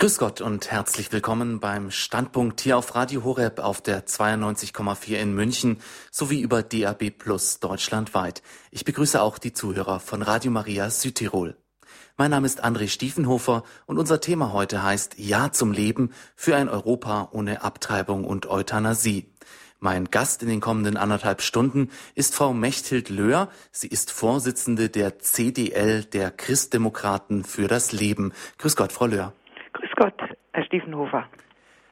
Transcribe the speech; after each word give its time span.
Grüß 0.00 0.16
Gott 0.16 0.40
und 0.40 0.70
herzlich 0.70 1.12
willkommen 1.12 1.60
beim 1.60 1.90
Standpunkt 1.90 2.62
hier 2.62 2.78
auf 2.78 2.94
Radio 2.94 3.22
Horeb 3.22 3.58
auf 3.58 3.82
der 3.82 4.06
92,4 4.06 5.16
in 5.16 5.34
München 5.34 5.76
sowie 6.10 6.40
über 6.40 6.62
DAB 6.62 7.10
Plus 7.10 7.60
deutschlandweit. 7.60 8.42
Ich 8.70 8.86
begrüße 8.86 9.20
auch 9.20 9.36
die 9.36 9.52
Zuhörer 9.52 10.00
von 10.00 10.22
Radio 10.22 10.52
Maria 10.52 10.88
Südtirol. 10.88 11.54
Mein 12.16 12.30
Name 12.30 12.46
ist 12.46 12.64
André 12.64 12.88
Stiefenhofer 12.88 13.62
und 13.84 13.98
unser 13.98 14.22
Thema 14.22 14.54
heute 14.54 14.82
heißt 14.82 15.16
Ja 15.18 15.52
zum 15.52 15.70
Leben 15.70 16.14
für 16.34 16.56
ein 16.56 16.70
Europa 16.70 17.28
ohne 17.32 17.62
Abtreibung 17.62 18.24
und 18.24 18.46
Euthanasie. 18.46 19.30
Mein 19.80 20.06
Gast 20.06 20.42
in 20.42 20.48
den 20.48 20.62
kommenden 20.62 20.96
anderthalb 20.96 21.42
Stunden 21.42 21.90
ist 22.14 22.34
Frau 22.34 22.54
Mechthild 22.54 23.10
Löhr. 23.10 23.50
Sie 23.70 23.88
ist 23.88 24.12
Vorsitzende 24.12 24.88
der 24.88 25.18
CDL 25.18 26.04
der 26.04 26.30
Christdemokraten 26.30 27.44
für 27.44 27.68
das 27.68 27.92
Leben. 27.92 28.32
Grüß 28.56 28.76
Gott, 28.76 28.92
Frau 28.92 29.04
Löhr. 29.04 29.34
Gott, 30.00 30.14
Herr 30.54 30.64
Stiefenhofer. 30.64 31.26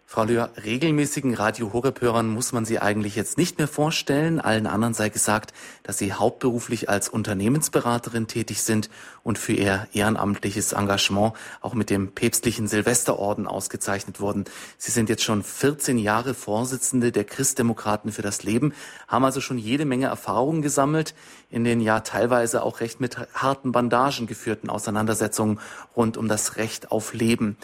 Frau 0.07 0.25
Löhr, 0.25 0.49
regelmäßigen 0.65 1.35
Radio 1.35 1.75
Horeb-Hörern 1.75 2.27
muss 2.27 2.53
man 2.53 2.65
Sie 2.65 2.79
eigentlich 2.79 3.17
jetzt 3.17 3.37
nicht 3.37 3.59
mehr 3.59 3.69
vorstellen. 3.69 4.41
Allen 4.41 4.67
anderen 4.67 4.95
sei 4.95 5.11
gesagt, 5.11 5.53
dass 5.83 5.99
Sie 5.99 6.15
hauptberuflich 6.15 6.89
als 6.89 7.11
Unternehmensberaterin 7.11 8.27
tätig 8.27 8.63
sind 8.63 8.89
und 9.23 9.37
für 9.37 9.53
Ihr 9.53 9.87
ehrenamtliches 9.93 10.73
Engagement 10.73 11.35
auch 11.61 11.75
mit 11.75 11.91
dem 11.91 12.13
päpstlichen 12.13 12.67
Silvesterorden 12.67 13.47
ausgezeichnet 13.47 14.21
wurden. 14.21 14.47
Sie 14.79 14.91
sind 14.91 15.11
jetzt 15.11 15.25
schon 15.25 15.43
14 15.43 15.99
Jahre 15.99 16.33
Vorsitzende 16.33 17.13
der 17.13 17.25
Christdemokraten 17.25 18.11
für 18.11 18.23
das 18.23 18.43
Leben, 18.43 18.73
haben 19.07 19.27
also 19.27 19.43
schon 19.43 19.59
jede 19.59 19.85
Menge 19.85 20.07
Erfahrungen 20.07 20.63
gesammelt 20.63 21.15
in 21.51 21.65
den 21.65 21.83
ja 21.83 22.01
teilweise 22.01 22.63
auch 22.63 22.81
recht 22.81 23.01
mit 23.01 23.19
harten 23.35 23.73
Bandagen 23.73 24.27
geführten 24.27 24.71
Auseinandersetzungen 24.71 25.61
rund 25.95 26.17
um 26.17 26.29
das 26.29 26.57
Recht 26.57 26.91
auf 26.91 27.13
Leben. 27.13 27.59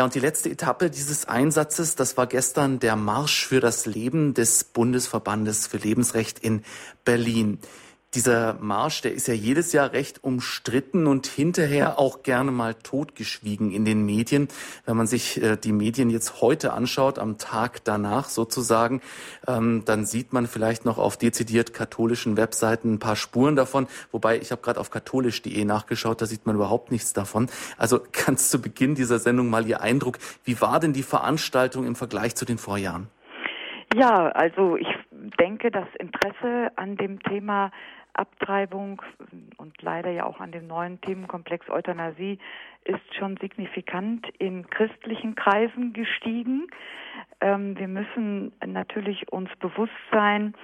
Ja, 0.00 0.04
und 0.04 0.14
die 0.14 0.20
letzte 0.20 0.48
Etappe 0.48 0.88
dieses 0.88 1.26
Einsatzes, 1.28 1.94
das 1.94 2.16
war 2.16 2.26
gestern 2.26 2.78
der 2.78 2.96
Marsch 2.96 3.46
für 3.46 3.60
das 3.60 3.84
Leben 3.84 4.32
des 4.32 4.64
Bundesverbandes 4.64 5.66
für 5.66 5.76
Lebensrecht 5.76 6.38
in 6.38 6.64
Berlin. 7.04 7.58
Dieser 8.14 8.54
Marsch, 8.54 9.02
der 9.02 9.14
ist 9.14 9.28
ja 9.28 9.34
jedes 9.34 9.72
Jahr 9.72 9.92
recht 9.92 10.24
umstritten 10.24 11.06
und 11.06 11.28
hinterher 11.28 12.00
auch 12.00 12.24
gerne 12.24 12.50
mal 12.50 12.74
totgeschwiegen 12.74 13.70
in 13.70 13.84
den 13.84 14.04
Medien. 14.04 14.48
Wenn 14.84 14.96
man 14.96 15.06
sich 15.06 15.40
äh, 15.40 15.56
die 15.56 15.70
Medien 15.70 16.10
jetzt 16.10 16.40
heute 16.40 16.72
anschaut, 16.72 17.20
am 17.20 17.38
Tag 17.38 17.84
danach 17.84 18.28
sozusagen, 18.28 19.00
ähm, 19.46 19.84
dann 19.84 20.06
sieht 20.06 20.32
man 20.32 20.48
vielleicht 20.48 20.84
noch 20.84 20.98
auf 20.98 21.18
dezidiert 21.18 21.72
katholischen 21.72 22.36
Webseiten 22.36 22.94
ein 22.94 22.98
paar 22.98 23.14
Spuren 23.14 23.54
davon. 23.54 23.86
Wobei 24.10 24.38
ich 24.38 24.50
habe 24.50 24.60
gerade 24.60 24.80
auf 24.80 24.90
katholisch.de 24.90 25.64
nachgeschaut, 25.64 26.20
da 26.20 26.26
sieht 26.26 26.46
man 26.46 26.56
überhaupt 26.56 26.90
nichts 26.90 27.12
davon. 27.12 27.48
Also 27.78 28.00
ganz 28.26 28.50
zu 28.50 28.60
Beginn 28.60 28.96
dieser 28.96 29.20
Sendung 29.20 29.50
mal 29.50 29.68
Ihr 29.68 29.82
Eindruck. 29.82 30.18
Wie 30.42 30.60
war 30.60 30.80
denn 30.80 30.92
die 30.92 31.04
Veranstaltung 31.04 31.86
im 31.86 31.94
Vergleich 31.94 32.34
zu 32.34 32.44
den 32.44 32.58
Vorjahren? 32.58 33.06
Ja, 33.94 34.28
also 34.28 34.76
ich 34.76 34.88
denke, 35.38 35.70
das 35.70 35.88
Interesse 35.98 36.70
an 36.76 36.96
dem 36.96 37.20
Thema 37.20 37.72
Abtreibung 38.14 39.02
und 39.56 39.80
leider 39.82 40.10
ja 40.10 40.24
auch 40.24 40.40
an 40.40 40.52
dem 40.52 40.66
neuen 40.66 41.00
Themenkomplex 41.00 41.68
Euthanasie 41.70 42.38
ist 42.84 43.14
schon 43.18 43.36
signifikant 43.38 44.26
in 44.38 44.68
christlichen 44.68 45.34
Kreisen 45.34 45.92
gestiegen. 45.92 46.66
Ähm, 47.40 47.78
wir 47.78 47.88
müssen 47.88 48.52
natürlich 48.64 49.30
uns 49.32 49.50
bewusst 49.60 49.92
sein, 50.12 50.54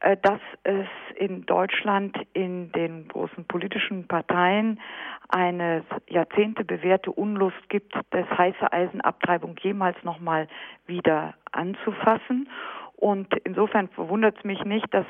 äh, 0.00 0.16
dass 0.20 0.40
es 0.64 0.86
in 1.16 1.46
Deutschland 1.46 2.16
in 2.34 2.70
den 2.72 3.08
großen 3.08 3.44
politischen 3.46 4.06
Parteien 4.06 4.80
eine 5.28 5.84
Jahrzehnte 6.08 6.64
bewährte 6.64 7.10
Unlust 7.10 7.68
gibt, 7.68 7.94
das 8.10 8.28
heiße 8.28 8.72
Eisenabtreibung 8.72 9.56
jemals 9.60 9.96
nochmal 10.04 10.48
wieder 10.86 11.34
anzufassen. 11.52 12.48
Und 12.96 13.28
insofern 13.44 13.88
verwundert 13.88 14.38
es 14.38 14.44
mich 14.44 14.64
nicht, 14.64 14.86
dass 14.92 15.04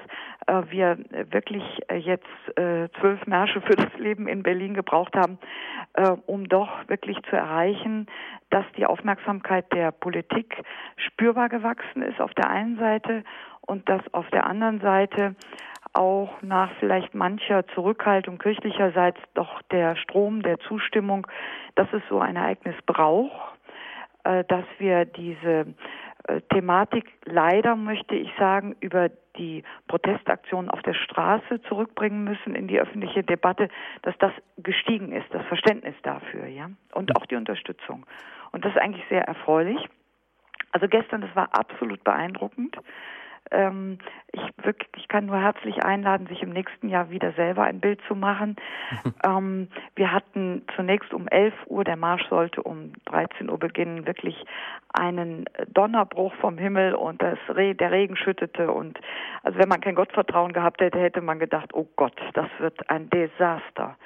äh, 0.48 0.62
wir 0.70 0.98
wirklich 1.30 1.62
äh, 1.88 1.96
jetzt 1.96 2.26
äh, 2.56 2.88
zwölf 2.98 3.24
Märsche 3.26 3.60
für 3.60 3.76
das 3.76 3.92
Leben 3.96 4.26
in 4.26 4.42
Berlin 4.42 4.74
gebraucht 4.74 5.14
haben, 5.16 5.38
äh, 5.94 6.10
um 6.26 6.48
doch 6.48 6.88
wirklich 6.88 7.16
zu 7.30 7.36
erreichen, 7.36 8.06
dass 8.50 8.64
die 8.76 8.86
Aufmerksamkeit 8.86 9.72
der 9.72 9.92
Politik 9.92 10.62
spürbar 10.96 11.48
gewachsen 11.48 12.02
ist 12.02 12.20
auf 12.20 12.34
der 12.34 12.50
einen 12.50 12.76
Seite 12.76 13.22
und 13.60 13.88
dass 13.88 14.02
auf 14.12 14.28
der 14.30 14.46
anderen 14.46 14.80
Seite 14.80 15.36
auch 15.92 16.42
nach 16.42 16.70
vielleicht 16.78 17.14
mancher 17.14 17.66
Zurückhaltung 17.68 18.38
kirchlicherseits 18.38 19.20
doch 19.34 19.62
der 19.70 19.96
Strom 19.96 20.42
der 20.42 20.58
Zustimmung, 20.58 21.26
dass 21.74 21.88
es 21.92 22.02
so 22.08 22.20
ein 22.20 22.36
Ereignis 22.36 22.76
braucht, 22.84 23.56
äh, 24.24 24.44
dass 24.44 24.64
wir 24.78 25.04
diese 25.04 25.66
Thematik 26.50 27.12
leider, 27.24 27.76
möchte 27.76 28.14
ich 28.16 28.30
sagen, 28.38 28.74
über 28.80 29.10
die 29.36 29.62
Protestaktionen 29.86 30.70
auf 30.70 30.82
der 30.82 30.94
Straße 30.94 31.60
zurückbringen 31.62 32.24
müssen 32.24 32.54
in 32.54 32.68
die 32.68 32.80
öffentliche 32.80 33.22
Debatte, 33.22 33.68
dass 34.02 34.16
das 34.18 34.32
gestiegen 34.56 35.12
ist, 35.12 35.26
das 35.30 35.44
Verständnis 35.46 35.94
dafür, 36.02 36.46
ja, 36.46 36.70
und 36.94 37.16
auch 37.16 37.26
die 37.26 37.36
Unterstützung. 37.36 38.06
Und 38.52 38.64
das 38.64 38.72
ist 38.72 38.80
eigentlich 38.80 39.04
sehr 39.08 39.22
erfreulich. 39.22 39.78
Also 40.72 40.88
gestern, 40.88 41.20
das 41.20 41.34
war 41.36 41.48
absolut 41.54 42.02
beeindruckend. 42.02 42.76
Ähm, 43.50 43.98
ich, 44.32 44.42
wirklich, 44.64 44.88
ich 44.96 45.08
kann 45.08 45.26
nur 45.26 45.40
herzlich 45.40 45.82
einladen, 45.82 46.26
sich 46.26 46.42
im 46.42 46.50
nächsten 46.50 46.88
Jahr 46.88 47.10
wieder 47.10 47.32
selber 47.32 47.64
ein 47.64 47.80
Bild 47.80 48.00
zu 48.08 48.14
machen. 48.14 48.56
ähm, 49.26 49.68
wir 49.94 50.12
hatten 50.12 50.62
zunächst 50.74 51.12
um 51.14 51.28
11 51.28 51.54
Uhr, 51.66 51.84
der 51.84 51.96
Marsch 51.96 52.26
sollte 52.28 52.62
um 52.62 52.92
13 53.06 53.50
Uhr 53.50 53.58
beginnen, 53.58 54.06
wirklich 54.06 54.44
einen 54.92 55.44
Donnerbruch 55.68 56.34
vom 56.36 56.58
Himmel 56.58 56.94
und 56.94 57.22
das 57.22 57.38
Re 57.48 57.74
der 57.74 57.90
Regen 57.90 58.16
schüttete 58.16 58.70
und 58.70 58.98
also 59.42 59.58
wenn 59.58 59.68
man 59.68 59.80
kein 59.80 59.94
Gottvertrauen 59.94 60.52
gehabt 60.52 60.80
hätte, 60.80 60.98
hätte 60.98 61.20
man 61.20 61.38
gedacht, 61.38 61.70
oh 61.74 61.86
Gott, 61.96 62.16
das 62.34 62.48
wird 62.58 62.88
ein 62.90 63.10
Desaster. 63.10 63.96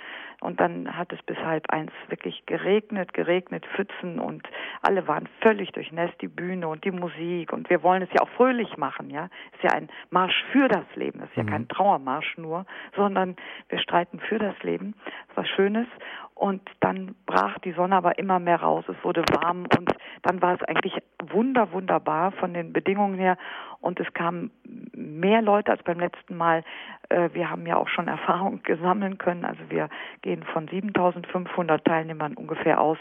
Und 0.41 0.61
dann 0.61 0.97
hat 0.97 1.13
es 1.13 1.23
bis 1.23 1.37
halb 1.39 1.71
eins 1.71 1.93
wirklich 2.09 2.45
geregnet, 2.47 3.13
geregnet, 3.13 3.67
Pfützen 3.75 4.19
und 4.19 4.47
alle 4.83 5.07
waren 5.07 5.29
völlig 5.41 5.73
durchnässt, 5.73 6.21
die 6.21 6.29
Bühne 6.29 6.69
und 6.69 6.85
die 6.85 6.91
Musik. 6.91 7.53
Und 7.53 7.69
wir 7.69 7.83
wollen 7.83 8.03
es 8.03 8.09
ja 8.13 8.23
auch 8.23 8.29
fröhlich 8.31 8.77
machen, 8.77 9.11
ja. 9.11 9.29
Es 9.53 9.59
ist 9.59 9.65
ja 9.65 9.79
ein 9.79 9.89
Marsch 10.11 10.45
für 10.53 10.69
das 10.69 10.85
Leben. 10.95 11.21
Es 11.21 11.29
ist 11.31 11.37
ja 11.37 11.45
kein 11.45 11.63
mhm. 11.63 11.69
Trauermarsch 11.69 12.39
nur, 12.39 12.65
sondern 12.97 13.37
wir 13.69 13.79
streiten 13.79 14.19
für 14.21 14.39
das 14.39 14.61
Leben. 14.63 14.95
Was 15.35 15.49
Schönes. 15.49 15.87
Und 16.41 16.63
dann 16.81 17.15
brach 17.27 17.59
die 17.59 17.73
Sonne 17.73 17.97
aber 17.97 18.19
immer 18.19 18.39
mehr 18.39 18.63
raus. 18.63 18.87
Es 18.89 18.97
wurde 19.05 19.23
warm 19.31 19.67
und 19.77 19.95
dann 20.23 20.41
war 20.41 20.55
es 20.55 20.63
eigentlich 20.63 20.97
wunder, 21.23 21.71
wunderbar 21.73 22.33
von 22.33 22.55
den 22.55 22.73
Bedingungen 22.73 23.19
her. 23.19 23.37
Und 23.83 24.01
es 24.01 24.11
kamen 24.15 24.51
mehr 24.95 25.43
Leute 25.43 25.71
als 25.71 25.83
beim 25.83 26.01
letzten 26.01 26.39
Mal. 26.39 26.65
Äh, 27.11 27.29
wir 27.35 27.51
haben 27.51 27.67
ja 27.67 27.77
auch 27.77 27.89
schon 27.89 28.09
Erfahrung 28.09 28.63
gesammeln 28.63 29.19
können. 29.19 29.45
Also 29.45 29.61
wir 29.69 29.91
gehen 30.23 30.43
von 30.45 30.67
7500 30.67 31.85
Teilnehmern 31.85 32.33
ungefähr 32.33 32.81
aus. 32.81 32.97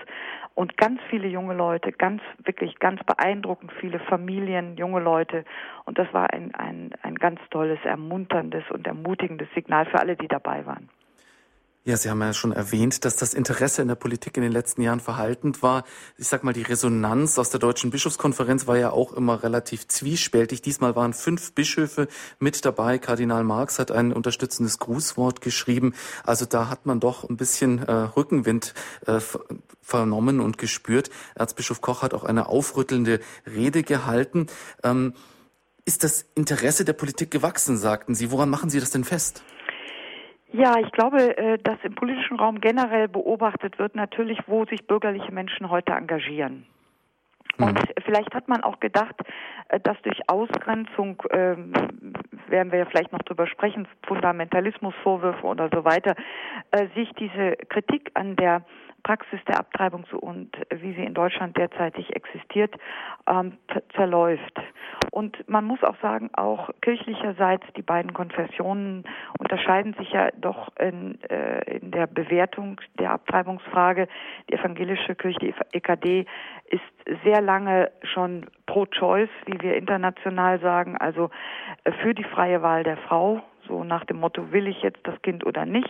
Und 0.54 0.76
ganz 0.76 1.00
viele 1.10 1.30
junge 1.30 1.54
Leute, 1.54 1.94
ganz, 1.94 2.22
wirklich 2.44 2.78
ganz 2.80 3.02
beeindruckend 3.06 3.72
viele 3.80 4.00
Familien, 4.00 4.76
junge 4.76 5.00
Leute. 5.00 5.46
Und 5.86 5.98
das 5.98 6.14
war 6.14 6.34
ein, 6.34 6.54
ein, 6.56 6.92
ein 7.04 7.16
ganz 7.16 7.40
tolles, 7.52 7.80
ermunterndes 7.86 8.70
und 8.70 8.86
ermutigendes 8.86 9.48
Signal 9.56 9.86
für 9.86 10.00
alle, 10.02 10.18
die 10.18 10.28
dabei 10.28 10.66
waren. 10.66 10.90
Ja, 11.90 11.98
Sie 11.98 12.08
haben 12.12 12.22
ja 12.22 12.34
schon 12.34 12.52
erwähnt, 12.52 13.04
dass 13.04 13.16
das 13.16 13.34
Interesse 13.34 13.82
in 13.82 13.88
der 13.88 13.96
Politik 13.96 14.38
in 14.38 14.44
den 14.44 14.52
letzten 14.52 14.84
Jahren 14.84 15.00
verhaltend 15.00 15.64
war. 15.64 15.86
Ich 16.20 16.28
sag 16.28 16.44
mal, 16.44 16.54
die 16.54 16.62
Resonanz 16.62 17.40
aus 17.40 17.50
der 17.50 17.60
Deutschen 17.60 17.90
Bischofskonferenz 17.90 18.68
war 18.68 18.78
ja 18.78 18.92
auch 18.92 19.12
immer 19.14 19.42
relativ 19.42 19.88
zwiespältig. 19.88 20.62
Diesmal 20.62 20.96
waren 20.96 21.14
fünf 21.14 21.54
Bischöfe 21.54 22.08
mit 22.38 22.64
dabei. 22.64 23.00
Kardinal 23.00 23.44
Marx 23.44 23.80
hat 23.80 23.90
ein 23.90 24.14
unterstützendes 24.14 24.78
Grußwort 24.78 25.42
geschrieben. 25.42 25.96
Also 26.24 26.46
da 26.46 26.70
hat 26.70 26.86
man 26.86 27.00
doch 27.00 27.28
ein 27.28 27.38
bisschen 27.38 27.80
äh, 27.80 27.92
Rückenwind 27.92 28.76
äh, 29.08 29.20
vernommen 29.82 30.42
und 30.42 30.60
gespürt. 30.60 31.10
Erzbischof 31.34 31.82
Koch 31.82 32.04
hat 32.04 32.14
auch 32.14 32.24
eine 32.24 32.50
aufrüttelnde 32.50 33.20
Rede 33.48 33.82
gehalten. 33.82 34.46
Ähm, 34.84 35.16
ist 35.86 36.04
das 36.04 36.28
Interesse 36.36 36.86
der 36.86 36.94
Politik 36.94 37.32
gewachsen, 37.32 37.80
sagten 37.80 38.14
Sie. 38.14 38.30
Woran 38.30 38.52
machen 38.52 38.70
Sie 38.70 38.80
das 38.80 38.92
denn 38.92 39.06
fest? 39.06 39.42
Ja, 40.52 40.80
ich 40.80 40.92
glaube, 40.92 41.38
äh, 41.38 41.58
dass 41.60 41.78
im 41.84 41.94
politischen 41.94 42.38
Raum 42.38 42.60
generell 42.60 43.08
beobachtet 43.08 43.78
wird 43.78 43.96
natürlich, 43.96 44.40
wo 44.48 44.66
sich 44.66 44.88
bürgerliche 44.88 45.32
Menschen 45.32 45.70
heute 45.70 45.94
engagieren. 45.94 46.66
Mhm. 47.58 47.66
Und 47.66 47.80
vielleicht 48.04 48.34
hat 48.34 48.48
man 48.48 48.64
auch 48.64 48.80
gedacht, 48.80 49.16
äh, 49.70 49.80
dass 49.80 50.02
durch 50.02 50.20
Ausgrenzung, 50.28 51.22
ähm, 51.32 51.74
werden 52.48 52.72
wir 52.72 52.80
ja 52.80 52.86
vielleicht 52.86 53.12
noch 53.12 53.22
drüber 53.22 53.46
sprechen, 53.46 53.88
Fundamentalismusvorwürfe 54.08 55.46
oder 55.46 55.70
so 55.72 55.86
weiter, 55.86 56.16
äh, 56.72 56.88
sich 56.96 57.12
diese 57.20 57.56
Kritik 57.70 58.10
an 58.16 58.36
der 58.36 58.64
Praxis 59.10 59.40
der 59.48 59.58
Abtreibung 59.58 60.06
so 60.12 60.20
und 60.20 60.56
wie 60.70 60.94
sie 60.94 61.04
in 61.04 61.16
Deutschland 61.16 61.58
derzeitig 61.58 62.16
existiert, 62.16 62.76
ähm, 63.26 63.54
zerläuft. 63.96 64.54
Und 65.10 65.50
man 65.50 65.66
muss 65.66 65.84
auch 65.84 66.00
sagen, 66.00 66.30
auch 66.34 66.70
kirchlicherseits, 66.82 67.66
die 67.76 67.82
beiden 67.82 68.14
Konfessionen 68.14 69.06
unterscheiden 69.40 69.96
sich 69.96 70.12
ja 70.12 70.30
doch 70.38 70.70
in, 70.78 71.20
äh, 71.24 71.78
in 71.78 71.90
der 71.90 72.06
Bewertung 72.06 72.80
der 73.00 73.10
Abtreibungsfrage. 73.14 74.08
Die 74.48 74.54
evangelische 74.54 75.16
Kirche, 75.16 75.40
die 75.40 75.56
EKD, 75.72 76.28
ist 76.66 77.24
sehr 77.24 77.42
lange 77.42 77.90
schon 78.04 78.46
pro-choice, 78.68 79.32
wie 79.48 79.60
wir 79.60 79.76
international 79.76 80.60
sagen, 80.60 80.98
also 80.98 81.32
äh, 81.84 81.92
für 81.94 82.14
die 82.14 82.26
freie 82.26 82.62
Wahl 82.62 82.84
der 82.84 82.98
Frau 82.98 83.42
so 83.70 83.84
nach 83.84 84.04
dem 84.06 84.18
Motto, 84.18 84.52
will 84.52 84.68
ich 84.68 84.82
jetzt 84.82 85.00
das 85.04 85.22
Kind 85.22 85.46
oder 85.46 85.66
nicht, 85.66 85.90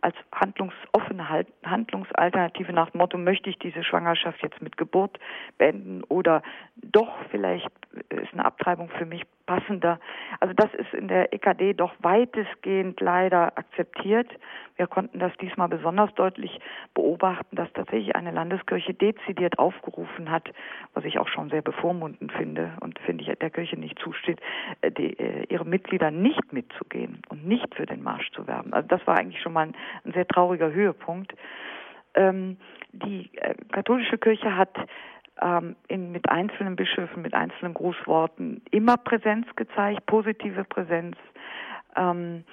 als 0.00 0.16
handlungsoffene 0.32 1.46
Handlungsalternative 1.64 2.72
nach 2.72 2.90
dem 2.90 2.98
Motto, 2.98 3.18
möchte 3.18 3.50
ich 3.50 3.58
diese 3.58 3.82
Schwangerschaft 3.82 4.42
jetzt 4.42 4.60
mit 4.62 4.76
Geburt 4.76 5.18
beenden 5.58 6.04
oder 6.04 6.42
doch 6.76 7.12
vielleicht 7.30 7.68
ist 8.10 8.32
eine 8.32 8.44
Abtreibung 8.44 8.88
für 8.90 9.06
mich 9.06 9.22
passender. 9.46 9.98
Also 10.40 10.52
das 10.54 10.72
ist 10.74 10.92
in 10.92 11.08
der 11.08 11.32
EKD 11.32 11.74
doch 11.74 11.94
weitestgehend 12.00 13.00
leider 13.00 13.56
akzeptiert. 13.56 14.28
Wir 14.76 14.86
konnten 14.86 15.18
das 15.18 15.32
diesmal 15.40 15.68
besonders 15.68 16.12
deutlich 16.14 16.60
beobachten, 16.94 17.56
dass 17.56 17.72
tatsächlich 17.72 18.14
eine 18.14 18.32
Landeskirche 18.32 18.92
dezidiert 18.92 19.58
aufgerufen 19.58 20.30
hat, 20.30 20.50
was 20.94 21.04
ich 21.04 21.18
auch 21.18 21.28
schon 21.28 21.48
sehr 21.50 21.62
bevormundend 21.62 22.32
finde 22.32 22.72
und 22.80 22.98
finde 23.00 23.24
ich 23.24 23.38
der 23.38 23.50
Kirche 23.50 23.76
nicht 23.76 23.98
zusteht, 23.98 24.40
äh, 24.82 24.90
die, 24.90 25.18
äh, 25.18 25.44
ihre 25.48 25.64
Mitglieder 25.64 26.10
nicht 26.10 26.52
mitzugehen 26.52 27.22
und 27.28 27.46
nicht 27.46 27.74
für 27.74 27.86
den 27.86 28.02
Marsch 28.02 28.30
zu 28.32 28.46
werben. 28.46 28.72
Also 28.72 28.88
das 28.88 29.06
war 29.06 29.16
eigentlich 29.16 29.40
schon 29.40 29.52
mal 29.52 29.68
ein, 29.68 29.76
ein 30.04 30.12
sehr 30.12 30.26
trauriger 30.26 30.70
Höhepunkt. 30.70 31.32
Ähm, 32.14 32.56
die 32.92 33.30
äh, 33.36 33.54
katholische 33.72 34.18
Kirche 34.18 34.56
hat 34.56 34.74
ähm, 35.40 35.76
in, 35.88 36.12
mit 36.12 36.28
einzelnen 36.28 36.76
Bischöfen, 36.76 37.22
mit 37.22 37.34
einzelnen 37.34 37.74
Grußworten 37.74 38.62
immer 38.70 38.96
Präsenz 38.96 39.46
gezeigt, 39.56 40.06
positive 40.06 40.64
Präsenz. 40.64 41.16
Ähm, 41.96 42.44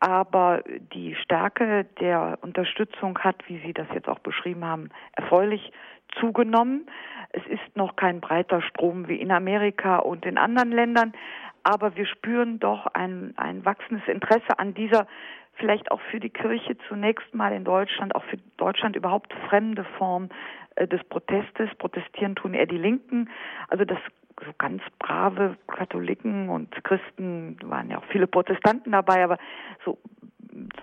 aber 0.00 0.62
die 0.94 1.14
Stärke 1.14 1.84
der 2.00 2.38
Unterstützung 2.40 3.18
hat, 3.18 3.36
wie 3.48 3.58
Sie 3.58 3.74
das 3.74 3.86
jetzt 3.92 4.08
auch 4.08 4.18
beschrieben 4.20 4.64
haben, 4.64 4.88
erfreulich 5.12 5.72
zugenommen. 6.18 6.86
Es 7.32 7.46
ist 7.46 7.76
noch 7.76 7.96
kein 7.96 8.20
breiter 8.20 8.62
Strom 8.62 9.08
wie 9.08 9.20
in 9.20 9.30
Amerika 9.30 9.98
und 9.98 10.24
in 10.24 10.38
anderen 10.38 10.72
Ländern, 10.72 11.12
aber 11.62 11.96
wir 11.96 12.06
spüren 12.06 12.58
doch 12.58 12.86
ein, 12.86 13.34
ein 13.36 13.64
wachsendes 13.64 14.06
Interesse 14.08 14.58
an 14.58 14.74
dieser 14.74 15.06
vielleicht 15.54 15.90
auch 15.90 16.00
für 16.10 16.20
die 16.20 16.30
Kirche 16.30 16.76
zunächst 16.88 17.34
mal 17.34 17.52
in 17.52 17.64
Deutschland, 17.64 18.14
auch 18.14 18.24
für 18.24 18.38
Deutschland 18.56 18.96
überhaupt 18.96 19.32
fremde 19.48 19.84
Form 19.98 20.30
äh, 20.76 20.88
des 20.88 21.02
Protestes. 21.04 21.68
Protestieren 21.78 22.34
tun 22.34 22.54
eher 22.54 22.66
die 22.66 22.78
Linken. 22.78 23.28
Also 23.68 23.84
das 23.84 23.98
so 24.44 24.52
ganz 24.56 24.82
brave 24.98 25.56
Katholiken 25.66 26.48
und 26.48 26.72
Christen, 26.84 27.58
waren 27.64 27.90
ja 27.90 27.98
auch 27.98 28.04
viele 28.04 28.26
Protestanten 28.26 28.92
dabei, 28.92 29.22
aber 29.22 29.36
so 29.84 29.98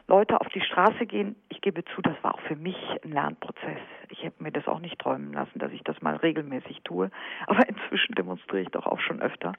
Leute 0.08 0.40
auf 0.40 0.48
die 0.50 0.62
Straße 0.62 1.06
gehen, 1.06 1.36
ich 1.50 1.60
gebe 1.62 1.84
zu, 1.86 2.02
das 2.02 2.16
war 2.22 2.36
auch 2.36 2.42
für 2.42 2.56
mich 2.56 2.78
ein 3.04 3.12
Lernprozess. 3.12 3.80
Ich 4.10 4.24
hätte 4.24 4.42
mir 4.42 4.52
das 4.52 4.68
auch 4.68 4.80
nicht 4.80 5.00
träumen 5.00 5.34
lassen, 5.34 5.60
dass 5.60 5.72
ich 5.72 5.84
das 5.84 6.02
mal 6.02 6.16
regelmäßig 6.16 6.82
tue. 6.84 7.12
Aber 7.48 7.60
inzwischen 7.68 8.16
demonstriere 8.16 8.64
ich 8.64 8.70
doch 8.70 8.86
auch 8.86 9.00
schon 9.00 9.22
öfter. 9.22 9.54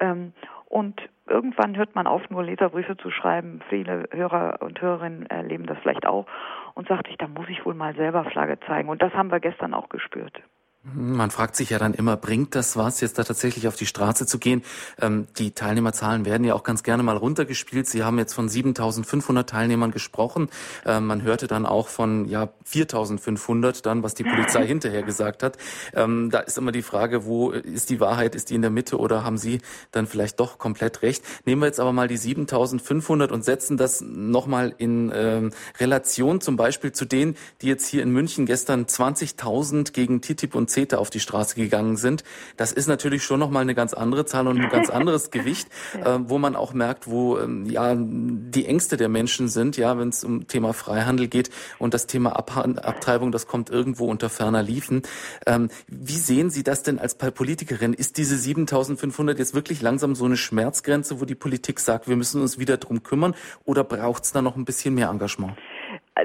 Ähm, 0.00 0.32
und 0.66 1.00
irgendwann 1.26 1.76
hört 1.76 1.94
man 1.94 2.06
auf, 2.06 2.28
nur 2.30 2.44
Leserbriefe 2.44 2.96
zu 2.96 3.10
schreiben. 3.10 3.60
Viele 3.68 4.08
Hörer 4.12 4.58
und 4.60 4.80
Hörerinnen 4.80 5.26
erleben 5.26 5.66
das 5.66 5.78
vielleicht 5.78 6.06
auch 6.06 6.26
und 6.74 6.88
sagt 6.88 7.08
sich, 7.08 7.16
da 7.18 7.28
muss 7.28 7.48
ich 7.48 7.64
wohl 7.64 7.74
mal 7.74 7.94
selber 7.94 8.24
Flagge 8.24 8.58
zeigen. 8.66 8.88
Und 8.88 9.02
das 9.02 9.12
haben 9.14 9.30
wir 9.30 9.40
gestern 9.40 9.74
auch 9.74 9.88
gespürt. 9.88 10.40
Man 10.82 11.30
fragt 11.30 11.56
sich 11.56 11.68
ja 11.68 11.78
dann 11.78 11.92
immer, 11.92 12.16
bringt 12.16 12.54
das 12.54 12.74
was, 12.74 13.02
jetzt 13.02 13.18
da 13.18 13.24
tatsächlich 13.24 13.68
auf 13.68 13.76
die 13.76 13.84
Straße 13.84 14.24
zu 14.24 14.38
gehen? 14.38 14.62
Ähm, 14.98 15.26
die 15.36 15.50
Teilnehmerzahlen 15.50 16.24
werden 16.24 16.42
ja 16.42 16.54
auch 16.54 16.62
ganz 16.62 16.82
gerne 16.82 17.02
mal 17.02 17.18
runtergespielt. 17.18 17.86
Sie 17.86 18.02
haben 18.02 18.16
jetzt 18.16 18.32
von 18.32 18.48
7.500 18.48 19.44
Teilnehmern 19.44 19.90
gesprochen. 19.90 20.48
Ähm, 20.86 21.04
man 21.04 21.20
hörte 21.20 21.48
dann 21.48 21.66
auch 21.66 21.88
von 21.88 22.26
ja 22.28 22.48
4.500 22.66 23.82
dann, 23.82 24.02
was 24.02 24.14
die 24.14 24.24
Polizei 24.24 24.66
hinterher 24.66 25.02
gesagt 25.02 25.42
hat. 25.42 25.58
Ähm, 25.92 26.30
da 26.30 26.38
ist 26.38 26.56
immer 26.56 26.72
die 26.72 26.80
Frage, 26.80 27.26
wo 27.26 27.50
ist 27.50 27.90
die 27.90 28.00
Wahrheit? 28.00 28.34
Ist 28.34 28.48
die 28.48 28.54
in 28.54 28.62
der 28.62 28.70
Mitte 28.70 28.96
oder 28.98 29.22
haben 29.22 29.36
Sie 29.36 29.60
dann 29.92 30.06
vielleicht 30.06 30.40
doch 30.40 30.56
komplett 30.56 31.02
recht? 31.02 31.22
Nehmen 31.44 31.60
wir 31.60 31.66
jetzt 31.66 31.80
aber 31.80 31.92
mal 31.92 32.08
die 32.08 32.18
7.500 32.18 33.28
und 33.28 33.44
setzen 33.44 33.76
das 33.76 34.00
nochmal 34.00 34.74
in 34.78 35.12
ähm, 35.14 35.50
Relation 35.78 36.40
zum 36.40 36.56
Beispiel 36.56 36.92
zu 36.92 37.04
denen, 37.04 37.36
die 37.60 37.66
jetzt 37.66 37.86
hier 37.86 38.02
in 38.02 38.10
München 38.12 38.46
gestern 38.46 38.86
20.000 38.86 39.92
gegen 39.92 40.22
TTIP 40.22 40.54
und 40.54 40.69
CETA 40.70 40.98
auf 40.98 41.10
die 41.10 41.20
Straße 41.20 41.54
gegangen 41.56 41.96
sind. 41.96 42.24
Das 42.56 42.72
ist 42.72 42.86
natürlich 42.86 43.24
schon 43.24 43.40
nochmal 43.40 43.62
eine 43.62 43.74
ganz 43.74 43.94
andere 43.94 44.24
Zahl 44.24 44.46
und 44.46 44.60
ein 44.60 44.70
ganz 44.70 44.90
anderes 44.90 45.30
Gewicht, 45.30 45.68
ja. 45.94 46.16
äh, 46.16 46.20
wo 46.28 46.38
man 46.38 46.56
auch 46.56 46.72
merkt, 46.72 47.08
wo 47.08 47.38
ähm, 47.38 47.66
ja 47.66 47.94
die 47.96 48.66
Ängste 48.66 48.96
der 48.96 49.08
Menschen 49.08 49.48
sind, 49.48 49.76
ja, 49.76 49.98
wenn 49.98 50.08
es 50.08 50.24
um 50.24 50.46
Thema 50.46 50.72
Freihandel 50.72 51.28
geht 51.28 51.50
und 51.78 51.94
das 51.94 52.06
Thema 52.06 52.36
Ab 52.36 52.50
Abtreibung, 52.56 53.32
das 53.32 53.46
kommt 53.46 53.70
irgendwo 53.70 54.06
unter 54.06 54.28
ferner 54.28 54.62
Liefen. 54.62 55.02
Ähm, 55.46 55.68
wie 55.86 56.16
sehen 56.16 56.50
Sie 56.50 56.62
das 56.62 56.82
denn 56.82 56.98
als 56.98 57.14
Politikerin? 57.14 57.92
Ist 57.92 58.16
diese 58.16 58.36
7500 58.36 59.38
jetzt 59.38 59.54
wirklich 59.54 59.82
langsam 59.82 60.14
so 60.14 60.24
eine 60.24 60.36
Schmerzgrenze, 60.36 61.20
wo 61.20 61.24
die 61.24 61.34
Politik 61.34 61.80
sagt, 61.80 62.08
wir 62.08 62.16
müssen 62.16 62.40
uns 62.40 62.58
wieder 62.58 62.76
drum 62.76 63.02
kümmern 63.02 63.34
oder 63.64 63.84
braucht 63.84 64.24
es 64.24 64.32
da 64.32 64.42
noch 64.42 64.56
ein 64.56 64.64
bisschen 64.64 64.94
mehr 64.94 65.08
Engagement? 65.08 65.56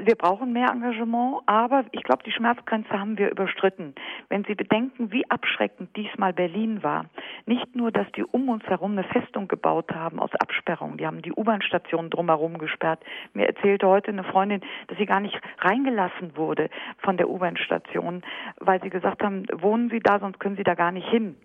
Wir 0.02 0.14
brauchen 0.16 0.52
mehr 0.52 0.68
Engagement, 0.68 1.42
aber 1.46 1.84
ich 1.92 2.02
glaube, 2.02 2.22
die 2.24 2.32
Schmerzgrenze 2.32 2.90
haben 2.90 3.18
wir 3.18 3.30
überstritten. 3.30 3.94
Wenn 4.28 4.44
Sie 4.44 4.54
bedenken, 4.54 5.12
wie 5.12 5.28
abschreckend 5.30 5.96
diesmal 5.96 6.32
Berlin 6.32 6.82
war, 6.82 7.06
nicht 7.46 7.74
nur, 7.74 7.92
dass 7.92 8.10
die 8.12 8.24
um 8.24 8.48
uns 8.48 8.64
herum 8.64 8.92
eine 8.92 9.04
Festung 9.04 9.48
gebaut 9.48 9.92
haben 9.94 10.18
aus 10.18 10.34
Absperrung, 10.34 10.96
die 10.96 11.06
haben 11.06 11.22
die 11.22 11.32
U-Bahn-Station 11.32 12.10
drumherum 12.10 12.58
gesperrt. 12.58 13.00
Mir 13.32 13.46
erzählte 13.46 13.86
heute 13.86 14.10
eine 14.10 14.24
Freundin, 14.24 14.60
dass 14.88 14.98
sie 14.98 15.06
gar 15.06 15.20
nicht 15.20 15.40
reingelassen 15.58 16.36
wurde 16.36 16.68
von 16.98 17.16
der 17.16 17.28
U-Bahn-Station, 17.28 18.22
weil 18.58 18.82
sie 18.82 18.90
gesagt 18.90 19.22
haben, 19.22 19.44
wohnen 19.52 19.90
Sie 19.90 20.00
da, 20.00 20.18
sonst 20.18 20.40
können 20.40 20.56
Sie 20.56 20.64
da 20.64 20.74
gar 20.74 20.92
nicht 20.92 21.08
hin 21.08 21.36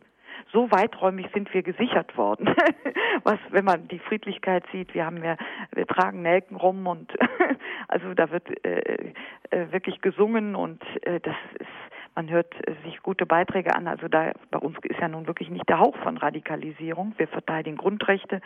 so 0.51 0.71
weiträumig 0.71 1.27
sind 1.33 1.53
wir 1.53 1.63
gesichert 1.63 2.17
worden. 2.17 2.53
Was, 3.23 3.39
wenn 3.49 3.65
man 3.65 3.87
die 3.87 3.99
Friedlichkeit 3.99 4.63
sieht, 4.71 4.93
wir 4.93 5.05
haben 5.05 5.23
ja, 5.23 5.37
wir 5.73 5.87
tragen 5.87 6.21
Nelken 6.21 6.57
rum 6.57 6.87
und 6.87 7.11
also 7.87 8.13
da 8.13 8.31
wird 8.31 8.49
äh, 8.65 9.13
äh, 9.49 9.71
wirklich 9.71 10.01
gesungen 10.01 10.55
und 10.55 10.81
äh, 11.05 11.19
das 11.19 11.35
ist 11.59 11.67
man 12.15 12.29
hört 12.29 12.53
äh, 12.67 12.73
sich 12.83 13.01
gute 13.01 13.25
Beiträge 13.25 13.75
an. 13.75 13.87
Also 13.87 14.07
da 14.07 14.31
bei 14.49 14.59
uns 14.59 14.77
ist 14.83 14.99
ja 14.99 15.07
nun 15.07 15.27
wirklich 15.27 15.49
nicht 15.49 15.67
der 15.69 15.79
Hauch 15.79 15.95
von 15.97 16.17
Radikalisierung. 16.17 17.13
Wir 17.17 17.27
verteidigen 17.27 17.77
Grundrechte. 17.77 18.41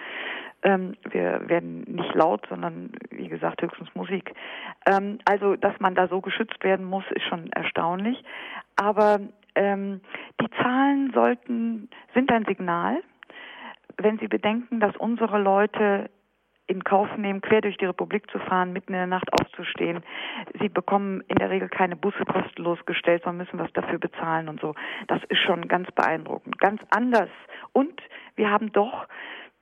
Ähm, 0.63 0.95
wir 1.09 1.47
werden 1.47 1.81
nicht 1.87 2.13
laut, 2.13 2.45
sondern 2.49 2.91
wie 3.09 3.27
gesagt 3.27 3.61
höchstens 3.61 3.89
Musik. 3.95 4.33
Ähm, 4.85 5.19
also 5.25 5.55
dass 5.55 5.79
man 5.79 5.95
da 5.95 6.07
so 6.07 6.21
geschützt 6.21 6.63
werden 6.63 6.85
muss, 6.85 7.05
ist 7.11 7.25
schon 7.25 7.51
erstaunlich. 7.53 8.23
Aber 8.75 9.19
ähm, 9.55 10.01
die 10.41 10.49
Zahlen 10.61 11.11
sollten, 11.13 11.89
sind 12.13 12.31
ein 12.31 12.45
Signal, 12.45 13.01
wenn 13.97 14.19
Sie 14.19 14.27
bedenken, 14.27 14.79
dass 14.79 14.95
unsere 14.97 15.39
Leute 15.39 16.09
in 16.67 16.83
Kauf 16.83 17.15
nehmen, 17.17 17.41
quer 17.41 17.61
durch 17.61 17.77
die 17.77 17.85
Republik 17.85 18.29
zu 18.31 18.39
fahren, 18.39 18.73
mitten 18.73 18.93
in 18.93 18.99
der 18.99 19.07
Nacht 19.07 19.31
aufzustehen. 19.39 20.03
Sie 20.59 20.69
bekommen 20.69 21.21
in 21.27 21.35
der 21.35 21.49
Regel 21.49 21.69
keine 21.69 21.95
Busse 21.95 22.25
kostenlos 22.25 22.83
gestellt, 22.85 23.23
sondern 23.23 23.45
müssen 23.45 23.59
was 23.59 23.71
dafür 23.73 23.99
bezahlen 23.99 24.49
und 24.49 24.59
so. 24.59 24.73
Das 25.07 25.21
ist 25.29 25.39
schon 25.39 25.67
ganz 25.67 25.91
beeindruckend. 25.91 26.57
Ganz 26.59 26.81
anders. 26.89 27.29
Und 27.71 28.01
wir 28.35 28.49
haben 28.49 28.71
doch, 28.71 29.07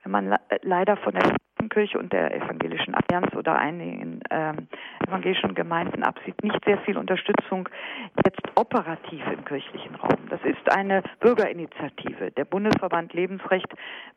wenn 0.02 0.12
man 0.12 0.36
leider 0.62 0.96
von 0.96 1.12
der 1.12 1.36
Kirche 1.68 1.98
und 1.98 2.12
der 2.12 2.34
evangelischen 2.34 2.94
Allianz 2.94 3.34
oder 3.34 3.56
einigen 3.56 4.20
ähm, 4.30 4.68
evangelischen 5.06 5.54
Gemeinden 5.54 6.02
absieht, 6.02 6.42
nicht 6.42 6.64
sehr 6.64 6.78
viel 6.78 6.96
Unterstützung 6.96 7.68
jetzt 8.24 8.42
operativ 8.56 9.22
im 9.32 9.44
kirchlichen 9.44 9.94
Raum. 9.96 10.18
Das 10.30 10.40
ist 10.44 10.76
eine 10.76 11.02
Bürgerinitiative. 11.20 12.30
Der 12.32 12.44
Bundesverband 12.44 13.12
Lebensrecht 13.12 13.68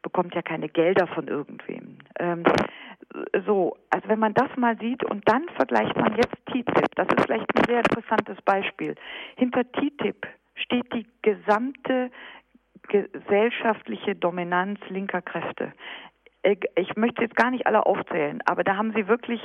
bekommt 0.01 0.35
ja 0.35 0.41
keine 0.41 0.69
Gelder 0.69 1.07
von 1.07 1.27
irgendwem. 1.27 1.97
Ähm, 2.19 2.43
so, 3.45 3.75
also 3.89 4.09
wenn 4.09 4.19
man 4.19 4.33
das 4.33 4.49
mal 4.57 4.77
sieht 4.79 5.03
und 5.03 5.27
dann 5.27 5.45
vergleicht 5.55 5.95
man 5.95 6.15
jetzt 6.15 6.35
TTIP, 6.47 6.95
das 6.95 7.07
ist 7.07 7.25
vielleicht 7.25 7.47
ein 7.57 7.63
sehr 7.65 7.79
interessantes 7.79 8.41
Beispiel. 8.43 8.95
Hinter 9.35 9.63
TTIP 9.71 10.27
steht 10.55 10.91
die 10.93 11.05
gesamte 11.21 12.11
gesellschaftliche 12.87 14.15
Dominanz 14.15 14.79
linker 14.89 15.21
Kräfte. 15.21 15.73
Ich 16.75 16.95
möchte 16.95 17.23
jetzt 17.23 17.35
gar 17.35 17.51
nicht 17.51 17.67
alle 17.67 17.85
aufzählen, 17.85 18.41
aber 18.45 18.63
da 18.63 18.77
haben 18.77 18.93
sie 18.93 19.07
wirklich 19.07 19.41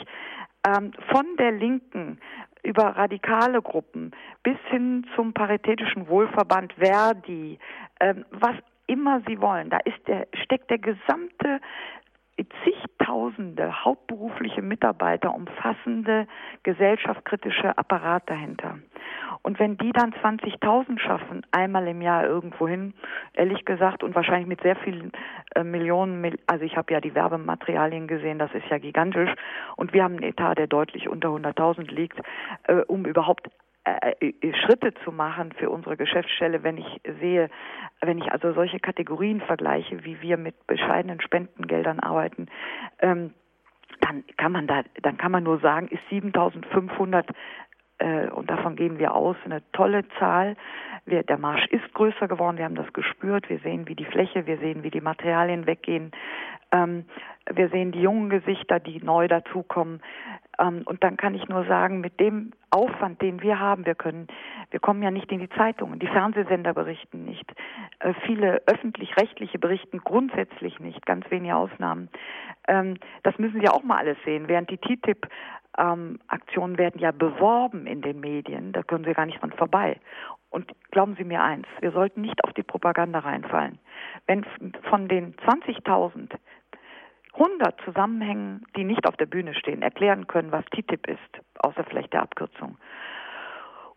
ähm, 0.67 0.93
von 1.11 1.27
der 1.39 1.53
Linken 1.53 2.21
über 2.63 2.85
radikale 2.97 3.61
Gruppen 3.61 4.13
bis 4.43 4.57
hin 4.69 5.07
zum 5.17 5.33
Paritätischen 5.33 6.09
Wohlverband 6.09 6.73
Verdi, 6.75 7.59
ähm, 8.01 8.25
was 8.31 8.55
immer 8.87 9.23
sie 9.27 9.41
wollen, 9.41 9.71
da 9.71 9.79
ist 9.79 10.07
der, 10.07 10.27
steckt 10.45 10.71
der 10.71 10.79
gesamte 10.79 11.61
zigtausende 12.65 13.85
hauptberufliche 13.85 14.63
Mitarbeiter, 14.63 15.35
umfassende 15.35 16.27
gesellschaftskritische 16.63 17.77
Apparat 17.77 18.29
dahinter. 18.29 18.79
Und 19.43 19.59
wenn 19.59 19.77
die 19.77 19.93
dann 19.93 20.13
20.000 20.13 20.99
schaffen, 21.01 21.45
einmal 21.51 21.87
im 21.89 22.01
Jahr 22.01 22.25
irgendwohin, 22.25 22.95
ehrlich 23.35 23.65
gesagt, 23.65 24.03
und 24.03 24.15
wahrscheinlich 24.15 24.47
mit 24.47 24.61
sehr 24.63 24.77
vielen 24.77 25.13
äh, 25.55 25.65
Millionen, 25.65 26.37
also 26.47 26.65
ich 26.65 26.77
habe 26.77 26.93
ja 26.93 27.01
die 27.01 27.15
Werbematerialien 27.15 28.07
gesehen, 28.07 28.39
das 28.39 28.53
ist 28.55 28.67
ja 28.71 28.79
gigantisch, 28.79 29.31
und 29.77 29.93
wir 29.93 30.05
haben 30.05 30.15
einen 30.15 30.23
Etat, 30.23 30.55
der 30.55 30.69
deutlich 30.69 31.09
unter 31.09 31.29
100.000 31.31 31.91
liegt, 31.93 32.21
äh, 32.65 32.83
um 32.87 33.05
überhaupt 33.05 33.49
Schritte 34.65 34.95
zu 35.05 35.11
machen 35.11 35.53
für 35.53 35.69
unsere 35.69 35.97
Geschäftsstelle, 35.97 36.63
wenn 36.63 36.77
ich 36.77 37.01
sehe, 37.21 37.51
wenn 38.01 38.19
ich 38.19 38.31
also 38.31 38.53
solche 38.53 38.79
Kategorien 38.79 39.41
vergleiche, 39.41 40.05
wie 40.05 40.21
wir 40.23 40.37
mit 40.37 40.67
bescheidenen 40.67 41.21
Spendengeldern 41.21 41.99
arbeiten, 41.99 42.47
ähm, 43.01 43.35
dann 44.01 44.25
kann 44.37 44.53
man 44.53 44.67
da, 44.67 44.83
dann 45.03 45.17
kann 45.17 45.33
man 45.33 45.43
nur 45.43 45.59
sagen, 45.59 45.89
ist 45.89 46.03
7.500 46.11 47.25
äh, 47.99 48.29
und 48.31 48.51
davon 48.51 48.77
gehen 48.77 48.99
wir 48.99 49.15
aus, 49.15 49.37
eine 49.45 49.63
tolle 49.73 50.07
Zahl. 50.19 50.57
Wir, 51.05 51.23
der 51.23 51.39
Marsch 51.39 51.67
ist 51.67 51.93
größer 51.95 52.29
geworden, 52.29 52.59
wir 52.59 52.65
haben 52.65 52.75
das 52.75 52.93
gespürt, 52.93 53.49
wir 53.49 53.59
sehen, 53.61 53.89
wie 53.89 53.97
die 53.97 54.05
Fläche, 54.05 54.47
wir 54.47 54.59
sehen, 54.59 54.83
wie 54.83 54.91
die 54.91 55.01
Materialien 55.01 55.67
weggehen, 55.67 56.13
ähm, 56.73 57.05
wir 57.51 57.69
sehen 57.71 57.93
die 57.93 58.01
jungen 58.01 58.31
Gesichter, 58.31 58.81
die 58.81 59.03
neu 59.03 59.29
dazukommen. 59.29 60.01
Ähm, 60.59 60.83
und 60.85 61.03
dann 61.03 61.17
kann 61.17 61.35
ich 61.35 61.49
nur 61.49 61.65
sagen, 61.65 62.01
mit 62.01 62.21
dem 62.21 62.53
Aufwand, 62.71 63.21
den 63.23 63.43
wir 63.43 63.59
haben, 63.59 63.87
wir 63.87 63.95
können, 63.95 64.29
wir 64.71 64.81
kommen 64.81 65.03
ja 65.03 65.11
nicht 65.11 65.31
in 65.33 65.41
die 65.41 65.49
Zeitungen, 65.51 65.99
die 65.99 66.07
Fernsehsender 66.07 66.75
berichten 66.75 67.25
nicht, 67.25 67.53
äh, 68.01 68.15
viele 68.27 68.63
öffentlich-rechtliche 68.67 69.59
berichten 69.59 69.99
grundsätzlich 69.99 70.79
nicht, 70.81 71.05
ganz 71.07 71.31
wenige 71.31 71.57
Ausnahmen. 71.57 72.09
Ähm, 72.69 72.97
das 73.23 73.39
müssen 73.39 73.61
Sie 73.61 73.69
auch 73.69 73.83
mal 73.83 73.99
alles 73.99 74.19
sehen. 74.25 74.49
Während 74.49 74.71
die 74.71 74.79
TTIP 74.79 75.29
ähm, 75.79 76.19
Aktionen 76.29 76.79
werden 76.79 77.01
ja 77.01 77.13
beworben 77.13 77.87
in 77.87 78.03
den 78.03 78.21
Medien, 78.21 78.73
da 78.73 78.83
können 78.83 79.05
Sie 79.05 79.15
gar 79.15 79.27
nicht 79.27 79.41
dran 79.41 79.53
vorbei. 79.53 79.99
Und 80.51 80.71
glauben 80.91 81.17
Sie 81.17 81.25
mir 81.25 81.43
eins, 81.43 81.67
wir 81.81 81.93
sollten 81.93 82.21
nicht 82.21 82.45
auf 82.45 82.53
die 82.53 82.63
Propaganda 82.63 83.21
reinfallen. 83.21 83.79
Wenn 84.27 84.45
von 84.91 85.09
den 85.09 85.35
20.000 85.37 86.31
100 87.35 87.81
Zusammenhängen, 87.85 88.65
die 88.77 88.85
nicht 88.85 89.07
auf 89.07 89.17
der 89.17 89.27
Bühne 89.27 89.55
stehen, 89.55 89.83
erklären 89.83 90.27
können, 90.27 90.53
was 90.53 90.65
TTIP 90.67 91.09
ist, 91.09 91.41
außer 91.59 91.85
vielleicht 91.85 92.13
der 92.13 92.23
Abkürzung, 92.23 92.77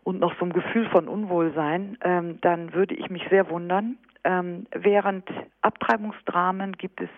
und 0.04 0.20
noch 0.20 0.38
so 0.38 0.44
ein 0.44 0.52
Gefühl 0.52 0.88
von 0.90 1.08
Unwohlsein, 1.08 1.98
ähm, 2.02 2.40
dann 2.40 2.72
würde 2.72 2.94
ich 2.94 3.10
mich 3.10 3.26
sehr 3.28 3.50
wundern. 3.50 3.98
Ähm, 4.22 4.66
während 4.70 5.28
Abtreibungsdramen 5.62 6.74
gibt 6.74 7.00
es 7.00 7.08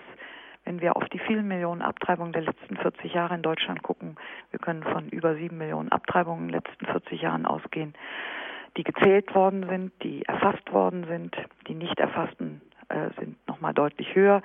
wenn 0.69 0.83
wir 0.83 0.99
auf 0.99 1.09
die 1.09 1.19
vielen 1.19 1.49
Millionen 1.49 1.81
Abtreibungen 1.81 2.35
der 2.35 2.43
letzten 2.43 2.77
40 2.77 3.15
Jahre 3.15 3.35
in 3.35 3.41
Deutschland 3.41 3.83
gucken, 3.83 4.17
wir 4.51 4.59
können 4.59 4.83
von 4.83 5.09
über 5.09 5.35
sieben 5.35 5.57
Millionen 5.57 5.91
Abtreibungen 5.91 6.45
in 6.45 6.53
den 6.53 6.61
letzten 6.63 6.85
40 6.85 7.23
Jahren 7.23 7.47
ausgehen, 7.47 7.95
die 8.77 8.85
gezählt 8.85 9.35
worden 9.35 9.67
sind, 9.67 9.93
die 10.03 10.27
erfasst 10.27 10.71
worden 10.71 11.07
sind, 11.09 11.35
die 11.69 11.75
nicht 11.75 11.99
erfassten 11.99 12.61
äh, 12.91 13.09
sind 13.19 13.37
nochmal 13.49 13.73
deutlich 13.73 14.15
höher. 14.15 14.43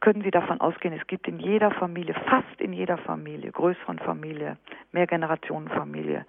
Können 0.00 0.22
Sie 0.22 0.30
davon 0.30 0.60
ausgehen, 0.60 0.94
es 0.94 1.06
gibt 1.08 1.26
in 1.26 1.40
jeder 1.40 1.72
Familie, 1.72 2.14
fast 2.14 2.60
in 2.60 2.72
jeder 2.72 2.98
Familie, 2.98 3.50
größeren 3.50 3.98
Familie, 3.98 4.56
Mehrgenerationenfamilie, 4.92 6.24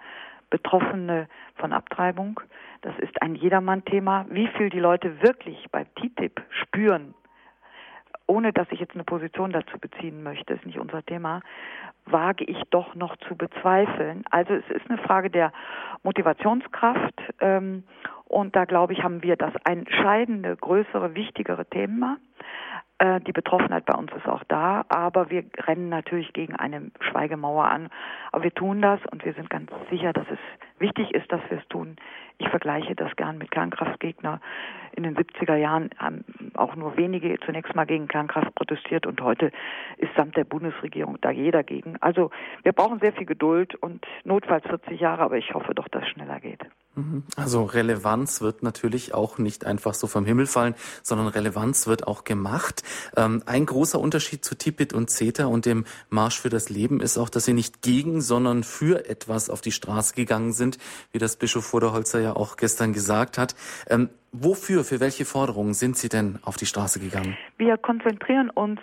Betroffene 0.49 1.27
von 1.55 1.71
Abtreibung. 1.73 2.39
Das 2.81 2.97
ist 2.99 3.21
ein 3.21 3.35
Jedermann-Thema. 3.35 4.25
Wie 4.29 4.47
viel 4.47 4.69
die 4.69 4.79
Leute 4.79 5.21
wirklich 5.21 5.67
bei 5.71 5.83
TTIP 5.83 6.41
spüren, 6.49 7.13
ohne 8.25 8.53
dass 8.53 8.67
ich 8.71 8.79
jetzt 8.79 8.95
eine 8.95 9.03
Position 9.03 9.51
dazu 9.51 9.77
beziehen 9.79 10.23
möchte, 10.23 10.53
ist 10.53 10.65
nicht 10.65 10.79
unser 10.79 11.03
Thema, 11.03 11.41
wage 12.05 12.45
ich 12.45 12.61
doch 12.69 12.95
noch 12.95 13.17
zu 13.17 13.35
bezweifeln. 13.35 14.23
Also 14.29 14.53
es 14.53 14.69
ist 14.69 14.89
eine 14.89 14.99
Frage 14.99 15.29
der 15.29 15.51
Motivationskraft 16.03 17.21
ähm, 17.39 17.83
und 18.25 18.55
da 18.55 18.65
glaube 18.65 18.93
ich, 18.93 19.03
haben 19.03 19.23
wir 19.23 19.35
das 19.35 19.53
entscheidende, 19.67 20.55
größere, 20.55 21.15
wichtigere 21.15 21.65
Thema. 21.65 22.17
Äh, 22.99 23.21
die 23.21 23.31
Betroffenheit 23.31 23.85
bei 23.85 23.95
uns 23.95 24.11
ist 24.11 24.27
auch 24.27 24.43
da, 24.49 24.83
aber 24.89 25.29
wir 25.29 25.45
rennen 25.67 25.87
natürlich 25.87 26.33
gegen 26.33 26.55
eine 26.55 26.91
Schweigemauer 26.99 27.65
an. 27.65 27.89
Aber 28.33 28.43
wir 28.43 28.53
tun 28.53 28.81
das 28.81 28.99
und 29.11 29.23
wir 29.23 29.33
sind 29.33 29.49
ganz 29.49 29.71
sicher, 29.89 30.11
dass 30.11 30.27
es 30.29 30.39
wichtig 30.79 31.13
ist, 31.13 31.31
dass 31.31 31.41
wir 31.49 31.59
es 31.59 31.67
tun. 31.69 31.95
Ich 32.39 32.49
vergleiche 32.49 32.95
das 32.95 33.15
gern 33.15 33.37
mit 33.37 33.51
Kernkraftgegner. 33.51 34.41
In 34.93 35.03
den 35.03 35.15
70er 35.15 35.55
Jahren 35.55 35.89
haben 35.97 36.25
auch 36.55 36.75
nur 36.75 36.97
wenige 36.97 37.39
zunächst 37.45 37.73
mal 37.73 37.85
gegen 37.85 38.09
Kernkraft 38.09 38.53
protestiert 38.55 39.05
und 39.05 39.21
heute 39.21 39.51
ist 39.97 40.13
samt 40.15 40.35
der 40.35 40.43
Bundesregierung 40.43 41.17
da 41.21 41.31
jeder 41.31 41.63
gegen. 41.63 41.95
Also 42.01 42.31
wir 42.63 42.73
brauchen 42.73 42.99
sehr 42.99 43.13
viel 43.13 43.25
Geduld 43.25 43.75
und 43.75 44.05
notfalls 44.25 44.65
40 44.67 44.99
Jahre, 44.99 45.21
aber 45.21 45.37
ich 45.37 45.53
hoffe 45.53 45.73
doch, 45.73 45.87
dass 45.87 46.03
es 46.03 46.09
schneller 46.09 46.39
geht. 46.41 46.65
Also 47.35 47.63
Relevanz 47.63 48.41
wird 48.41 48.63
natürlich 48.63 49.13
auch 49.13 49.37
nicht 49.37 49.65
einfach 49.65 49.93
so 49.93 50.07
vom 50.07 50.25
Himmel 50.25 50.47
fallen, 50.47 50.75
sondern 51.01 51.27
Relevanz 51.27 51.87
wird 51.87 52.07
auch 52.07 52.23
gemacht. 52.23 52.83
Ähm, 53.15 53.43
ein 53.45 53.65
großer 53.65 53.99
Unterschied 53.99 54.43
zu 54.43 54.55
Tipit 54.57 54.93
und 54.93 55.09
CETA 55.09 55.45
und 55.45 55.65
dem 55.65 55.85
Marsch 56.09 56.39
für 56.41 56.49
das 56.49 56.69
Leben 56.69 56.99
ist 56.99 57.17
auch, 57.17 57.29
dass 57.29 57.45
sie 57.45 57.53
nicht 57.53 57.81
gegen, 57.81 58.21
sondern 58.21 58.63
für 58.63 59.09
etwas 59.09 59.49
auf 59.49 59.61
die 59.61 59.71
Straße 59.71 60.13
gegangen 60.15 60.51
sind, 60.51 60.77
wie 61.11 61.19
das 61.19 61.37
Bischof 61.37 61.65
Vorderholzer 61.65 62.19
ja 62.19 62.35
auch 62.35 62.57
gestern 62.57 62.93
gesagt 62.93 63.37
hat. 63.37 63.55
Ähm, 63.89 64.09
wofür, 64.31 64.83
für 64.83 64.99
welche 64.99 65.25
Forderungen 65.25 65.73
sind 65.73 65.95
Sie 65.95 66.09
denn 66.09 66.39
auf 66.43 66.57
die 66.57 66.65
Straße 66.65 66.99
gegangen? 66.99 67.37
Wir 67.57 67.77
konzentrieren 67.77 68.49
uns 68.49 68.79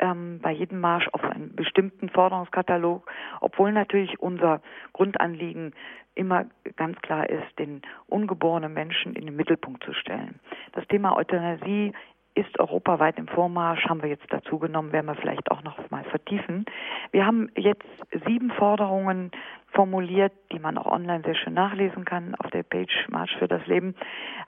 ähm, 0.00 0.40
bei 0.42 0.52
jedem 0.52 0.80
Marsch 0.80 1.08
auf 1.12 1.22
einen 1.22 1.54
bestimmten 1.54 2.08
Forderungskatalog, 2.08 3.10
obwohl 3.40 3.72
natürlich 3.72 4.18
unser 4.18 4.60
Grundanliegen 4.92 5.72
immer 6.14 6.46
ganz 6.76 7.00
klar 7.00 7.28
ist, 7.28 7.58
den 7.58 7.82
ungeborenen 8.06 8.72
Menschen 8.72 9.14
in 9.14 9.26
den 9.26 9.36
Mittelpunkt 9.36 9.84
zu 9.84 9.92
stellen. 9.92 10.40
Das 10.72 10.86
Thema 10.88 11.16
Euthanasie 11.16 11.92
ist 12.34 12.58
europaweit 12.58 13.16
im 13.18 13.28
Vormarsch, 13.28 13.84
haben 13.86 14.02
wir 14.02 14.08
jetzt 14.08 14.26
dazu 14.30 14.58
genommen, 14.58 14.92
werden 14.92 15.06
wir 15.06 15.14
vielleicht 15.14 15.50
auch 15.52 15.62
noch 15.62 15.78
mal 15.90 16.04
vertiefen. 16.04 16.64
Wir 17.12 17.26
haben 17.26 17.48
jetzt 17.56 17.86
sieben 18.26 18.50
Forderungen 18.50 19.30
formuliert, 19.68 20.32
die 20.50 20.58
man 20.58 20.76
auch 20.76 20.86
online 20.86 21.22
sehr 21.24 21.36
schön 21.36 21.54
nachlesen 21.54 22.04
kann 22.04 22.34
auf 22.36 22.50
der 22.50 22.64
Page 22.64 23.06
Marsch 23.08 23.36
für 23.38 23.48
das 23.48 23.64
Leben. 23.66 23.94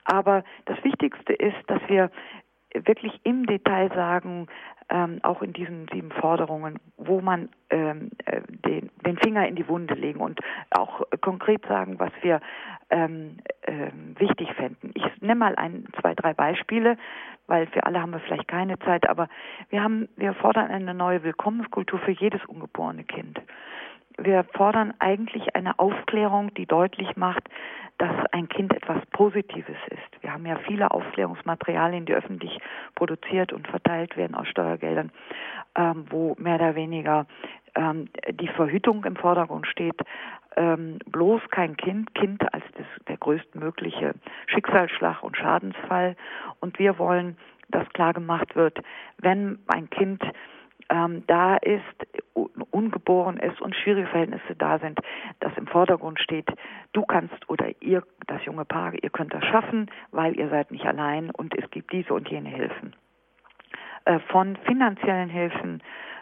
Aber 0.03 0.43
das 0.65 0.83
Wichtigste 0.83 1.33
ist, 1.33 1.57
dass 1.67 1.81
wir 1.87 2.11
wirklich 2.73 3.19
im 3.23 3.45
Detail 3.45 3.89
sagen, 3.93 4.47
ähm, 4.89 5.19
auch 5.23 5.41
in 5.41 5.53
diesen 5.53 5.87
sieben 5.91 6.11
Forderungen, 6.11 6.79
wo 6.97 7.21
man 7.21 7.49
ähm, 7.69 8.11
äh, 8.25 8.41
den, 8.65 8.89
den 9.05 9.17
Finger 9.17 9.47
in 9.47 9.55
die 9.55 9.67
Wunde 9.67 9.95
legen 9.95 10.19
und 10.19 10.39
auch 10.69 11.01
konkret 11.21 11.65
sagen, 11.67 11.99
was 11.99 12.11
wir 12.21 12.39
ähm, 12.89 13.37
äh, 13.63 13.91
wichtig 14.17 14.53
fänden. 14.53 14.91
Ich 14.93 15.03
nenne 15.21 15.35
mal 15.35 15.55
ein, 15.55 15.87
zwei, 15.99 16.15
drei 16.15 16.33
Beispiele, 16.33 16.97
weil 17.47 17.67
für 17.67 17.85
alle 17.85 18.01
haben 18.01 18.11
wir 18.11 18.19
vielleicht 18.19 18.47
keine 18.47 18.79
Zeit, 18.79 19.09
aber 19.09 19.27
wir 19.69 19.83
haben, 19.83 20.07
wir 20.15 20.33
fordern 20.35 20.67
eine 20.67 20.93
neue 20.93 21.23
Willkommenskultur 21.23 21.99
für 21.99 22.11
jedes 22.11 22.43
ungeborene 22.45 23.03
Kind 23.03 23.41
wir 24.17 24.43
fordern 24.55 24.93
eigentlich 24.99 25.55
eine 25.55 25.77
Aufklärung, 25.79 26.53
die 26.55 26.65
deutlich 26.65 27.15
macht, 27.15 27.49
dass 27.97 28.13
ein 28.31 28.47
Kind 28.47 28.73
etwas 28.73 29.03
Positives 29.07 29.77
ist. 29.89 30.23
Wir 30.23 30.33
haben 30.33 30.45
ja 30.45 30.57
viele 30.67 30.91
Aufklärungsmaterialien, 30.91 32.05
die 32.05 32.13
öffentlich 32.13 32.59
produziert 32.95 33.53
und 33.53 33.67
verteilt 33.67 34.15
werden 34.17 34.35
aus 34.35 34.47
Steuergeldern, 34.47 35.11
ähm, 35.75 36.05
wo 36.09 36.35
mehr 36.37 36.55
oder 36.55 36.75
weniger 36.75 37.25
ähm, 37.75 38.09
die 38.31 38.47
Verhütung 38.49 39.03
im 39.05 39.15
Vordergrund 39.15 39.67
steht. 39.67 39.99
Ähm, 40.55 40.99
bloß 41.07 41.41
kein 41.49 41.75
Kind, 41.77 42.13
Kind 42.13 42.41
als 42.53 42.63
das, 42.77 42.85
der 43.07 43.17
größtmögliche 43.17 44.13
Schicksalsschlag 44.47 45.23
und 45.23 45.37
Schadensfall. 45.37 46.15
Und 46.59 46.77
wir 46.79 46.99
wollen, 46.99 47.37
dass 47.69 47.87
klar 47.89 48.13
gemacht 48.13 48.55
wird, 48.55 48.79
wenn 49.19 49.59
ein 49.67 49.89
Kind 49.89 50.23
ähm, 50.89 51.23
da 51.27 51.57
ist, 51.57 51.83
ungeboren 52.71 53.37
ist 53.37 53.61
und 53.61 53.75
schwierige 53.75 54.07
Verhältnisse 54.07 54.55
da 54.57 54.79
sind, 54.79 54.99
dass 55.39 55.55
im 55.57 55.67
Vordergrund 55.67 56.19
steht, 56.19 56.47
du 56.93 57.03
kannst 57.03 57.49
oder 57.49 57.69
ihr, 57.81 58.03
das 58.27 58.43
junge 58.45 58.65
Paar, 58.65 58.93
ihr 58.93 59.09
könnt 59.09 59.33
das 59.33 59.43
schaffen, 59.45 59.89
weil 60.11 60.37
ihr 60.37 60.49
seid 60.49 60.71
nicht 60.71 60.85
allein 60.85 61.29
und 61.31 61.57
es 61.57 61.69
gibt 61.71 61.91
diese 61.91 62.13
und 62.13 62.29
jene 62.29 62.49
Hilfen. 62.49 62.95
Äh, 64.05 64.19
von 64.19 64.55
finanziellen 64.65 65.29
Hilfen, 65.29 65.81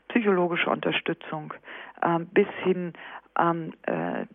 psychologischer 0.09 0.71
Unterstützung 0.71 1.53
äh, 2.01 2.19
bis 2.19 2.47
hin 2.63 2.93
ähm, 3.37 3.73
äh, 3.83 4.25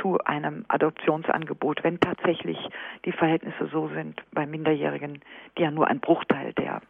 zu 0.00 0.18
einem 0.24 0.64
Adoptionsangebot, 0.68 1.84
wenn 1.84 2.00
tatsächlich 2.00 2.58
die 3.04 3.12
Verhältnisse 3.12 3.68
so 3.72 3.88
sind 3.88 4.22
bei 4.32 4.46
Minderjährigen, 4.46 5.20
die 5.56 5.62
ja 5.62 5.70
nur 5.70 5.88
ein 5.88 6.00
Bruchteil 6.00 6.52
der 6.54 6.80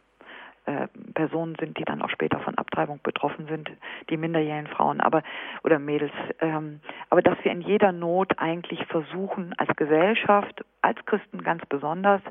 äh, 0.69 0.87
Personen 1.15 1.55
sind, 1.59 1.79
die 1.79 1.83
dann 1.83 2.01
auch 2.03 2.09
später 2.11 2.39
von 2.41 2.55
Abtreibung 2.57 2.99
betroffen 3.01 3.47
sind, 3.47 3.71
die 4.09 4.17
minderjährigen 4.17 4.67
Frauen, 4.67 5.01
aber 5.01 5.23
oder 5.63 5.79
Mädels. 5.79 6.11
Ähm, 6.41 6.79
aber 7.09 7.23
dass 7.23 7.43
wir 7.43 7.51
in 7.51 7.61
jeder 7.61 7.91
Not 7.91 8.37
eigentlich 8.37 8.85
versuchen, 8.85 9.55
als 9.57 9.75
Gesellschaft, 9.75 10.63
als 10.81 11.03
Christen 11.05 11.41
ganz 11.41 11.65
besonders, 11.65 12.21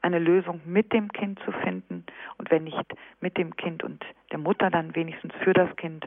eine 0.00 0.18
Lösung 0.18 0.60
mit 0.64 0.92
dem 0.92 1.12
Kind 1.12 1.38
zu 1.44 1.52
finden 1.52 2.04
und 2.38 2.50
wenn 2.50 2.64
nicht 2.64 2.86
mit 3.20 3.36
dem 3.36 3.54
Kind 3.56 3.82
und 3.82 4.04
der 4.32 4.38
Mutter 4.38 4.70
dann 4.70 4.94
wenigstens 4.94 5.34
für 5.42 5.52
das 5.52 5.74
Kind, 5.76 6.06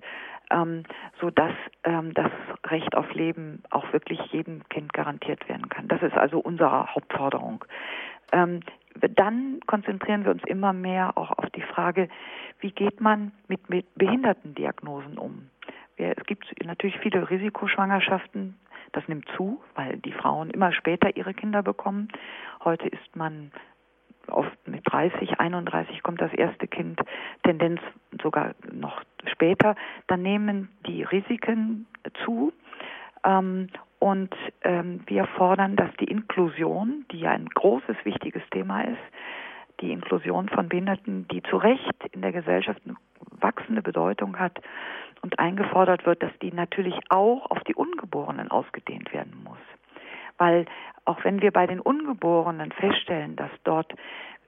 ähm, 0.51 0.84
so 1.22 1.31
ähm, 1.84 2.13
das 2.13 2.31
Recht 2.67 2.96
auf 2.96 3.12
Leben 3.13 3.62
auch 3.69 3.91
wirklich 3.93 4.19
jedem 4.31 4.67
Kind 4.69 4.93
garantiert 4.93 5.48
werden 5.48 5.69
kann. 5.69 5.88
Das 5.88 6.01
ist 6.01 6.15
also 6.15 6.39
unsere 6.39 6.93
Hauptforderung. 6.93 7.65
Ähm, 8.31 8.62
dann 9.00 9.60
konzentrieren 9.66 10.24
wir 10.25 10.32
uns 10.32 10.44
immer 10.46 10.74
mehr 10.74 11.18
auch 11.18 11.32
auf 11.32 11.50
die 11.51 11.62
Frage, 11.62 12.10
wie 12.60 12.72
geht 12.72 13.01
man 13.01 13.32
mit, 13.48 13.70
mit 13.70 13.86
Behindertendiagnosen 13.96 15.18
um? 15.18 15.50
Es 15.98 16.24
gibt 16.25 16.46
natürlich 16.63 16.98
viele 17.00 17.30
Risikoschwangerschaften, 17.30 18.56
das 18.92 19.08
nimmt 19.08 19.27
zu, 19.36 19.62
weil 19.75 19.98
die 19.98 20.12
Frauen 20.12 20.50
immer 20.51 20.72
später 20.72 21.16
ihre 21.16 21.34
Kinder 21.34 21.63
bekommen. 21.63 22.08
Heute 22.63 22.88
ist 22.88 23.16
man 23.16 23.51
oft 24.27 24.68
mit 24.68 24.82
30, 24.86 25.39
31 25.39 26.04
kommt 26.04 26.22
das 26.22 26.34
erste 26.34 26.68
Kind, 26.68 27.00
Tendenz 27.44 27.82
sogar 28.22 28.56
noch 28.72 29.01
später. 29.25 29.75
Dann 30.08 30.22
nehmen 30.22 30.70
die 30.86 31.04
Risiken 31.04 31.88
zu. 32.25 32.54
Ähm, 33.24 33.70
und 34.00 34.34
ähm, 34.63 35.01
wir 35.08 35.25
fordern, 35.25 35.75
dass 35.75 35.89
die 36.00 36.06
Inklusion, 36.06 37.06
die 37.12 37.22
ja 37.22 37.32
ein 37.32 37.48
großes, 37.50 37.96
wichtiges 38.04 38.44
Thema 38.51 38.82
ist, 38.82 38.98
die 39.82 39.92
Inklusion 39.92 40.50
von 40.50 40.70
Behinderten, 40.70 41.27
die 41.27 41.44
zu 41.44 41.58
Recht 41.58 41.96
in 42.12 42.22
der 42.22 42.32
Gesellschaft 42.32 42.82
eine 42.86 42.96
wachsende 43.39 43.82
Bedeutung 43.82 44.39
hat 44.39 44.60
und 45.22 45.39
eingefordert 45.39 46.06
wird, 46.06 46.24
dass 46.24 46.32
die 46.42 46.51
natürlich 46.51 46.96
auch 47.10 47.50
auf 47.50 47.60
die 47.63 47.75
Ungeborenen 47.75 48.50
ausgedehnt 48.50 49.12
werden 49.13 49.42
muss. 49.44 49.58
Weil 50.38 50.66
auch 51.06 51.24
wenn 51.24 51.42
wir 51.42 51.51
bei 51.51 51.66
den 51.66 51.80
Ungeborenen 51.80 52.72
feststellen, 52.72 53.36
dass 53.36 53.51
dort 53.63 53.94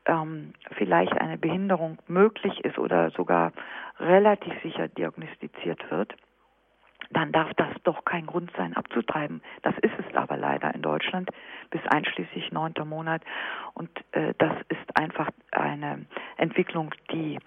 ähm, 0.06 0.54
vielleicht 0.78 1.14
eine 1.20 1.38
Behinderung 1.38 1.98
möglich 2.08 2.64
ist 2.64 2.78
oder 2.78 3.12
sogar 3.12 3.52
relativ 4.00 4.54
sicher 4.62 4.88
diagnostiziert 4.88 5.90
wird, 5.90 6.16
dann 7.12 7.32
darf 7.32 7.52
das 7.56 7.70
doch 7.84 8.06
kein 8.06 8.26
Grund 8.26 8.52
sein, 8.56 8.76
abzutreiben. 8.76 9.42
Das 9.64 9.74
ist 9.82 9.94
es 9.98 10.16
aber 10.16 10.38
leider 10.38 10.74
in 10.74 10.82
Deutschland 10.82 11.30
bis 11.72 11.82
einschließlich 11.88 12.52
neunter 12.52 12.86
Monat. 12.86 13.22
Und 13.74 13.90
äh, 14.12 14.34
das 14.38 14.54
ist 14.70 14.98
einfach 14.98 15.30
eine 15.52 16.06
Entwicklung, 16.38 16.94
die 17.12 17.40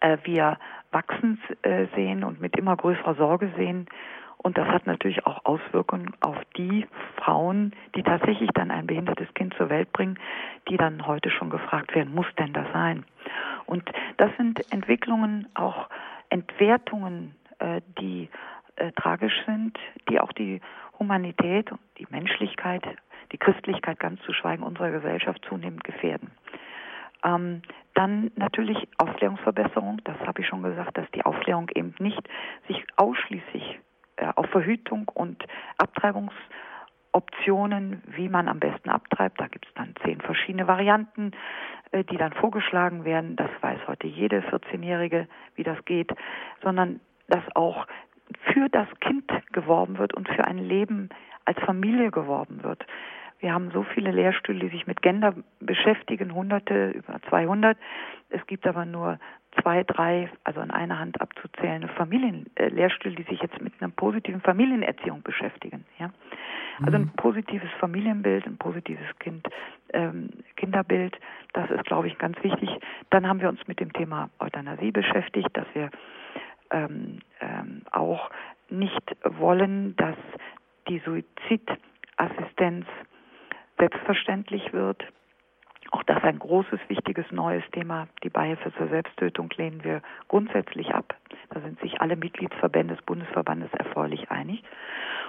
äh, 0.00 0.18
wir 0.24 0.58
wachsend 0.92 1.40
äh, 1.62 1.86
sehen 1.94 2.24
und 2.24 2.40
mit 2.40 2.56
immer 2.56 2.76
größerer 2.76 3.14
Sorge 3.14 3.50
sehen. 3.56 3.86
Und 4.38 4.58
das 4.58 4.68
hat 4.68 4.86
natürlich 4.86 5.26
auch 5.26 5.44
Auswirkungen 5.44 6.12
auf 6.20 6.36
die 6.56 6.86
Frauen, 7.16 7.74
die 7.94 8.02
tatsächlich 8.02 8.50
dann 8.54 8.70
ein 8.70 8.86
behindertes 8.86 9.32
Kind 9.34 9.54
zur 9.54 9.70
Welt 9.70 9.92
bringen, 9.92 10.18
die 10.68 10.76
dann 10.76 11.06
heute 11.06 11.30
schon 11.30 11.50
gefragt 11.50 11.94
werden, 11.94 12.14
muss 12.14 12.26
denn 12.38 12.52
das 12.52 12.66
sein? 12.72 13.04
Und 13.64 13.90
das 14.18 14.30
sind 14.36 14.60
Entwicklungen, 14.72 15.48
auch 15.54 15.88
Entwertungen, 16.28 17.34
äh, 17.58 17.80
die 17.98 18.28
äh, 18.76 18.92
tragisch 18.92 19.34
sind, 19.46 19.76
die 20.08 20.20
auch 20.20 20.32
die 20.32 20.60
Humanität, 20.98 21.70
die 21.98 22.06
Menschlichkeit, 22.10 22.82
die 23.32 23.38
Christlichkeit 23.38 23.98
ganz 23.98 24.20
zu 24.22 24.32
schweigen 24.32 24.62
unserer 24.62 24.90
Gesellschaft 24.90 25.44
zunehmend 25.48 25.82
gefährden. 25.84 26.30
Ähm, 27.24 27.62
dann 27.94 28.30
natürlich 28.36 28.86
Aufklärungsverbesserung, 28.98 30.02
das 30.04 30.18
habe 30.26 30.42
ich 30.42 30.48
schon 30.48 30.62
gesagt, 30.62 30.98
dass 30.98 31.10
die 31.12 31.24
Aufklärung 31.24 31.70
eben 31.74 31.94
nicht 31.98 32.28
sich 32.68 32.84
ausschließlich 32.96 33.80
äh, 34.16 34.26
auf 34.34 34.44
Verhütung 34.50 35.10
und 35.12 35.42
Abtreibungsoptionen, 35.78 38.02
wie 38.06 38.28
man 38.28 38.48
am 38.48 38.60
besten 38.60 38.90
abtreibt, 38.90 39.40
da 39.40 39.48
gibt 39.48 39.66
es 39.66 39.74
dann 39.74 39.94
zehn 40.04 40.20
verschiedene 40.20 40.68
Varianten, 40.68 41.32
äh, 41.92 42.04
die 42.04 42.16
dann 42.16 42.32
vorgeschlagen 42.32 43.04
werden, 43.04 43.36
das 43.36 43.50
weiß 43.60 43.80
heute 43.88 44.06
jede 44.06 44.40
14-Jährige, 44.40 45.28
wie 45.54 45.62
das 45.62 45.84
geht, 45.84 46.10
sondern 46.62 47.00
dass 47.28 47.44
auch 47.56 47.86
für 48.52 48.68
das 48.68 48.88
Kind 49.00 49.30
geworben 49.52 49.98
wird 49.98 50.14
und 50.14 50.28
für 50.28 50.44
ein 50.44 50.58
Leben 50.58 51.08
als 51.44 51.58
Familie 51.60 52.10
geworben 52.10 52.62
wird. 52.62 52.84
Wir 53.38 53.52
haben 53.52 53.70
so 53.70 53.82
viele 53.82 54.10
Lehrstühle, 54.10 54.60
die 54.60 54.68
sich 54.68 54.86
mit 54.86 55.02
Gender 55.02 55.34
beschäftigen, 55.60 56.34
hunderte, 56.34 56.90
über 56.90 57.20
200. 57.28 57.76
Es 58.30 58.44
gibt 58.46 58.66
aber 58.66 58.84
nur 58.86 59.18
zwei, 59.60 59.84
drei, 59.84 60.30
also 60.44 60.60
an 60.60 60.70
einer 60.70 60.98
Hand 60.98 61.20
abzuzählende 61.20 61.88
Familienlehrstühle, 61.88 63.14
äh, 63.14 63.16
die 63.16 63.30
sich 63.30 63.40
jetzt 63.42 63.60
mit 63.60 63.74
einer 63.80 63.90
positiven 63.90 64.40
Familienerziehung 64.40 65.22
beschäftigen. 65.22 65.84
Ja? 65.98 66.10
Also 66.82 66.96
ein 66.96 67.04
mhm. 67.04 67.16
positives 67.16 67.70
Familienbild, 67.78 68.46
ein 68.46 68.58
positives 68.58 69.06
Kind, 69.18 69.46
ähm, 69.92 70.30
Kinderbild, 70.56 71.18
das 71.52 71.70
ist, 71.70 71.84
glaube 71.84 72.08
ich, 72.08 72.18
ganz 72.18 72.42
wichtig. 72.42 72.68
Dann 73.10 73.26
haben 73.26 73.40
wir 73.40 73.48
uns 73.48 73.66
mit 73.66 73.80
dem 73.80 73.92
Thema 73.92 74.28
Euthanasie 74.40 74.92
beschäftigt, 74.92 75.48
dass 75.54 75.66
wir 75.74 75.90
ähm, 76.70 77.20
ähm, 77.40 77.82
auch 77.90 78.30
nicht 78.68 79.16
wollen, 79.24 79.96
dass 79.96 80.16
die 80.88 81.00
Suizidassistenz 81.00 82.86
selbstverständlich 83.78 84.72
wird. 84.72 85.04
Auch 85.92 86.02
das 86.02 86.22
ein 86.24 86.38
großes, 86.38 86.80
wichtiges 86.88 87.30
neues 87.30 87.62
Thema. 87.70 88.08
Die 88.24 88.28
Beihilfe 88.28 88.72
zur 88.74 88.88
Selbsttötung 88.88 89.50
lehnen 89.56 89.84
wir 89.84 90.02
grundsätzlich 90.26 90.92
ab. 90.92 91.14
Da 91.50 91.60
sind 91.60 91.78
sich 91.80 92.00
alle 92.00 92.16
Mitgliedsverbände 92.16 92.96
des 92.96 93.04
Bundesverbandes 93.04 93.72
erfreulich 93.72 94.30
einig. 94.30 94.64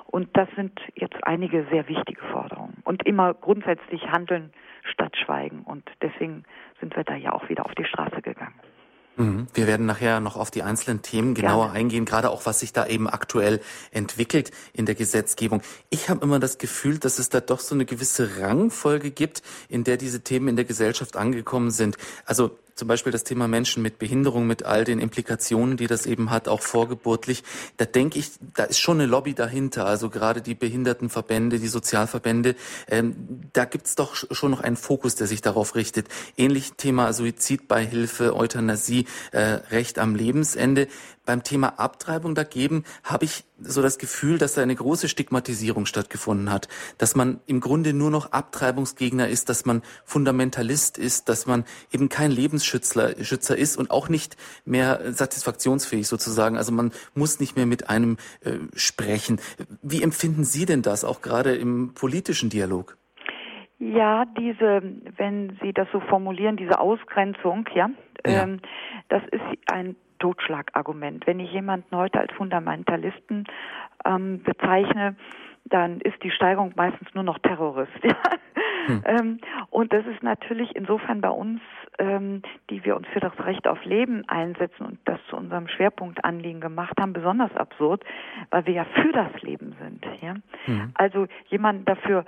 Und 0.05 0.35
das 0.35 0.49
sind 0.55 0.79
jetzt 0.95 1.27
einige 1.27 1.65
sehr 1.69 1.87
wichtige 1.87 2.21
Forderungen. 2.31 2.81
Und 2.85 3.05
immer 3.05 3.33
grundsätzlich 3.35 4.07
handeln 4.07 4.51
statt 4.83 5.15
schweigen. 5.17 5.61
Und 5.61 5.89
deswegen 6.01 6.43
sind 6.79 6.95
wir 6.95 7.03
da 7.03 7.15
ja 7.15 7.33
auch 7.33 7.49
wieder 7.49 7.65
auf 7.65 7.75
die 7.75 7.85
Straße 7.85 8.21
gegangen. 8.21 8.59
Mhm. 9.17 9.47
Wir 9.53 9.67
werden 9.67 9.85
nachher 9.85 10.19
noch 10.19 10.35
auf 10.35 10.51
die 10.51 10.63
einzelnen 10.63 11.01
Themen 11.01 11.33
genauer 11.33 11.65
Gerne. 11.65 11.79
eingehen, 11.79 12.05
gerade 12.05 12.29
auch 12.29 12.45
was 12.45 12.59
sich 12.59 12.71
da 12.71 12.85
eben 12.85 13.09
aktuell 13.09 13.61
entwickelt 13.91 14.51
in 14.73 14.85
der 14.85 14.95
Gesetzgebung. 14.95 15.61
Ich 15.89 16.09
habe 16.09 16.23
immer 16.23 16.39
das 16.39 16.57
Gefühl, 16.57 16.99
dass 16.99 17.19
es 17.19 17.29
da 17.29 17.41
doch 17.41 17.59
so 17.59 17.75
eine 17.75 17.85
gewisse 17.85 18.39
Rangfolge 18.39 19.11
gibt, 19.11 19.41
in 19.69 19.83
der 19.83 19.97
diese 19.97 20.21
Themen 20.21 20.47
in 20.47 20.55
der 20.55 20.65
Gesellschaft 20.65 21.17
angekommen 21.17 21.71
sind. 21.71 21.97
Also 22.25 22.57
zum 22.77 22.87
Beispiel 22.87 23.11
das 23.11 23.23
Thema 23.23 23.47
Menschen 23.47 23.83
mit 23.83 23.99
Behinderung, 23.99 24.47
mit 24.47 24.63
all 24.63 24.83
den 24.83 24.99
Implikationen, 24.99 25.77
die 25.77 25.87
das 25.87 26.05
eben 26.05 26.29
hat, 26.29 26.47
auch 26.47 26.61
vorgeburtlich, 26.61 27.43
da 27.77 27.85
denke 27.85 28.19
ich, 28.19 28.31
da 28.55 28.63
ist 28.63 28.79
schon 28.79 28.99
eine 28.99 29.07
Lobby 29.07 29.33
dahinter. 29.33 29.85
Also 29.85 30.09
gerade 30.09 30.41
die 30.41 30.55
Behindertenverbände, 30.55 31.59
die 31.59 31.67
Sozialverbände, 31.67 32.55
ähm, 32.87 33.49
da 33.53 33.65
gibt's 33.65 33.95
doch 33.95 34.15
schon 34.15 34.51
noch 34.51 34.61
einen 34.61 34.77
Fokus, 34.77 35.15
der 35.15 35.27
sich 35.27 35.41
darauf 35.41 35.75
richtet. 35.75 36.07
Ähnlich 36.37 36.73
Thema 36.73 37.11
Suizidbeihilfe, 37.13 38.35
Euthanasie, 38.35 39.05
äh, 39.31 39.39
Recht 39.71 39.99
am 39.99 40.15
Lebensende. 40.15 40.87
Beim 41.27 41.43
Thema 41.43 41.77
Abtreibung 41.77 42.35
dagegen 42.35 42.85
habe 43.03 43.25
ich 43.25 43.43
so 43.59 43.81
das 43.81 43.97
Gefühl, 43.97 44.37
dass 44.37 44.53
da 44.53 44.61
eine 44.61 44.75
große 44.75 45.09
Stigmatisierung 45.09 45.85
stattgefunden 45.85 46.49
hat, 46.49 46.69
dass 46.97 47.17
man 47.17 47.41
im 47.47 47.59
Grunde 47.59 47.93
nur 47.93 48.09
noch 48.09 48.31
Abtreibungsgegner 48.31 49.27
ist, 49.27 49.49
dass 49.49 49.65
man 49.65 49.81
Fundamentalist 50.05 50.97
ist, 50.97 51.27
dass 51.27 51.45
man 51.45 51.65
eben 51.91 52.07
kein 52.07 52.31
Lebensschützer 52.31 53.21
Schützer 53.25 53.57
ist 53.57 53.75
und 53.75 53.91
auch 53.91 54.07
nicht 54.07 54.37
mehr 54.63 55.11
satisfaktionsfähig 55.11 56.07
sozusagen. 56.07 56.55
Also 56.55 56.71
man 56.71 56.93
muss 57.13 57.41
nicht 57.41 57.57
mehr 57.57 57.65
mit 57.65 57.89
einem 57.89 58.15
äh, 58.45 58.59
sprechen. 58.73 59.41
Wie 59.81 60.01
empfinden 60.01 60.45
Sie 60.45 60.65
denn 60.65 60.81
das 60.81 61.03
auch 61.03 61.21
gerade 61.21 61.55
im 61.55 61.93
politischen 61.93 62.49
Dialog? 62.49 62.95
Ja, 63.79 64.23
diese, 64.39 64.81
wenn 65.17 65.57
Sie 65.61 65.73
das 65.73 65.89
so 65.91 65.99
formulieren, 65.99 66.55
diese 66.55 66.79
Ausgrenzung, 66.79 67.67
ja, 67.75 67.89
ja. 68.25 68.43
Ähm, 68.43 68.61
das 69.09 69.21
ist 69.31 69.41
ein 69.71 69.95
Totschlagargument. 70.19 71.27
Wenn 71.27 71.39
ich 71.39 71.51
jemanden 71.51 71.95
heute 71.95 72.19
als 72.19 72.31
Fundamentalisten 72.33 73.45
ähm, 74.05 74.41
bezeichne, 74.43 75.15
dann 75.65 75.99
ist 76.01 76.21
die 76.23 76.31
Steigerung 76.31 76.73
meistens 76.75 77.13
nur 77.13 77.23
noch 77.23 77.39
Terrorist. 77.39 77.91
hm. 78.85 79.03
ähm, 79.05 79.39
und 79.69 79.91
das 79.91 80.05
ist 80.05 80.23
natürlich 80.23 80.75
insofern 80.75 81.21
bei 81.21 81.29
uns, 81.29 81.61
ähm, 81.99 82.41
die 82.69 82.83
wir 82.85 82.95
uns 82.95 83.07
für 83.07 83.19
das 83.19 83.33
Recht 83.39 83.67
auf 83.67 83.83
Leben 83.83 84.23
einsetzen 84.27 84.85
und 84.85 84.99
das 85.05 85.19
zu 85.29 85.35
unserem 85.35 85.67
Schwerpunktanliegen 85.67 86.61
gemacht 86.61 86.93
haben, 86.99 87.13
besonders 87.13 87.55
absurd, 87.55 88.03
weil 88.49 88.65
wir 88.65 88.73
ja 88.73 88.85
für 88.85 89.11
das 89.11 89.41
Leben 89.41 89.75
sind. 89.81 90.05
Ja? 90.21 90.35
Hm. 90.65 90.91
Also 90.93 91.27
jemanden 91.49 91.85
dafür 91.85 92.25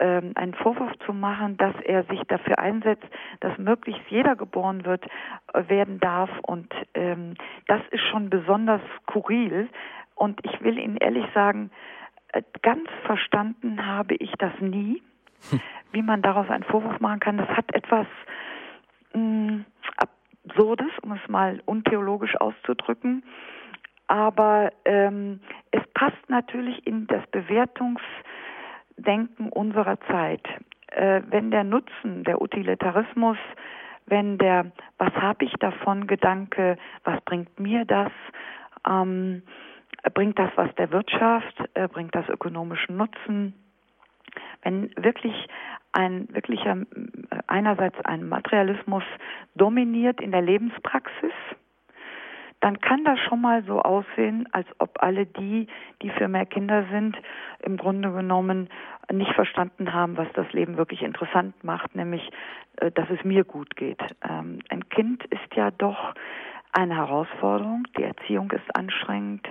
ähm, 0.00 0.32
einen 0.34 0.54
Vorwurf 0.54 0.92
zu 1.06 1.12
machen, 1.12 1.56
dass 1.56 1.74
er 1.84 2.04
sich 2.04 2.20
dafür 2.28 2.58
einsetzt, 2.58 3.06
dass 3.40 3.56
möglichst 3.58 4.02
jeder 4.08 4.36
geboren 4.36 4.84
wird, 4.84 5.04
äh, 5.52 5.68
werden 5.68 6.00
darf. 6.00 6.30
Und 6.42 6.72
ähm, 6.94 7.34
das 7.68 7.80
ist 7.90 8.02
schon 8.10 8.30
besonders 8.30 8.80
skurril. 9.02 9.68
Und 10.14 10.40
ich 10.44 10.60
will 10.62 10.78
Ihnen 10.78 10.96
ehrlich 10.96 11.26
sagen, 11.34 11.70
äh, 12.32 12.42
ganz 12.62 12.88
verstanden 13.04 13.86
habe 13.86 14.14
ich 14.14 14.32
das 14.38 14.52
nie, 14.60 15.02
hm. 15.50 15.60
wie 15.92 16.02
man 16.02 16.22
daraus 16.22 16.48
einen 16.50 16.64
Vorwurf 16.64 17.00
machen 17.00 17.20
kann. 17.20 17.38
Das 17.38 17.48
hat 17.48 17.74
etwas 17.74 18.06
mh, 19.12 19.20
mm, 19.20 19.64
Absurdes, 19.96 20.90
um 21.02 21.12
es 21.12 21.28
mal 21.28 21.62
untheologisch 21.66 22.36
auszudrücken. 22.36 23.24
Aber 24.06 24.72
ähm, 24.84 25.40
es 25.70 25.82
passt 25.94 26.28
natürlich 26.28 26.86
in 26.86 27.06
das 27.06 27.22
Bewertungs- 27.32 28.00
Denken 28.96 29.48
unserer 29.48 29.98
Zeit. 30.08 30.46
Äh, 30.88 31.22
wenn 31.28 31.50
der 31.50 31.64
Nutzen, 31.64 32.24
der 32.24 32.40
Utilitarismus 32.40 33.38
wenn 34.06 34.38
der 34.38 34.70
Was 34.98 35.12
habe 35.14 35.44
ich 35.44 35.52
davon 35.54 36.06
Gedanke, 36.06 36.76
was 37.04 37.20
bringt 37.22 37.58
mir 37.58 37.84
das, 37.84 38.12
ähm, 38.88 39.42
bringt 40.12 40.38
das 40.38 40.50
was 40.56 40.74
der 40.76 40.90
Wirtschaft, 40.92 41.54
äh, 41.74 41.88
bringt 41.88 42.14
das 42.14 42.28
ökonomischen 42.28 42.96
Nutzen, 42.96 43.54
wenn 44.62 44.90
wirklich 44.96 45.34
ein 45.92 46.28
wirklicher 46.32 46.76
einerseits 47.46 47.98
ein 48.04 48.28
Materialismus 48.28 49.04
dominiert 49.54 50.20
in 50.20 50.32
der 50.32 50.42
Lebenspraxis, 50.42 51.32
dann 52.64 52.80
kann 52.80 53.04
das 53.04 53.18
schon 53.20 53.42
mal 53.42 53.62
so 53.64 53.82
aussehen, 53.82 54.48
als 54.52 54.66
ob 54.78 55.02
alle 55.02 55.26
die, 55.26 55.66
die 56.00 56.08
für 56.08 56.28
mehr 56.28 56.46
Kinder 56.46 56.86
sind, 56.90 57.14
im 57.60 57.76
Grunde 57.76 58.10
genommen 58.10 58.70
nicht 59.12 59.34
verstanden 59.34 59.92
haben, 59.92 60.16
was 60.16 60.28
das 60.32 60.50
Leben 60.54 60.78
wirklich 60.78 61.02
interessant 61.02 61.62
macht, 61.62 61.94
nämlich, 61.94 62.30
äh, 62.78 62.90
dass 62.90 63.10
es 63.10 63.22
mir 63.22 63.44
gut 63.44 63.76
geht. 63.76 64.00
Ähm, 64.26 64.60
ein 64.70 64.88
Kind 64.88 65.24
ist 65.24 65.54
ja 65.54 65.72
doch 65.72 66.14
eine 66.72 66.96
Herausforderung. 66.96 67.82
Die 67.98 68.02
Erziehung 68.02 68.50
ist 68.52 68.74
anstrengend. 68.74 69.46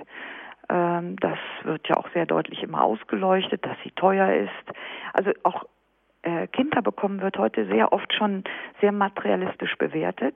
Ähm, 0.70 1.16
das 1.18 1.38
wird 1.66 1.88
ja 1.88 1.98
auch 1.98 2.10
sehr 2.16 2.26
deutlich 2.26 2.64
immer 2.64 2.82
ausgeleuchtet, 2.82 3.64
dass 3.64 3.78
sie 3.84 3.92
teuer 3.92 4.34
ist. 4.34 4.78
Also 5.14 5.34
auch 5.44 5.66
äh, 6.24 6.48
Kinder 6.48 6.82
bekommen 6.82 7.22
wird 7.22 7.38
heute 7.38 7.68
sehr 7.68 7.94
oft 7.94 8.12
schon 8.12 8.44
sehr 8.82 8.92
materialistisch 8.92 9.76
bewertet. 9.78 10.36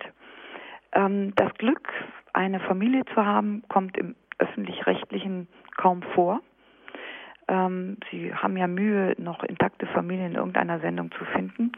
Ähm, 0.93 1.33
das 1.35 1.51
Glück, 1.55 1.91
eine 2.37 2.59
Familie 2.59 3.03
zu 3.15 3.25
haben, 3.25 3.63
kommt 3.67 3.97
im 3.97 4.15
öffentlich-rechtlichen 4.37 5.47
kaum 5.75 6.03
vor. 6.13 6.41
Ähm, 7.47 7.97
sie 8.11 8.33
haben 8.33 8.55
ja 8.57 8.67
Mühe, 8.67 9.15
noch 9.17 9.43
intakte 9.43 9.87
Familien 9.87 10.31
in 10.31 10.35
irgendeiner 10.35 10.79
Sendung 10.79 11.11
zu 11.11 11.25
finden, 11.25 11.71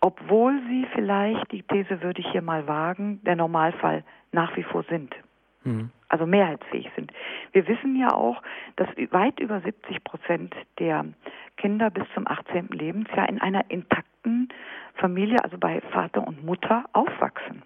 obwohl 0.00 0.60
sie 0.68 0.86
vielleicht, 0.94 1.50
die 1.50 1.62
These 1.62 2.02
würde 2.02 2.20
ich 2.20 2.28
hier 2.30 2.42
mal 2.42 2.68
wagen, 2.68 3.20
der 3.24 3.34
Normalfall 3.34 4.04
nach 4.30 4.56
wie 4.56 4.62
vor 4.62 4.84
sind. 4.88 5.12
Mhm. 5.66 5.90
Also 6.08 6.24
mehrheitsfähig 6.24 6.88
sind. 6.94 7.12
Wir 7.52 7.66
wissen 7.66 7.96
ja 7.96 8.12
auch, 8.12 8.40
dass 8.76 8.88
weit 9.10 9.40
über 9.40 9.60
70 9.60 10.04
Prozent 10.04 10.54
der 10.78 11.04
Kinder 11.56 11.90
bis 11.90 12.04
zum 12.14 12.26
18. 12.26 12.68
Lebensjahr 12.68 13.28
in 13.28 13.40
einer 13.40 13.68
intakten 13.70 14.48
Familie, 14.94 15.42
also 15.42 15.58
bei 15.58 15.80
Vater 15.92 16.26
und 16.26 16.44
Mutter, 16.44 16.84
aufwachsen. 16.92 17.62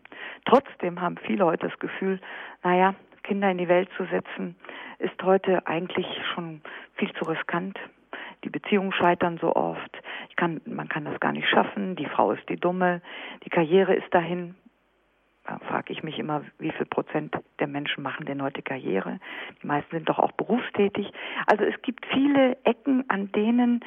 Trotzdem 0.47 1.01
haben 1.01 1.17
viele 1.19 1.45
heute 1.45 1.69
das 1.69 1.79
Gefühl, 1.79 2.19
naja, 2.63 2.95
Kinder 3.23 3.51
in 3.51 3.59
die 3.59 3.69
Welt 3.69 3.91
zu 3.97 4.05
setzen, 4.07 4.57
ist 4.99 5.23
heute 5.23 5.67
eigentlich 5.67 6.07
schon 6.35 6.63
viel 6.95 7.13
zu 7.13 7.25
riskant. 7.27 7.79
Die 8.45 8.49
Beziehungen 8.49 8.93
scheitern 8.93 9.39
so 9.39 9.55
oft. 9.55 10.03
Kann, 10.37 10.63
man 10.65 10.89
kann 10.89 11.05
das 11.05 11.21
gar 11.21 11.33
nicht 11.33 11.49
schaffen. 11.49 11.97
Die 11.97 12.07
Frau 12.07 12.33
ist 12.33 12.49
die 12.49 12.57
Dumme. 12.57 13.03
Die 13.45 13.51
Karriere 13.51 13.95
ist 13.95 14.13
dahin 14.15 14.55
da 14.55 14.70
frage 15.59 15.93
ich 15.93 16.03
mich 16.03 16.19
immer, 16.19 16.43
wie 16.59 16.71
viel 16.71 16.87
Prozent 16.87 17.35
der 17.59 17.67
Menschen 17.67 18.03
machen 18.03 18.27
denn 18.27 18.43
heute 18.43 18.63
Karriere? 18.63 19.19
Die 19.63 19.67
meisten 19.67 19.97
sind 19.97 20.09
doch 20.09 20.19
auch 20.19 20.33
berufstätig. 20.33 21.13
Also 21.47 21.65
es 21.65 21.81
gibt 21.83 22.07
viele 22.07 22.57
Ecken, 22.65 23.05
an 23.09 23.33
denen, 23.33 23.81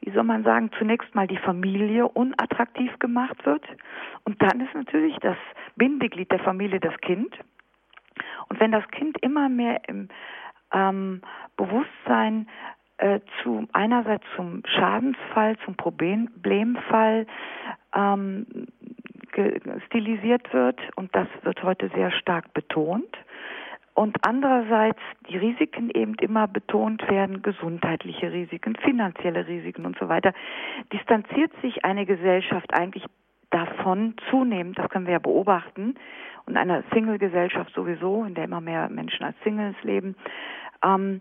wie 0.00 0.10
soll 0.10 0.24
man 0.24 0.44
sagen, 0.44 0.70
zunächst 0.78 1.14
mal 1.14 1.26
die 1.26 1.38
Familie 1.38 2.08
unattraktiv 2.08 2.98
gemacht 2.98 3.44
wird. 3.46 3.64
Und 4.24 4.40
dann 4.42 4.60
ist 4.60 4.74
natürlich 4.74 5.16
das 5.20 5.36
Bindeglied 5.76 6.30
der 6.30 6.40
Familie 6.40 6.80
das 6.80 6.96
Kind. 7.00 7.34
Und 8.48 8.60
wenn 8.60 8.72
das 8.72 8.86
Kind 8.90 9.16
immer 9.22 9.48
mehr 9.48 9.80
im 9.88 10.08
ähm, 10.72 11.22
Bewusstsein 11.56 12.48
äh, 12.98 13.20
zu 13.42 13.66
einerseits 13.72 14.24
zum 14.36 14.62
Schadensfall, 14.66 15.56
zum 15.64 15.74
Problemfall 15.76 17.26
ähm, 17.94 18.46
stilisiert 19.86 20.52
wird 20.52 20.78
und 20.96 21.14
das 21.14 21.28
wird 21.42 21.62
heute 21.62 21.90
sehr 21.94 22.10
stark 22.10 22.52
betont. 22.54 23.16
Und 23.94 24.16
andererseits 24.22 25.00
die 25.28 25.36
Risiken 25.36 25.90
eben 25.90 26.14
immer 26.14 26.46
betont 26.46 27.06
werden, 27.10 27.42
gesundheitliche 27.42 28.32
Risiken, 28.32 28.76
finanzielle 28.76 29.46
Risiken 29.46 29.84
und 29.84 29.98
so 29.98 30.08
weiter, 30.08 30.32
distanziert 30.92 31.52
sich 31.60 31.84
eine 31.84 32.06
Gesellschaft 32.06 32.72
eigentlich 32.72 33.04
davon 33.50 34.14
zunehmend, 34.30 34.78
das 34.78 34.88
können 34.88 35.06
wir 35.06 35.14
ja 35.14 35.18
beobachten, 35.18 35.96
und 36.46 36.56
einer 36.56 36.82
Single-Gesellschaft 36.92 37.72
sowieso, 37.74 38.24
in 38.24 38.34
der 38.34 38.44
immer 38.44 38.60
mehr 38.60 38.88
Menschen 38.88 39.24
als 39.24 39.36
Singles 39.44 39.76
leben, 39.82 40.16
ähm, 40.84 41.20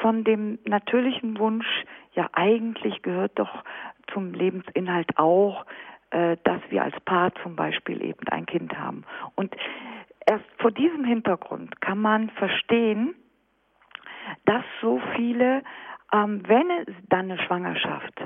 von 0.00 0.24
dem 0.24 0.58
natürlichen 0.64 1.38
Wunsch, 1.38 1.66
ja 2.14 2.28
eigentlich 2.32 3.02
gehört 3.02 3.38
doch 3.38 3.64
zum 4.12 4.34
Lebensinhalt 4.34 5.16
auch, 5.16 5.64
dass 6.10 6.60
wir 6.70 6.82
als 6.82 6.98
Paar 7.00 7.34
zum 7.42 7.54
Beispiel 7.54 8.02
eben 8.02 8.26
ein 8.28 8.46
Kind 8.46 8.78
haben. 8.78 9.04
Und 9.34 9.54
erst 10.26 10.44
vor 10.58 10.70
diesem 10.70 11.04
Hintergrund 11.04 11.80
kann 11.80 11.98
man 11.98 12.30
verstehen, 12.30 13.14
dass 14.44 14.64
so 14.80 15.00
viele, 15.16 15.62
ähm, 16.12 16.42
wenn 16.46 16.70
es 16.70 16.94
dann 17.08 17.30
eine 17.30 17.38
Schwangerschaft 17.38 18.20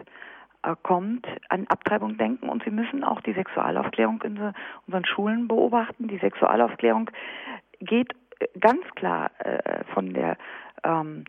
äh, 0.62 0.74
kommt, 0.82 1.26
an 1.48 1.66
Abtreibung 1.68 2.16
denken 2.18 2.48
und 2.48 2.62
sie 2.64 2.70
müssen 2.70 3.04
auch 3.04 3.20
die 3.20 3.32
Sexualaufklärung 3.32 4.22
in 4.22 4.52
unseren 4.86 5.04
Schulen 5.04 5.48
beobachten. 5.48 6.08
Die 6.08 6.18
Sexualaufklärung 6.18 7.10
geht 7.80 8.12
äh, 8.40 8.46
ganz 8.58 8.82
klar 8.94 9.30
äh, 9.38 9.84
von 9.94 10.12
der 10.12 10.36
ähm, 10.84 11.24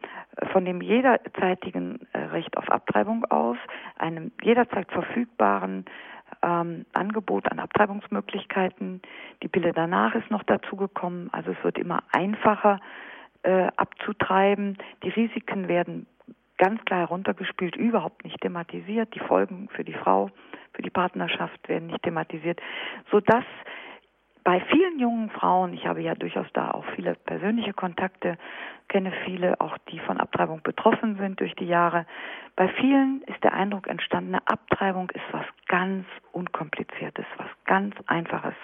von 0.52 0.66
dem 0.66 0.82
jederzeitigen 0.82 2.08
äh, 2.14 2.20
Recht 2.20 2.58
auf 2.58 2.70
Abtreibung 2.70 3.26
aus, 3.26 3.58
einem 4.00 4.32
jederzeit 4.42 4.92
verfügbaren 4.92 5.86
ähm, 6.44 6.86
Angebot 6.94 7.52
an 7.52 7.60
Abtreibungsmöglichkeiten. 7.60 9.02
Die 9.42 9.48
Pille 9.48 9.74
danach 9.74 10.14
ist 10.16 10.30
noch 10.30 10.44
dazugekommen. 10.44 11.30
Also 11.34 11.52
es 11.52 11.64
wird 11.64 11.78
immer 11.78 12.04
einfacher 12.12 12.80
äh, 13.44 13.68
abzutreiben. 13.76 14.78
Die 15.04 15.10
Risiken 15.10 15.68
werden 15.68 16.06
ganz 16.58 16.84
klar 16.86 17.00
heruntergespielt, 17.00 17.76
überhaupt 17.76 18.24
nicht 18.24 18.40
thematisiert. 18.42 19.14
Die 19.16 19.20
Folgen 19.20 19.70
für 19.70 19.84
die 19.84 19.94
Frau, 19.94 20.30
für 20.74 20.82
die 20.82 20.90
Partnerschaft 20.90 21.68
werden 21.68 21.88
nicht 21.88 22.04
thematisiert, 22.04 22.62
sodass 23.12 23.46
bei 24.44 24.60
vielen 24.60 25.00
jungen 25.00 25.30
Frauen, 25.30 25.74
ich 25.74 25.86
habe 25.88 26.02
ja 26.02 26.16
durchaus 26.16 26.48
da 26.54 26.72
auch 26.72 26.86
viele 26.96 27.16
persönliche 27.16 27.74
Kontakte, 27.74 28.38
kenne 28.90 29.14
viele 29.26 29.60
auch, 29.62 29.78
die 29.90 30.00
von 30.00 30.20
Abtreibung 30.20 30.62
betroffen 30.64 31.18
sind 31.18 31.40
durch 31.40 31.56
die 31.56 31.66
Jahre. 31.66 32.06
Bei 32.56 32.68
vielen 32.68 33.22
ist 33.24 33.42
der 33.44 33.54
Eindruck 33.54 33.88
entstanden, 33.88 34.36
eine 34.36 34.48
Abtreibung 34.48 35.10
ist 35.12 35.24
was 35.32 35.46
ganz 35.68 36.06
Unkompliziertes, 36.34 37.26
was 37.38 37.48
ganz 37.66 37.96
Einfaches. 38.08 38.56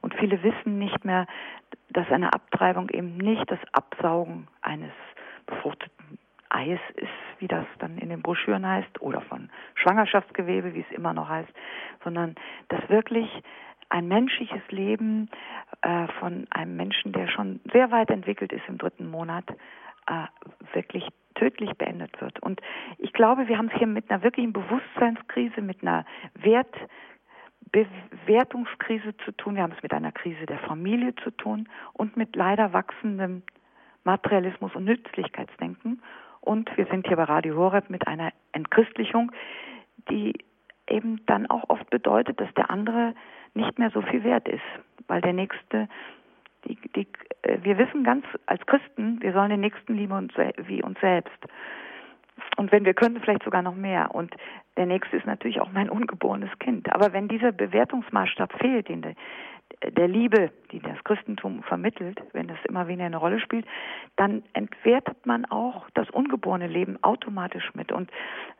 Und 0.00 0.14
viele 0.14 0.42
wissen 0.42 0.78
nicht 0.78 1.04
mehr, 1.04 1.26
dass 1.90 2.10
eine 2.10 2.32
Abtreibung 2.32 2.88
eben 2.90 3.16
nicht 3.16 3.48
das 3.50 3.60
Absaugen 3.72 4.48
eines 4.60 4.92
befruchteten 5.46 6.18
Eis 6.48 6.80
ist, 6.96 7.08
wie 7.38 7.48
das 7.48 7.64
dann 7.78 7.96
in 7.96 8.10
den 8.10 8.22
Broschüren 8.22 8.66
heißt, 8.66 9.00
oder 9.00 9.22
von 9.22 9.48
Schwangerschaftsgewebe, 9.74 10.74
wie 10.74 10.80
es 10.80 10.96
immer 10.96 11.14
noch 11.14 11.28
heißt, 11.28 11.48
sondern 12.04 12.34
dass 12.68 12.86
wirklich 12.90 13.28
ein 13.92 14.08
menschliches 14.08 14.62
Leben 14.70 15.28
äh, 15.82 16.08
von 16.18 16.46
einem 16.50 16.76
Menschen, 16.76 17.12
der 17.12 17.28
schon 17.28 17.60
sehr 17.72 17.90
weit 17.90 18.08
entwickelt 18.08 18.50
ist 18.50 18.62
im 18.66 18.78
dritten 18.78 19.10
Monat, 19.10 19.44
äh, 20.06 20.24
wirklich 20.72 21.06
tödlich 21.34 21.74
beendet 21.74 22.18
wird. 22.20 22.42
Und 22.42 22.62
ich 22.96 23.12
glaube, 23.12 23.48
wir 23.48 23.58
haben 23.58 23.68
es 23.70 23.76
hier 23.78 23.86
mit 23.86 24.10
einer 24.10 24.22
wirklichen 24.22 24.54
Bewusstseinskrise, 24.54 25.60
mit 25.60 25.82
einer 25.82 26.06
Wertbewertungskrise 26.34 29.14
zu 29.26 29.32
tun. 29.32 29.56
Wir 29.56 29.62
haben 29.62 29.74
es 29.76 29.82
mit 29.82 29.92
einer 29.92 30.12
Krise 30.12 30.46
der 30.46 30.60
Familie 30.60 31.14
zu 31.16 31.30
tun 31.30 31.68
und 31.92 32.16
mit 32.16 32.34
leider 32.34 32.72
wachsendem 32.72 33.42
Materialismus 34.04 34.74
und 34.74 34.84
Nützlichkeitsdenken. 34.84 36.00
Und 36.40 36.74
wir 36.78 36.86
sind 36.86 37.06
hier 37.06 37.18
bei 37.18 37.24
Radio 37.24 37.56
Horeb 37.56 37.90
mit 37.90 38.06
einer 38.06 38.32
Entchristlichung, 38.52 39.32
die 40.10 40.32
eben 40.88 41.24
dann 41.26 41.46
auch 41.48 41.68
oft 41.68 41.88
bedeutet, 41.90 42.40
dass 42.40 42.52
der 42.54 42.70
andere 42.70 43.14
nicht 43.54 43.78
mehr 43.78 43.90
so 43.90 44.02
viel 44.02 44.24
wert 44.24 44.48
ist, 44.48 44.62
weil 45.08 45.20
der 45.20 45.32
Nächste, 45.32 45.88
die, 46.64 46.76
die, 46.96 47.06
äh, 47.42 47.58
wir 47.62 47.78
wissen 47.78 48.04
ganz 48.04 48.24
als 48.46 48.64
Christen, 48.66 49.20
wir 49.20 49.32
sollen 49.32 49.50
den 49.50 49.60
Nächsten 49.60 49.94
lieben 49.94 50.30
wie 50.66 50.82
uns 50.82 50.98
selbst. 51.00 51.38
Und 52.56 52.72
wenn 52.72 52.84
wir 52.84 52.94
können, 52.94 53.20
vielleicht 53.20 53.44
sogar 53.44 53.62
noch 53.62 53.74
mehr. 53.74 54.14
Und 54.14 54.34
der 54.76 54.86
Nächste 54.86 55.16
ist 55.16 55.26
natürlich 55.26 55.60
auch 55.60 55.72
mein 55.72 55.90
ungeborenes 55.90 56.50
Kind. 56.58 56.92
Aber 56.92 57.12
wenn 57.12 57.28
dieser 57.28 57.52
Bewertungsmaßstab 57.52 58.52
fehlt, 58.58 58.88
den 58.88 59.02
der, 59.02 59.14
der 59.90 60.08
Liebe, 60.08 60.50
die 60.70 60.80
das 60.80 61.02
Christentum 61.04 61.62
vermittelt, 61.62 62.22
wenn 62.32 62.48
das 62.48 62.58
immer 62.68 62.88
weniger 62.88 63.06
eine 63.06 63.16
Rolle 63.16 63.40
spielt, 63.40 63.66
dann 64.16 64.42
entwertet 64.52 65.26
man 65.26 65.44
auch 65.46 65.88
das 65.94 66.08
ungeborene 66.10 66.66
Leben 66.66 67.02
automatisch 67.02 67.74
mit. 67.74 67.92
Und 67.92 68.10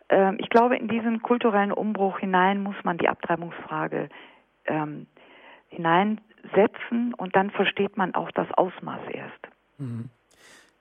äh, 0.09 0.35
ich 0.37 0.49
glaube, 0.49 0.77
in 0.77 0.89
diesen 0.89 1.23
kulturellen 1.23 1.73
Umbruch 1.73 2.19
hinein 2.19 2.63
muss 2.63 2.77
man 2.85 2.99
die 2.99 3.09
Abtreibungsfrage 3.09 4.09
ähm, 4.67 5.07
hineinsetzen 5.69 7.15
und 7.15 7.35
dann 7.35 7.51
versteht 7.51 7.97
man 7.97 8.15
auch 8.15 8.31
das 8.33 8.51
Ausmaß 8.53 9.01
erst. 9.11 9.49
Mhm. 9.79 10.11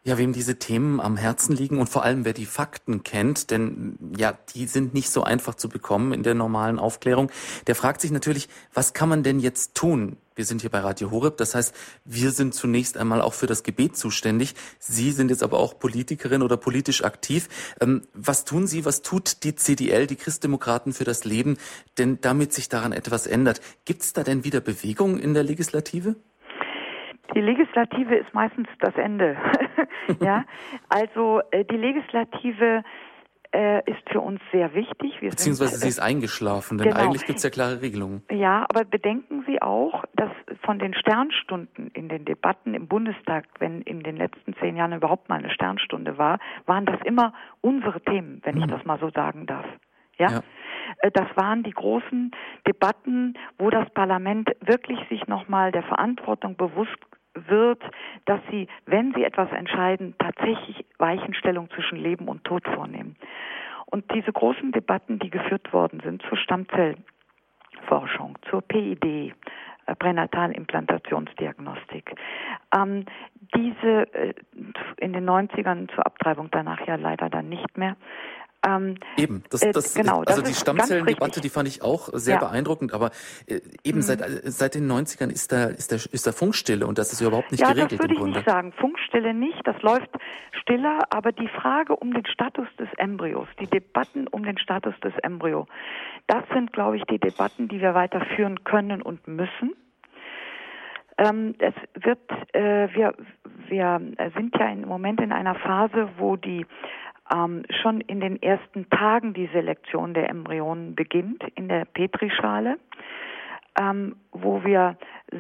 Ja, 0.04 0.18
wem 0.18 0.34
diese 0.34 0.58
Themen 0.58 1.00
am 1.00 1.16
Herzen 1.16 1.56
liegen 1.56 1.78
und 1.78 1.88
vor 1.88 2.04
allem 2.04 2.26
wer 2.26 2.34
die 2.34 2.48
Fakten 2.48 3.04
kennt, 3.04 3.52
denn 3.52 4.00
ja, 4.18 4.36
die 4.56 4.66
sind 4.66 4.96
nicht 4.96 5.12
so 5.12 5.24
einfach 5.24 5.54
zu 5.54 5.70
bekommen 5.70 6.12
in 6.12 6.24
der 6.24 6.34
normalen 6.34 6.80
Aufklärung, 6.80 7.30
der 7.68 7.76
fragt 7.76 8.02
sich 8.02 8.10
natürlich, 8.10 8.50
was 8.74 8.94
kann 8.94 9.10
man 9.10 9.22
denn 9.22 9.40
jetzt 9.40 9.76
tun? 9.76 10.18
Wir 10.34 10.46
sind 10.46 10.62
hier 10.62 10.72
bei 10.72 10.80
Radio 10.80 11.12
Horeb, 11.12 11.38
das 11.38 11.54
heißt, 11.54 11.76
wir 12.04 12.32
sind 12.32 12.56
zunächst 12.56 12.98
einmal 12.98 13.22
auch 13.22 13.36
für 13.36 13.46
das 13.46 13.62
Gebet 13.62 13.96
zuständig. 13.96 14.56
Sie 14.80 15.12
sind 15.12 15.30
jetzt 15.30 15.44
aber 15.44 15.60
auch 15.60 15.78
Politikerin 15.78 16.42
oder 16.42 16.58
politisch 16.58 17.04
aktiv. 17.04 17.48
Ähm, 17.80 18.02
was 18.16 18.44
tun 18.44 18.66
Sie, 18.66 18.86
was 18.86 19.04
tut 19.04 19.44
die 19.44 19.56
CDL, 19.56 20.08
die 20.08 20.16
Christdemokraten 20.16 20.94
für 20.94 21.04
das 21.04 21.26
Leben, 21.26 21.58
denn 22.00 22.20
damit 22.22 22.54
sich 22.54 22.70
daran 22.70 22.92
etwas 22.92 23.28
ändert? 23.28 23.62
Gibt 23.86 24.02
es 24.02 24.14
da 24.14 24.24
denn 24.24 24.44
wieder 24.44 24.62
Bewegung 24.62 25.20
in 25.20 25.36
der 25.36 25.44
Legislative? 25.44 26.16
Die 27.34 27.42
Legislative 27.42 28.16
ist 28.16 28.34
meistens 28.34 28.68
das 28.80 28.96
Ende. 28.96 29.38
ja, 30.20 30.46
also 30.90 31.42
äh, 31.52 31.64
die 31.66 31.78
Legislative 31.78 32.84
äh, 33.54 33.80
ist 33.90 34.10
für 34.10 34.22
uns 34.22 34.42
sehr 34.52 34.74
wichtig. 34.74 35.22
Wir 35.22 35.30
Beziehungsweise 35.30 35.72
sind, 35.72 35.82
sie 35.82 35.88
ist 35.90 36.00
eingeschlafen, 36.00 36.78
denn 36.78 36.90
genau. 36.90 37.02
eigentlich 37.02 37.26
gibt 37.26 37.38
es 37.38 37.44
ja 37.44 37.50
klare 37.50 37.82
Regelungen. 37.82 38.24
Ja, 38.32 38.66
aber 38.70 38.86
bedenken 38.86 39.44
Sie 39.46 39.62
auch, 39.62 40.06
dass 40.16 40.32
von 40.64 40.80
den 40.80 40.94
Sternstunden 40.94 41.92
in 41.94 42.10
den 42.10 42.26
Debatten 42.26 42.74
im 42.74 42.88
Bundestag, 42.88 43.46
wenn 43.60 43.82
in 43.82 44.04
den 44.04 44.18
letzten 44.18 44.54
zehn 44.56 44.78
Jahren 44.78 44.94
überhaupt 44.94 45.30
mal 45.30 45.40
eine 45.40 45.50
Sternstunde 45.50 46.18
war, 46.18 46.40
waren 46.66 46.86
das 46.86 47.00
immer 47.04 47.34
unsere 47.62 48.02
Themen, 48.02 48.42
wenn 48.44 48.56
mhm. 48.56 48.64
ich 48.64 48.70
das 48.70 48.86
mal 48.86 49.00
so 49.00 49.10
sagen 49.10 49.46
darf. 49.46 49.66
Ja? 50.18 50.32
ja? 50.32 50.40
Äh, 51.00 51.12
das 51.12 51.28
waren 51.36 51.64
die 51.64 51.72
großen 51.72 52.32
Debatten, 52.68 53.34
wo 53.58 53.70
das 53.70 53.90
Parlament 53.90 54.50
wirklich 54.62 55.00
sich 55.10 55.28
nochmal 55.28 55.72
der 55.72 55.84
Verantwortung 55.84 56.56
bewusst 56.56 56.98
wird, 57.34 57.82
dass 58.26 58.42
sie, 58.50 58.68
wenn 58.86 59.14
sie 59.14 59.24
etwas 59.24 59.50
entscheiden, 59.52 60.16
tatsächlich 60.20 60.86
Weichenstellung 60.98 61.70
zwischen 61.72 61.98
Leben 61.98 62.28
und 62.28 62.44
Tod 62.44 62.68
vornehmen. 62.68 63.16
Und 63.86 64.06
diese 64.14 64.32
großen 64.32 64.72
Debatten, 64.72 65.20
die 65.20 65.30
geführt 65.30 65.74
worden 65.74 66.02
sind 66.04 66.24
zur 66.24 66.38
Stammzellforschung, 66.38 68.38
zur 68.50 68.62
PID, 68.62 69.04
äh, 69.04 69.34
Pränatalimplantationsdiagnostik, 69.96 72.16
ähm, 72.74 73.06
diese 73.56 74.14
äh, 74.14 74.34
in 74.98 75.14
den 75.14 75.30
90ern 75.30 75.94
zur 75.94 76.06
Abtreibung 76.06 76.50
danach 76.52 76.86
ja 76.88 76.96
leider 76.96 77.30
dann 77.30 77.50
nicht 77.50 77.78
mehr, 77.78 77.98
ähm, 78.66 78.96
eben, 79.18 79.44
das, 79.50 79.64
äh, 79.64 79.72
das, 79.72 79.96
genau, 79.96 80.22
also 80.24 80.42
das 80.42 80.50
die 80.50 80.56
Stammzellendebatte, 80.56 81.42
die 81.42 81.50
fand 81.50 81.68
ich 81.68 81.82
auch 81.82 82.10
sehr 82.14 82.36
ja. 82.36 82.40
beeindruckend, 82.40 82.94
aber 82.94 83.10
äh, 83.48 83.60
eben 83.84 84.00
mhm. 84.00 84.04
seit, 84.04 84.22
äh, 84.22 84.52
seit 84.52 84.76
den 84.76 84.92
90ern 84.92 85.32
ist 85.32 85.52
da, 85.52 85.66
ist 85.66 85.92
da, 85.92 85.96
ist 85.96 86.28
da 86.28 86.32
Funkstille 86.32 86.86
und 86.86 87.00
das 87.00 87.12
ist 87.12 87.22
überhaupt 87.22 87.52
nicht 87.52 87.62
ja, 87.62 87.74
geregelt. 87.74 87.94
Ja, 87.94 87.98
das 87.98 88.10
würde 88.10 88.30
ich 88.30 88.36
nicht 88.36 88.48
sagen. 88.48 88.72
Funkstille 88.74 89.34
nicht, 89.34 89.66
das 89.66 89.82
läuft 89.82 90.10
stiller, 90.62 91.00
aber 91.10 91.32
die 91.32 91.48
Frage 91.48 91.96
um 91.96 92.14
den 92.14 92.26
Status 92.28 92.68
des 92.78 92.90
Embryos, 92.98 93.48
die 93.60 93.68
Debatten 93.68 94.28
um 94.28 94.44
den 94.44 94.60
Status 94.60 94.94
des 95.04 95.14
Embryo, 95.24 95.68
das 96.28 96.44
sind, 96.54 96.72
glaube 96.72 96.98
ich, 96.98 97.04
die 97.06 97.20
Debatten, 97.20 97.68
die 97.68 97.82
wir 97.82 97.96
weiter 97.96 98.22
führen 98.36 98.64
können 98.64 99.02
und 99.02 99.28
müssen. 99.28 99.74
Ähm, 101.18 101.56
es 101.60 101.74
wird, 102.04 102.20
äh, 102.54 102.88
wir, 102.94 103.14
wir 103.68 104.02
sind 104.36 104.56
ja 104.58 104.70
im 104.70 104.88
Moment 104.88 105.20
in 105.20 105.32
einer 105.32 105.56
Phase, 105.56 106.10
wo 106.18 106.36
die 106.36 106.66
ähm, 107.34 107.64
schon 107.82 108.02
in 108.02 108.20
den 108.20 108.42
ersten 108.42 108.90
Tagen 108.90 109.34
die 109.34 109.50
Selektion 109.54 110.14
der 110.14 110.30
Embryonen 110.30 110.96
beginnt 110.96 111.44
in 111.56 111.68
der 111.68 111.86
Petrischale, 111.86 112.78
ähm, 113.80 114.16
wo 114.32 114.64
wir 114.64 114.98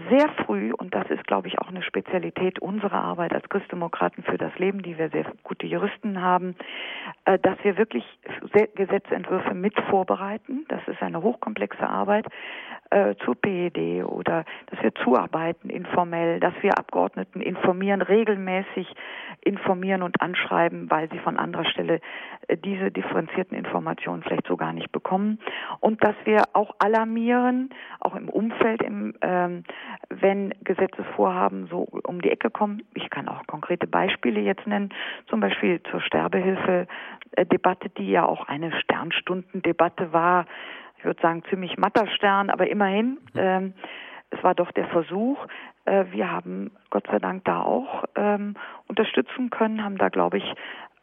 sehr 0.10 0.30
früh, 0.46 0.72
und 0.74 0.96
das 0.96 1.10
ist, 1.10 1.26
glaube 1.28 1.50
ich, 1.50 1.60
auch 1.60 1.68
eine 1.68 1.84
Spezialität 1.84 2.60
unserer 2.60 3.04
Arbeit 3.04 3.34
als 3.34 3.48
Christdemokraten 3.50 4.24
für 4.24 4.38
das 4.38 4.58
Leben, 4.58 4.82
die 4.84 4.98
wir 4.98 5.10
sehr 5.10 5.26
gute 5.44 5.68
Juristen 5.68 6.22
haben, 6.22 6.56
äh, 7.26 7.38
dass 7.40 7.58
wir 7.64 7.78
wirklich 7.78 8.06
Gesetzentwürfe 8.76 9.54
mit 9.54 9.78
vorbereiten. 9.90 10.66
Das 10.70 10.82
ist 10.88 11.02
eine 11.02 11.22
hochkomplexe 11.22 11.88
Arbeit 11.88 12.26
äh, 12.90 13.16
zur 13.26 13.36
PED 13.36 14.06
oder 14.06 14.46
dass 14.68 14.82
wir 14.82 14.94
zuarbeiten 14.96 15.70
informell, 15.70 16.40
dass 16.40 16.54
wir 16.62 16.78
Abgeordneten 16.78 17.42
informieren, 17.42 18.02
regelmäßig 18.02 18.88
informieren 19.42 20.04
und 20.04 20.22
anschreiben, 20.22 20.90
weil 20.90 21.10
sie 21.10 21.20
von 21.20 21.38
anderer 21.38 21.66
Stelle 21.66 22.00
äh, 22.48 22.58
diese 22.58 22.92
differenzierten 22.92 23.58
Informationen 23.58 24.24
vielleicht 24.24 24.48
so 24.48 24.56
gar 24.56 24.74
nicht 24.74 24.92
bekommen. 24.92 25.40
Und 25.80 26.04
dass 26.04 26.16
wir 26.26 26.44
auch 26.54 26.76
alarmieren, 26.80 27.72
auch 28.00 28.16
im 28.16 28.30
Umfeld, 28.30 28.81
im, 28.84 29.14
ähm, 29.22 29.64
wenn 30.10 30.54
Gesetzesvorhaben 30.64 31.68
so 31.68 31.88
um 32.04 32.22
die 32.22 32.32
Ecke 32.32 32.50
kommen. 32.50 32.84
Ich 32.94 33.10
kann 33.10 33.28
auch 33.28 33.46
konkrete 33.48 33.88
Beispiele 33.88 34.40
jetzt 34.42 34.68
nennen, 34.68 34.90
zum 35.28 35.40
Beispiel 35.40 35.82
zur 35.90 36.02
Sterbehilfe-Debatte, 36.02 37.90
die 37.90 38.10
ja 38.10 38.26
auch 38.26 38.48
eine 38.48 38.72
Sternstundendebatte 38.80 40.14
war. 40.14 40.46
Ich 40.98 41.06
würde 41.06 41.22
sagen 41.22 41.44
ziemlich 41.50 41.78
matter 41.78 42.08
Stern, 42.08 42.50
aber 42.50 42.68
immerhin. 42.68 43.18
Ähm, 43.36 43.74
es 44.30 44.44
war 44.44 44.56
doch 44.56 44.72
der 44.72 44.88
Versuch. 44.88 45.38
Äh, 45.86 46.06
wir 46.12 46.32
haben 46.32 46.72
Gott 46.90 47.08
sei 47.08 47.20
Dank 47.20 47.46
da 47.46 47.62
auch 47.62 48.06
ähm, 48.16 48.56
unterstützen 48.88 49.50
können, 49.50 49.84
haben 49.84 49.98
da, 49.98 50.10
glaube 50.10 50.38
ich, 50.38 50.54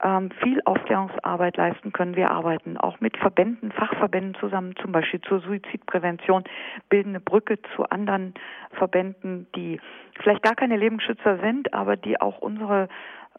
ähm, 0.02 0.30
viel 0.42 0.61
Aufklärungsarbeit 0.64 1.56
leisten 1.56 1.92
können. 1.92 2.16
Wir 2.16 2.30
arbeiten 2.30 2.76
auch 2.76 3.00
mit 3.00 3.16
Verbänden, 3.16 3.72
Fachverbänden 3.72 4.37
zusammen, 4.40 4.74
zum 4.80 4.92
Beispiel 4.92 5.20
zur 5.22 5.40
Suizidprävention, 5.40 6.44
bilden 6.88 7.11
eine 7.11 7.20
Brücke 7.20 7.58
zu 7.74 7.84
anderen 7.90 8.34
Verbänden, 8.72 9.46
die 9.56 9.80
vielleicht 10.20 10.42
gar 10.42 10.54
keine 10.54 10.76
Lebensschützer 10.76 11.38
sind, 11.38 11.74
aber 11.74 11.96
die 11.96 12.20
auch 12.20 12.38
unsere 12.38 12.88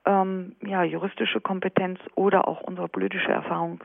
ähm, 0.05 0.55
ja, 0.65 0.83
juristische 0.83 1.41
Kompetenz 1.41 1.99
oder 2.15 2.47
auch 2.47 2.61
unsere 2.61 2.87
politische 2.87 3.31
Erfahrung 3.31 3.83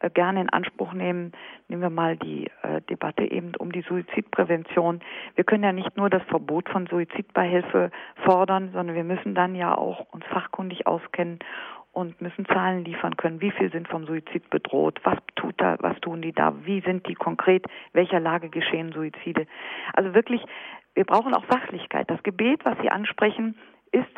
äh, 0.00 0.10
gerne 0.10 0.40
in 0.40 0.48
Anspruch 0.48 0.92
nehmen. 0.92 1.32
Nehmen 1.68 1.82
wir 1.82 1.90
mal 1.90 2.16
die 2.16 2.50
äh, 2.62 2.80
Debatte 2.82 3.30
eben 3.30 3.52
um 3.56 3.72
die 3.72 3.82
Suizidprävention. 3.82 5.00
Wir 5.34 5.44
können 5.44 5.64
ja 5.64 5.72
nicht 5.72 5.96
nur 5.96 6.10
das 6.10 6.22
Verbot 6.24 6.68
von 6.68 6.86
Suizidbeihilfe 6.86 7.90
fordern, 8.24 8.70
sondern 8.72 8.96
wir 8.96 9.04
müssen 9.04 9.34
dann 9.34 9.54
ja 9.54 9.76
auch 9.76 10.06
uns 10.12 10.24
fachkundig 10.26 10.86
auskennen 10.86 11.38
und 11.92 12.20
müssen 12.20 12.46
Zahlen 12.46 12.84
liefern 12.84 13.16
können. 13.16 13.40
Wie 13.40 13.50
viel 13.50 13.70
sind 13.70 13.86
vom 13.86 14.06
Suizid 14.06 14.48
bedroht? 14.50 14.98
Was 15.04 15.18
tut 15.36 15.54
da, 15.60 15.76
was 15.80 15.98
tun 16.00 16.22
die 16.22 16.32
da? 16.32 16.54
Wie 16.64 16.80
sind 16.80 17.06
die 17.06 17.14
konkret? 17.14 17.66
Welcher 17.92 18.18
Lage 18.18 18.48
geschehen 18.48 18.92
Suizide? 18.92 19.46
Also 19.92 20.14
wirklich, 20.14 20.42
wir 20.94 21.04
brauchen 21.04 21.34
auch 21.34 21.44
Sachlichkeit. 21.50 22.10
Das 22.10 22.22
Gebet, 22.22 22.64
was 22.64 22.78
Sie 22.80 22.90
ansprechen, 22.90 23.56
ist 23.92 24.08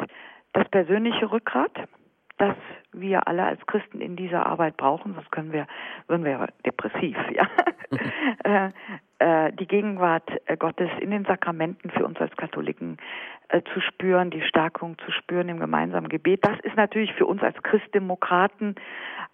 das 0.53 0.69
persönliche 0.69 1.31
Rückgrat, 1.31 1.73
das 2.39 2.55
wir 2.93 3.27
alle 3.27 3.45
als 3.45 3.65
Christen 3.67 4.01
in 4.01 4.17
dieser 4.17 4.47
Arbeit 4.47 4.77
brauchen, 4.77 5.15
sonst 5.15 5.31
können 5.31 5.53
wir, 5.53 5.67
würden 6.07 6.25
wir 6.25 6.49
depressiv, 6.65 7.17
ja. 7.31 7.49
äh, 9.25 9.53
die 9.53 9.67
Gegenwart 9.67 10.31
äh, 10.45 10.57
Gottes 10.59 10.91
in 11.01 11.11
den 11.11 11.25
Sakramenten 11.25 11.91
für 11.91 12.05
uns 12.05 12.21
als 12.21 12.37
Katholiken 12.37 12.99
äh, 13.49 13.63
zu 13.73 13.81
spüren, 13.81 14.31
die 14.31 14.43
Stärkung 14.43 14.99
zu 14.99 15.11
spüren 15.13 15.49
im 15.49 15.59
gemeinsamen 15.59 16.11
Gebet. 16.11 16.45
Das 16.45 16.61
ist 16.61 16.77
natürlich 16.77 17.11
für 17.15 17.25
uns 17.25 17.43
als 17.43 17.57
Christdemokraten, 17.63 18.75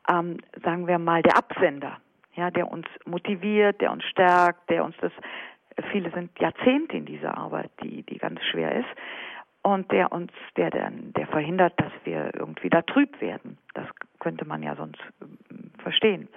ähm, 0.08 0.36
sagen 0.62 0.86
wir 0.86 1.00
mal, 1.00 1.22
der 1.22 1.36
Absender, 1.36 1.98
ja, 2.36 2.52
der 2.52 2.70
uns 2.70 2.86
motiviert, 3.04 3.80
der 3.80 3.90
uns 3.90 4.04
stärkt, 4.04 4.70
der 4.70 4.84
uns 4.84 4.94
das, 5.00 5.12
viele 5.90 6.12
sind 6.12 6.38
Jahrzehnte 6.38 6.96
in 6.96 7.06
dieser 7.06 7.36
Arbeit, 7.36 7.72
die, 7.82 8.04
die 8.04 8.18
ganz 8.18 8.40
schwer 8.44 8.76
ist 8.76 8.88
und 9.62 9.90
der 9.90 10.12
uns, 10.12 10.30
der 10.56 10.70
dann, 10.70 11.12
der 11.14 11.26
verhindert, 11.26 11.72
dass 11.78 11.92
wir 12.04 12.30
irgendwie 12.34 12.70
da 12.70 12.82
trüb 12.82 13.20
werden. 13.20 13.58
Das 13.74 13.86
könnte 14.20 14.44
man 14.44 14.62
ja 14.62 14.76
sonst 14.76 15.00
äh, 15.20 15.82
verstehen. 15.82 16.28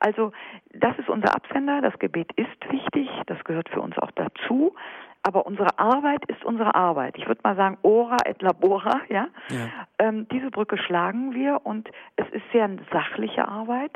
Also 0.00 0.32
das 0.72 0.98
ist 0.98 1.08
unser 1.08 1.34
Absender. 1.34 1.80
Das 1.80 1.98
Gebet 1.98 2.30
ist 2.36 2.70
wichtig. 2.70 3.08
Das 3.26 3.42
gehört 3.44 3.68
für 3.68 3.80
uns 3.80 3.98
auch 3.98 4.10
dazu. 4.12 4.74
Aber 5.22 5.46
unsere 5.46 5.78
Arbeit 5.78 6.24
ist 6.26 6.44
unsere 6.44 6.74
Arbeit. 6.74 7.18
Ich 7.18 7.26
würde 7.26 7.40
mal 7.42 7.56
sagen, 7.56 7.76
ora 7.82 8.16
et 8.24 8.40
labora, 8.40 9.00
ja. 9.08 9.28
ja. 9.50 9.68
Ähm, 9.98 10.26
diese 10.28 10.50
Brücke 10.50 10.78
schlagen 10.78 11.34
wir 11.34 11.60
und 11.64 11.90
es 12.16 12.26
ist 12.30 12.44
sehr 12.52 12.64
eine 12.64 12.80
sachliche 12.92 13.46
Arbeit. 13.46 13.92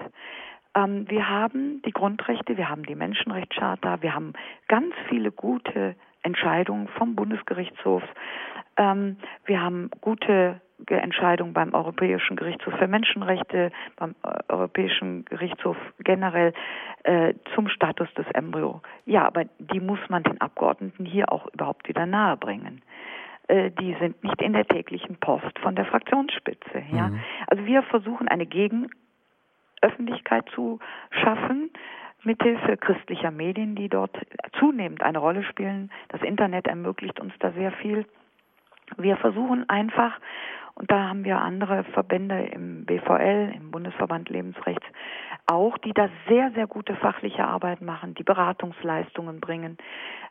Ähm, 0.75 1.09
wir 1.09 1.29
haben 1.29 1.81
die 1.83 1.93
Grundrechte, 1.93 2.57
wir 2.57 2.69
haben 2.69 2.85
die 2.85 2.95
Menschenrechtscharta, 2.95 4.03
wir 4.03 4.15
haben 4.15 4.33
ganz 4.69 4.95
viele 5.09 5.31
gute 5.31 5.95
Entscheidungen 6.23 6.89
vom 6.89 7.15
Bundesgerichtshof. 7.15 8.03
Ähm, 8.77 9.17
wir 9.45 9.61
haben 9.61 9.91
gute 10.01 10.61
Entscheidungen 10.89 11.53
beim 11.53 11.75
Europäischen 11.75 12.37
Gerichtshof 12.37 12.73
für 12.75 12.89
Menschenrechte, 12.89 13.71
beim 13.97 14.15
äh, 14.25 14.39
Europäischen 14.49 15.25
Gerichtshof 15.27 15.77
generell 16.01 16.55
äh, 17.05 17.35
zum 17.55 17.69
Status 17.69 18.13
des 18.15 18.27
Embryo. 18.33 18.81
Ja, 19.07 19.27
aber 19.27 19.45
die 19.59 19.81
muss 19.81 20.01
man 20.09 20.23
den 20.23 20.41
Abgeordneten 20.41 21.05
hier 21.05 21.33
auch 21.33 21.47
überhaupt 21.53 21.89
wieder 21.89 22.07
nahebringen 22.07 22.81
äh, 23.49 23.73
die 23.73 23.97
sind 23.99 24.23
nicht 24.23 24.41
in 24.41 24.53
der 24.53 24.67
täglichen 24.67 25.17
Post 25.17 25.59
von 25.61 25.75
der 25.75 25.85
Fraktionsspitze. 25.85 26.85
Ja? 26.93 27.09
Mhm. 27.09 27.19
Also 27.49 27.67
wir 27.67 27.83
versuchen 27.83 28.29
eine 28.29 28.47
Gegenöffentlichkeit 28.47 30.49
zu 30.55 30.79
schaffen, 31.11 31.73
mithilfe 32.25 32.77
christlicher 32.77 33.31
Medien, 33.31 33.75
die 33.75 33.89
dort 33.89 34.17
zunehmend 34.59 35.03
eine 35.03 35.19
Rolle 35.19 35.43
spielen. 35.45 35.91
Das 36.09 36.23
Internet 36.23 36.67
ermöglicht 36.67 37.21
uns 37.21 37.33
da 37.39 37.53
sehr 37.53 37.73
viel. 37.73 38.07
Wir 38.97 39.17
versuchen 39.17 39.69
einfach, 39.69 40.19
Und 40.75 40.91
da 40.91 41.09
haben 41.09 41.25
wir 41.25 41.39
andere 41.39 41.85
Verbände 41.85 42.45
im 42.53 42.85
BVL, 42.87 43.53
im 43.55 43.71
Bundesverband 43.71 44.29
Lebensrechts, 44.31 44.87
auch, 45.47 45.77
die 45.79 45.93
da 45.93 46.09
sehr, 46.29 46.51
sehr 46.53 46.67
gute 46.67 46.97
fachliche 46.97 47.45
Arbeit 47.45 47.83
machen, 47.83 48.15
die 48.15 48.23
Beratungsleistungen 48.23 49.41
bringen. 49.41 49.77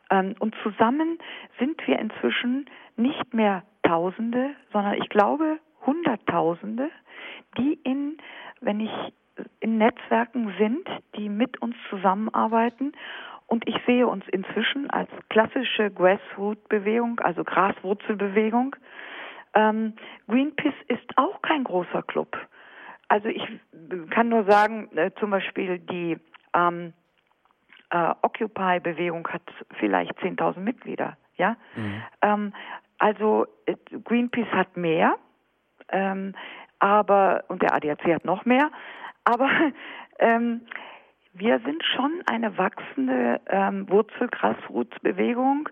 Ähm, 0.09 0.35
und 0.39 0.55
zusammen 0.63 1.19
sind 1.59 1.85
wir 1.87 1.99
inzwischen 1.99 2.65
nicht 2.97 3.33
mehr 3.33 3.63
Tausende, 3.83 4.51
sondern 4.71 4.93
ich 5.01 5.09
glaube 5.09 5.59
Hunderttausende, 5.85 6.89
die 7.57 7.79
in, 7.83 8.17
wenn 8.61 8.79
ich 8.79 8.91
in 9.59 9.77
Netzwerken 9.77 10.53
sind, 10.59 10.87
die 11.15 11.29
mit 11.29 11.61
uns 11.61 11.75
zusammenarbeiten. 11.89 12.93
Und 13.47 13.67
ich 13.67 13.75
sehe 13.85 14.07
uns 14.07 14.23
inzwischen 14.29 14.89
als 14.89 15.09
klassische 15.29 15.91
Grassroot-Bewegung, 15.91 17.19
also 17.19 17.43
Graswurzelbewegung. 17.43 18.75
Ähm, 19.53 19.93
Greenpeace 20.27 20.73
ist 20.87 21.17
auch 21.17 21.41
kein 21.41 21.63
großer 21.63 22.03
Club. 22.03 22.37
Also 23.07 23.27
ich 23.27 23.45
kann 24.09 24.29
nur 24.29 24.45
sagen, 24.45 24.89
äh, 24.95 25.11
zum 25.19 25.31
Beispiel 25.31 25.79
die 25.79 26.17
ähm, 26.53 26.93
äh, 27.89 28.13
Occupy-Bewegung 28.21 29.27
hat 29.27 29.41
vielleicht 29.79 30.17
10.000 30.19 30.59
Mitglieder. 30.59 31.17
Ja, 31.35 31.57
mhm. 31.75 32.03
ähm, 32.21 32.53
also 32.99 33.47
äh, 33.65 33.75
Greenpeace 34.03 34.51
hat 34.51 34.77
mehr, 34.77 35.15
ähm, 35.89 36.33
aber 36.79 37.43
und 37.47 37.61
der 37.61 37.73
ADAC 37.73 38.05
hat 38.13 38.25
noch 38.25 38.45
mehr, 38.45 38.69
aber 39.23 39.49
ähm, 40.19 40.61
wir 41.33 41.59
sind 41.59 41.83
schon 41.83 42.21
eine 42.25 42.57
wachsende 42.57 43.41
ähm, 43.47 43.89
Wurzel-Grassroots-Bewegung 43.89 45.69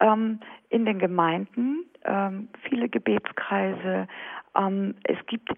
ähm, 0.00 0.40
in 0.68 0.84
den 0.84 0.98
Gemeinden, 0.98 1.84
ähm, 2.04 2.48
viele 2.68 2.88
Gebetskreise. 2.88 4.08
Ähm, 4.56 4.94
es 5.04 5.18
gibt 5.26 5.50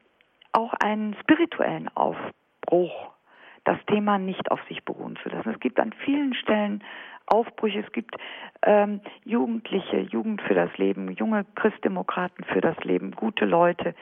auch 0.53 0.72
einen 0.74 1.14
spirituellen 1.20 1.88
Aufbruch, 1.94 3.12
das 3.64 3.79
Thema 3.87 4.18
nicht 4.18 4.51
auf 4.51 4.61
sich 4.68 4.85
beruhen 4.85 5.18
zu 5.22 5.29
lassen. 5.29 5.51
Es 5.51 5.61
gibt 5.61 5.79
an 5.79 5.92
vielen 6.05 6.35
Stellen 6.35 6.83
Aufbrüche, 7.27 7.81
es 7.81 7.92
gibt 7.92 8.16
ähm, 8.62 9.01
Jugendliche, 9.24 9.98
Jugend 9.98 10.40
für 10.42 10.55
das 10.55 10.77
Leben, 10.79 11.12
junge 11.12 11.44
Christdemokraten 11.57 12.44
für 12.44 12.61
das 12.61 12.77
Leben, 12.85 13.12
gute 13.12 13.44
Leute. 13.44 13.94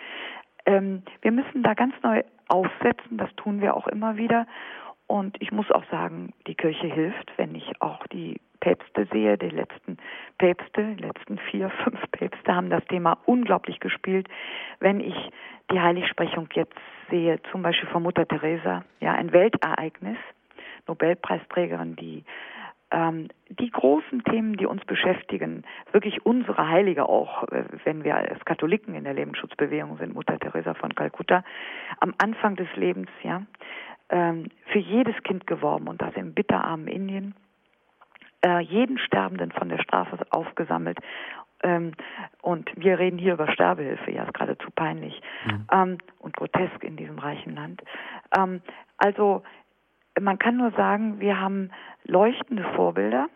Ähm, 0.65 1.03
wir 1.23 1.33
müssen 1.33 1.63
da 1.63 1.75
ganz 1.75 1.95
neu 2.03 2.23
aufsetzen, 2.49 3.19
das 3.19 3.35
tun 3.37 3.61
wir 3.61 3.77
auch 3.77 3.89
immer 3.89 4.17
wieder. 4.17 4.47
Und 5.07 5.41
ich 5.41 5.53
muss 5.53 5.71
auch 5.71 5.85
sagen, 5.91 6.33
die 6.47 6.55
Kirche 6.55 6.87
hilft, 6.87 7.33
wenn 7.37 7.55
ich 7.55 7.71
auch 7.81 8.07
die 8.09 8.41
Päpste 8.61 9.07
sehe, 9.13 9.39
die 9.39 9.51
letzten 9.51 9.99
Päpste, 10.39 10.95
die 10.95 11.03
letzten 11.03 11.39
vier, 11.51 11.71
fünf 11.85 12.01
Päpste 12.11 12.55
haben 12.55 12.71
das 12.71 12.85
Thema 12.87 13.19
unglaublich 13.27 13.81
gespielt. 13.81 14.29
Wenn 14.81 15.01
ich 15.01 15.15
die 15.71 15.81
Heiligsprechung 15.81 16.49
jetzt 16.55 16.77
sehe, 17.11 17.41
zum 17.53 17.63
Beispiel 17.63 17.89
von 17.89 18.03
Mutter 18.03 18.27
Teresa, 18.27 18.85
ja, 19.01 19.13
ein 19.13 19.33
Weltereignis, 19.33 20.19
Nobelpreisträgerin, 20.89 21.97
die 21.97 22.25
ähm, 22.93 23.29
die 23.49 23.71
großen 23.71 24.23
Themen, 24.25 24.57
die 24.57 24.67
uns 24.67 24.85
beschäftigen, 24.85 25.65
wirklich 25.91 26.25
unsere 26.25 26.69
Heilige 26.69 27.09
auch, 27.09 27.43
äh, 27.49 27.65
wenn 27.85 28.05
wir 28.05 28.17
als 28.17 28.45
Katholiken 28.45 28.95
in 28.95 29.05
der 29.05 29.15
Lebensschutzbewegung 29.15 29.99
sind, 29.99 30.15
Mutter 30.15 30.39
Teresa 30.39 30.75
von 30.75 30.95
Kalkutta, 30.95 31.43
am 32.01 32.15
Anfang 32.19 32.55
des 32.55 32.69
Lebens, 32.77 33.09
ja, 33.23 33.43
ähm, 34.11 34.51
für 34.73 34.79
jedes 34.79 35.21
Kind 35.23 35.47
geworben 35.47 35.89
und 35.89 36.01
das 36.03 36.15
im 36.15 36.35
bitterarmen 36.35 36.89
Indien, 36.89 37.35
äh, 38.45 38.61
jeden 38.61 38.99
Sterbenden 38.99 39.53
von 39.53 39.69
der 39.69 39.79
Strafe 39.79 40.19
aufgesammelt 40.31 40.99
ähm, 41.63 41.93
und 42.43 42.71
wir 42.77 42.99
reden 42.99 43.19
hier 43.19 43.35
über 43.35 43.51
Sterbehilfe, 43.51 44.11
ja, 44.11 44.25
ist 44.25 44.35
geradezu 44.35 44.71
peinlich 44.75 45.21
mhm. 45.47 45.67
ähm, 45.73 45.99
und 46.19 46.37
grotesk 46.37 46.83
in 46.85 46.97
diesem 46.97 47.19
reichen 47.19 47.55
Land. 47.55 47.83
Ähm, 48.37 48.61
also 48.99 49.43
man 50.21 50.39
kann 50.39 50.57
nur 50.57 50.71
sagen, 50.73 51.21
wir 51.21 51.41
haben 51.41 51.71
leuchtende 52.05 52.65
Vorbilder, 52.75 53.29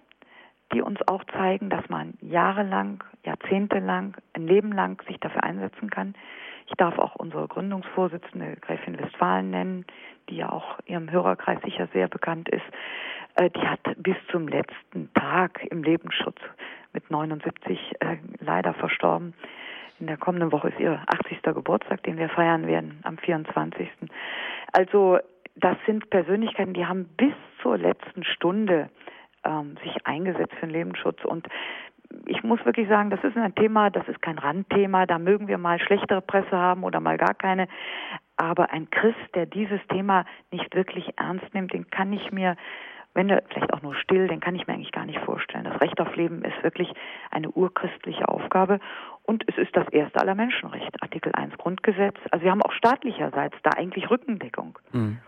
die 0.72 0.82
uns 0.82 1.00
auch 1.08 1.24
zeigen, 1.24 1.70
dass 1.70 1.88
man 1.88 2.14
jahrelang, 2.20 3.02
jahrzehntelang, 3.24 4.16
ein 4.34 4.46
Leben 4.46 4.72
lang 4.72 5.02
sich 5.06 5.18
dafür 5.18 5.42
einsetzen 5.42 5.90
kann. 5.90 6.14
Ich 6.66 6.74
darf 6.76 6.98
auch 6.98 7.16
unsere 7.16 7.48
Gründungsvorsitzende 7.48 8.56
Gräfin 8.60 8.98
Westfalen 8.98 9.50
nennen, 9.50 9.84
die 10.30 10.36
ja 10.36 10.50
auch 10.50 10.78
ihrem 10.86 11.10
Hörerkreis 11.10 11.60
sicher 11.62 11.88
sehr 11.92 12.08
bekannt 12.08 12.48
ist. 12.48 12.64
Äh, 13.34 13.50
die 13.50 13.66
hat 13.66 13.80
bis 13.96 14.16
zum 14.30 14.48
letzten 14.48 15.12
Tag 15.14 15.64
im 15.70 15.82
Lebensschutz 15.82 16.38
mit 16.92 17.10
79 17.10 17.78
äh, 18.00 18.16
leider 18.40 18.74
verstorben. 18.74 19.34
In 19.98 20.06
der 20.06 20.16
kommenden 20.16 20.50
Woche 20.50 20.68
ist 20.68 20.80
ihr 20.80 21.02
80. 21.06 21.42
Geburtstag, 21.42 22.02
den 22.04 22.16
wir 22.16 22.30
feiern 22.30 22.66
werden 22.66 23.00
am 23.02 23.18
24. 23.18 23.88
Also 24.72 25.18
das 25.56 25.76
sind 25.84 26.08
Persönlichkeiten, 26.10 26.72
die 26.72 26.86
haben 26.86 27.04
bis 27.16 27.34
zur 27.60 27.76
letzten 27.76 28.24
Stunde 28.24 28.88
ähm, 29.44 29.76
sich 29.82 30.06
eingesetzt 30.06 30.54
für 30.54 30.66
den 30.66 30.70
Lebensschutz 30.70 31.22
und 31.24 31.46
ich 32.26 32.42
muss 32.42 32.64
wirklich 32.64 32.88
sagen, 32.88 33.10
das 33.10 33.22
ist 33.22 33.36
ein 33.36 33.54
Thema, 33.54 33.90
das 33.90 34.06
ist 34.08 34.20
kein 34.20 34.38
Randthema, 34.38 35.06
da 35.06 35.18
mögen 35.18 35.48
wir 35.48 35.58
mal 35.58 35.78
schlechtere 35.78 36.20
Presse 36.20 36.56
haben 36.56 36.82
oder 36.82 36.98
mal 37.00 37.16
gar 37.16 37.34
keine. 37.34 37.68
Aber 38.40 38.70
ein 38.70 38.88
Christ, 38.88 39.18
der 39.34 39.44
dieses 39.44 39.80
Thema 39.88 40.24
nicht 40.50 40.74
wirklich 40.74 41.12
ernst 41.18 41.52
nimmt, 41.52 41.74
den 41.74 41.90
kann 41.90 42.10
ich 42.10 42.32
mir 42.32 42.56
wenn 43.12 43.28
er 43.28 43.42
vielleicht 43.48 43.72
auch 43.74 43.82
nur 43.82 43.96
still, 43.96 44.28
den 44.28 44.38
kann 44.38 44.54
ich 44.54 44.68
mir 44.68 44.74
eigentlich 44.74 44.92
gar 44.92 45.04
nicht 45.04 45.18
vorstellen. 45.18 45.64
Das 45.64 45.80
Recht 45.80 46.00
auf 46.00 46.14
Leben 46.14 46.44
ist 46.44 46.62
wirklich 46.62 46.88
eine 47.32 47.50
urchristliche 47.50 48.28
Aufgabe 48.28 48.78
und 49.24 49.42
es 49.48 49.58
ist 49.58 49.76
das 49.76 49.88
erste 49.88 50.20
aller 50.20 50.36
Menschenrechte, 50.36 51.02
Artikel 51.02 51.32
1 51.34 51.58
Grundgesetz. 51.58 52.14
Also 52.30 52.44
wir 52.44 52.52
haben 52.52 52.62
auch 52.62 52.72
staatlicherseits 52.72 53.56
da 53.64 53.70
eigentlich 53.70 54.08
Rückendeckung. 54.10 54.78
Mhm. 54.92 55.18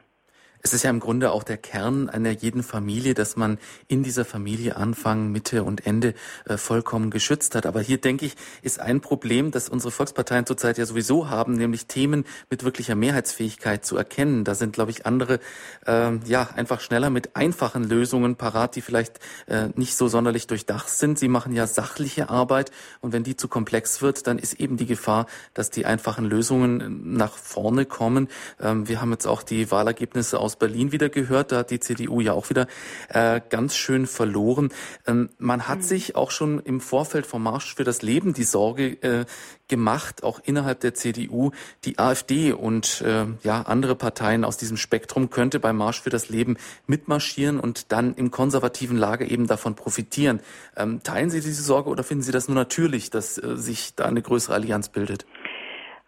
Es 0.64 0.72
ist 0.72 0.84
ja 0.84 0.90
im 0.90 1.00
Grunde 1.00 1.32
auch 1.32 1.42
der 1.42 1.56
Kern 1.56 2.08
einer 2.08 2.30
jeden 2.30 2.62
Familie, 2.62 3.14
dass 3.14 3.34
man 3.36 3.58
in 3.88 4.04
dieser 4.04 4.24
Familie 4.24 4.76
Anfang, 4.76 5.32
Mitte 5.32 5.64
und 5.64 5.86
Ende 5.86 6.14
äh, 6.44 6.56
vollkommen 6.56 7.10
geschützt 7.10 7.56
hat. 7.56 7.66
Aber 7.66 7.80
hier 7.80 8.00
denke 8.00 8.26
ich, 8.26 8.36
ist 8.62 8.78
ein 8.78 9.00
Problem, 9.00 9.50
das 9.50 9.68
unsere 9.68 9.90
Volksparteien 9.90 10.46
zurzeit 10.46 10.78
ja 10.78 10.86
sowieso 10.86 11.28
haben, 11.28 11.54
nämlich 11.54 11.86
Themen 11.86 12.24
mit 12.48 12.62
wirklicher 12.62 12.94
Mehrheitsfähigkeit 12.94 13.84
zu 13.84 13.96
erkennen. 13.96 14.44
Da 14.44 14.54
sind, 14.54 14.72
glaube 14.72 14.92
ich, 14.92 15.04
andere 15.04 15.40
äh, 15.84 16.16
ja 16.26 16.48
einfach 16.54 16.80
schneller 16.80 17.10
mit 17.10 17.34
einfachen 17.34 17.82
Lösungen 17.82 18.36
parat, 18.36 18.76
die 18.76 18.82
vielleicht 18.82 19.18
äh, 19.46 19.70
nicht 19.74 19.96
so 19.96 20.06
sonderlich 20.06 20.46
durchdacht 20.46 20.90
sind. 20.90 21.18
Sie 21.18 21.28
machen 21.28 21.52
ja 21.52 21.66
sachliche 21.66 22.30
Arbeit 22.30 22.70
und 23.00 23.12
wenn 23.12 23.24
die 23.24 23.36
zu 23.36 23.48
komplex 23.48 24.00
wird, 24.00 24.28
dann 24.28 24.38
ist 24.38 24.54
eben 24.54 24.76
die 24.76 24.86
Gefahr, 24.86 25.26
dass 25.54 25.70
die 25.70 25.86
einfachen 25.86 26.24
Lösungen 26.24 27.14
nach 27.14 27.36
vorne 27.36 27.84
kommen. 27.84 28.28
Ähm, 28.60 28.86
wir 28.86 29.00
haben 29.00 29.10
jetzt 29.10 29.26
auch 29.26 29.42
die 29.42 29.68
Wahlergebnisse 29.72 30.38
aus 30.38 30.51
aus 30.52 30.56
Berlin 30.56 30.92
wieder 30.92 31.08
gehört. 31.08 31.50
Da 31.50 31.58
hat 31.58 31.70
die 31.70 31.80
CDU 31.80 32.20
ja 32.20 32.34
auch 32.34 32.50
wieder 32.50 32.66
äh, 33.08 33.40
ganz 33.48 33.74
schön 33.74 34.06
verloren. 34.06 34.70
Ähm, 35.06 35.30
man 35.38 35.66
hat 35.66 35.78
mhm. 35.78 35.82
sich 35.82 36.16
auch 36.16 36.30
schon 36.30 36.60
im 36.60 36.80
Vorfeld 36.80 37.26
vom 37.26 37.42
Marsch 37.42 37.74
für 37.74 37.84
das 37.84 38.02
Leben 38.02 38.34
die 38.34 38.44
Sorge 38.44 39.02
äh, 39.02 39.24
gemacht, 39.68 40.22
auch 40.22 40.40
innerhalb 40.44 40.80
der 40.80 40.92
CDU, 40.92 41.52
die 41.84 41.98
AfD 41.98 42.52
und 42.52 43.00
äh, 43.00 43.24
ja 43.42 43.62
andere 43.62 43.94
Parteien 43.94 44.44
aus 44.44 44.58
diesem 44.58 44.76
Spektrum 44.76 45.30
könnte 45.30 45.58
beim 45.60 45.78
Marsch 45.78 46.02
für 46.02 46.10
das 46.10 46.28
Leben 46.28 46.58
mitmarschieren 46.86 47.58
und 47.58 47.90
dann 47.90 48.14
im 48.14 48.30
konservativen 48.30 48.98
Lager 48.98 49.30
eben 49.30 49.46
davon 49.46 49.74
profitieren. 49.74 50.40
Ähm, 50.76 51.02
teilen 51.02 51.30
Sie 51.30 51.40
diese 51.40 51.62
Sorge 51.62 51.88
oder 51.88 52.04
finden 52.04 52.22
Sie 52.22 52.32
das 52.32 52.48
nur 52.48 52.54
natürlich, 52.54 53.08
dass 53.08 53.38
äh, 53.38 53.56
sich 53.56 53.94
da 53.94 54.04
eine 54.04 54.20
größere 54.20 54.52
Allianz 54.52 54.90
bildet? 54.90 55.24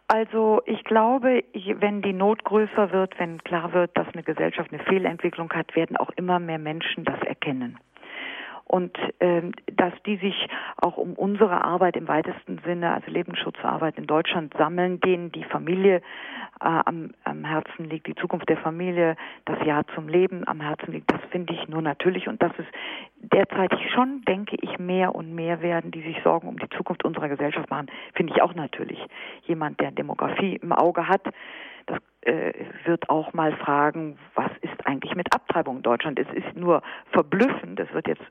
Also 0.06 0.60
ich 0.66 0.84
glaube, 0.84 1.44
wenn 1.54 2.02
die 2.02 2.12
Not 2.12 2.44
größer 2.44 2.92
wird, 2.92 3.18
wenn 3.18 3.42
klar 3.42 3.72
wird, 3.72 3.96
dass 3.96 4.06
eine 4.12 4.22
Gesellschaft 4.22 4.72
eine 4.72 4.82
Fehlentwicklung 4.84 5.50
hat, 5.52 5.74
werden 5.74 5.96
auch 5.96 6.10
immer 6.16 6.38
mehr 6.38 6.58
Menschen 6.58 7.04
das 7.04 7.20
erkennen 7.22 7.78
und 8.66 8.96
ähm, 9.20 9.52
dass 9.76 9.92
die 10.06 10.16
sich 10.16 10.48
auch 10.76 10.96
um 10.96 11.14
unsere 11.14 11.64
Arbeit 11.64 11.96
im 11.96 12.08
weitesten 12.08 12.60
Sinne, 12.64 12.92
also 12.92 13.10
Lebensschutzarbeit 13.10 13.98
in 13.98 14.06
Deutschland 14.06 14.54
sammeln, 14.56 15.00
denen 15.00 15.30
die 15.32 15.44
Familie 15.44 15.96
äh, 15.96 16.00
am, 16.60 17.10
am 17.24 17.44
Herzen 17.44 17.88
liegt, 17.88 18.06
die 18.06 18.14
Zukunft 18.14 18.48
der 18.48 18.56
Familie, 18.56 19.16
das 19.44 19.58
Ja 19.64 19.82
zum 19.94 20.08
Leben 20.08 20.46
am 20.48 20.60
Herzen 20.60 20.92
liegt, 20.92 21.12
das 21.12 21.20
finde 21.30 21.52
ich 21.52 21.68
nur 21.68 21.82
natürlich 21.82 22.26
und 22.28 22.42
das 22.42 22.52
ist 22.58 22.68
derzeit 23.18 23.72
schon, 23.94 24.22
denke 24.22 24.56
ich, 24.60 24.78
mehr 24.78 25.14
und 25.14 25.34
mehr 25.34 25.60
werden, 25.60 25.90
die 25.90 26.02
sich 26.02 26.16
Sorgen 26.22 26.48
um 26.48 26.58
die 26.58 26.68
Zukunft 26.70 27.04
unserer 27.04 27.28
Gesellschaft 27.28 27.70
machen, 27.70 27.90
finde 28.14 28.32
ich 28.34 28.42
auch 28.42 28.54
natürlich. 28.54 28.98
Jemand, 29.42 29.80
der 29.80 29.90
Demografie 29.90 30.56
im 30.56 30.72
Auge 30.72 31.08
hat, 31.08 31.22
das 31.86 31.98
äh, 32.22 32.52
wird 32.84 33.10
auch 33.10 33.32
mal 33.32 33.52
fragen, 33.56 34.18
was 34.34 34.50
ist 34.62 34.86
eigentlich 34.86 35.14
mit 35.14 35.32
Abtreibung 35.34 35.76
in 35.76 35.82
Deutschland? 35.82 36.18
Es 36.18 36.32
ist 36.34 36.56
nur 36.56 36.82
verblüffend. 37.12 37.78
Es 37.80 37.92
wird 37.92 38.08
jetzt 38.08 38.24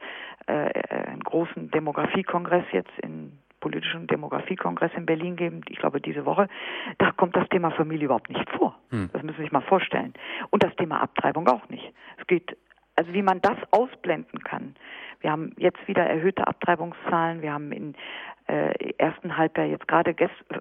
äh, 0.48 0.70
äh, 0.70 1.08
einen 1.08 1.22
großen 1.22 1.72
Demografiekongress 1.72 2.66
jetzt 2.72 2.92
in 3.02 3.38
politischen 3.60 4.08
Demografiekongress 4.08 4.92
in 4.96 5.06
Berlin 5.06 5.38
geben, 5.38 5.62
ich 5.70 5.78
glaube 5.80 6.02
diese 6.02 6.26
Woche, 6.26 6.50
da 6.98 7.12
kommt 7.14 7.34
das 7.38 7.48
Thema 7.48 7.72
Familie 7.72 8.06
überhaupt 8.06 8.30
nicht 8.30 8.50
vor. 8.50 8.78
Hm. 8.90 9.10
Das 9.14 9.24
müssen 9.24 9.38
Sie 9.38 9.44
sich 9.44 9.54
mal 9.54 9.62
vorstellen. 9.62 10.14
Und 10.50 10.64
das 10.64 10.76
Thema 10.76 11.02
Abtreibung 11.02 11.48
auch 11.48 11.70
nicht. 11.70 11.94
Es 12.20 12.28
geht 12.28 12.58
Also 12.96 13.14
wie 13.14 13.22
man 13.22 13.42
das 13.42 13.58
ausblenden 13.72 14.44
kann. 14.44 14.76
Wir 15.22 15.32
haben 15.32 15.54
jetzt 15.58 15.88
wieder 15.88 16.04
erhöhte 16.06 16.46
Abtreibungszahlen. 16.46 17.42
Wir 17.42 17.54
haben 17.54 17.72
im 17.72 17.94
äh, 18.48 18.94
ersten 18.98 19.38
Halbjahr 19.38 19.68
jetzt 19.68 19.88
gerade 19.88 20.16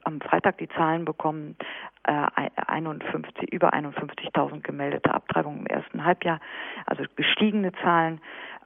am 0.04 0.20
Freitag 0.20 0.58
die 0.58 0.68
Zahlen 0.68 1.04
bekommen, 1.04 1.56
äh, 2.04 2.26
51, 2.66 3.52
über 3.52 3.72
51.000 3.72 4.62
gemeldete 4.62 5.12
Abtreibungen 5.12 5.60
im 5.60 5.66
ersten 5.66 6.04
Halbjahr, 6.04 6.40
also 6.86 7.04
gestiegene 7.16 7.72
Zahlen. 7.82 8.20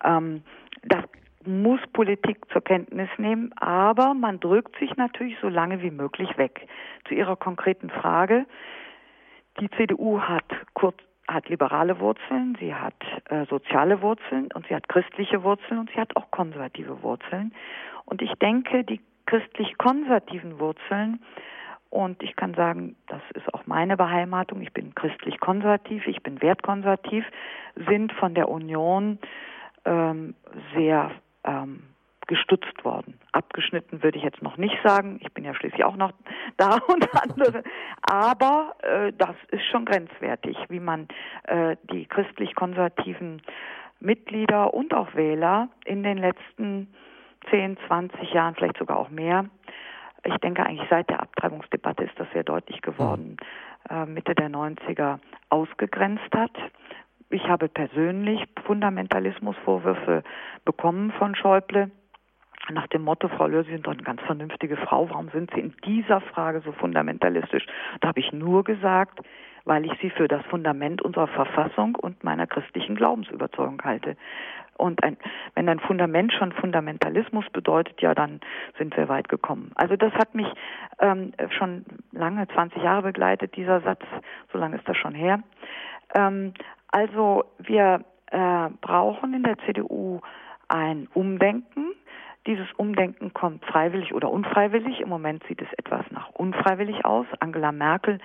Ähm, 0.05 0.43
das 0.83 1.05
muss 1.45 1.81
Politik 1.93 2.39
zur 2.53 2.63
Kenntnis 2.63 3.09
nehmen, 3.19 3.53
aber 3.57 4.15
man 4.15 4.41
drückt 4.41 4.79
sich 4.79 4.97
natürlich 4.97 5.37
so 5.41 5.49
lange 5.49 5.81
wie 5.83 5.91
möglich 5.91 6.37
weg. 6.37 6.67
Zu 7.07 7.15
Ihrer 7.15 7.37
konkreten 7.37 7.91
Frage. 7.91 8.47
Die 9.61 9.71
CDU 9.71 10.21
hat 10.21 10.45
kurz 10.75 10.97
hat 11.29 11.49
liberale 11.49 11.99
Wurzeln, 11.99 12.57
sie 12.61 12.73
hat 12.73 12.95
äh, 13.31 13.47
soziale 13.47 14.01
Wurzeln 14.01 14.49
und 14.55 14.67
sie 14.69 14.75
hat 14.77 14.89
christliche 14.89 15.43
Wurzeln 15.43 15.81
und 15.81 15.91
sie 15.91 16.01
hat 16.01 16.15
auch 16.17 16.31
konservative 16.31 17.03
Wurzeln. 17.03 17.53
Und 18.07 18.23
ich 18.23 18.33
denke, 18.35 18.85
die 18.85 19.01
christlich-konservativen 19.27 20.59
Wurzeln, 20.59 21.21
und 21.91 22.23
ich 22.23 22.35
kann 22.37 22.55
sagen, 22.55 22.97
das 23.07 23.23
ist 23.35 23.53
auch 23.55 23.67
meine 23.67 23.97
Beheimatung, 23.97 24.61
ich 24.61 24.73
bin 24.73 24.95
christlich-konservativ, 24.95 26.07
ich 26.07 26.23
bin 26.23 26.41
wertkonservativ, 26.43 27.25
sind 27.87 28.13
von 28.13 28.35
der 28.35 28.49
Union 28.49 29.19
ähm, 29.85 30.35
sehr 30.75 31.13
ähm, 31.45 31.83
gestutzt 32.27 32.85
worden. 32.85 33.19
Abgeschnitten 33.33 34.03
würde 34.03 34.19
ich 34.19 34.25
jetzt 34.25 34.43
noch 34.43 34.57
nicht 34.57 34.77
sagen. 34.85 35.19
Ich 35.23 35.33
bin 35.33 35.45
ja 35.45 35.55
schließlich 35.55 35.85
auch 35.85 35.97
noch 35.97 36.13
da 36.57 36.79
und 36.89 37.09
andere. 37.15 37.63
Aber 38.03 38.75
äh, 38.83 39.13
das 39.17 39.37
ist 39.51 39.65
schon 39.67 39.85
grenzwertig, 39.85 40.57
wie 40.69 40.81
man 40.81 41.09
äh, 41.45 41.77
die 41.91 42.07
christlich-konservativen 42.07 43.43
Mitglieder 44.01 44.75
und 44.75 44.93
auch 44.93 45.15
Wähler 45.15 45.69
in 45.85 46.03
den 46.03 46.19
letzten 46.19 46.89
10, 47.51 47.77
20 47.87 48.33
Jahren, 48.33 48.55
vielleicht 48.55 48.79
sogar 48.79 48.99
auch 48.99 49.11
mehr, 49.11 49.47
ich 50.25 50.37
denke 50.39 50.65
eigentlich 50.65 50.89
seit 50.91 51.09
der 51.09 51.21
Abtreibungsdebatte 51.21 52.05
ist 52.05 52.19
das 52.19 52.27
sehr 52.33 52.43
deutlich 52.43 52.83
geworden, 52.83 53.37
äh, 53.89 54.07
Mitte 54.07 54.35
der 54.35 54.51
90er 54.51 55.19
ausgegrenzt 55.51 56.35
hat. 56.35 56.51
Ich 57.31 57.49
habe 57.49 57.69
persönlich 57.69 58.45
Fundamentalismusvorwürfe 58.65 60.23
bekommen 60.65 61.13
von 61.13 61.35
Schäuble 61.35 61.91
nach 62.71 62.87
dem 62.89 63.03
Motto, 63.03 63.29
Frau 63.29 63.47
Löhr, 63.47 63.65
Sie 63.65 63.71
sind 63.71 63.87
doch 63.87 63.93
eine 63.93 64.03
ganz 64.03 64.21
vernünftige 64.23 64.77
Frau, 64.77 65.09
warum 65.09 65.29
sind 65.31 65.51
Sie 65.55 65.61
in 65.61 65.75
dieser 65.85 66.21
Frage 66.21 66.61
so 66.63 66.73
fundamentalistisch? 66.73 67.65
Da 68.01 68.09
habe 68.09 68.21
ich 68.21 68.33
nur 68.33 68.65
gesagt, 68.65 69.21
weil 69.67 69.85
ich 69.85 69.93
sie 70.01 70.11
für 70.11 70.29
das 70.29 70.45
Fundament 70.47 71.03
unserer 71.03 71.27
Verfassung 71.27 71.95
und 71.97 72.25
meiner 72.25 72.47
christlichen 72.47 72.97
Glaubensüberzeugung 72.97 73.83
halte. 73.85 74.17
Und 74.79 75.03
ein, 75.03 75.17
wenn 75.55 75.69
ein 75.69 75.81
Fundament 75.81 76.33
schon 76.33 76.53
Fundamentalismus 76.53 77.45
bedeutet, 77.53 78.01
ja, 78.01 78.15
dann 78.15 78.41
sind 78.79 78.97
wir 78.97 79.09
weit 79.09 79.29
gekommen. 79.29 79.73
Also 79.75 79.97
das 79.97 80.13
hat 80.15 80.35
mich 80.35 80.47
ähm, 81.01 81.33
schon 81.59 81.85
lange, 82.13 82.47
20 82.49 82.83
Jahre 82.83 83.03
begleitet, 83.03 83.57
dieser 83.57 83.81
Satz, 83.81 84.03
so 84.53 84.59
lange 84.59 84.77
ist 84.77 84.89
das 84.89 84.97
schon 84.97 85.15
her. 85.15 85.41
Ähm, 86.15 86.53
also 86.91 87.45
wir 87.59 88.05
äh, 88.31 88.69
brauchen 88.81 89.35
in 89.35 89.43
der 89.43 89.59
CDU 89.59 90.21
ein 90.69 91.09
Umdenken 91.15 91.93
dieses 92.47 92.69
Umdenken 92.77 93.35
kommt 93.35 93.65
freiwillig 93.65 94.15
oder 94.15 94.31
unfreiwillig. 94.31 95.01
Im 95.01 95.09
Moment 95.09 95.43
sieht 95.49 95.61
es 95.61 95.69
etwas 95.77 96.05
nach 96.11 96.31
unfreiwillig 96.31 97.05
aus. 97.05 97.27
Angela 97.41 97.73
Merkel 97.73 98.19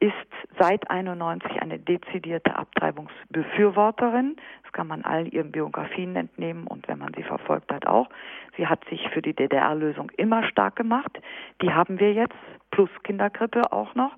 ist 0.00 0.14
seit 0.58 0.90
91 0.90 1.60
eine 1.60 1.78
dezidierte 1.78 2.56
Abtreibungsbefürworterin. 2.56 4.36
Das 4.62 4.72
kann 4.72 4.86
man 4.86 5.04
all 5.04 5.32
ihren 5.32 5.52
Biografien 5.52 6.16
entnehmen 6.16 6.66
und 6.66 6.88
wenn 6.88 6.98
man 6.98 7.12
sie 7.14 7.22
verfolgt 7.22 7.70
hat 7.70 7.86
auch. 7.86 8.08
Sie 8.56 8.66
hat 8.66 8.82
sich 8.88 9.06
für 9.10 9.20
die 9.20 9.34
DDR-Lösung 9.34 10.10
immer 10.16 10.42
stark 10.44 10.76
gemacht. 10.76 11.20
Die 11.60 11.72
haben 11.72 12.00
wir 12.00 12.14
jetzt, 12.14 12.34
plus 12.70 12.90
Kindergrippe 13.04 13.72
auch 13.72 13.94
noch. 13.94 14.12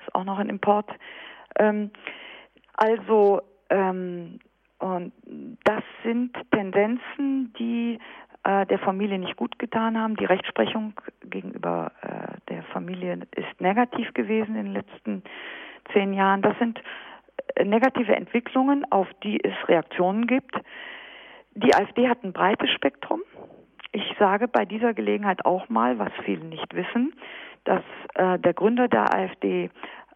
Ist 0.00 0.14
auch 0.14 0.24
noch 0.24 0.38
ein 0.38 0.48
Import. 0.48 0.90
Ähm, 1.58 1.90
also, 2.74 3.42
ähm, 3.68 4.38
und 4.78 5.12
das 5.64 5.82
sind 6.04 6.36
Tendenzen, 6.52 7.52
die 7.58 7.98
äh, 8.48 8.64
der 8.64 8.78
Familie 8.78 9.18
nicht 9.18 9.36
gut 9.36 9.58
getan 9.58 10.00
haben. 10.00 10.16
Die 10.16 10.24
Rechtsprechung 10.24 10.94
gegenüber 11.28 11.92
äh, 12.00 12.38
der 12.48 12.62
Familie 12.64 13.18
ist 13.36 13.60
negativ 13.60 14.14
gewesen 14.14 14.56
in 14.56 14.64
den 14.64 14.72
letzten 14.72 15.22
zehn 15.92 16.14
Jahren. 16.14 16.40
Das 16.40 16.58
sind 16.58 16.80
äh, 17.56 17.64
negative 17.64 18.16
Entwicklungen, 18.16 18.90
auf 18.90 19.06
die 19.22 19.42
es 19.44 19.54
Reaktionen 19.68 20.26
gibt. 20.26 20.54
Die 21.56 21.74
AfD 21.74 22.08
hat 22.08 22.24
ein 22.24 22.32
breites 22.32 22.70
Spektrum. 22.70 23.20
Ich 23.92 24.14
sage 24.18 24.48
bei 24.48 24.64
dieser 24.64 24.94
Gelegenheit 24.94 25.44
auch 25.44 25.68
mal, 25.68 25.98
was 25.98 26.12
viele 26.24 26.44
nicht 26.44 26.74
wissen, 26.74 27.12
dass 27.64 27.82
äh, 28.14 28.38
der 28.38 28.54
Gründer 28.54 28.88
der 28.88 29.14
AfD 29.14 29.68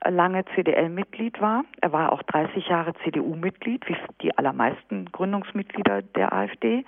lange 0.09 0.45
CDL-Mitglied 0.55 1.41
war. 1.41 1.65
Er 1.81 1.93
war 1.93 2.13
auch 2.13 2.23
30 2.23 2.69
Jahre 2.69 2.95
CDU-Mitglied, 3.05 3.89
wie 3.89 3.97
die 4.21 4.37
allermeisten 4.37 5.07
Gründungsmitglieder 5.13 6.03
der 6.03 6.33
AfD. 6.33 6.85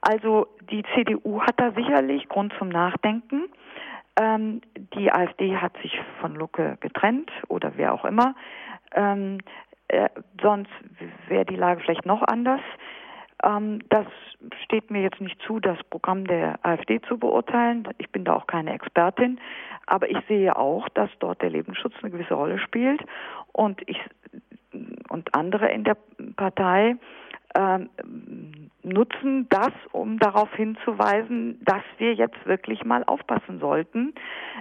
Also 0.00 0.46
die 0.70 0.84
CDU 0.94 1.40
hat 1.40 1.58
da 1.58 1.72
sicherlich 1.72 2.28
Grund 2.28 2.52
zum 2.58 2.68
Nachdenken. 2.68 3.44
Ähm, 4.18 4.60
die 4.94 5.12
AfD 5.12 5.56
hat 5.56 5.76
sich 5.82 6.00
von 6.20 6.34
Lucke 6.34 6.78
getrennt 6.80 7.30
oder 7.48 7.72
wer 7.76 7.92
auch 7.92 8.04
immer. 8.04 8.34
Ähm, 8.94 9.38
äh, 9.88 10.08
sonst 10.40 10.70
wäre 11.28 11.44
die 11.44 11.56
Lage 11.56 11.80
vielleicht 11.80 12.06
noch 12.06 12.22
anders. 12.22 12.60
Ähm, 13.42 13.80
das 13.90 14.06
steht 14.64 14.90
mir 14.90 15.02
jetzt 15.02 15.20
nicht 15.20 15.40
zu, 15.42 15.60
das 15.60 15.78
Programm 15.90 16.26
der 16.26 16.58
AfD 16.64 17.00
zu 17.02 17.18
beurteilen. 17.18 17.88
Ich 17.98 18.10
bin 18.10 18.24
da 18.24 18.34
auch 18.34 18.46
keine 18.46 18.72
Expertin. 18.72 19.40
Aber 19.86 20.10
ich 20.10 20.18
sehe 20.26 20.56
auch, 20.56 20.88
dass 20.90 21.10
dort 21.20 21.42
der 21.42 21.50
Lebensschutz 21.50 21.94
eine 22.02 22.10
gewisse 22.10 22.34
Rolle 22.34 22.58
spielt. 22.58 23.02
Und 23.52 23.80
ich 23.86 24.00
und 25.08 25.34
andere 25.34 25.70
in 25.70 25.84
der 25.84 25.96
Partei 26.36 26.96
äh, 27.54 27.78
nutzen 28.82 29.48
das, 29.48 29.72
um 29.92 30.18
darauf 30.18 30.52
hinzuweisen, 30.54 31.60
dass 31.64 31.82
wir 31.98 32.14
jetzt 32.14 32.44
wirklich 32.46 32.84
mal 32.84 33.04
aufpassen 33.04 33.58
sollten, 33.58 34.14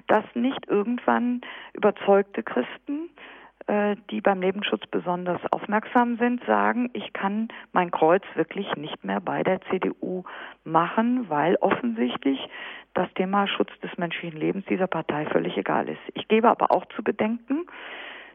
dass 0.07 0.23
nicht 0.34 0.67
irgendwann 0.67 1.41
überzeugte 1.73 2.43
Christen, 2.43 3.09
die 4.11 4.22
beim 4.22 4.41
Lebensschutz 4.41 4.86
besonders 4.91 5.41
aufmerksam 5.51 6.18
sind, 6.18 6.43
sagen, 6.45 6.91
ich 6.93 7.13
kann 7.13 7.47
mein 7.72 7.89
Kreuz 7.89 8.24
wirklich 8.36 8.76
nicht 8.76 9.03
mehr 9.03 9.20
bei 9.20 9.41
der 9.41 9.59
CDU 9.72 10.24
machen, 10.63 11.30
weil 11.30 11.55
offensichtlich 11.55 12.39
das 12.93 13.11
Thema 13.16 13.47
Schutz 13.47 13.72
des 13.82 13.97
menschlichen 13.97 14.39
Lebens 14.39 14.66
dieser 14.66 14.88
Partei 14.88 15.26
völlig 15.26 15.57
egal 15.57 15.89
ist. 15.89 16.01
Ich 16.13 16.28
gebe 16.28 16.49
aber 16.49 16.72
auch 16.72 16.86
zu 16.95 17.03
bedenken, 17.03 17.66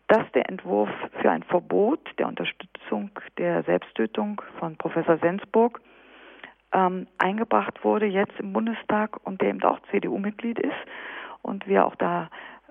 dass 0.08 0.30
der 0.32 0.48
Entwurf 0.48 0.90
für 1.20 1.30
ein 1.30 1.44
Verbot 1.44 2.00
der 2.18 2.26
Unterstützung 2.26 3.10
der 3.38 3.62
Selbsttötung 3.62 4.42
von 4.58 4.76
Professor 4.76 5.18
Sensburg 5.18 5.80
ähm, 6.72 7.06
eingebracht 7.18 7.84
wurde 7.84 8.06
jetzt 8.06 8.38
im 8.40 8.52
Bundestag 8.52 9.24
und 9.24 9.40
der 9.40 9.50
eben 9.50 9.62
auch 9.62 9.78
CDU-Mitglied 9.90 10.58
ist 10.58 10.74
und 11.42 11.66
wir 11.68 11.86
auch 11.86 11.94
da 11.94 12.28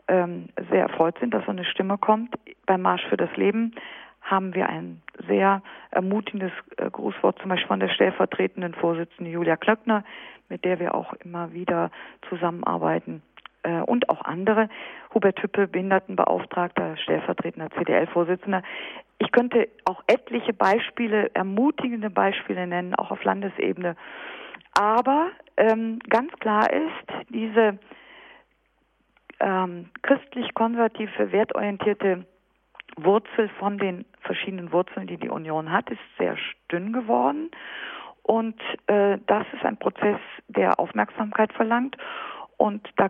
ähm, 0.09 0.49
sehr 0.69 0.81
erfreut 0.81 1.17
sind, 1.19 1.33
dass 1.33 1.45
so 1.45 1.51
eine 1.51 1.65
Stimme 1.65 1.97
kommt. 1.97 2.35
Beim 2.65 2.81
Marsch 2.81 3.05
für 3.07 3.17
das 3.17 3.33
Leben 3.37 3.73
haben 4.21 4.53
wir 4.53 4.67
ein 4.67 5.01
sehr 5.27 5.61
ermutigendes 5.91 6.51
äh, 6.77 6.89
Grußwort 6.89 7.39
zum 7.39 7.49
Beispiel 7.49 7.67
von 7.67 7.79
der 7.79 7.89
stellvertretenden 7.89 8.73
Vorsitzenden 8.73 9.33
Julia 9.33 9.55
Klöckner, 9.55 10.03
mit 10.49 10.65
der 10.65 10.79
wir 10.79 10.95
auch 10.95 11.13
immer 11.23 11.53
wieder 11.53 11.91
zusammenarbeiten 12.27 13.21
äh, 13.63 13.81
und 13.81 14.09
auch 14.09 14.23
andere. 14.23 14.69
Hubert 15.13 15.41
Hüppe, 15.41 15.67
Behindertenbeauftragter, 15.67 16.97
stellvertretender 16.97 17.69
CDL-Vorsitzender. 17.71 18.63
Ich 19.19 19.31
könnte 19.31 19.67
auch 19.85 20.03
etliche 20.07 20.53
Beispiele, 20.53 21.31
ermutigende 21.33 22.09
Beispiele 22.09 22.67
nennen, 22.67 22.95
auch 22.95 23.11
auf 23.11 23.23
Landesebene. 23.23 23.95
Aber 24.79 25.29
ähm, 25.57 25.99
ganz 26.09 26.31
klar 26.39 26.71
ist, 26.71 27.29
diese 27.29 27.79
ähm, 29.39 29.89
christlich-konservative, 30.01 31.31
wertorientierte 31.31 32.25
Wurzel 32.97 33.49
von 33.59 33.77
den 33.77 34.05
verschiedenen 34.21 34.71
Wurzeln, 34.71 35.07
die 35.07 35.17
die 35.17 35.29
Union 35.29 35.71
hat, 35.71 35.89
ist 35.89 35.99
sehr 36.17 36.35
dünn 36.71 36.91
geworden. 36.93 37.51
Und 38.23 38.59
äh, 38.87 39.17
das 39.25 39.45
ist 39.53 39.65
ein 39.65 39.77
Prozess, 39.77 40.19
der 40.47 40.79
Aufmerksamkeit 40.79 41.53
verlangt. 41.53 41.97
Und 42.57 42.87
da, 42.97 43.09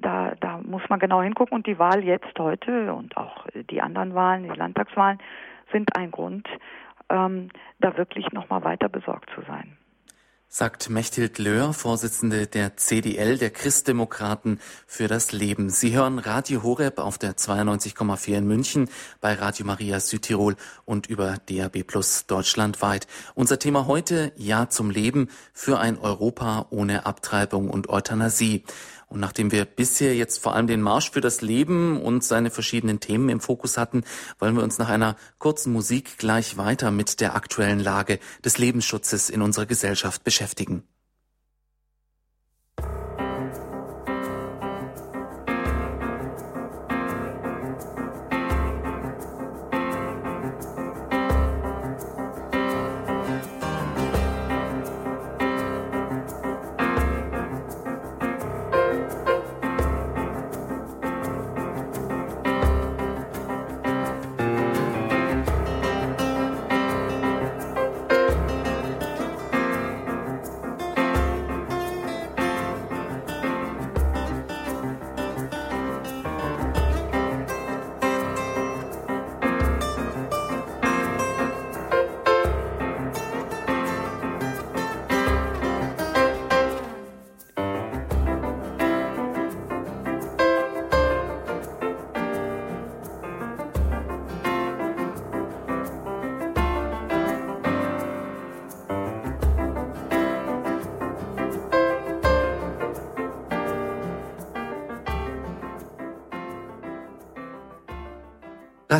da, 0.00 0.34
da 0.40 0.58
muss 0.58 0.82
man 0.88 0.98
genau 0.98 1.22
hingucken. 1.22 1.54
Und 1.54 1.66
die 1.66 1.78
Wahl 1.78 2.02
jetzt 2.04 2.38
heute 2.38 2.92
und 2.92 3.16
auch 3.16 3.46
die 3.70 3.80
anderen 3.80 4.14
Wahlen, 4.14 4.42
die 4.42 4.58
Landtagswahlen, 4.58 5.18
sind 5.72 5.96
ein 5.96 6.10
Grund, 6.10 6.48
ähm, 7.08 7.48
da 7.78 7.96
wirklich 7.96 8.30
nochmal 8.32 8.64
weiter 8.64 8.88
besorgt 8.88 9.30
zu 9.34 9.42
sein. 9.42 9.76
Sagt 10.50 10.88
Mechthild 10.88 11.38
Löhr, 11.38 11.74
Vorsitzende 11.74 12.46
der 12.46 12.76
CDL, 12.78 13.36
der 13.36 13.50
Christdemokraten 13.50 14.60
für 14.86 15.06
das 15.06 15.32
Leben. 15.32 15.68
Sie 15.68 15.94
hören 15.94 16.18
Radio 16.18 16.62
Horeb 16.62 16.98
auf 16.98 17.18
der 17.18 17.36
92,4 17.36 18.38
in 18.38 18.46
München, 18.46 18.88
bei 19.20 19.34
Radio 19.34 19.66
Maria 19.66 20.00
Südtirol 20.00 20.56
und 20.86 21.06
über 21.06 21.36
DAB 21.50 21.82
Plus 21.82 22.24
deutschlandweit. 22.26 23.06
Unser 23.34 23.58
Thema 23.58 23.86
heute, 23.86 24.32
Ja 24.36 24.70
zum 24.70 24.90
Leben 24.90 25.28
für 25.52 25.78
ein 25.80 25.98
Europa 25.98 26.66
ohne 26.70 27.04
Abtreibung 27.04 27.68
und 27.68 27.90
Euthanasie. 27.90 28.64
Und 29.08 29.20
nachdem 29.20 29.52
wir 29.52 29.64
bisher 29.64 30.14
jetzt 30.14 30.38
vor 30.42 30.54
allem 30.54 30.66
den 30.66 30.82
Marsch 30.82 31.10
für 31.10 31.22
das 31.22 31.40
Leben 31.40 32.00
und 32.00 32.22
seine 32.22 32.50
verschiedenen 32.50 33.00
Themen 33.00 33.30
im 33.30 33.40
Fokus 33.40 33.78
hatten, 33.78 34.04
wollen 34.38 34.54
wir 34.54 34.62
uns 34.62 34.78
nach 34.78 34.90
einer 34.90 35.16
kurzen 35.38 35.72
Musik 35.72 36.18
gleich 36.18 36.58
weiter 36.58 36.90
mit 36.90 37.20
der 37.20 37.34
aktuellen 37.34 37.80
Lage 37.80 38.18
des 38.44 38.58
Lebensschutzes 38.58 39.30
in 39.30 39.40
unserer 39.40 39.66
Gesellschaft 39.66 40.24
beschäftigen. 40.24 40.82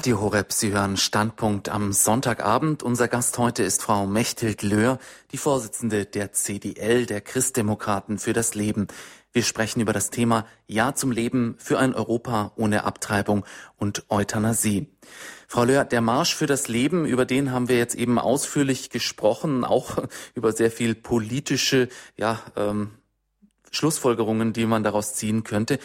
Radio 0.09 0.23
Horeb, 0.23 0.55
Sie 0.55 0.73
hören 0.73 0.97
Standpunkt 0.97 1.69
am 1.69 1.93
Sonntagabend. 1.93 2.83
Unser 2.83 3.09
Gast 3.09 3.37
heute 3.37 3.63
ist 3.63 3.83
Frau 3.83 4.07
Mechthild 4.07 4.63
Löhr, 4.63 4.99
die 5.33 5.37
Vorsitzende 5.37 6.07
der 6.07 6.33
CDL, 6.33 7.05
der 7.05 7.21
Christdemokraten 7.21 8.17
für 8.17 8.33
das 8.33 8.55
Leben. 8.55 8.87
Wir 9.35 9.43
sprechen 9.43 9.83
über 9.83 9.93
das 9.93 10.09
Thema 10.09 10.47
Ja 10.67 10.95
zum 10.95 11.11
Leben 11.11 11.57
für 11.59 11.79
ein 11.79 11.93
Europa 11.93 12.53
ohne 12.57 12.85
Abtreibung 12.85 13.45
und 13.77 14.07
Euthanasie. 14.09 14.87
Frau 15.47 15.65
Löhr, 15.65 15.85
der 15.85 16.01
Marsch 16.01 16.35
für 16.35 16.47
das 16.47 16.69
Leben, 16.69 17.05
über 17.05 17.27
den 17.27 17.53
haben 17.53 17.69
wir 17.69 17.77
jetzt 17.77 17.95
eben 17.95 18.19
ausführlich 18.19 18.89
gesprochen, 18.89 19.63
auch 19.63 20.05
über 20.35 20.53
sehr 20.53 20.71
viel 20.71 20.95
politische, 20.95 21.91
ja, 22.17 22.41
ähm, 22.57 22.93
Schlussfolgerungen, 23.71 24.55
die 24.55 24.65
man 24.65 24.83
daraus 24.83 25.13
ziehen 25.13 25.45
könnte. 25.45 25.79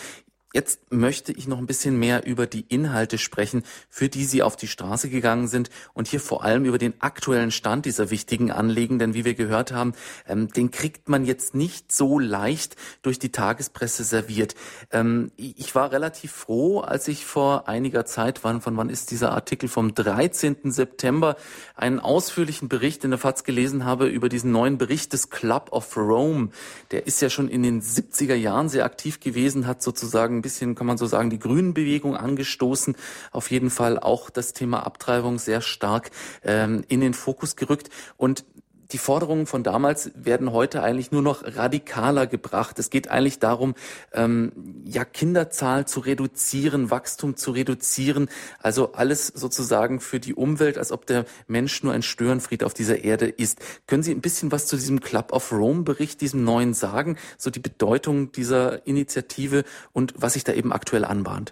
Jetzt 0.56 0.92
möchte 0.92 1.32
ich 1.32 1.48
noch 1.48 1.58
ein 1.58 1.66
bisschen 1.66 1.98
mehr 1.98 2.28
über 2.28 2.46
die 2.46 2.64
Inhalte 2.70 3.18
sprechen, 3.18 3.64
für 3.90 4.08
die 4.08 4.24
Sie 4.24 4.44
auf 4.44 4.56
die 4.56 4.68
Straße 4.68 5.10
gegangen 5.10 5.48
sind 5.48 5.72
und 5.96 6.08
hier 6.08 6.20
vor 6.20 6.44
allem 6.44 6.64
über 6.66 6.78
den 6.78 6.94
aktuellen 7.02 7.50
Stand 7.50 7.88
dieser 7.88 8.12
wichtigen 8.12 8.52
Anliegen, 8.52 9.00
denn 9.00 9.16
wie 9.16 9.26
wir 9.26 9.34
gehört 9.34 9.72
haben, 9.72 9.94
ähm, 10.28 10.50
den 10.50 10.70
kriegt 10.70 11.10
man 11.10 11.26
jetzt 11.26 11.56
nicht 11.56 11.92
so 11.92 12.20
leicht 12.20 12.76
durch 13.02 13.18
die 13.18 13.32
Tagespresse 13.32 14.04
serviert. 14.04 14.54
Ähm, 14.92 15.32
ich 15.38 15.74
war 15.74 15.92
relativ 15.92 16.32
froh, 16.32 16.82
als 16.82 17.08
ich 17.08 17.26
vor 17.26 17.68
einiger 17.68 18.06
Zeit, 18.06 18.44
wann, 18.44 18.62
von 18.62 18.78
wann 18.78 18.92
ist 18.92 19.10
dieser 19.10 19.32
Artikel 19.32 19.68
vom 19.68 19.96
13. 19.96 20.72
September, 20.72 21.36
einen 21.74 22.00
ausführlichen 22.00 22.70
Bericht 22.70 23.04
in 23.04 23.10
der 23.10 23.18
FAZ 23.18 23.44
gelesen 23.44 23.86
habe 23.86 24.06
über 24.06 24.30
diesen 24.30 24.52
neuen 24.52 24.78
Bericht 24.78 25.14
des 25.14 25.32
Club 25.32 25.70
of 25.72 25.98
Rome. 25.98 26.50
Der 26.92 27.08
ist 27.08 27.24
ja 27.24 27.32
schon 27.32 27.50
in 27.50 27.64
den 27.64 27.82
70er 27.82 28.36
Jahren 28.36 28.70
sehr 28.70 28.86
aktiv 28.86 29.20
gewesen, 29.20 29.66
hat 29.66 29.82
sozusagen 29.82 30.43
bisschen, 30.44 30.76
kann 30.76 30.86
man 30.86 30.98
so 30.98 31.08
sagen, 31.08 31.32
die 31.32 31.40
Grünenbewegung 31.40 32.16
angestoßen. 32.16 32.96
Auf 33.32 33.50
jeden 33.50 33.72
Fall 33.72 33.98
auch 33.98 34.30
das 34.30 34.54
Thema 34.54 34.86
Abtreibung 34.86 35.40
sehr 35.40 35.62
stark 35.62 36.12
ähm, 36.44 36.84
in 36.88 37.02
den 37.02 37.16
Fokus 37.16 37.56
gerückt. 37.56 37.90
Und 38.16 38.46
die 38.94 39.00
Forderungen 39.00 39.48
von 39.48 39.64
damals 39.64 40.12
werden 40.16 40.52
heute 40.52 40.84
eigentlich 40.84 41.12
nur 41.12 41.24
noch 41.24 41.44
radikaler 41.44 42.28
gebracht. 42.28 42.78
Es 42.78 42.92
geht 42.92 43.10
eigentlich 43.10 43.40
darum, 43.40 43.74
ähm, 44.14 44.52
ja 44.86 45.04
Kinderzahl 45.04 45.88
zu 45.88 46.00
reduzieren, 46.00 46.92
Wachstum 46.92 47.36
zu 47.36 47.52
reduzieren, 47.52 48.30
also 48.60 48.94
alles 48.94 49.28
sozusagen 49.28 50.00
für 50.00 50.20
die 50.20 50.36
Umwelt, 50.36 50.78
als 50.78 50.92
ob 50.92 51.08
der 51.08 51.26
Mensch 51.48 51.84
nur 51.84 51.92
ein 51.92 52.04
Störenfried 52.04 52.64
auf 52.64 52.76
dieser 52.76 53.04
Erde 53.04 53.28
ist. 53.28 53.60
Können 53.88 54.04
Sie 54.04 54.12
ein 54.12 54.22
bisschen 54.22 54.52
was 54.52 54.68
zu 54.68 54.76
diesem 54.76 55.02
Club 55.02 55.34
of 55.34 55.52
Rome 55.52 55.82
Bericht, 55.82 56.22
diesem 56.22 56.44
neuen 56.44 56.76
sagen, 56.76 57.18
so 57.38 57.50
die 57.50 57.60
Bedeutung 57.60 58.32
dieser 58.32 58.86
Initiative 58.86 59.64
und 59.92 60.14
was 60.16 60.34
sich 60.34 60.44
da 60.44 60.54
eben 60.54 60.72
aktuell 60.72 61.04
anbahnt? 61.04 61.52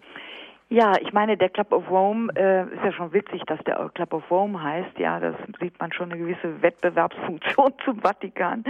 Ja, 0.74 0.94
ich 1.02 1.12
meine, 1.12 1.36
der 1.36 1.50
Club 1.50 1.74
of 1.74 1.90
Rome 1.92 2.32
äh, 2.34 2.64
ist 2.64 2.82
ja 2.82 2.94
schon 2.94 3.12
witzig, 3.12 3.42
dass 3.46 3.60
der 3.66 3.92
Club 3.94 4.14
of 4.14 4.32
Rome 4.32 4.64
heißt. 4.64 4.98
Ja, 5.00 5.20
das 5.20 5.36
sieht 5.60 5.78
man 5.82 5.92
schon 5.92 6.14
eine 6.14 6.22
gewisse 6.22 6.62
Wettbewerbsfunktion 6.62 7.74
zum 7.84 8.00
Vatikan. 8.00 8.64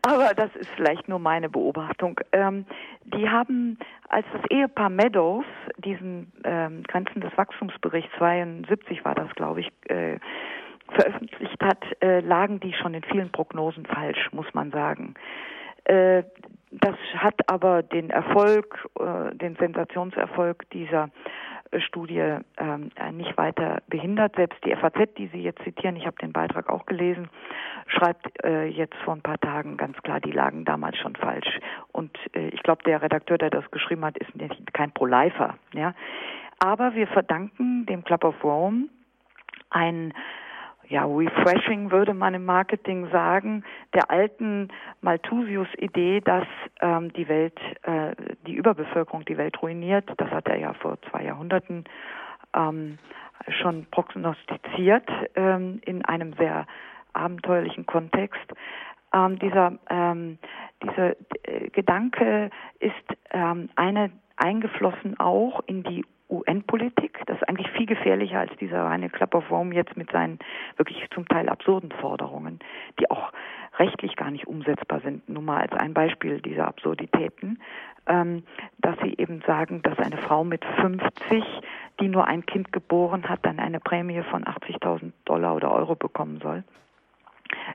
Aber 0.00 0.32
das 0.34 0.56
ist 0.56 0.70
vielleicht 0.70 1.06
nur 1.06 1.18
meine 1.18 1.50
Beobachtung. 1.50 2.18
Ähm, 2.32 2.64
die 3.04 3.28
haben, 3.28 3.78
als 4.08 4.24
das 4.32 4.40
Ehepaar 4.48 4.88
Meadows 4.88 5.44
diesen 5.76 6.32
ähm, 6.44 6.82
Grenzen 6.84 7.20
des 7.20 7.36
Wachstumsberichts 7.36 8.10
72 8.16 9.04
war 9.04 9.14
das, 9.14 9.28
glaube 9.34 9.60
ich, 9.60 9.70
äh, 9.90 10.18
veröffentlicht 10.92 11.62
hat, 11.62 11.84
äh, 12.02 12.20
lagen 12.20 12.58
die 12.60 12.72
schon 12.72 12.94
in 12.94 13.02
vielen 13.02 13.30
Prognosen 13.30 13.84
falsch, 13.84 14.32
muss 14.32 14.46
man 14.54 14.70
sagen. 14.70 15.12
Äh, 15.84 16.22
das 16.80 16.96
hat 17.16 17.48
aber 17.48 17.82
den 17.82 18.10
Erfolg, 18.10 18.88
äh, 18.98 19.34
den 19.34 19.56
Sensationserfolg 19.56 20.68
dieser 20.70 21.10
äh, 21.70 21.80
Studie 21.80 22.38
ähm, 22.58 22.90
nicht 23.12 23.36
weiter 23.36 23.82
behindert. 23.88 24.34
Selbst 24.36 24.58
die 24.64 24.74
FAZ, 24.74 25.14
die 25.16 25.28
Sie 25.28 25.42
jetzt 25.42 25.62
zitieren, 25.62 25.96
ich 25.96 26.06
habe 26.06 26.16
den 26.16 26.32
Beitrag 26.32 26.68
auch 26.68 26.86
gelesen, 26.86 27.28
schreibt 27.86 28.26
jetzt 28.70 28.94
vor 29.04 29.14
ein 29.14 29.22
paar 29.22 29.38
Tagen 29.38 29.76
ganz 29.76 29.96
klar, 29.98 30.20
die 30.20 30.30
lagen 30.30 30.64
damals 30.64 30.96
schon 30.98 31.14
falsch. 31.16 31.60
Und 31.92 32.16
ich 32.32 32.62
glaube, 32.62 32.82
der 32.84 33.02
Redakteur, 33.02 33.36
der 33.36 33.50
das 33.50 33.70
geschrieben 33.70 34.04
hat, 34.04 34.16
ist 34.16 34.30
kein 34.72 34.90
Pro-Lifer. 34.92 35.54
Ja? 35.74 35.94
Aber 36.58 36.94
wir 36.94 37.06
verdanken 37.06 37.84
dem 37.86 38.04
Club 38.04 38.24
of 38.24 38.42
Rome 38.42 38.88
ein 39.70 40.14
ja, 40.88 41.04
refreshing 41.04 41.90
würde 41.90 42.14
man 42.14 42.34
im 42.34 42.44
Marketing 42.44 43.08
sagen, 43.10 43.64
der 43.94 44.10
alten 44.10 44.68
Malthusius-Idee, 45.00 46.20
dass 46.20 46.46
ähm, 46.80 47.12
die 47.12 47.28
Welt, 47.28 47.58
äh, 47.82 48.14
die 48.46 48.54
Überbevölkerung 48.54 49.24
die 49.24 49.36
Welt 49.36 49.60
ruiniert. 49.62 50.10
Das 50.16 50.30
hat 50.30 50.48
er 50.48 50.58
ja 50.58 50.74
vor 50.74 50.98
zwei 51.10 51.24
Jahrhunderten 51.24 51.84
ähm, 52.54 52.98
schon 53.48 53.86
prognostiziert 53.90 55.08
ähm, 55.34 55.80
in 55.84 56.04
einem 56.04 56.34
sehr 56.34 56.66
abenteuerlichen 57.12 57.86
Kontext. 57.86 58.52
Ähm, 59.12 59.38
dieser 59.38 59.78
ähm, 59.90 60.38
dieser 60.82 61.14
äh, 61.44 61.70
Gedanke 61.70 62.50
ist 62.80 62.92
ähm, 63.30 63.68
eine 63.76 64.10
eingeflossen 64.36 65.18
auch 65.18 65.60
in 65.66 65.82
die 65.84 66.04
UN-Politik. 66.28 67.20
Das 67.26 67.36
ist 67.36 67.48
eigentlich 67.48 67.70
viel 67.70 67.86
gefährlicher 67.86 68.40
als 68.40 68.56
dieser 68.58 68.82
reine 68.84 69.10
Club 69.10 69.34
of 69.34 69.50
Rome 69.50 69.74
jetzt 69.74 69.96
mit 69.96 70.10
seinen 70.10 70.38
wirklich 70.76 71.06
zum 71.12 71.26
Teil 71.28 71.48
absurden 71.48 71.92
Forderungen, 71.92 72.58
die 72.98 73.10
auch 73.10 73.32
rechtlich 73.78 74.16
gar 74.16 74.30
nicht 74.30 74.46
umsetzbar 74.46 75.00
sind. 75.00 75.28
Nur 75.28 75.42
mal 75.42 75.62
als 75.62 75.72
ein 75.72 75.94
Beispiel 75.94 76.40
dieser 76.40 76.68
Absurditäten, 76.68 77.58
ähm, 78.06 78.44
dass 78.78 78.96
sie 79.02 79.14
eben 79.18 79.42
sagen, 79.46 79.82
dass 79.82 79.98
eine 79.98 80.18
Frau 80.18 80.44
mit 80.44 80.64
50, 80.64 81.44
die 82.00 82.08
nur 82.08 82.26
ein 82.26 82.46
Kind 82.46 82.72
geboren 82.72 83.28
hat, 83.28 83.40
dann 83.42 83.58
eine 83.58 83.80
Prämie 83.80 84.22
von 84.30 84.44
80.000 84.44 85.12
Dollar 85.24 85.54
oder 85.56 85.72
Euro 85.72 85.94
bekommen 85.94 86.40
soll. 86.42 86.64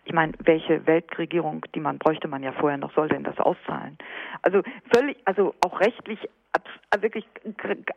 Ich 0.05 0.13
meine, 0.13 0.33
welche 0.39 0.85
Weltregierung, 0.85 1.65
die 1.75 1.79
man 1.79 1.97
bräuchte 1.97 2.27
man 2.27 2.43
ja 2.43 2.51
vorher 2.53 2.77
noch, 2.77 2.93
soll 2.93 3.09
denn 3.09 3.23
das 3.23 3.37
auszahlen? 3.39 3.97
Also 4.41 4.61
völlig, 4.93 5.17
also 5.25 5.53
auch 5.65 5.79
rechtlich 5.79 6.19
äh, 6.23 7.01
wirklich 7.01 7.25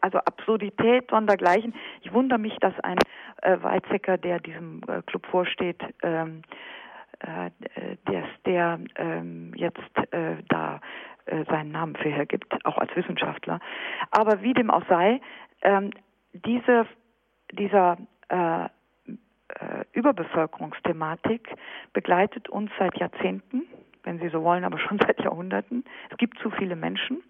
also 0.00 0.18
Absurdität 0.18 1.10
sondergleichen. 1.10 1.74
Ich 2.02 2.12
wundere 2.12 2.38
mich, 2.38 2.56
dass 2.60 2.78
ein 2.80 2.98
äh, 3.42 3.56
Weizsäcker, 3.62 4.18
der 4.18 4.40
diesem 4.40 4.80
äh, 4.86 5.02
Club 5.02 5.26
vorsteht, 5.26 5.80
ähm, 6.02 6.42
äh, 7.20 7.50
der, 8.08 8.24
der 8.44 8.80
ähm, 8.96 9.52
jetzt 9.54 9.78
äh, 10.12 10.36
da 10.48 10.80
äh, 11.26 11.44
seinen 11.44 11.72
Namen 11.72 11.96
für 11.96 12.08
hergibt, 12.08 12.52
auch 12.64 12.78
als 12.78 12.94
Wissenschaftler. 12.96 13.60
Aber 14.10 14.42
wie 14.42 14.54
dem 14.54 14.70
auch 14.70 14.84
sei, 14.88 15.20
ähm, 15.62 15.90
diese, 16.32 16.86
dieser 17.52 17.96
äh, 18.28 18.68
äh, 19.60 19.84
Überbevölkerungsthematik 19.92 21.54
begleitet 21.92 22.48
uns 22.48 22.70
seit 22.78 22.98
Jahrzehnten, 22.98 23.62
wenn 24.04 24.18
Sie 24.18 24.28
so 24.28 24.42
wollen, 24.42 24.64
aber 24.64 24.78
schon 24.88 24.98
seit 24.98 25.20
Jahrhunderten. 25.20 25.84
Es 26.10 26.16
gibt 26.16 26.38
zu 26.38 26.50
viele 26.50 26.76
Menschen. 26.76 27.22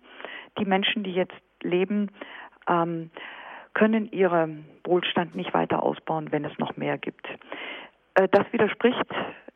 Die 0.59 0.65
Menschen, 0.65 1.03
die 1.03 1.13
jetzt 1.13 1.35
leben, 1.63 2.11
ähm, 2.69 3.11
können 3.75 4.11
ihren 4.13 4.67
Wohlstand 4.85 5.35
nicht 5.35 5.53
weiter 5.55 5.83
ausbauen, 5.83 6.31
wenn 6.31 6.45
es 6.45 6.57
noch 6.59 6.77
mehr 6.77 6.99
gibt. 6.99 7.27
Äh, 8.15 8.29
das 8.29 8.45
widerspricht 8.53 9.03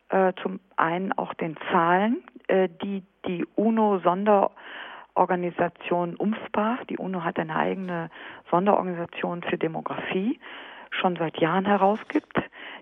äh, 0.09 0.33
zum 0.41 0.59
einen 0.75 1.13
auch 1.13 1.33
den 1.35 1.55
Zahlen, 1.71 2.23
äh, 2.47 2.67
die 2.81 3.03
die 3.27 3.45
UNO-Sonderorganisation 3.55 6.15
UMFPA, 6.15 6.79
die 6.89 6.97
UNO 6.97 7.23
hat 7.23 7.37
eine 7.39 7.55
eigene 7.55 8.09
Sonderorganisation 8.49 9.43
für 9.43 9.57
Demografie, 9.57 10.39
schon 10.97 11.15
seit 11.15 11.37
Jahren 11.39 11.65
herausgibt, 11.65 12.37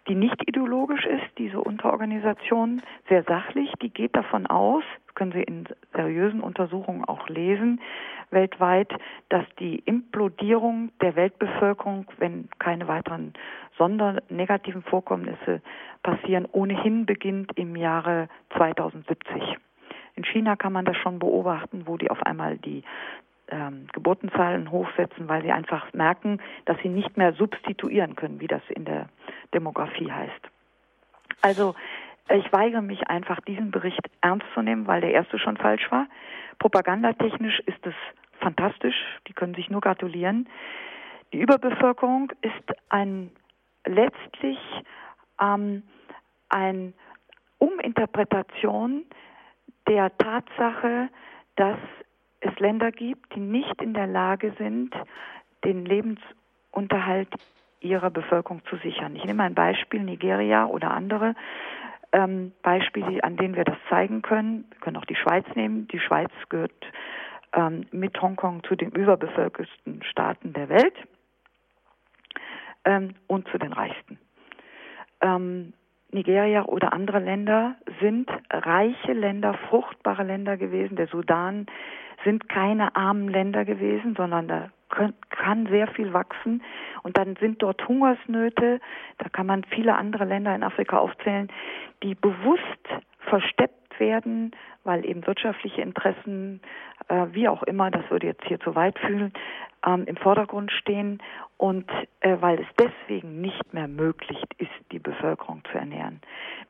die 0.07 0.16
nicht 0.16 0.47
ideologisch 0.47 1.05
ist, 1.05 1.26
diese 1.38 1.59
Unterorganisation, 1.59 2.82
sehr 3.09 3.24
sachlich, 3.24 3.72
die 3.82 3.89
geht 3.89 4.16
davon 4.16 4.45
aus, 4.47 4.84
können 5.16 5.32
Sie 5.32 5.43
in 5.43 5.66
seriösen 5.93 6.41
Untersuchungen 6.41 7.05
auch 7.05 7.28
lesen, 7.30 7.80
weltweit, 8.32 8.91
dass 9.30 9.45
die 9.59 9.80
Implodierung 9.80 10.91
der 11.01 11.16
Weltbevölkerung, 11.16 12.05
wenn 12.18 12.49
keine 12.59 12.88
weiteren 12.88 13.34
sondernegativen 13.78 14.84
Vorkommnisse 14.84 15.61
passieren, 16.03 16.47
ohnehin 16.51 17.05
beginnt 17.05 17.51
im 17.55 17.76
Jahre 17.76 18.28
2070. 18.57 19.57
In 20.16 20.24
China 20.24 20.55
kann 20.55 20.74
man 20.74 20.86
das 20.86 20.97
schon 20.97 21.20
beobachten, 21.20 21.88
wo 21.88 21.97
die 21.97 22.09
auf 22.09 22.22
einmal 22.24 22.57
die 22.57 22.84
ähm, 23.50 23.88
Geburtenzahlen 23.93 24.72
hochsetzen, 24.72 25.28
weil 25.28 25.41
sie 25.43 25.52
einfach 25.52 25.93
merken, 25.93 26.41
dass 26.66 26.78
sie 26.82 26.89
nicht 26.89 27.18
mehr 27.18 27.34
substituieren 27.34 28.16
können, 28.16 28.39
wie 28.39 28.48
das 28.48 28.62
in 28.70 28.86
der 28.86 29.10
Demografie 29.54 30.12
heißt. 30.12 30.50
Also 31.41 31.76
ich 32.30 32.52
weigere 32.52 32.82
mich 32.82 33.08
einfach, 33.08 33.39
diesen 33.41 33.72
Bericht 33.72 34.02
ernst 34.22 34.48
zu 34.54 34.62
nehmen, 34.62 34.88
weil 34.88 35.02
der 35.02 35.12
erste 35.12 35.38
schon 35.38 35.58
falsch 35.58 35.91
war. 35.91 36.08
Propagandatechnisch 36.60 37.60
ist 37.66 37.86
es 37.86 37.93
fantastisch, 38.39 38.96
die 39.28 39.34
können 39.34 39.54
sich 39.54 39.70
nur 39.70 39.82
gratulieren. 39.82 40.50
Die 41.34 41.39
Überbevölkerung 41.39 42.32
ist 42.41 42.80
ein 42.89 43.32
letztlich 43.86 44.58
ähm, 45.39 45.84
eine 46.50 46.93
Uminterpretation 47.60 49.04
der 49.88 50.16
Tatsache, 50.18 51.10
dass 51.56 51.78
es 52.46 52.60
Länder 52.60 52.91
gibt, 52.91 53.36
die 53.36 53.39
nicht 53.39 53.82
in 53.82 53.93
der 53.93 54.08
Lage 54.08 54.54
sind, 54.58 54.93
den 55.64 55.86
Lebensunterhalt 55.86 57.30
ihrer 57.80 58.10
Bevölkerung 58.10 58.62
zu 58.70 58.78
sichern. 58.78 59.16
Ich 59.16 59.26
nehme 59.26 59.43
ein 59.43 59.54
Beispiel, 59.54 60.02
Nigeria 60.02 60.66
oder 60.66 60.91
andere 60.91 61.36
ähm, 62.12 62.52
Beispiele, 62.62 63.24
an 63.24 63.38
denen 63.38 63.56
wir 63.56 63.64
das 63.64 63.78
zeigen 63.89 64.22
können. 64.22 64.66
Wir 64.70 64.80
können 64.80 64.98
auch 64.98 65.06
die 65.06 65.16
Schweiz 65.16 65.46
nehmen. 65.56 65.88
Die 65.89 66.00
Schweiz 66.00 66.32
gehört 66.50 66.72
ähm, 67.54 67.86
mit 67.91 68.20
Hongkong 68.22 68.64
zu 68.64 68.76
den 68.76 68.91
überbevölkerten 68.91 70.04
Staaten 70.04 70.54
der 70.54 70.70
Welt 70.70 70.96
ähm, 72.86 73.16
und 73.28 73.48
zu 73.50 73.58
den 73.58 73.74
reichsten. 73.74 74.18
Ähm, 75.22 75.74
Nigeria 76.12 76.64
oder 76.66 76.93
andere 76.93 77.20
Länder 77.20 77.76
sind 78.00 78.30
reiche 78.50 79.14
Länder, 79.14 79.54
fruchtbare 79.70 80.24
Länder 80.24 80.56
gewesen. 80.56 80.96
Der 80.96 81.08
Sudan 81.08 81.66
sind 82.26 82.49
keine 82.49 82.95
armen 82.95 83.30
Länder 83.30 83.63
gewesen, 83.63 84.15
sondern 84.17 84.49
da 84.49 84.69
kann 85.30 85.67
sehr 85.67 85.88
viel 85.88 86.11
wachsen. 86.11 86.61
Und 87.03 87.17
dann 87.17 87.36
sind 87.38 87.61
dort 87.61 87.88
Hungersnöte, 87.88 88.80
da 89.17 89.30
kann 89.30 89.45
man 89.45 89.63
viele 89.63 89.95
andere 89.95 90.26
Länder 90.26 90.53
in 90.53 90.63
Afrika 90.63 90.97
aufzählen, 90.97 91.49
die 92.03 92.15
bewusst 92.15 92.63
versteppt 93.19 93.99
werden, 93.99 94.51
weil 94.86 95.05
eben 95.05 95.25
wirtschaftliche 95.27 95.81
Interessen, 95.81 96.61
äh, 97.09 97.25
wie 97.31 97.49
auch 97.49 97.63
immer, 97.63 97.91
das 97.91 98.09
würde 98.09 98.27
jetzt 98.27 98.45
hier 98.45 98.59
zu 98.59 98.75
weit 98.75 98.97
fühlen, 98.99 99.33
ähm, 99.86 100.05
im 100.05 100.15
Vordergrund 100.15 100.71
stehen 100.71 101.21
und 101.57 101.89
äh, 102.21 102.38
weil 102.39 102.59
es 102.59 102.67
deswegen 102.79 103.41
nicht 103.41 103.73
mehr 103.73 103.88
möglich 103.88 104.41
ist, 104.57 104.71
die 104.91 104.99
Bevölkerung 104.99 105.61
zu 105.71 105.77
ernähren. 105.77 106.21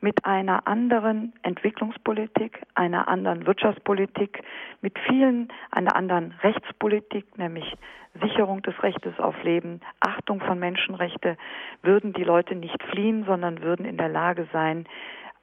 Mit 0.01 0.26
einer 0.26 0.68
anderen 0.68 1.34
Entwicklungspolitik, 1.43 2.61
einer 2.76 3.07
anderen 3.07 3.45
Wirtschaftspolitik, 3.45 4.43
mit 4.82 4.97
vielen, 5.07 5.49
einer 5.72 5.95
anderen 5.95 6.34
Rechtspolitik, 6.43 7.38
nämlich 7.38 7.76
Sicherung 8.22 8.61
des 8.61 8.82
Rechtes 8.82 9.20
auf 9.20 9.36
Leben, 9.43 9.82
Achtung 9.99 10.39
von 10.39 10.59
Menschenrechte, 10.59 11.38
würden 11.82 12.13
die 12.13 12.24
Leute 12.24 12.55
nicht 12.55 12.82
fliehen, 12.84 13.26
sondern 13.26 13.61
würden 13.61 13.86
in 13.86 13.97
der 13.97 14.09
Lage 14.09 14.47
sein, 14.53 14.88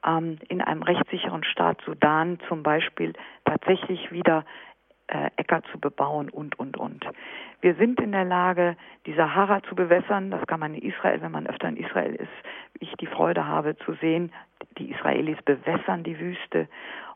ähm, 0.05 0.39
in 0.49 0.61
einem 0.61 0.83
rechtssicheren 0.83 1.43
Staat 1.43 1.81
Sudan 1.85 2.39
zum 2.47 2.63
Beispiel 2.63 3.13
tatsächlich 3.45 4.11
wieder 4.11 4.45
äh, 5.07 5.29
Äcker 5.35 5.61
zu 5.71 5.79
bebauen 5.79 6.29
und, 6.29 6.57
und, 6.57 6.77
und. 6.77 7.05
Wir 7.61 7.75
sind 7.75 7.99
in 7.99 8.11
der 8.11 8.25
Lage, 8.25 8.75
die 9.05 9.13
Sahara 9.13 9.61
zu 9.63 9.75
bewässern. 9.75 10.31
Das 10.31 10.45
kann 10.47 10.59
man 10.59 10.73
in 10.73 10.81
Israel, 10.81 11.21
wenn 11.21 11.31
man 11.31 11.47
öfter 11.47 11.67
in 11.69 11.77
Israel 11.77 12.15
ist, 12.15 12.31
ich 12.79 12.91
die 12.99 13.07
Freude 13.07 13.45
habe 13.45 13.77
zu 13.77 13.93
sehen. 13.95 14.31
Die 14.77 14.91
Israelis 14.91 15.41
bewässern 15.43 16.03
die 16.03 16.19
Wüste 16.19 16.67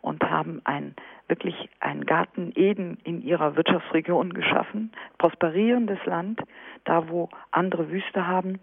und 0.02 0.24
haben 0.24 0.62
ein, 0.66 0.96
wirklich 1.28 1.70
einen 1.80 2.06
Garten 2.06 2.52
Eden 2.56 2.98
in 3.04 3.22
ihrer 3.22 3.56
Wirtschaftsregion 3.56 4.34
geschaffen. 4.34 4.92
Prosperierendes 5.18 6.04
Land, 6.06 6.42
da 6.84 7.10
wo 7.10 7.30
andere 7.52 7.90
Wüste 7.90 8.28
haben. 8.28 8.60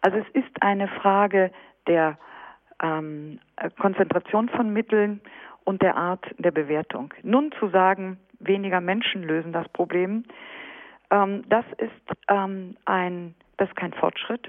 Also 0.00 0.18
es 0.18 0.28
ist 0.32 0.62
eine 0.62 0.88
Frage 0.88 1.50
der 1.86 2.18
ähm, 2.82 3.40
Konzentration 3.78 4.48
von 4.48 4.72
Mitteln 4.72 5.20
und 5.64 5.82
der 5.82 5.96
Art 5.96 6.24
der 6.38 6.50
Bewertung. 6.50 7.12
Nun 7.22 7.52
zu 7.58 7.68
sagen, 7.68 8.18
weniger 8.38 8.80
Menschen 8.80 9.22
lösen 9.22 9.52
das 9.52 9.68
Problem. 9.70 10.24
Ähm, 11.10 11.44
das 11.48 11.64
ist 11.78 12.16
ähm, 12.28 12.76
ein, 12.84 13.34
das 13.56 13.68
ist 13.68 13.76
kein 13.76 13.92
Fortschritt, 13.92 14.48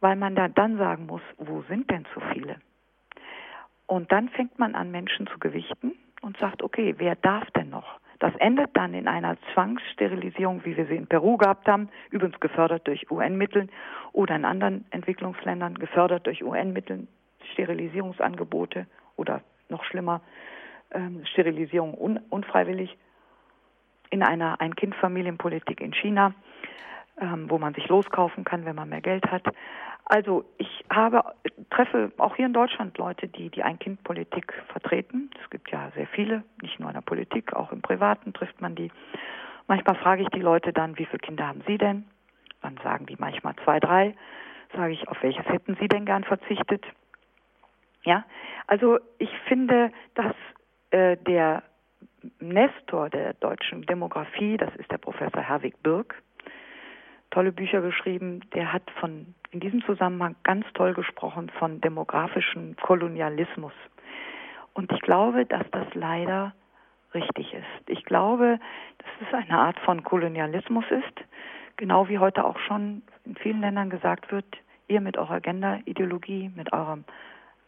weil 0.00 0.16
man 0.16 0.34
da 0.34 0.48
dann 0.48 0.76
sagen 0.78 1.06
muss, 1.06 1.22
wo 1.38 1.62
sind 1.62 1.90
denn 1.90 2.04
zu 2.12 2.20
viele? 2.32 2.56
Und 3.86 4.10
dann 4.10 4.28
fängt 4.30 4.58
man 4.58 4.74
an, 4.74 4.90
Menschen 4.90 5.26
zu 5.26 5.38
gewichten 5.38 5.92
und 6.22 6.36
sagt, 6.38 6.62
okay, 6.62 6.94
wer 6.98 7.16
darf 7.16 7.50
denn 7.52 7.70
noch? 7.70 8.00
Das 8.20 8.34
endet 8.36 8.70
dann 8.76 8.94
in 8.94 9.08
einer 9.08 9.36
Zwangssterilisierung, 9.52 10.64
wie 10.64 10.76
wir 10.76 10.86
sie 10.86 10.94
in 10.94 11.08
Peru 11.08 11.36
gehabt 11.36 11.66
haben, 11.66 11.88
übrigens 12.10 12.38
gefördert 12.38 12.86
durch 12.86 13.10
UN-Mittel 13.10 13.68
oder 14.12 14.36
in 14.36 14.44
anderen 14.44 14.84
Entwicklungsländern 14.90 15.74
gefördert 15.74 16.26
durch 16.26 16.44
UN-Mittel, 16.44 17.08
Sterilisierungsangebote 17.52 18.86
oder 19.16 19.42
noch 19.68 19.84
schlimmer, 19.84 20.20
ähm, 20.92 21.24
Sterilisierung 21.26 21.94
un 21.94 22.18
unfreiwillig 22.30 22.96
in 24.10 24.22
einer 24.22 24.60
Ein-Kind-Familienpolitik 24.60 25.80
in 25.80 25.94
China, 25.94 26.34
ähm, 27.20 27.48
wo 27.48 27.58
man 27.58 27.74
sich 27.74 27.88
loskaufen 27.88 28.44
kann, 28.44 28.64
wenn 28.64 28.76
man 28.76 28.88
mehr 28.88 29.00
Geld 29.00 29.30
hat. 29.30 29.44
Also 30.04 30.44
ich 30.58 30.84
habe 30.90 31.22
treffe 31.70 32.12
auch 32.18 32.36
hier 32.36 32.46
in 32.46 32.52
Deutschland 32.52 32.98
Leute, 32.98 33.28
die 33.28 33.48
die 33.48 33.62
Ein-Kind-Politik 33.62 34.52
vertreten. 34.68 35.30
Es 35.42 35.48
gibt 35.50 35.70
ja 35.70 35.90
sehr 35.94 36.06
viele, 36.08 36.42
nicht 36.60 36.78
nur 36.80 36.90
in 36.90 36.94
der 36.94 37.02
Politik, 37.02 37.54
auch 37.54 37.72
im 37.72 37.80
Privaten 37.80 38.32
trifft 38.32 38.60
man 38.60 38.74
die. 38.74 38.90
Manchmal 39.68 39.96
frage 39.96 40.22
ich 40.22 40.28
die 40.28 40.40
Leute 40.40 40.72
dann, 40.72 40.98
wie 40.98 41.06
viele 41.06 41.20
Kinder 41.20 41.46
haben 41.46 41.62
Sie 41.66 41.78
denn? 41.78 42.04
Dann 42.60 42.78
sagen 42.82 43.06
die 43.06 43.16
manchmal 43.18 43.54
zwei, 43.64 43.80
drei. 43.80 44.14
Sage 44.74 44.92
ich, 44.92 45.08
auf 45.08 45.22
welches 45.22 45.46
hätten 45.46 45.76
Sie 45.80 45.88
denn 45.88 46.04
gern 46.04 46.24
verzichtet? 46.24 46.84
Ja, 48.04 48.24
also 48.66 48.98
ich 49.18 49.30
finde, 49.46 49.92
dass 50.14 50.34
äh, 50.90 51.16
der 51.18 51.62
Nestor 52.40 53.10
der 53.10 53.34
deutschen 53.34 53.82
Demografie, 53.82 54.56
das 54.56 54.74
ist 54.76 54.90
der 54.90 54.98
Professor 54.98 55.42
Herwig 55.42 55.82
Birk, 55.82 56.22
tolle 57.30 57.52
Bücher 57.52 57.80
geschrieben. 57.80 58.40
Der 58.54 58.72
hat 58.72 58.88
von 59.00 59.34
in 59.50 59.60
diesem 59.60 59.82
Zusammenhang 59.84 60.36
ganz 60.44 60.64
toll 60.74 60.94
gesprochen 60.94 61.50
von 61.58 61.80
demografischem 61.80 62.76
Kolonialismus. 62.76 63.72
Und 64.74 64.90
ich 64.92 65.00
glaube, 65.00 65.44
dass 65.44 65.64
das 65.70 65.86
leider 65.94 66.54
richtig 67.14 67.52
ist. 67.52 67.88
Ich 67.88 68.04
glaube, 68.04 68.58
dass 68.98 69.28
es 69.28 69.34
eine 69.34 69.58
Art 69.58 69.78
von 69.80 70.02
Kolonialismus 70.02 70.84
ist, 70.90 71.26
genau 71.76 72.08
wie 72.08 72.18
heute 72.18 72.44
auch 72.44 72.58
schon 72.60 73.02
in 73.24 73.36
vielen 73.36 73.60
Ländern 73.60 73.90
gesagt 73.90 74.32
wird, 74.32 74.46
ihr 74.88 75.00
mit 75.00 75.18
eurer 75.18 75.40
Gender-Ideologie, 75.40 76.50
mit 76.54 76.72
eurem 76.72 77.04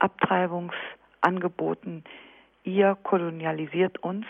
Abtreibungsangeboten, 0.04 2.04
ihr 2.62 2.96
kolonialisiert 3.02 3.98
uns 4.02 4.26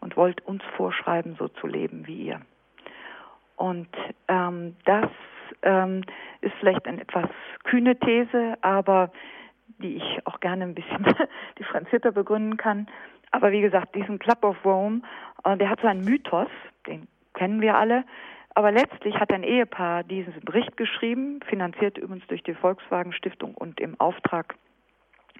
und 0.00 0.16
wollt 0.16 0.44
uns 0.46 0.62
vorschreiben, 0.76 1.36
so 1.38 1.46
zu 1.48 1.68
leben 1.68 2.06
wie 2.06 2.26
ihr. 2.26 2.40
Und 3.56 3.88
ähm, 4.28 4.76
das 4.84 5.08
ähm, 5.62 6.02
ist 6.40 6.54
vielleicht 6.58 6.86
eine 6.86 7.02
etwas 7.02 7.28
kühne 7.64 7.98
These, 7.98 8.56
aber 8.60 9.10
die 9.78 9.96
ich 9.96 10.26
auch 10.26 10.40
gerne 10.40 10.64
ein 10.64 10.74
bisschen 10.74 11.04
differenzierter 11.58 12.12
begründen 12.12 12.56
kann. 12.56 12.86
Aber 13.30 13.52
wie 13.52 13.60
gesagt, 13.60 13.94
diesen 13.94 14.18
Club 14.18 14.44
of 14.44 14.56
Rome, 14.64 15.02
äh, 15.44 15.56
der 15.56 15.70
hat 15.70 15.80
so 15.80 15.86
einen 15.86 16.04
Mythos, 16.04 16.48
den 16.86 17.08
kennen 17.34 17.60
wir 17.60 17.76
alle. 17.76 18.04
Aber 18.54 18.72
letztlich 18.72 19.18
hat 19.20 19.32
ein 19.32 19.42
Ehepaar 19.42 20.02
diesen 20.02 20.40
Bericht 20.40 20.76
geschrieben, 20.76 21.40
finanziert 21.46 21.98
übrigens 21.98 22.26
durch 22.28 22.42
die 22.42 22.54
Volkswagen 22.54 23.12
Stiftung 23.12 23.54
und 23.54 23.80
im 23.80 24.00
Auftrag 24.00 24.56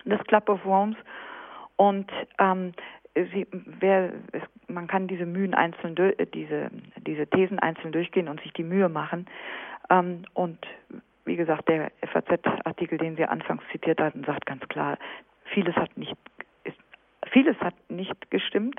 des 0.07 0.23
Club 0.25 0.49
of 0.49 0.65
Romes. 0.65 0.97
Und 1.77 2.11
ähm, 2.39 2.73
sie, 3.15 3.47
wer, 3.53 4.13
es, 4.33 4.43
man 4.69 4.87
kann 4.87 5.09
diese 5.09 5.27
Mühen 5.27 5.55
einzeln, 5.55 5.97
äh, 5.97 6.27
diese, 6.27 6.71
diese 6.97 7.27
Thesen 7.27 7.59
einzeln 7.59 7.93
durchgehen 7.93 8.29
und 8.29 8.41
sich 8.41 8.53
die 8.53 8.63
Mühe 8.63 8.89
machen. 8.89 9.27
Ähm, 9.91 10.23
und 10.35 10.59
wie 11.25 11.37
gesagt, 11.37 11.69
der 11.69 11.91
FAZ-Artikel, 12.13 12.99
den 12.99 13.17
Sie 13.17 13.25
anfangs 13.25 13.63
zitiert 13.73 14.01
hatten, 14.01 14.25
sagt 14.25 14.47
ganz 14.47 14.67
klar, 14.69 14.97
vieles 15.53 15.75
hat 15.77 15.97
nicht, 15.97 16.17
ist, 16.65 16.79
vieles 17.31 17.57
hat 17.61 17.75
nicht 17.89 18.31
gestimmt. 18.31 18.77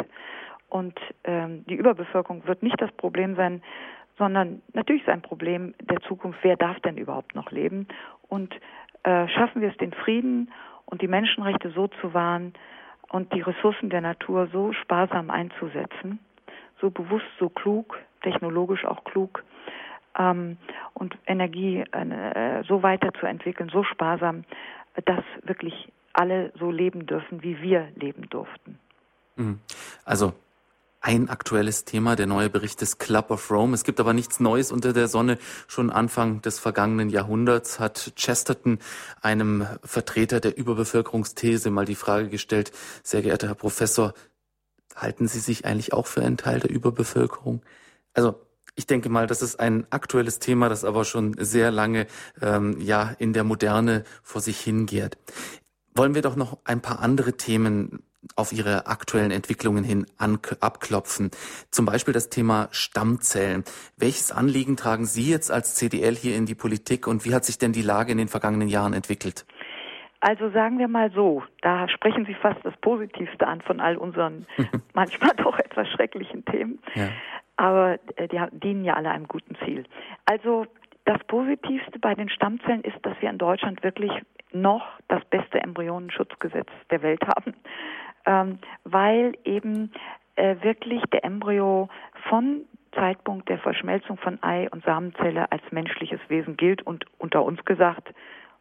Und 0.70 1.00
ähm, 1.24 1.66
die 1.66 1.76
Überbevölkerung 1.76 2.46
wird 2.46 2.64
nicht 2.64 2.82
das 2.82 2.92
Problem 2.94 3.36
sein, 3.36 3.62
sondern 4.18 4.62
natürlich 4.74 5.04
ist 5.04 5.10
ein 5.10 5.22
Problem 5.22 5.74
der 5.82 6.02
Zukunft, 6.02 6.40
wer 6.42 6.58
darf 6.58 6.80
denn 6.82 6.98
überhaupt 6.98 7.36
noch 7.36 7.52
leben? 7.52 7.88
Und 8.28 8.54
äh, 9.04 9.28
schaffen 9.30 9.62
wir 9.62 9.70
es, 9.70 9.78
den 9.78 9.94
Frieden 9.94 10.52
und 10.88 11.02
die 11.02 11.08
Menschenrechte 11.08 11.70
so 11.72 11.88
zu 11.88 12.14
wahren 12.14 12.54
und 13.10 13.34
die 13.34 13.42
Ressourcen 13.42 13.90
der 13.90 14.02
Natur 14.02 14.48
so 14.52 14.74
sparsam 14.74 15.30
einzusetzen, 15.30 16.20
so 16.82 16.90
bewusst, 16.90 17.26
so 17.40 17.50
klug, 17.50 17.98
technologisch 18.22 18.86
auch 18.86 19.04
klug 19.04 19.44
ähm, 20.18 20.58
und 20.94 21.18
Energie 21.28 21.84
äh, 21.92 22.64
so 22.68 22.84
weiterzuentwickeln, 22.84 23.70
so 23.70 23.84
sparsam, 23.84 24.44
dass 25.06 25.24
wirklich 25.44 25.92
alle 26.14 26.52
so 26.58 26.72
leben 26.72 27.06
dürfen, 27.06 27.44
wie 27.44 27.62
wir 27.62 27.90
leben 27.96 28.28
durften. 28.30 28.80
Mhm. 29.36 29.60
Also 30.06 30.34
ein 31.08 31.30
aktuelles 31.30 31.86
Thema, 31.86 32.18
der 32.18 32.28
neue 32.28 32.50
Bericht 32.50 32.82
des 32.82 32.98
Club 32.98 33.32
of 33.32 33.50
Rome. 33.50 33.74
Es 33.74 33.86
gibt 33.86 34.02
aber 34.02 34.12
nichts 34.12 34.42
Neues 34.42 34.74
unter 34.74 34.92
der 34.92 35.08
Sonne. 35.08 35.38
Schon 35.70 35.90
Anfang 35.90 36.42
des 36.42 36.60
vergangenen 36.60 37.10
Jahrhunderts 37.10 37.80
hat 37.80 38.12
Chesterton 38.18 38.80
einem 39.22 39.66
Vertreter 39.86 40.42
der 40.42 40.58
Überbevölkerungsthese 40.58 41.70
mal 41.70 41.86
die 41.86 41.96
Frage 41.96 42.28
gestellt, 42.28 42.74
sehr 43.04 43.22
geehrter 43.22 43.48
Herr 43.48 43.56
Professor, 43.56 44.16
halten 44.98 45.30
Sie 45.30 45.40
sich 45.40 45.64
eigentlich 45.64 45.94
auch 45.94 46.08
für 46.08 46.24
einen 46.24 46.36
Teil 46.36 46.60
der 46.60 46.72
Überbevölkerung? 46.72 47.62
Also 48.14 48.42
ich 48.76 48.86
denke 48.86 49.08
mal, 49.08 49.28
das 49.28 49.42
ist 49.42 49.62
ein 49.62 49.88
aktuelles 49.90 50.40
Thema, 50.40 50.68
das 50.68 50.84
aber 50.84 51.06
schon 51.06 51.36
sehr 51.40 51.72
lange 51.72 52.08
ähm, 52.42 52.82
ja 52.82 53.16
in 53.18 53.32
der 53.32 53.46
Moderne 53.46 54.04
vor 54.24 54.42
sich 54.42 54.60
hingeht. 54.60 55.18
Wollen 55.96 56.16
wir 56.16 56.22
doch 56.22 56.36
noch 56.36 56.58
ein 56.66 56.82
paar 56.82 57.00
andere 57.00 57.38
Themen 57.38 58.04
auf 58.36 58.52
ihre 58.52 58.88
aktuellen 58.88 59.32
Entwicklungen 59.32 59.84
hin 59.84 60.06
abklopfen. 60.18 61.32
Zum 61.72 61.86
Beispiel 61.86 62.14
das 62.14 62.30
Thema 62.30 62.68
Stammzellen. 62.72 63.64
Welches 63.98 64.32
Anliegen 64.32 64.78
tragen 64.78 65.06
Sie 65.06 65.30
jetzt 65.30 65.52
als 65.52 65.76
CDL 65.76 66.16
hier 66.16 66.36
in 66.36 66.46
die 66.46 66.56
Politik 66.56 67.08
und 67.08 67.26
wie 67.26 67.34
hat 67.34 67.46
sich 67.46 67.58
denn 67.58 67.74
die 67.74 67.82
Lage 67.82 68.12
in 68.12 68.18
den 68.18 68.28
vergangenen 68.28 68.68
Jahren 68.68 68.94
entwickelt? 68.94 69.46
Also 70.20 70.50
sagen 70.50 70.80
wir 70.80 70.88
mal 70.88 71.12
so, 71.12 71.44
da 71.62 71.88
sprechen 71.90 72.26
Sie 72.26 72.34
fast 72.34 72.60
das 72.64 72.76
Positivste 72.78 73.46
an 73.46 73.62
von 73.62 73.80
all 73.80 73.98
unseren 73.98 74.48
manchmal 74.94 75.36
doch 75.38 75.60
etwas 75.60 75.88
schrecklichen 75.90 76.44
Themen. 76.46 76.80
Ja. 76.96 77.10
Aber 77.56 78.00
äh, 78.16 78.28
die 78.28 78.42
dienen 78.52 78.84
ja 78.84 78.96
alle 78.96 79.10
einem 79.10 79.28
guten 79.28 79.56
Ziel. 79.64 79.86
Also 80.26 80.66
das 81.06 81.24
Positivste 81.28 82.00
bei 82.00 82.16
den 82.16 82.30
Stammzellen 82.30 82.84
ist, 82.84 82.98
dass 83.04 83.20
wir 83.22 83.30
in 83.30 83.38
Deutschland 83.38 83.84
wirklich 83.84 84.12
noch 84.52 84.84
das 85.08 85.24
beste 85.26 85.62
Embryonenschutzgesetz 85.62 86.70
der 86.90 87.02
Welt 87.02 87.22
haben 87.28 87.54
ähm, 88.28 88.60
weil 88.84 89.34
eben 89.46 89.92
äh, 90.36 90.58
wirklich 90.62 91.02
der 91.12 91.26
Embryo 91.26 91.90
von 92.30 92.66
Zeitpunkt 92.94 93.50
der 93.50 93.58
Verschmelzung 93.60 94.18
von 94.18 94.42
Ei 94.44 94.70
und 94.70 94.84
Samenzelle 94.84 95.52
als 95.52 95.64
menschliches 95.72 96.20
Wesen 96.28 96.58
gilt 96.58 96.82
und 96.82 97.06
unter 97.18 97.44
uns 97.44 97.64
gesagt, 97.66 98.14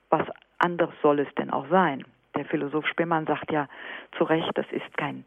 was 0.09 0.27
anderes 0.59 0.95
soll 1.03 1.21
es 1.21 1.35
denn 1.35 1.51
auch 1.51 1.69
sein? 1.69 2.05
Der 2.35 2.45
Philosoph 2.45 2.87
Spillmann 2.87 3.27
sagt 3.27 3.51
ja 3.51 3.69
zu 4.17 4.25
Recht, 4.25 4.51
das 4.55 4.67
ist 4.71 4.97
kein 4.97 5.25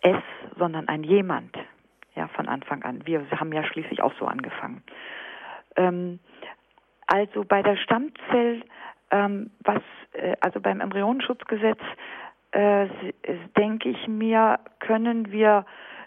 Es, 0.00 0.22
sondern 0.58 0.88
ein 0.88 1.04
Jemand. 1.04 1.56
Ja, 2.14 2.28
von 2.28 2.46
Anfang 2.46 2.82
an. 2.82 3.06
Wir 3.06 3.24
haben 3.30 3.52
ja 3.52 3.64
schließlich 3.64 4.02
auch 4.02 4.12
so 4.18 4.26
angefangen. 4.26 4.82
Ähm, 5.76 6.18
also 7.06 7.44
bei 7.44 7.62
der 7.62 7.76
Stammzell, 7.76 8.62
ähm, 9.10 9.50
was, 9.60 9.82
äh, 10.12 10.36
also 10.40 10.60
beim 10.60 10.80
Embryonenschutzgesetz 10.80 11.80
äh, 12.52 12.88
denke 13.56 13.88
ich 13.88 14.08
mir, 14.08 14.60
können 14.78 15.32
wir 15.32 15.64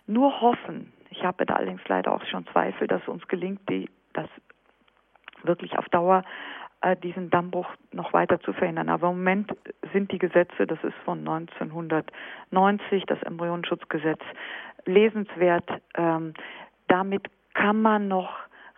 nur 0.07 0.41
hoffen. 0.41 0.93
Ich 1.09 1.23
habe 1.23 1.45
da 1.45 1.55
allerdings 1.55 1.81
leider 1.87 2.13
auch 2.13 2.23
schon 2.25 2.45
Zweifel, 2.47 2.87
dass 2.87 3.07
uns 3.07 3.27
gelingt, 3.27 3.61
die, 3.69 3.89
das 4.13 4.27
wirklich 5.43 5.77
auf 5.77 5.85
Dauer 5.89 6.23
äh, 6.81 6.95
diesen 6.95 7.29
Dammbruch 7.29 7.67
noch 7.91 8.13
weiter 8.13 8.39
zu 8.41 8.53
verhindern. 8.53 8.89
Aber 8.89 9.09
im 9.09 9.17
Moment 9.17 9.51
sind 9.93 10.11
die 10.11 10.19
Gesetze, 10.19 10.67
das 10.67 10.83
ist 10.83 10.95
von 11.03 11.19
1990, 11.19 13.05
das 13.05 13.21
Embryonenschutzgesetz, 13.23 14.21
lesenswert. 14.85 15.69
Ähm, 15.95 16.33
damit 16.87 17.27
kann 17.53 17.81
man 17.81 18.07
noch 18.07 18.29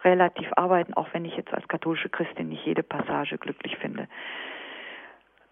relativ 0.03 0.47
arbeiten, 0.55 0.93
auch 0.93 1.07
wenn 1.13 1.25
ich 1.25 1.35
jetzt 1.35 1.53
als 1.53 1.67
katholische 1.67 2.09
Christin 2.09 2.49
nicht 2.49 2.65
jede 2.65 2.83
Passage 2.83 3.37
glücklich 3.37 3.75
finde 3.77 4.07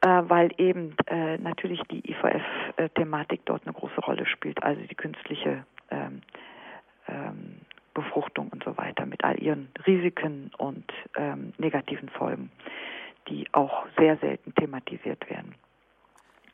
weil 0.06 0.52
eben 0.58 0.96
äh, 1.08 1.38
natürlich 1.38 1.82
die 1.90 2.12
IVF-Thematik 2.12 3.42
dort 3.46 3.66
eine 3.66 3.74
große 3.74 4.02
Rolle 4.02 4.26
spielt, 4.26 4.62
also 4.64 4.82
die 4.82 4.96
künstliche 4.96 5.66
ähm, 5.90 6.22
ähm, 7.08 7.62
Befruchtung 7.94 8.50
und 8.50 8.62
so 8.64 8.76
weiter 8.78 9.06
mit 9.06 9.24
all 9.24 9.42
ihren 9.42 9.70
Risiken 9.88 10.52
und 10.58 10.92
ähm, 11.16 11.54
negativen 11.58 12.10
Folgen, 12.10 12.52
die 13.30 13.48
auch 13.54 13.86
sehr 13.98 14.18
selten 14.18 14.54
thematisiert 14.56 15.30
werden. 15.30 15.56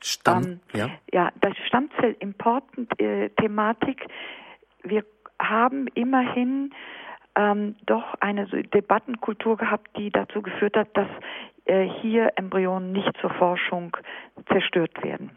Stamm, 0.02 0.44
ähm, 0.44 0.60
ja. 0.74 0.90
ja, 1.12 1.32
das 1.42 1.58
Stammzell-Important-Thematik. 1.68 4.06
Wir 4.84 5.04
haben 5.40 5.88
immerhin 5.94 6.74
ähm, 7.36 7.76
doch 7.86 8.16
eine 8.20 8.48
Debattenkultur 8.48 9.58
gehabt, 9.58 9.96
die 9.98 10.10
dazu 10.12 10.42
geführt 10.42 10.76
hat, 10.76 10.90
dass 10.96 11.08
äh, 11.66 11.88
hier 12.02 12.32
Embryonen 12.36 12.92
nicht 12.92 13.12
zur 13.20 13.32
Forschung 13.32 13.96
zerstört 14.48 15.04
werden. 15.04 15.32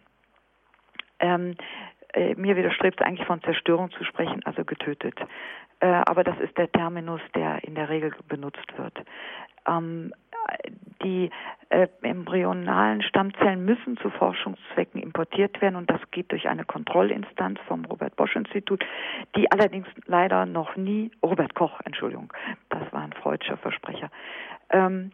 Ähm, 1.20 1.57
äh, 2.12 2.35
mir 2.35 2.57
widerstrebt 2.57 3.01
es 3.01 3.07
eigentlich 3.07 3.27
von 3.27 3.43
Zerstörung 3.43 3.91
zu 3.93 4.05
sprechen, 4.05 4.43
also 4.45 4.64
getötet. 4.64 5.18
Äh, 5.81 5.87
aber 6.07 6.25
das 6.25 6.39
ist 6.41 6.57
der 6.57 6.70
Terminus, 6.70 7.20
der 7.35 7.64
in 7.64 7.75
der 7.75 7.89
Regel 7.89 8.12
benutzt 8.29 8.77
wird. 8.77 8.99
Ähm, 9.66 10.12
die 11.03 11.31
äh, 11.70 11.89
embryonalen 12.03 13.03
Stammzellen 13.03 13.64
müssen 13.64 13.97
zu 13.99 14.11
Forschungszwecken 14.11 15.03
importiert 15.03 15.61
werden 15.61 15.77
und 15.77 15.91
das 15.91 16.01
geht 16.11 16.31
durch 16.33 16.49
eine 16.49 16.64
Kontrollinstanz 16.64 17.59
vom 17.66 17.85
Robert 17.87 18.16
Bosch 18.16 18.37
Institut, 18.37 18.85
die 19.37 19.51
allerdings 19.51 19.87
leider 20.07 20.47
noch 20.47 20.77
nie 20.77 21.11
Robert 21.22 21.55
Koch, 21.55 21.81
Entschuldigung, 21.85 22.33
das 22.68 22.93
war 22.93 23.03
ein 23.03 23.12
freudscher 23.12 23.57
Versprecher. 23.57 24.11
Ähm, 24.70 25.12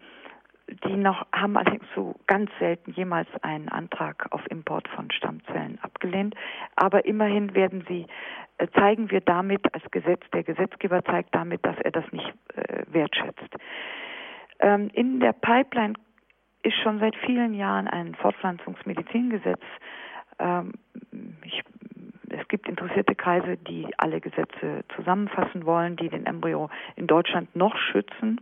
die 0.85 0.97
noch 0.97 1.27
haben 1.33 1.57
allerdings 1.57 1.85
so 1.95 2.14
ganz 2.27 2.51
selten 2.59 2.93
jemals 2.93 3.29
einen 3.43 3.68
Antrag 3.68 4.27
auf 4.31 4.43
Import 4.51 4.89
von 4.89 5.11
Stammzellen 5.11 5.79
abgelehnt. 5.83 6.35
Aber 6.77 7.05
immerhin 7.05 7.55
werden 7.55 7.85
sie, 7.89 8.07
äh, 8.59 8.68
zeigen 8.79 9.11
wir 9.11 9.21
damit 9.21 9.73
als 9.75 9.83
Gesetz, 9.91 10.23
der 10.33 10.43
Gesetzgeber 10.43 11.05
zeigt 11.05 11.35
damit, 11.35 11.64
dass 11.64 11.77
er 11.81 11.91
das 11.91 12.05
nicht 12.12 12.33
äh, 12.55 12.85
wertschätzt. 12.89 13.57
Ähm, 14.61 14.91
in 14.93 15.21
der 15.21 15.33
Pipeline 15.33 15.95
ist 16.62 16.77
schon 16.83 17.01
seit 17.01 17.16
vielen 17.16 17.55
Jahren 17.55 17.89
ein 17.89 18.14
Fortpflanzungsmedizingesetz. 18.14 19.62
Ähm, 20.39 20.73
ich, 21.45 21.62
es 22.29 22.47
gibt 22.49 22.68
interessierte 22.68 23.14
Kreise, 23.14 23.57
die 23.57 23.89
alle 23.99 24.21
Gesetze 24.21 24.85
zusammenfassen 24.95 25.64
wollen, 25.64 25.97
die 25.97 26.09
den 26.09 26.27
Embryo 26.27 26.71
in 26.97 27.07
Deutschland 27.07 27.55
noch 27.57 27.77
schützen 27.77 28.41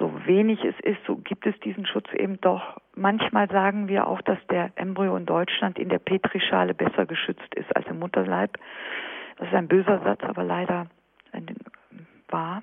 so 0.00 0.10
wenig 0.24 0.64
es 0.64 0.74
ist, 0.80 0.98
so 1.06 1.16
gibt 1.16 1.46
es 1.46 1.58
diesen 1.60 1.86
Schutz 1.86 2.10
eben 2.14 2.40
doch. 2.40 2.78
Manchmal 2.96 3.48
sagen 3.48 3.86
wir 3.86 4.08
auch, 4.08 4.22
dass 4.22 4.38
der 4.48 4.72
Embryo 4.74 5.14
in 5.16 5.26
Deutschland 5.26 5.78
in 5.78 5.90
der 5.90 5.98
Petrischale 5.98 6.74
besser 6.74 7.04
geschützt 7.04 7.54
ist 7.54 7.76
als 7.76 7.86
im 7.86 7.98
Mutterleib. 7.98 8.58
Das 9.36 9.48
ist 9.48 9.54
ein 9.54 9.68
böser 9.68 10.00
Satz, 10.00 10.24
aber 10.24 10.42
leider 10.42 10.86
wahr. 12.28 12.62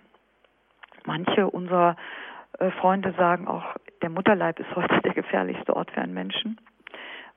Manche 1.05 1.47
unserer 1.47 1.95
äh, 2.59 2.71
Freunde 2.71 3.13
sagen 3.17 3.47
auch, 3.47 3.63
der 4.01 4.09
Mutterleib 4.09 4.59
ist 4.59 4.75
heute 4.75 4.99
der 5.03 5.13
gefährlichste 5.13 5.75
Ort 5.75 5.91
für 5.91 6.01
einen 6.01 6.13
Menschen, 6.13 6.59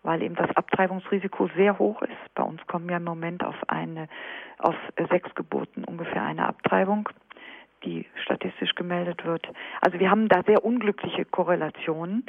weil 0.03 0.23
eben 0.23 0.35
das 0.35 0.51
Abtreibungsrisiko 0.57 1.51
sehr 1.57 1.79
hoch 1.79 2.01
ist. 2.03 2.35
Bei 2.35 2.43
uns 2.43 2.67
kommen 2.67 2.89
ja 2.89 2.97
im 2.97 3.05
Moment 3.05 3.45
auf 3.45 3.57
eine, 3.69 4.09
auf 4.59 4.75
sechs 5.11 5.35
Geburten 5.35 5.85
ungefähr 5.85 6.23
eine 6.23 6.47
Abtreibung 6.47 7.09
die 7.85 8.07
statistisch 8.23 8.75
gemeldet 8.75 9.25
wird. 9.25 9.47
Also 9.81 9.99
wir 9.99 10.11
haben 10.11 10.29
da 10.29 10.43
sehr 10.43 10.65
unglückliche 10.65 11.25
Korrelationen. 11.25 12.25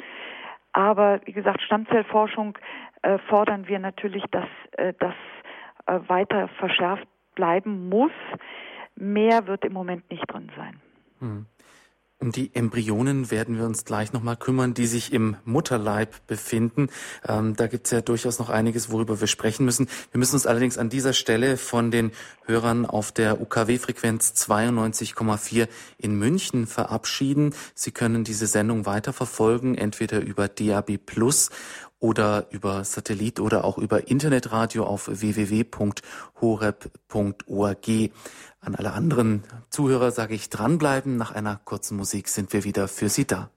Aber 0.72 1.20
wie 1.24 1.32
gesagt, 1.32 1.60
Stammzellforschung 1.62 2.58
äh, 3.02 3.18
fordern 3.28 3.68
wir 3.68 3.78
natürlich, 3.78 4.24
dass 4.30 4.48
äh, 4.72 4.94
das 4.98 5.14
äh, 5.86 5.98
weiter 6.08 6.48
verschärft 6.58 7.06
bleiben 7.34 7.88
muss. 7.88 8.12
Mehr 8.94 9.46
wird 9.46 9.64
im 9.64 9.72
Moment 9.72 10.10
nicht 10.10 10.24
drin 10.32 10.50
sein. 10.56 10.80
Hm. 11.20 11.46
Um 12.22 12.30
die 12.30 12.54
Embryonen 12.54 13.32
werden 13.32 13.58
wir 13.58 13.64
uns 13.64 13.84
gleich 13.84 14.12
nochmal 14.12 14.36
kümmern, 14.36 14.74
die 14.74 14.86
sich 14.86 15.12
im 15.12 15.34
Mutterleib 15.44 16.24
befinden. 16.28 16.86
Ähm, 17.26 17.56
da 17.56 17.66
gibt 17.66 17.86
es 17.88 17.90
ja 17.90 18.00
durchaus 18.00 18.38
noch 18.38 18.48
einiges, 18.48 18.92
worüber 18.92 19.20
wir 19.20 19.26
sprechen 19.26 19.64
müssen. 19.64 19.88
Wir 20.12 20.20
müssen 20.20 20.36
uns 20.36 20.46
allerdings 20.46 20.78
an 20.78 20.88
dieser 20.88 21.14
Stelle 21.14 21.56
von 21.56 21.90
den 21.90 22.12
Hörern 22.46 22.86
auf 22.86 23.10
der 23.10 23.40
UKW-Frequenz 23.40 24.34
92,4 24.36 25.66
in 25.98 26.14
München 26.14 26.68
verabschieden. 26.68 27.56
Sie 27.74 27.90
können 27.90 28.22
diese 28.22 28.46
Sendung 28.46 28.86
weiterverfolgen, 28.86 29.76
entweder 29.76 30.20
über 30.20 30.46
DAB 30.46 30.98
Plus 30.98 31.50
oder 32.02 32.46
über 32.50 32.84
Satellit 32.84 33.38
oder 33.38 33.64
auch 33.64 33.78
über 33.78 34.08
Internetradio 34.08 34.84
auf 34.84 35.08
www.horeb.org. 35.08 36.02
An 38.60 38.74
alle 38.74 38.92
anderen 38.92 39.44
Zuhörer 39.70 40.10
sage 40.10 40.34
ich 40.34 40.50
dranbleiben. 40.50 41.16
Nach 41.16 41.30
einer 41.30 41.60
kurzen 41.64 41.96
Musik 41.96 42.26
sind 42.28 42.52
wir 42.52 42.64
wieder 42.64 42.88
für 42.88 43.08
Sie 43.08 43.24
da. 43.24 43.50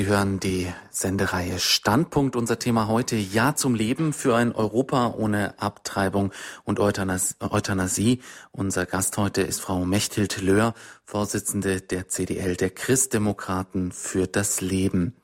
Sie 0.00 0.06
hören 0.06 0.40
die 0.40 0.66
Sendereihe 0.90 1.58
Standpunkt. 1.58 2.34
Unser 2.34 2.58
Thema 2.58 2.88
heute 2.88 3.16
Ja 3.16 3.54
zum 3.54 3.74
Leben 3.74 4.14
für 4.14 4.34
ein 4.34 4.50
Europa 4.52 5.08
ohne 5.14 5.60
Abtreibung 5.60 6.32
und 6.64 6.80
Euthanasie. 6.80 8.22
Unser 8.50 8.86
Gast 8.86 9.18
heute 9.18 9.42
ist 9.42 9.60
Frau 9.60 9.84
Mechthild 9.84 10.40
Löhr, 10.40 10.72
Vorsitzende 11.04 11.82
der 11.82 12.08
CDL, 12.08 12.56
der 12.56 12.70
Christdemokraten 12.70 13.92
für 13.92 14.26
das 14.26 14.62
Leben. 14.62 15.16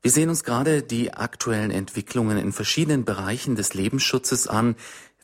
Wir 0.00 0.10
sehen 0.10 0.30
uns 0.30 0.42
gerade 0.42 0.82
die 0.82 1.12
aktuellen 1.12 1.70
Entwicklungen 1.70 2.38
in 2.38 2.52
verschiedenen 2.52 3.04
Bereichen 3.04 3.56
des 3.56 3.74
Lebensschutzes 3.74 4.48
an. 4.48 4.76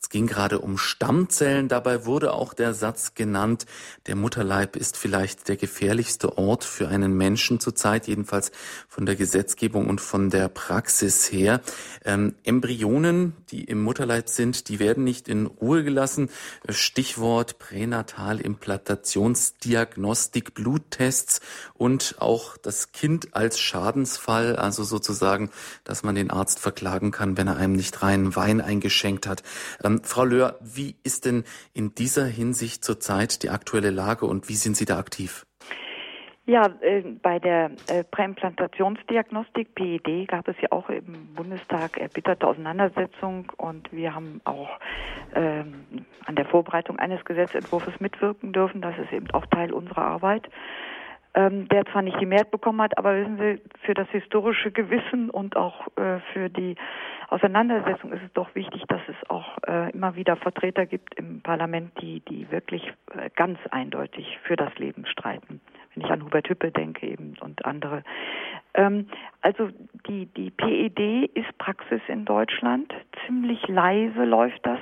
Es 0.04 0.10
ging 0.10 0.26
gerade 0.26 0.58
um 0.58 0.76
Stammzellen. 0.76 1.68
Dabei 1.68 2.04
wurde 2.04 2.34
auch 2.34 2.52
der 2.52 2.74
Satz 2.74 3.14
genannt, 3.14 3.64
der 4.06 4.16
Mutterleib 4.16 4.76
ist 4.76 4.98
vielleicht 4.98 5.48
der 5.48 5.56
gefährlichste 5.56 6.36
Ort 6.36 6.64
für 6.64 6.88
einen 6.88 7.16
Menschen 7.16 7.58
zurzeit, 7.58 8.06
jedenfalls 8.06 8.52
von 8.86 9.06
der 9.06 9.16
Gesetzgebung 9.16 9.88
und 9.88 10.02
von 10.02 10.28
der 10.28 10.48
Praxis 10.48 11.32
her. 11.32 11.62
Ähm, 12.04 12.34
Embryonen, 12.44 13.32
die 13.50 13.64
im 13.64 13.82
Mutterleib 13.82 14.28
sind, 14.28 14.68
die 14.68 14.78
werden 14.78 15.04
nicht 15.04 15.26
in 15.26 15.46
Ruhe 15.46 15.84
gelassen. 15.84 16.28
Stichwort 16.68 17.58
Pränatalimplantatationsdiagnostik, 17.58 20.52
Bluttests 20.52 21.40
und 21.84 22.16
auch 22.18 22.56
das 22.56 22.92
Kind 22.92 23.36
als 23.36 23.60
Schadensfall, 23.60 24.56
also 24.56 24.84
sozusagen, 24.84 25.50
dass 25.84 26.02
man 26.02 26.14
den 26.14 26.30
Arzt 26.30 26.58
verklagen 26.58 27.10
kann, 27.10 27.36
wenn 27.36 27.46
er 27.46 27.58
einem 27.58 27.74
nicht 27.74 28.02
reinen 28.02 28.34
Wein 28.36 28.62
eingeschenkt 28.62 29.26
hat. 29.26 29.42
Ähm, 29.84 30.00
Frau 30.02 30.24
Löhr, 30.24 30.58
wie 30.62 30.96
ist 31.04 31.26
denn 31.26 31.44
in 31.74 31.94
dieser 31.94 32.24
Hinsicht 32.24 32.82
zurzeit 32.82 33.42
die 33.42 33.50
aktuelle 33.50 33.90
Lage 33.90 34.24
und 34.24 34.48
wie 34.48 34.54
sind 34.54 34.78
Sie 34.78 34.86
da 34.86 34.98
aktiv? 34.98 35.44
Ja, 36.46 36.70
äh, 36.80 37.02
bei 37.22 37.38
der 37.38 37.72
äh, 37.88 38.02
Präimplantationsdiagnostik 38.10 39.74
PED 39.74 40.28
gab 40.28 40.48
es 40.48 40.56
ja 40.62 40.72
auch 40.72 40.88
im 40.88 41.34
Bundestag 41.34 41.98
erbitterte 41.98 42.46
Auseinandersetzung 42.46 43.52
und 43.58 43.92
wir 43.92 44.14
haben 44.14 44.40
auch 44.44 44.70
ähm, 45.34 46.06
an 46.24 46.34
der 46.34 46.46
Vorbereitung 46.46 46.98
eines 46.98 47.22
Gesetzentwurfs 47.26 48.00
mitwirken 48.00 48.54
dürfen. 48.54 48.80
Das 48.80 48.96
ist 48.96 49.12
eben 49.12 49.30
auch 49.32 49.44
Teil 49.46 49.70
unserer 49.70 50.02
Arbeit 50.02 50.48
ähm, 51.34 51.68
der 51.68 51.84
zwar 51.86 52.02
nicht 52.02 52.20
die 52.20 52.26
Mehrheit 52.26 52.50
bekommen 52.50 52.80
hat, 52.80 52.96
aber 52.96 53.16
wissen 53.16 53.38
Sie, 53.38 53.60
für 53.84 53.94
das 53.94 54.08
historische 54.10 54.70
Gewissen 54.70 55.30
und 55.30 55.56
auch 55.56 55.88
äh, 55.96 56.20
für 56.32 56.48
die 56.48 56.76
Auseinandersetzung 57.28 58.12
ist 58.12 58.22
es 58.22 58.32
doch 58.34 58.54
wichtig, 58.54 58.84
dass 58.88 59.00
es 59.08 59.30
auch 59.30 59.58
äh, 59.66 59.90
immer 59.90 60.14
wieder 60.14 60.36
Vertreter 60.36 60.86
gibt 60.86 61.14
im 61.14 61.40
Parlament, 61.40 61.90
die, 62.00 62.20
die 62.20 62.50
wirklich 62.50 62.92
äh, 63.16 63.30
ganz 63.34 63.58
eindeutig 63.70 64.38
für 64.44 64.56
das 64.56 64.76
Leben 64.78 65.06
streiten. 65.06 65.60
Wenn 65.94 66.04
ich 66.04 66.10
an 66.10 66.24
Hubert 66.24 66.48
Hüppe 66.48 66.70
denke 66.70 67.06
eben 67.06 67.34
und 67.40 67.64
andere. 67.64 68.04
Ähm, 68.74 69.08
also 69.40 69.70
die, 70.06 70.26
die 70.26 70.50
PED 70.50 71.30
ist 71.34 71.58
Praxis 71.58 72.00
in 72.08 72.24
Deutschland. 72.24 72.92
Ziemlich 73.26 73.66
leise 73.68 74.24
läuft 74.24 74.64
das 74.64 74.80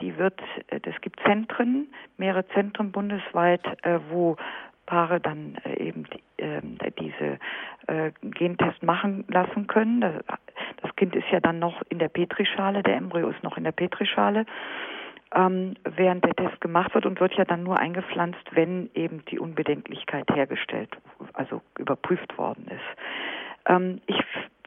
die 0.00 0.16
wird, 0.18 0.40
es 0.68 0.82
äh, 0.82 1.00
gibt 1.00 1.20
Zentren, 1.20 1.88
mehrere 2.16 2.46
Zentren 2.48 2.92
bundesweit, 2.92 3.64
äh, 3.82 3.98
wo 4.10 4.36
Paare 4.88 5.20
dann 5.20 5.58
äh, 5.64 5.88
eben 5.88 6.06
äh, 6.38 6.90
diese 6.98 7.38
äh, 7.88 8.10
Gentest 8.22 8.82
machen 8.82 9.24
lassen 9.28 9.66
können. 9.66 10.00
Das, 10.00 10.96
Kind 10.96 11.14
ist 11.14 11.28
ja 11.30 11.38
dann 11.38 11.60
noch 11.60 11.82
in 11.90 12.00
der 12.00 12.08
Petrischale, 12.08 12.82
der 12.82 12.96
Embryo 12.96 13.28
ist 13.28 13.42
noch 13.44 13.56
in 13.56 13.64
der 13.64 13.72
Petrischale, 13.72 14.46
ähm, 15.34 15.74
während 15.84 16.24
der 16.24 16.34
Test 16.34 16.60
gemacht 16.60 16.94
wird 16.94 17.06
und 17.06 17.20
wird 17.20 17.34
ja 17.34 17.44
dann 17.44 17.62
nur 17.62 17.78
eingepflanzt, 17.78 18.42
wenn 18.52 18.90
eben 18.94 19.24
die 19.26 19.38
Unbedenklichkeit 19.38 20.26
hergestellt, 20.34 20.90
also 21.34 21.60
überprüft 21.78 22.36
worden 22.38 22.66
ist. 22.66 22.98
Ähm, 23.66 24.00
ich 24.06 24.20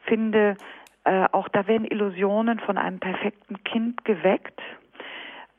finde, 0.04 0.56
äh, 1.04 1.26
auch 1.32 1.48
da 1.48 1.66
werden 1.66 1.84
Illusionen 1.86 2.60
von 2.60 2.78
einem 2.78 3.00
perfekten 3.00 3.62
Kind 3.64 4.04
geweckt 4.04 4.62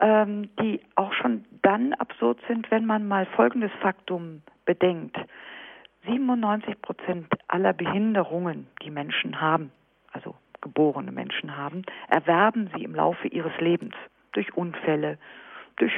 ähm, 0.04 0.50
die 0.60 0.82
auch 0.96 1.14
schon 1.14 1.46
dann 1.62 1.94
absurd 1.94 2.40
sind, 2.48 2.70
wenn 2.72 2.86
man 2.86 3.08
mal 3.08 3.26
folgendes 3.26 3.72
Faktum 3.82 4.42
bedenkt. 4.66 5.18
97 6.06 6.82
Prozent 6.82 7.28
aller 7.48 7.74
Behinderungen, 7.74 8.68
die 8.82 8.92
Menschen 8.92 9.40
haben, 9.40 9.72
also 10.12 10.36
geborene 10.62 11.12
Menschen 11.12 11.56
haben, 11.56 11.84
erwerben 12.10 12.70
sie 12.76 12.84
im 12.84 12.96
Laufe 12.96 13.28
ihres 13.28 13.58
Lebens 13.60 13.96
durch 14.34 14.56
Unfälle, 14.56 15.18
durch 15.78 15.94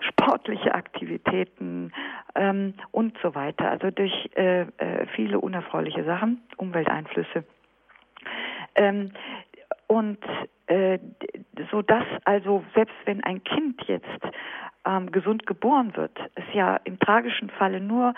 sportliche 0.00 0.74
Aktivitäten 0.74 1.92
ähm, 2.34 2.74
und 2.90 3.16
so 3.22 3.34
weiter, 3.34 3.70
also 3.70 3.90
durch 3.90 4.30
äh, 4.34 4.62
äh, 4.62 5.06
viele 5.14 5.38
unerfreuliche 5.38 6.04
Sachen, 6.04 6.42
Umwelteinflüsse. 6.56 7.44
Ähm, 8.76 9.12
und 9.86 10.18
äh, 10.66 10.98
so 11.70 11.82
dass 11.82 12.04
also 12.24 12.64
selbst 12.74 12.94
wenn 13.04 13.22
ein 13.24 13.42
Kind 13.44 13.82
jetzt 13.86 14.20
ähm, 14.84 15.10
gesund 15.12 15.46
geboren 15.46 15.96
wird, 15.96 16.18
es 16.34 16.44
ja 16.52 16.76
im 16.84 16.98
tragischen 16.98 17.50
Falle 17.50 17.80
nur 17.80 18.14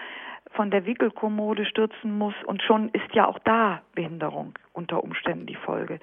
von 0.53 0.71
der 0.71 0.85
Wickelkommode 0.87 1.65
stürzen 1.65 2.17
muss 2.17 2.35
und 2.45 2.63
schon 2.63 2.91
ist 2.91 3.15
ja 3.15 3.27
auch 3.27 3.39
da 3.41 3.83
Behinderung 3.95 4.55
unter 4.73 5.03
Umständen 5.03 5.47
die 5.47 5.55
Folge. 5.55 5.99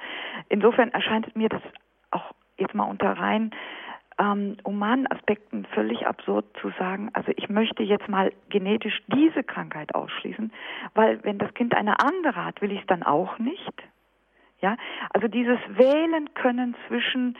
Insofern 0.49 0.89
erscheint 0.91 1.36
mir 1.36 1.49
das 1.49 1.62
auch 2.12 2.32
jetzt 2.57 2.74
mal 2.74 2.86
unter 2.86 3.12
rein 3.12 3.51
ähm, 4.20 4.57
humanen 4.66 5.07
Aspekten 5.12 5.66
völlig 5.74 6.05
absurd 6.05 6.45
zu 6.62 6.72
sagen, 6.78 7.10
also 7.14 7.32
ich 7.36 7.49
möchte 7.49 7.84
jetzt 7.84 8.10
mal 8.10 8.32
genetisch 8.49 9.01
diese 9.07 9.43
Krankheit 9.43 9.95
ausschließen, 9.95 10.51
weil 10.93 11.24
wenn 11.24 11.38
das 11.38 11.53
Kind 11.53 11.76
eine 11.76 11.99
andere 11.99 12.43
hat, 12.43 12.62
will 12.62 12.72
ich 12.72 12.82
es 12.82 12.88
dann 12.88 13.03
auch 13.03 13.39
nicht. 13.39 13.74
Ja, 14.62 14.76
also 15.12 15.30
dieses 15.30 15.57
Wählen 15.70 16.34
können 16.34 16.76
zwischen 16.88 17.38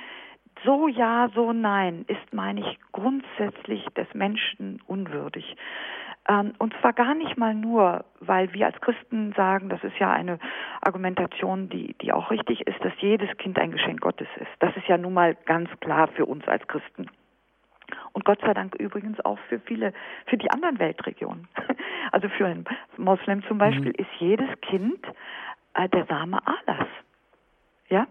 so 0.64 0.88
ja, 0.88 1.30
so 1.34 1.54
nein 1.54 2.06
ist, 2.08 2.34
meine 2.34 2.62
ich, 2.62 2.80
grundsätzlich 2.92 3.86
des 3.96 4.14
Menschen 4.14 4.82
unwürdig. 4.88 5.56
Ähm, 6.28 6.54
und 6.60 6.74
zwar 6.80 6.94
gar 6.94 7.16
nicht 7.16 7.38
mal 7.38 7.56
nur, 7.56 8.06
weil 8.20 8.54
wir 8.54 8.68
als 8.68 8.80
Christen 8.82 9.34
sagen, 9.34 9.70
das 9.70 9.84
ist 9.84 9.98
ja 9.98 10.12
eine 10.12 10.40
Argumentation, 10.82 11.70
die, 11.70 11.96
die 12.02 12.14
auch 12.14 12.30
richtig 12.30 12.68
ist, 12.68 12.84
dass 12.84 12.94
jedes 13.00 13.36
Kind 13.38 13.58
ein 13.58 13.72
Geschenk 13.72 14.02
Gottes 14.02 14.28
ist. 14.36 14.52
Das 14.60 14.76
ist 14.78 14.88
ja 14.88 14.98
nun 14.98 15.14
mal 15.14 15.36
ganz 15.46 15.70
klar 15.80 16.08
für 16.10 16.26
uns 16.26 16.48
als 16.48 16.68
Christen. 16.68 17.10
Und 18.14 18.26
Gott 18.26 18.40
sei 18.42 18.54
Dank 18.54 18.76
übrigens 18.76 19.20
auch 19.22 19.40
für 19.50 19.60
viele, 19.60 19.94
für 20.28 20.38
die 20.38 20.52
anderen 20.52 20.80
Weltregionen. 20.80 21.48
Also 22.12 22.28
für 22.28 22.48
einen 22.48 22.66
Moslem 22.98 23.44
zum 23.44 23.60
Beispiel 23.60 23.90
mhm. 23.90 24.00
ist 24.00 24.10
jedes 24.18 24.50
Kind 24.62 25.06
äh, 25.76 25.88
der 25.90 26.06
Same 26.08 26.40
Allahs. 26.44 26.88
Ja? 27.88 28.08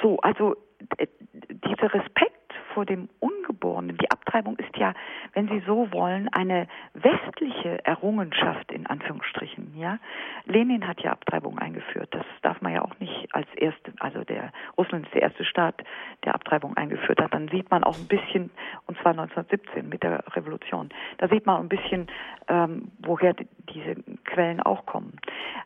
So, 0.00 0.18
also 0.18 0.56
äh, 0.98 1.06
dieser 1.48 1.92
Respekt 1.92 2.42
vor 2.72 2.86
dem 2.86 3.08
Ungeborenen, 3.20 3.98
die 3.98 4.10
Abtreibung 4.10 4.56
ist 4.56 4.76
ja, 4.76 4.94
wenn 5.34 5.48
Sie 5.48 5.62
so 5.66 5.92
wollen, 5.92 6.28
eine 6.32 6.66
westliche 6.94 7.84
Errungenschaft 7.84 8.72
in 8.72 8.86
Anführungsstrichen. 8.86 9.74
Ja, 9.76 9.98
Lenin 10.46 10.86
hat 10.86 11.00
ja 11.02 11.12
Abtreibung 11.12 11.58
eingeführt. 11.58 12.08
Das 12.12 12.24
darf 12.42 12.60
man 12.62 12.72
ja 12.72 12.82
auch 12.82 12.98
nicht 12.98 13.28
als 13.32 13.46
erste, 13.56 13.92
also 14.00 14.24
der 14.24 14.52
Russland 14.78 15.06
ist 15.06 15.14
der 15.14 15.22
erste 15.22 15.44
Staat, 15.44 15.82
der 16.24 16.34
Abtreibung 16.34 16.76
eingeführt 16.76 17.20
hat. 17.20 17.34
Dann 17.34 17.48
sieht 17.48 17.70
man 17.70 17.84
auch 17.84 17.96
ein 17.96 18.08
bisschen, 18.08 18.50
und 18.86 18.98
zwar 19.00 19.12
1917 19.12 19.88
mit 19.88 20.02
der 20.02 20.24
Revolution, 20.34 20.88
da 21.18 21.28
sieht 21.28 21.46
man 21.46 21.60
ein 21.60 21.68
bisschen, 21.68 22.06
ähm, 22.48 22.90
woher 23.00 23.34
die, 23.34 23.46
diese 23.74 23.96
Quellen 24.24 24.60
auch 24.60 24.86
kommen. 24.86 25.18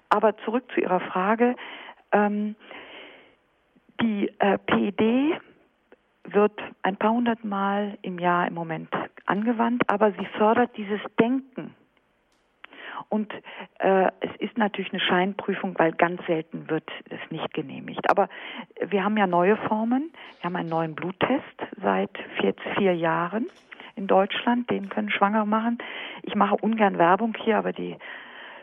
Aber 0.09 0.37
zurück 0.39 0.65
zu 0.75 0.81
Ihrer 0.81 1.01
Frage. 1.01 1.57
Ähm, 2.13 2.57
die 4.01 4.31
äh, 4.39 4.59
PED 4.59 5.41
wird 6.25 6.59
ein 6.83 6.97
paar 6.97 7.13
hundert 7.13 7.45
Mal 7.45 7.99
im 8.03 8.19
Jahr 8.19 8.47
im 8.47 8.55
Moment 8.55 8.89
angewandt, 9.27 9.83
aber 9.89 10.13
sie 10.13 10.27
fördert 10.37 10.77
dieses 10.77 11.01
Denken. 11.21 11.75
Und 13.09 13.33
äh, 13.79 14.11
es 14.21 14.31
ist 14.39 14.59
natürlich 14.59 14.93
eine 14.93 15.01
Scheinprüfung, 15.01 15.79
weil 15.79 15.93
ganz 15.93 16.25
selten 16.27 16.69
wird 16.69 16.89
es 17.11 17.21
nicht 17.31 17.53
genehmigt. 17.55 18.09
Aber 18.11 18.29
wir 18.89 19.05
haben 19.05 19.17
ja 19.17 19.27
neue 19.27 19.57
Formen. 19.57 20.11
Wir 20.41 20.45
haben 20.45 20.57
einen 20.57 20.69
neuen 20.69 20.95
Bluttest 20.95 21.57
seit 21.81 22.11
vier, 22.41 22.55
vier 22.77 22.95
Jahren 22.95 23.47
in 23.95 24.07
Deutschland. 24.07 24.71
Den 24.71 24.89
können 24.89 25.11
Schwanger 25.11 25.45
machen. 25.45 25.79
Ich 26.23 26.35
mache 26.35 26.57
ungern 26.57 26.99
Werbung 26.99 27.35
hier, 27.39 27.59
aber 27.59 27.73
die 27.73 27.97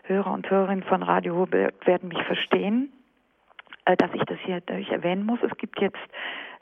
Hörer 0.03 0.34
und 0.34 0.49
Hörerinnen 0.49 0.84
von 0.84 1.03
Radio 1.03 1.36
Hurberg 1.36 1.86
werden 1.86 2.09
mich 2.09 2.21
verstehen, 2.23 2.91
dass 3.86 4.13
ich 4.13 4.23
das 4.23 4.38
hier 4.45 4.61
dadurch 4.65 4.89
erwähnen 4.89 5.25
muss. 5.25 5.39
Es 5.43 5.55
gibt 5.57 5.79
jetzt 5.79 5.97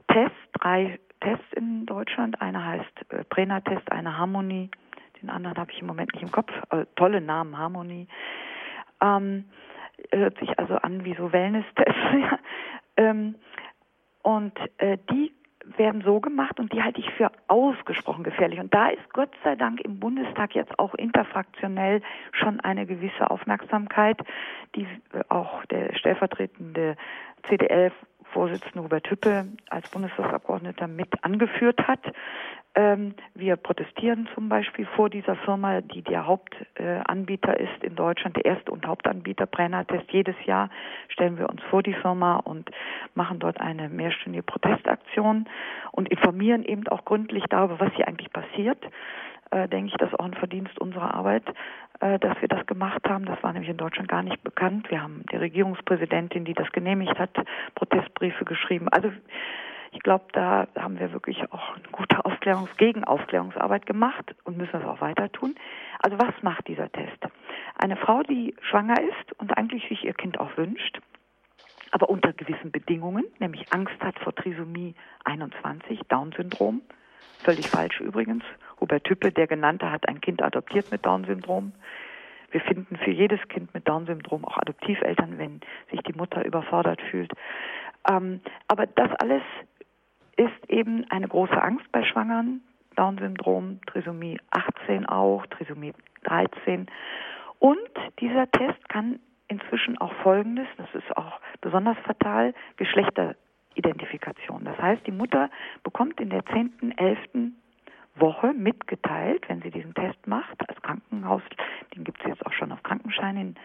Tests, 0.07 0.37
drei 0.53 0.99
Tests 1.21 1.45
in 1.55 1.85
Deutschland. 1.85 2.41
Einer 2.41 2.65
heißt 2.65 3.11
äh, 3.11 3.23
Prena-Test, 3.25 3.91
einer 3.91 4.17
Harmonie, 4.17 4.69
den 5.21 5.29
anderen 5.29 5.57
habe 5.57 5.71
ich 5.71 5.79
im 5.79 5.87
Moment 5.87 6.13
nicht 6.13 6.23
im 6.23 6.31
Kopf. 6.31 6.51
Äh, 6.71 6.85
tolle 6.95 7.21
Namen, 7.21 7.57
Harmonie. 7.57 8.07
Ähm, 9.01 9.45
hört 10.11 10.37
sich 10.39 10.57
also 10.57 10.75
an 10.75 11.05
wie 11.05 11.15
so 11.15 11.31
Wellness-Tests. 11.31 12.39
ähm, 12.97 13.35
und 14.23 14.53
äh, 14.77 14.97
die 15.09 15.33
werden 15.77 16.01
so 16.03 16.19
gemacht 16.19 16.59
und 16.59 16.73
die 16.73 16.81
halte 16.81 16.99
ich 16.99 17.09
für 17.11 17.31
ausgesprochen 17.47 18.23
gefährlich. 18.23 18.59
Und 18.59 18.73
da 18.73 18.89
ist 18.89 19.13
Gott 19.13 19.31
sei 19.43 19.55
Dank 19.55 19.81
im 19.81 19.99
Bundestag 19.99 20.55
jetzt 20.55 20.77
auch 20.79 20.93
interfraktionell 20.95 22.01
schon 22.31 22.59
eine 22.59 22.85
gewisse 22.85 23.29
Aufmerksamkeit, 23.29 24.17
die 24.75 24.87
äh, 25.13 25.23
auch 25.29 25.65
der 25.65 25.95
stellvertretende 25.95 26.95
CDL 27.47 27.91
Vorsitzende 28.33 28.83
Hubert 28.83 29.09
Hüppe 29.09 29.45
als 29.69 29.89
Bundestagsabgeordneter 29.89 30.87
mit 30.87 31.23
angeführt 31.23 31.87
hat. 31.87 31.99
Ähm, 32.73 33.15
wir 33.35 33.57
protestieren 33.57 34.29
zum 34.33 34.47
Beispiel 34.47 34.85
vor 34.95 35.09
dieser 35.09 35.35
Firma, 35.35 35.81
die 35.81 36.01
der 36.03 36.25
Hauptanbieter 36.25 37.59
äh, 37.59 37.63
ist 37.63 37.83
in 37.83 37.95
Deutschland, 37.95 38.37
der 38.37 38.45
erste 38.45 38.71
und 38.71 38.87
Hauptanbieter 38.87 39.45
Brenner-Test. 39.45 40.09
Jedes 40.11 40.35
Jahr 40.45 40.69
stellen 41.09 41.37
wir 41.37 41.49
uns 41.49 41.61
vor 41.63 41.83
die 41.83 41.93
Firma 41.93 42.37
und 42.37 42.71
machen 43.13 43.39
dort 43.39 43.59
eine 43.59 43.89
mehrstündige 43.89 44.43
Protestaktion 44.43 45.49
und 45.91 46.07
informieren 46.07 46.63
eben 46.63 46.87
auch 46.87 47.03
gründlich 47.03 47.43
darüber, 47.49 47.81
was 47.81 47.93
hier 47.93 48.07
eigentlich 48.07 48.31
passiert. 48.31 48.81
Äh, 49.51 49.67
denke 49.67 49.91
ich, 49.91 49.97
das 49.97 50.09
ist 50.09 50.19
auch 50.19 50.25
ein 50.25 50.33
Verdienst 50.33 50.79
unserer 50.79 51.13
Arbeit, 51.13 51.43
äh, 51.99 52.17
dass 52.19 52.39
wir 52.41 52.47
das 52.47 52.65
gemacht 52.65 53.07
haben. 53.07 53.25
Das 53.25 53.41
war 53.43 53.51
nämlich 53.51 53.69
in 53.69 53.77
Deutschland 53.77 54.07
gar 54.07 54.23
nicht 54.23 54.41
bekannt. 54.43 54.89
Wir 54.89 55.03
haben 55.03 55.25
der 55.31 55.41
Regierungspräsidentin, 55.41 56.45
die 56.45 56.53
das 56.53 56.71
genehmigt 56.71 57.19
hat, 57.19 57.31
Protestbriefe 57.75 58.45
geschrieben. 58.45 58.87
Also 58.89 59.11
ich 59.91 59.99
glaube, 59.99 60.23
da 60.31 60.67
haben 60.77 60.99
wir 60.99 61.11
wirklich 61.11 61.51
auch 61.51 61.75
eine 61.75 61.83
gute 61.91 62.23
Aufklärungs-, 62.23 62.77
Gegenaufklärungsarbeit 62.77 63.85
gemacht 63.85 64.33
und 64.45 64.57
müssen 64.57 64.71
das 64.71 64.85
auch 64.85 65.01
weiter 65.01 65.29
tun. 65.31 65.55
Also 65.99 66.17
was 66.17 66.33
macht 66.41 66.67
dieser 66.69 66.89
Test? 66.89 67.27
Eine 67.77 67.97
Frau, 67.97 68.23
die 68.23 68.55
schwanger 68.61 69.01
ist 69.01 69.37
und 69.37 69.57
eigentlich 69.57 69.87
sich 69.89 70.05
ihr 70.05 70.13
Kind 70.13 70.39
auch 70.39 70.55
wünscht, 70.55 71.01
aber 71.91 72.09
unter 72.09 72.31
gewissen 72.31 72.71
Bedingungen, 72.71 73.25
nämlich 73.39 73.65
Angst 73.73 73.99
hat 73.99 74.17
vor 74.19 74.33
Trisomie 74.33 74.95
21, 75.25 75.99
Down-Syndrom, 76.07 76.81
völlig 77.41 77.67
falsch 77.67 77.99
übrigens. 77.99 78.43
Hubert 78.79 79.03
Tüppe, 79.03 79.31
der 79.31 79.47
genannte, 79.47 79.91
hat 79.91 80.07
ein 80.07 80.21
Kind 80.21 80.41
adoptiert 80.41 80.91
mit 80.91 81.05
Down-Syndrom. 81.05 81.73
Wir 82.51 82.61
finden 82.61 82.97
für 82.97 83.11
jedes 83.11 83.39
Kind 83.47 83.73
mit 83.73 83.87
Down-Syndrom 83.87 84.45
auch 84.45 84.57
Adoptiveltern, 84.57 85.37
wenn 85.37 85.61
sich 85.89 86.01
die 86.01 86.13
Mutter 86.13 86.43
überfordert 86.45 87.01
fühlt. 87.09 87.31
Ähm, 88.09 88.41
aber 88.67 88.87
das 88.87 89.11
alles 89.19 89.43
ist 90.35 90.69
eben 90.69 91.05
eine 91.09 91.27
große 91.27 91.61
Angst 91.61 91.91
bei 91.91 92.03
Schwangern. 92.03 92.61
Down-Syndrom, 92.95 93.79
Trisomie 93.87 94.37
18 94.51 95.05
auch, 95.05 95.45
Trisomie 95.47 95.93
13. 96.23 96.87
Und 97.59 97.77
dieser 98.19 98.49
Test 98.51 98.89
kann 98.89 99.19
inzwischen 99.47 99.97
auch 99.99 100.13
Folgendes, 100.23 100.67
das 100.77 100.87
ist 100.93 101.15
auch 101.15 101.39
besonders 101.61 101.97
fatal, 101.99 102.53
Geschlechteridentifikation. 103.75 104.63
Das 104.65 104.77
heißt, 104.77 105.05
die 105.05 105.11
Mutter 105.11 105.49
bekommt 105.83 106.19
in 106.19 106.29
der 106.29 106.45
10., 106.45 106.93
11. 106.97 107.19
Woche 108.15 108.53
mitgeteilt, 108.53 109.47
wenn 109.47 109.61
sie 109.61 109.71
diesen 109.71 109.93
Test 109.93 110.27
macht, 110.27 110.69
als 110.69 110.81
Krankenhaus, 110.81 111.41
den 111.95 112.03
gibt 112.03 112.19
es 112.21 112.27
jetzt 112.27 112.45
auch 112.45 112.51
schon 112.51 112.71
auf 112.73 112.83
Krankenschein 112.83 113.37
in 113.37 113.55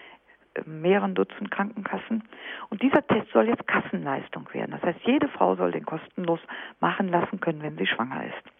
mehreren 0.65 1.15
Dutzend 1.15 1.51
Krankenkassen. 1.51 2.23
Und 2.71 2.81
dieser 2.81 3.05
Test 3.07 3.31
soll 3.33 3.49
jetzt 3.49 3.67
Kassenleistung 3.67 4.49
werden. 4.55 4.71
Das 4.71 4.83
heißt, 4.83 5.01
jede 5.03 5.29
Frau 5.29 5.57
soll 5.57 5.73
den 5.73 5.85
kostenlos 5.85 6.41
machen 6.81 7.09
lassen 7.09 7.41
können, 7.41 7.61
wenn 7.61 7.77
sie 7.77 7.87
schwanger 7.87 8.25
ist. 8.25 8.53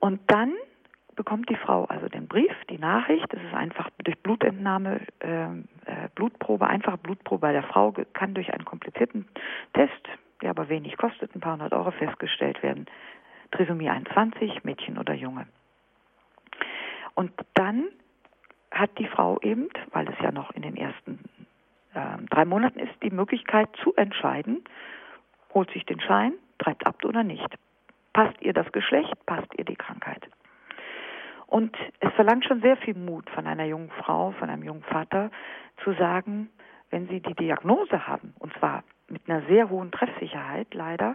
Und 0.00 0.20
dann 0.26 0.52
bekommt 1.14 1.48
die 1.48 1.56
Frau 1.56 1.84
also 1.84 2.08
den 2.08 2.28
Brief, 2.28 2.52
die 2.68 2.78
Nachricht. 2.78 3.26
Das 3.32 3.42
ist 3.42 3.54
einfach 3.54 3.90
durch 4.02 4.18
Blutentnahme, 4.18 5.00
äh, 5.20 5.44
äh, 5.44 6.08
Blutprobe, 6.14 6.66
einfache 6.66 6.98
Blutprobe 6.98 7.40
bei 7.40 7.52
der 7.52 7.62
Frau 7.62 7.92
kann 8.12 8.34
durch 8.34 8.52
einen 8.52 8.64
komplizierten 8.64 9.26
Test, 9.72 10.08
der 10.42 10.50
aber 10.50 10.68
wenig 10.68 10.96
kostet, 10.96 11.34
ein 11.34 11.40
paar 11.40 11.54
hundert 11.54 11.72
Euro 11.72 11.90
festgestellt 11.90 12.62
werden. 12.62 12.86
Trisomie 13.50 13.88
21, 13.88 14.64
Mädchen 14.64 14.98
oder 14.98 15.14
Junge. 15.14 15.46
Und 17.14 17.32
dann 17.54 17.84
hat 18.70 18.98
die 18.98 19.06
Frau 19.06 19.38
eben, 19.40 19.68
weil 19.92 20.08
es 20.08 20.18
ja 20.20 20.32
noch 20.32 20.50
in 20.50 20.62
den 20.62 20.76
ersten 20.76 21.20
äh, 21.94 22.18
drei 22.30 22.44
Monaten 22.44 22.80
ist, 22.80 22.92
die 23.02 23.10
Möglichkeit 23.10 23.68
zu 23.82 23.94
entscheiden, 23.94 24.64
holt 25.52 25.70
sich 25.70 25.86
den 25.86 26.00
Schein, 26.00 26.32
treibt 26.58 26.84
ab 26.86 27.04
oder 27.04 27.22
nicht. 27.22 27.46
Passt 28.12 28.40
ihr 28.40 28.52
das 28.52 28.70
Geschlecht, 28.72 29.14
passt 29.26 29.48
ihr 29.56 29.64
die 29.64 29.76
Krankheit. 29.76 30.28
Und 31.54 31.76
es 32.00 32.12
verlangt 32.14 32.44
schon 32.44 32.62
sehr 32.62 32.76
viel 32.78 32.96
Mut 32.96 33.30
von 33.30 33.46
einer 33.46 33.62
jungen 33.62 33.88
Frau, 33.90 34.32
von 34.40 34.50
einem 34.50 34.64
jungen 34.64 34.82
Vater, 34.82 35.30
zu 35.84 35.92
sagen, 35.92 36.50
wenn 36.90 37.06
sie 37.06 37.20
die 37.20 37.34
Diagnose 37.34 38.08
haben, 38.08 38.34
und 38.40 38.52
zwar 38.54 38.82
mit 39.08 39.22
einer 39.28 39.40
sehr 39.46 39.70
hohen 39.70 39.92
Treffsicherheit 39.92 40.74
leider, 40.74 41.14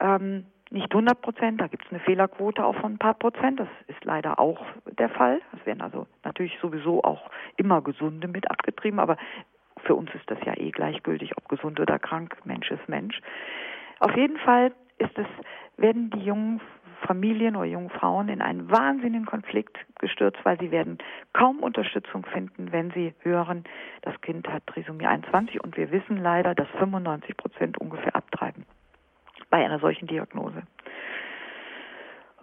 ähm, 0.00 0.46
nicht 0.70 0.92
100 0.92 1.22
Prozent, 1.22 1.60
da 1.60 1.68
gibt 1.68 1.86
es 1.86 1.92
eine 1.92 2.00
Fehlerquote 2.00 2.64
auch 2.64 2.74
von 2.74 2.94
ein 2.94 2.98
paar 2.98 3.14
Prozent, 3.14 3.60
das 3.60 3.68
ist 3.86 4.04
leider 4.04 4.40
auch 4.40 4.66
der 4.98 5.10
Fall. 5.10 5.40
Es 5.56 5.64
werden 5.64 5.80
also 5.80 6.08
natürlich 6.24 6.58
sowieso 6.60 7.04
auch 7.04 7.30
immer 7.56 7.82
Gesunde 7.82 8.26
mit 8.26 8.50
abgetrieben, 8.50 8.98
aber 8.98 9.16
für 9.84 9.94
uns 9.94 10.12
ist 10.16 10.28
das 10.28 10.38
ja 10.44 10.54
eh 10.56 10.72
gleichgültig, 10.72 11.36
ob 11.38 11.48
gesund 11.48 11.78
oder 11.78 12.00
krank, 12.00 12.36
Mensch 12.42 12.68
ist 12.72 12.88
Mensch. 12.88 13.20
Auf 14.00 14.16
jeden 14.16 14.38
Fall 14.38 14.72
ist 14.98 15.16
es, 15.16 15.26
werden 15.76 16.10
die 16.10 16.24
jungen 16.24 16.60
Familien 17.06 17.56
oder 17.56 17.66
jungen 17.66 17.90
Frauen 17.90 18.28
in 18.28 18.40
einen 18.40 18.70
wahnsinnigen 18.70 19.26
Konflikt 19.26 19.76
gestürzt, 19.98 20.38
weil 20.44 20.58
sie 20.58 20.70
werden 20.70 20.98
kaum 21.32 21.60
Unterstützung 21.60 22.24
finden, 22.26 22.72
wenn 22.72 22.90
sie 22.92 23.14
hören, 23.20 23.64
das 24.02 24.20
Kind 24.20 24.48
hat 24.48 24.66
Trisomie 24.66 25.06
21 25.06 25.62
und 25.62 25.76
wir 25.76 25.90
wissen 25.90 26.16
leider, 26.16 26.54
dass 26.54 26.68
95 26.78 27.36
Prozent 27.36 27.78
ungefähr 27.78 28.14
abtreiben 28.14 28.64
bei 29.50 29.64
einer 29.64 29.78
solchen 29.78 30.06
Diagnose. 30.06 30.62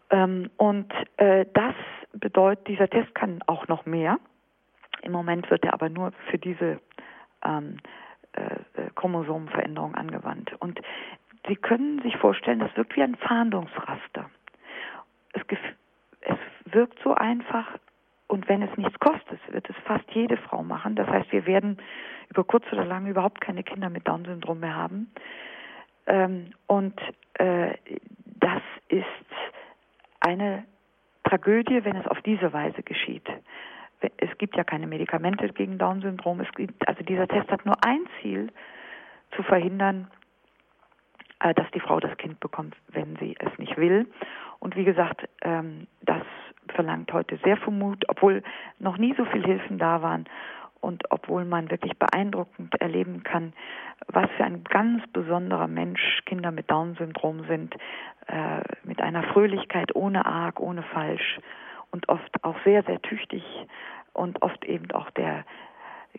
Ähm, 0.10 0.50
und 0.58 0.94
äh, 1.18 1.46
das 1.54 1.74
bedeutet, 2.14 2.68
dieser 2.68 2.90
Test 2.90 3.14
kann 3.16 3.42
auch 3.48 3.68
noch 3.68 3.86
mehr. 3.86 4.20
Im 5.02 5.12
Moment 5.12 5.50
wird 5.50 5.66
er 5.66 5.74
aber 5.74 5.90
nur 5.90 6.12
für 6.30 6.38
diese 6.38 6.80
ähm, 7.44 7.78
äh, 8.34 8.82
äh 8.82 8.90
Chromosomenveränderung 8.96 9.96
angewandt. 9.96 10.54
Und 10.60 10.80
Sie 11.48 11.56
können 11.56 12.02
sich 12.02 12.16
vorstellen, 12.18 12.60
das 12.60 12.76
wirkt 12.78 12.96
wie 12.96 13.04
ein 13.04 13.16
Fahndungsraster. 13.16 14.30
Es, 15.34 15.42
es 16.22 16.38
wirkt 16.74 17.00
so 17.04 17.14
einfach 17.14 17.78
und 18.28 18.50
wenn 18.50 18.64
es 18.64 18.76
nichts 18.78 18.98
kostet, 19.00 19.40
wird 19.52 19.70
es 19.70 19.76
fast 19.86 20.10
jede 20.12 20.38
Frau 20.38 20.64
machen. 20.64 20.96
Das 20.96 21.08
heißt, 21.08 21.32
wir 21.32 21.46
werden 21.46 21.78
über 22.30 22.44
kurz 22.44 22.66
oder 22.72 22.86
lang 22.86 23.06
überhaupt 23.06 23.42
keine 23.42 23.64
Kinder 23.64 23.90
mit 23.90 24.08
Down-Syndrom 24.08 24.60
mehr 24.60 24.76
haben. 24.76 25.12
Ähm, 26.08 26.52
und 26.68 27.00
äh, 27.36 27.76
das 28.40 28.62
ist 28.88 29.06
eine 30.20 30.64
Tragödie, 31.24 31.84
wenn 31.86 31.96
es 31.96 32.08
auf 32.08 32.22
diese 32.22 32.52
Weise 32.54 32.82
geschieht. 32.82 33.28
Es 34.18 34.38
gibt 34.38 34.58
ja 34.58 34.64
keine 34.64 34.88
Medikamente 34.88 35.48
gegen 35.50 35.78
Down-Syndrom. 35.78 36.42
also 36.86 37.04
dieser 37.04 37.28
Test 37.28 37.50
hat 37.50 37.66
nur 37.66 37.76
ein 37.86 38.02
Ziel, 38.22 38.50
zu 39.36 39.44
verhindern, 39.44 40.08
äh, 41.44 41.54
dass 41.54 41.70
die 41.72 41.80
Frau 41.80 42.00
das 42.00 42.18
Kind 42.18 42.40
bekommt, 42.40 42.76
wenn 42.88 43.18
sie 43.18 43.36
es 43.40 43.60
nicht 43.60 43.78
will. 43.78 44.08
Und 44.60 44.76
wie 44.76 44.86
gesagt, 44.86 45.28
ähm, 45.42 45.88
das 46.02 46.24
verlangt 46.70 47.12
heute 47.12 47.38
sehr 47.44 47.58
viel 47.58 47.74
Mut, 47.74 48.06
obwohl 48.08 48.42
noch 48.80 48.98
nie 48.98 49.14
so 49.16 49.26
viele 49.26 49.46
Hilfen 49.46 49.78
da 49.78 50.02
waren. 50.02 50.26
und 50.80 51.10
obwohl 51.12 51.46
man 51.46 51.72
wirklich 51.72 51.98
beeindruckend 51.98 52.76
erleben 52.82 53.24
kann, 53.24 53.54
was 54.08 54.30
für 54.36 54.44
ein 54.44 54.66
ganz 54.66 55.02
besonderer 55.14 55.68
Mensch 55.68 56.02
Kinder 56.26 56.52
mit 56.52 56.70
Down-Syndrom 56.70 57.46
sind, 57.48 57.74
äh, 58.28 58.60
mit 58.84 59.02
einer 59.02 59.24
Fröhlichkeit 59.32 59.96
ohne 59.96 60.26
Arg, 60.26 60.60
ohne 60.60 60.84
Falsch 60.84 61.40
und 61.92 62.10
oft 62.10 62.44
auch 62.44 62.58
sehr, 62.66 62.84
sehr 62.84 63.02
tüchtig 63.02 63.46
und 64.12 64.42
oft 64.42 64.66
eben 64.66 64.92
auch 64.92 65.10
der, 65.12 65.46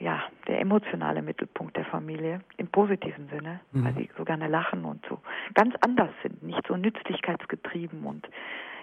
ja, 0.01 0.23
der 0.49 0.61
emotionale 0.61 1.23
Mittelpunkt 1.23 1.77
der 1.77 1.85
Familie 1.85 2.41
im 2.57 2.69
positiven 2.69 3.29
Sinne, 3.29 3.61
mhm. 3.73 3.85
weil 3.85 3.95
sie 3.95 4.11
so 4.17 4.25
gerne 4.25 4.49
lachen 4.49 4.85
und 4.85 5.05
so 5.09 5.21
ganz 5.55 5.75
anders 5.81 6.11
sind, 6.23 6.43
nicht 6.43 6.67
so 6.67 6.77
nützlichkeitsgetrieben 6.77 8.05
und 8.05 8.29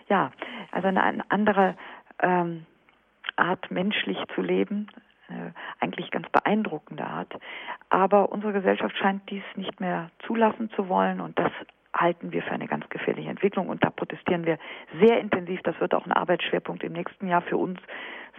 ja, 0.07 0.31
also 0.71 0.87
eine, 0.87 1.03
eine 1.03 1.23
andere 1.29 1.75
ähm, 2.19 2.65
Art 3.35 3.71
menschlich 3.71 4.17
zu 4.35 4.41
leben, 4.41 4.87
äh, 5.29 5.51
eigentlich 5.79 6.11
ganz 6.11 6.29
beeindruckende 6.29 7.05
Art. 7.05 7.33
Aber 7.89 8.31
unsere 8.31 8.53
Gesellschaft 8.53 8.95
scheint 8.97 9.29
dies 9.29 9.43
nicht 9.55 9.79
mehr 9.79 10.11
zulassen 10.25 10.69
zu 10.71 10.87
wollen 10.89 11.21
und 11.21 11.37
das 11.37 11.51
halten 11.93 12.31
wir 12.31 12.41
für 12.41 12.51
eine 12.51 12.67
ganz 12.67 12.87
gefährliche 12.89 13.29
Entwicklung 13.29 13.67
und 13.67 13.83
da 13.83 13.89
protestieren 13.89 14.45
wir 14.45 14.57
sehr 15.01 15.19
intensiv. 15.19 15.61
Das 15.63 15.79
wird 15.81 15.93
auch 15.93 16.05
ein 16.05 16.13
Arbeitsschwerpunkt 16.13 16.83
im 16.83 16.93
nächsten 16.93 17.27
Jahr 17.27 17.41
für 17.41 17.57
uns 17.57 17.79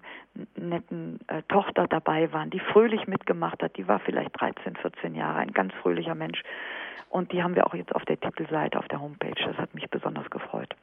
netten 0.55 1.19
äh, 1.27 1.41
Tochter 1.49 1.85
dabei 1.87 2.31
waren, 2.31 2.49
die 2.49 2.61
fröhlich 2.61 3.07
mitgemacht 3.07 3.61
hat. 3.61 3.75
Die 3.75 3.89
war 3.89 3.99
vielleicht 3.99 4.39
13, 4.39 4.77
14 4.77 5.15
Jahre, 5.15 5.39
ein 5.39 5.51
ganz 5.51 5.73
fröhlicher 5.75 6.15
Mensch. 6.15 6.41
Und 7.09 7.33
die 7.33 7.43
haben 7.43 7.55
wir 7.55 7.67
auch 7.67 7.75
jetzt 7.75 7.93
auf 7.93 8.05
der 8.05 8.17
Titelseite, 8.17 8.79
auf 8.79 8.87
der 8.87 9.01
Homepage. 9.01 9.35
Das 9.45 9.57
hat 9.57 9.75
mich 9.75 9.89
besonders 9.89 10.29
gefreut. 10.29 10.73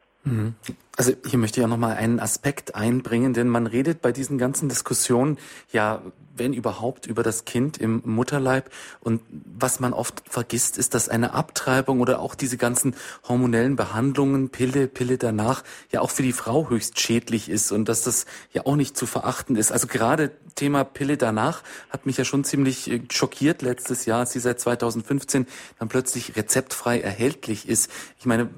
Also 0.97 1.13
hier 1.27 1.39
möchte 1.39 1.59
ich 1.61 1.65
auch 1.65 1.71
noch 1.71 1.79
mal 1.79 1.97
einen 1.97 2.21
Aspekt 2.21 2.75
einbringen, 2.75 3.35
denn 3.35 3.49
man 3.49 3.67
redet 3.67 4.03
bei 4.03 4.13
diesen 4.13 4.39
ganzen 4.39 4.69
Diskussionen 4.69 5.39
ja, 5.73 6.03
wenn 6.35 6.53
überhaupt, 6.53 7.07
über 7.07 7.23
das 7.23 7.45
Kind 7.45 7.79
im 7.79 8.03
Mutterleib. 8.05 8.71
Und 9.01 9.21
was 9.31 9.81
man 9.81 9.93
oft 9.93 10.23
vergisst, 10.29 10.79
ist, 10.79 10.95
dass 10.95 11.09
eine 11.09 11.35
Abtreibung 11.35 12.01
oder 12.01 12.21
auch 12.21 12.35
diese 12.35 12.57
ganzen 12.57 12.95
hormonellen 13.27 13.77
Behandlungen, 13.77 14.51
Pille, 14.51 14.87
Pille 14.87 15.19
danach, 15.19 15.65
ja 15.91 16.01
auch 16.01 16.11
für 16.11 16.23
die 16.23 16.33
Frau 16.33 16.71
höchst 16.71 17.01
schädlich 17.01 17.49
ist 17.49 17.73
und 17.73 17.89
dass 17.89 18.03
das 18.03 18.27
ja 18.53 18.65
auch 18.67 18.77
nicht 18.77 18.97
zu 18.97 19.07
verachten 19.07 19.57
ist. 19.57 19.73
Also 19.73 19.87
gerade 19.87 20.31
Thema 20.55 20.85
Pille 20.85 21.17
danach 21.17 21.63
hat 21.91 22.07
mich 22.07 22.17
ja 22.17 22.25
schon 22.25 22.45
ziemlich 22.45 22.91
äh, 22.91 23.03
schockiert 23.11 23.63
letztes 23.63 24.05
Jahr, 24.07 24.21
als 24.21 24.33
sie 24.33 24.41
seit 24.41 24.61
2015 24.61 25.47
dann 25.79 25.89
plötzlich 25.89 26.37
rezeptfrei 26.37 27.01
erhältlich 27.01 27.69
ist. 27.69 27.91
Ich 28.19 28.27
meine, 28.27 28.51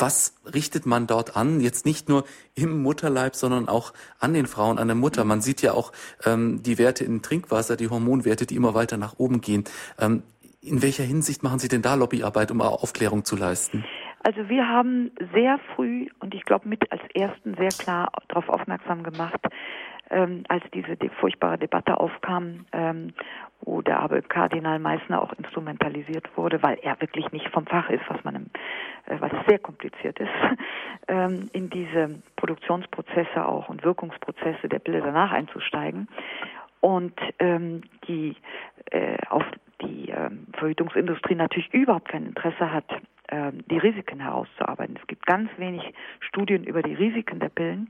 was 0.00 0.40
richtet 0.44 0.86
man 0.86 1.06
dort 1.06 1.36
an? 1.36 1.60
Jetzt 1.60 1.86
nicht 1.86 2.08
nur 2.08 2.24
im 2.54 2.82
Mutterleib, 2.82 3.34
sondern 3.34 3.68
auch 3.68 3.92
an 4.18 4.34
den 4.34 4.46
Frauen, 4.46 4.78
an 4.78 4.88
der 4.88 4.96
Mutter. 4.96 5.24
Man 5.24 5.40
sieht 5.40 5.62
ja 5.62 5.72
auch 5.72 5.92
ähm, 6.24 6.62
die 6.62 6.78
Werte 6.78 7.04
im 7.04 7.22
Trinkwasser, 7.22 7.76
die 7.76 7.88
Hormonwerte, 7.88 8.46
die 8.46 8.56
immer 8.56 8.74
weiter 8.74 8.96
nach 8.96 9.18
oben 9.18 9.40
gehen. 9.40 9.64
Ähm, 9.98 10.22
in 10.60 10.82
welcher 10.82 11.04
Hinsicht 11.04 11.42
machen 11.42 11.58
Sie 11.58 11.68
denn 11.68 11.82
da 11.82 11.94
Lobbyarbeit, 11.94 12.50
um 12.50 12.60
Aufklärung 12.60 13.24
zu 13.24 13.36
leisten? 13.36 13.84
Also 14.24 14.48
wir 14.48 14.66
haben 14.66 15.12
sehr 15.32 15.60
früh 15.74 16.08
und 16.20 16.34
ich 16.34 16.44
glaube 16.44 16.68
mit 16.68 16.90
als 16.90 17.02
ersten 17.14 17.54
sehr 17.54 17.68
klar 17.68 18.10
darauf 18.28 18.48
aufmerksam 18.48 19.04
gemacht, 19.04 19.40
ähm, 20.10 20.44
als 20.48 20.64
diese 20.72 20.96
de 20.96 21.10
furchtbare 21.20 21.58
Debatte 21.58 21.98
aufkam, 21.98 22.66
ähm, 22.72 23.12
wo 23.60 23.82
der 23.82 24.00
Abel 24.00 24.22
Kardinal 24.22 24.78
Meissner 24.78 25.22
auch 25.22 25.32
instrumentalisiert 25.34 26.28
wurde, 26.36 26.62
weil 26.62 26.78
er 26.82 27.00
wirklich 27.00 27.30
nicht 27.32 27.48
vom 27.48 27.66
Fach 27.66 27.90
ist, 27.90 28.04
was 28.08 28.22
man, 28.24 28.36
im, 28.36 28.46
äh, 29.06 29.20
was 29.20 29.32
sehr 29.46 29.58
kompliziert 29.58 30.18
ist, 30.18 30.30
ähm, 31.08 31.48
in 31.52 31.70
diese 31.70 32.20
Produktionsprozesse 32.36 33.46
auch 33.46 33.68
und 33.68 33.84
Wirkungsprozesse 33.84 34.68
der 34.68 34.78
Bilder 34.78 35.00
danach 35.00 35.32
einzusteigen 35.32 36.08
und 36.80 37.18
ähm, 37.38 37.82
die 38.06 38.36
äh, 38.90 39.18
auf 39.28 39.44
die 39.82 40.08
ähm, 40.10 40.46
Verhütungsindustrie 40.54 41.34
natürlich 41.34 41.72
überhaupt 41.72 42.08
kein 42.08 42.26
Interesse 42.26 42.72
hat, 42.72 42.84
ähm, 43.30 43.64
die 43.70 43.78
Risiken 43.78 44.20
herauszuarbeiten. 44.20 44.96
Es 45.00 45.06
gibt 45.06 45.26
ganz 45.26 45.50
wenig 45.56 45.82
Studien 46.20 46.64
über 46.64 46.82
die 46.82 46.94
Risiken 46.94 47.40
der 47.40 47.50
Pillen 47.50 47.88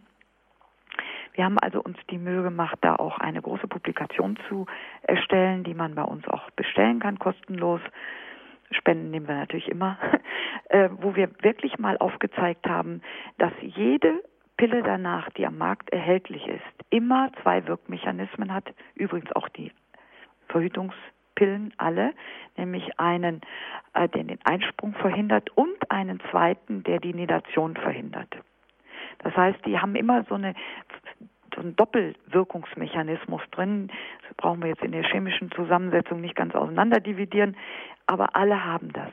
wir 1.38 1.44
haben 1.44 1.58
also 1.60 1.80
uns 1.80 1.96
die 2.10 2.18
Mühe 2.18 2.42
gemacht, 2.42 2.78
da 2.80 2.96
auch 2.96 3.18
eine 3.18 3.40
große 3.40 3.68
Publikation 3.68 4.36
zu 4.48 4.66
erstellen, 5.02 5.62
die 5.62 5.72
man 5.72 5.94
bei 5.94 6.02
uns 6.02 6.26
auch 6.26 6.50
bestellen 6.50 6.98
kann, 6.98 7.20
kostenlos. 7.20 7.80
Spenden 8.72 9.12
nehmen 9.12 9.28
wir 9.28 9.36
natürlich 9.36 9.68
immer, 9.68 9.98
äh, 10.68 10.88
wo 10.90 11.14
wir 11.14 11.30
wirklich 11.42 11.78
mal 11.78 11.96
aufgezeigt 11.98 12.66
haben, 12.66 13.02
dass 13.38 13.52
jede 13.60 14.20
Pille 14.56 14.82
danach, 14.82 15.30
die 15.30 15.46
am 15.46 15.58
Markt 15.58 15.90
erhältlich 15.90 16.44
ist, 16.48 16.86
immer 16.90 17.30
zwei 17.44 17.64
Wirkmechanismen 17.68 18.52
hat, 18.52 18.64
übrigens 18.96 19.30
auch 19.36 19.48
die 19.48 19.70
Verhütungspillen 20.48 21.72
alle, 21.76 22.14
nämlich 22.56 22.98
einen, 22.98 23.42
äh, 23.94 24.08
der 24.08 24.24
den 24.24 24.40
Einsprung 24.42 24.92
verhindert 24.94 25.50
und 25.56 25.88
einen 25.88 26.18
zweiten, 26.32 26.82
der 26.82 26.98
die 26.98 27.14
Nidation 27.14 27.76
verhindert. 27.76 28.34
Das 29.18 29.36
heißt, 29.36 29.58
die 29.66 29.78
haben 29.78 29.94
immer 29.96 30.24
so 30.24 30.34
eine 30.34 30.54
so 31.54 31.62
einen 31.62 31.76
Doppelwirkungsmechanismus 31.76 33.42
drin. 33.50 33.90
Das 34.22 34.36
brauchen 34.36 34.62
wir 34.62 34.68
jetzt 34.68 34.82
in 34.82 34.92
der 34.92 35.02
chemischen 35.02 35.50
Zusammensetzung 35.50 36.20
nicht 36.20 36.36
ganz 36.36 36.54
auseinander 36.54 37.00
dividieren, 37.00 37.56
aber 38.06 38.36
alle 38.36 38.64
haben 38.64 38.92
das. 38.92 39.10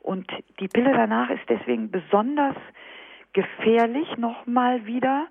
Und 0.00 0.30
die 0.60 0.68
Pille 0.68 0.92
danach 0.92 1.30
ist 1.30 1.48
deswegen 1.48 1.90
besonders 1.90 2.56
gefährlich 3.32 4.16
nochmal 4.16 4.86
wieder. 4.86 5.26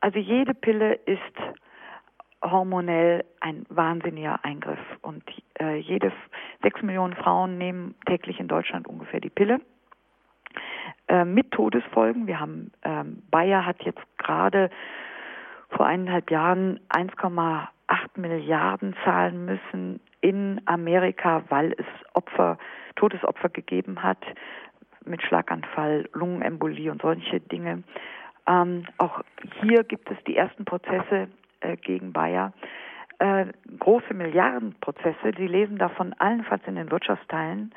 Also 0.00 0.18
jede 0.18 0.54
Pille 0.54 0.94
ist 0.94 1.20
hormonell 2.42 3.24
ein 3.40 3.64
wahnsinniger 3.68 4.44
Eingriff. 4.44 4.78
Und 5.02 5.22
äh, 5.60 5.76
jede 5.76 6.12
sechs 6.62 6.82
Millionen 6.82 7.14
Frauen 7.14 7.58
nehmen 7.58 7.94
täglich 8.06 8.38
in 8.40 8.48
Deutschland 8.48 8.86
ungefähr 8.86 9.20
die 9.20 9.30
Pille 9.30 9.60
äh, 11.14 11.24
mit 11.24 11.52
Todesfolgen. 11.52 12.26
Wir 12.26 12.40
haben 12.40 12.72
ähm, 12.82 13.22
Bayer 13.30 13.64
hat 13.64 13.82
jetzt 13.84 14.02
gerade 14.18 14.68
vor 15.68 15.86
eineinhalb 15.86 16.28
Jahren 16.30 16.80
1,8 16.88 17.68
Milliarden 18.16 18.96
zahlen 19.04 19.44
müssen 19.44 20.00
in 20.22 20.60
Amerika, 20.64 21.42
weil 21.50 21.72
es 21.78 21.86
Opfer, 22.14 22.58
Todesopfer 22.96 23.48
gegeben 23.48 24.02
hat 24.02 24.18
mit 25.04 25.22
Schlaganfall, 25.22 26.08
Lungenembolie 26.14 26.90
und 26.90 27.02
solche 27.02 27.38
Dinge. 27.38 27.84
Ähm, 28.48 28.84
auch 28.98 29.20
hier 29.60 29.84
gibt 29.84 30.10
es 30.10 30.16
die 30.26 30.36
ersten 30.36 30.64
Prozesse 30.64 31.28
äh, 31.60 31.76
gegen 31.76 32.12
Bayer. 32.12 32.52
Äh, 33.20 33.46
große 33.78 34.14
Milliardenprozesse. 34.14 35.32
Sie 35.36 35.46
lesen 35.46 35.78
davon 35.78 36.12
allenfalls 36.18 36.62
in 36.66 36.74
den 36.74 36.90
Wirtschaftsteilen 36.90 37.72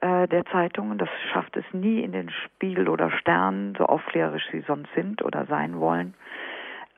äh, 0.00 0.28
der 0.28 0.44
Zeitungen. 0.46 0.98
Das 0.98 1.08
schafft 1.32 1.56
es 1.56 1.64
nie 1.72 2.00
in 2.00 2.12
den 2.12 2.30
Spiegel 2.30 2.88
oder 2.88 3.10
Stern, 3.10 3.74
so 3.76 3.86
aufklärerisch 3.86 4.46
sie 4.50 4.60
sonst 4.66 4.92
sind 4.94 5.22
oder 5.22 5.46
sein 5.46 5.80
wollen. 5.80 6.14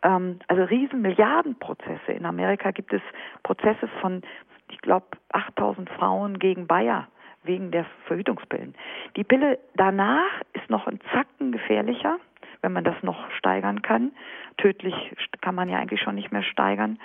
Ähm, 0.03 0.39
also 0.49 0.65
riesen 0.65 1.03
Milliardenprozesse. 1.03 2.13
In 2.13 2.27
Amerika 2.27 2.71
gibt 2.71 2.93
es 2.93 3.03
Prozesse 3.43 3.89
von, 4.01 4.23
ich 4.71 4.79
glaube, 4.79 5.07
8000 5.33 5.91
Frauen 5.91 6.39
gegen 6.39 6.67
Bayer 6.67 7.09
wegen 7.43 7.71
der 7.71 7.87
Verhütungspillen. 8.07 8.75
Die 9.17 9.25
Pille 9.25 9.59
danach 9.75 10.43
ist 10.53 10.69
noch 10.69 10.87
ein 10.87 11.01
Zacken 11.13 11.53
gefährlicher, 11.53 12.19
wenn 12.63 12.73
man 12.73 12.85
das 12.85 13.01
noch 13.03 13.31
steigern 13.31 13.83
kann. 13.83 14.13
Tödlich 14.57 14.95
kann 15.41 15.55
man 15.55 15.69
ja 15.69 15.79
eigentlich 15.79 16.01
schon 16.01 16.17
nicht 16.17 16.33
mehr 16.33 16.43
steigern. 16.43 16.99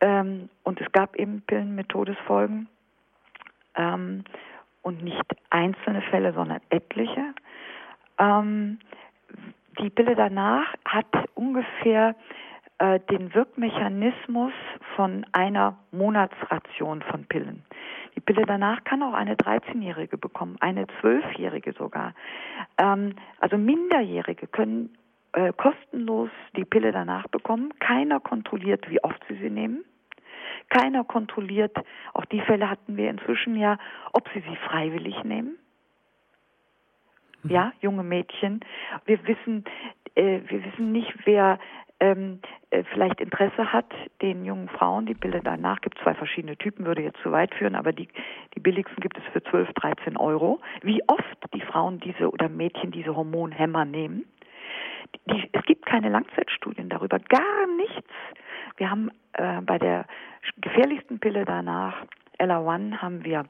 Ähm, 0.00 0.48
und 0.62 0.80
es 0.80 0.92
gab 0.92 1.16
eben 1.16 1.42
Pillen 1.46 1.74
mit 1.74 1.88
Todesfolgen. 1.88 2.68
Ähm, 3.74 4.24
und 4.82 5.02
nicht 5.02 5.24
einzelne 5.50 6.02
Fälle, 6.02 6.32
sondern 6.32 6.60
etliche. 6.70 7.34
Ähm, 8.18 8.78
die 9.80 9.90
Pille 9.90 10.14
danach 10.14 10.74
hat 10.84 11.06
ungefähr 11.34 12.14
äh, 12.78 13.00
den 13.10 13.34
Wirkmechanismus 13.34 14.52
von 14.96 15.26
einer 15.32 15.78
Monatsration 15.92 17.02
von 17.02 17.24
Pillen. 17.24 17.64
Die 18.16 18.20
Pille 18.20 18.44
danach 18.46 18.82
kann 18.84 19.02
auch 19.02 19.14
eine 19.14 19.34
13-Jährige 19.34 20.18
bekommen, 20.18 20.56
eine 20.60 20.86
12-Jährige 21.02 21.72
sogar. 21.72 22.14
Ähm, 22.78 23.14
also 23.40 23.56
Minderjährige 23.56 24.46
können 24.48 24.96
äh, 25.32 25.52
kostenlos 25.52 26.30
die 26.56 26.64
Pille 26.64 26.90
danach 26.92 27.28
bekommen. 27.28 27.72
Keiner 27.78 28.18
kontrolliert, 28.20 28.88
wie 28.90 29.02
oft 29.04 29.22
sie 29.28 29.36
sie 29.36 29.50
nehmen. 29.50 29.84
Keiner 30.68 31.04
kontrolliert, 31.04 31.76
auch 32.12 32.24
die 32.26 32.40
Fälle 32.40 32.68
hatten 32.68 32.96
wir 32.96 33.10
inzwischen 33.10 33.56
ja, 33.56 33.78
ob 34.12 34.28
sie 34.34 34.40
sie 34.40 34.56
freiwillig 34.68 35.24
nehmen 35.24 35.58
ja, 37.44 37.72
junge 37.80 38.02
Mädchen. 38.02 38.60
Wir 39.04 39.26
wissen, 39.26 39.64
äh, 40.14 40.40
wir 40.46 40.64
wissen 40.64 40.92
nicht, 40.92 41.12
wer 41.24 41.58
ähm, 42.00 42.40
äh, 42.70 42.84
vielleicht 42.92 43.20
Interesse 43.20 43.72
hat, 43.72 43.92
den 44.22 44.44
jungen 44.44 44.68
Frauen, 44.68 45.06
die 45.06 45.14
Pille 45.14 45.40
danach 45.42 45.80
gibt 45.80 45.98
zwei 45.98 46.14
verschiedene 46.14 46.56
Typen, 46.56 46.86
würde 46.86 47.02
jetzt 47.02 47.20
zu 47.22 47.32
weit 47.32 47.54
führen, 47.54 47.74
aber 47.74 47.92
die, 47.92 48.08
die 48.54 48.60
billigsten 48.60 49.00
gibt 49.00 49.18
es 49.18 49.24
für 49.32 49.42
12, 49.42 49.72
13 49.74 50.16
Euro. 50.16 50.60
Wie 50.82 51.02
oft 51.08 51.54
die 51.54 51.60
Frauen 51.60 51.98
diese 52.00 52.30
oder 52.30 52.48
Mädchen 52.48 52.90
diese 52.90 53.16
Hormonhämmer 53.16 53.84
nehmen. 53.84 54.24
Die, 55.30 55.48
es 55.52 55.64
gibt 55.64 55.86
keine 55.86 56.10
Langzeitstudien 56.10 56.88
darüber, 56.88 57.18
gar 57.18 57.66
nichts. 57.76 58.10
Wir 58.78 58.90
haben 58.90 59.10
äh, 59.34 59.60
bei 59.60 59.78
der 59.78 60.06
gefährlichsten 60.60 61.18
Pille 61.18 61.44
danach, 61.44 61.94
Ella 62.38 62.60
One, 62.60 63.02
haben 63.02 63.24
wir 63.24 63.44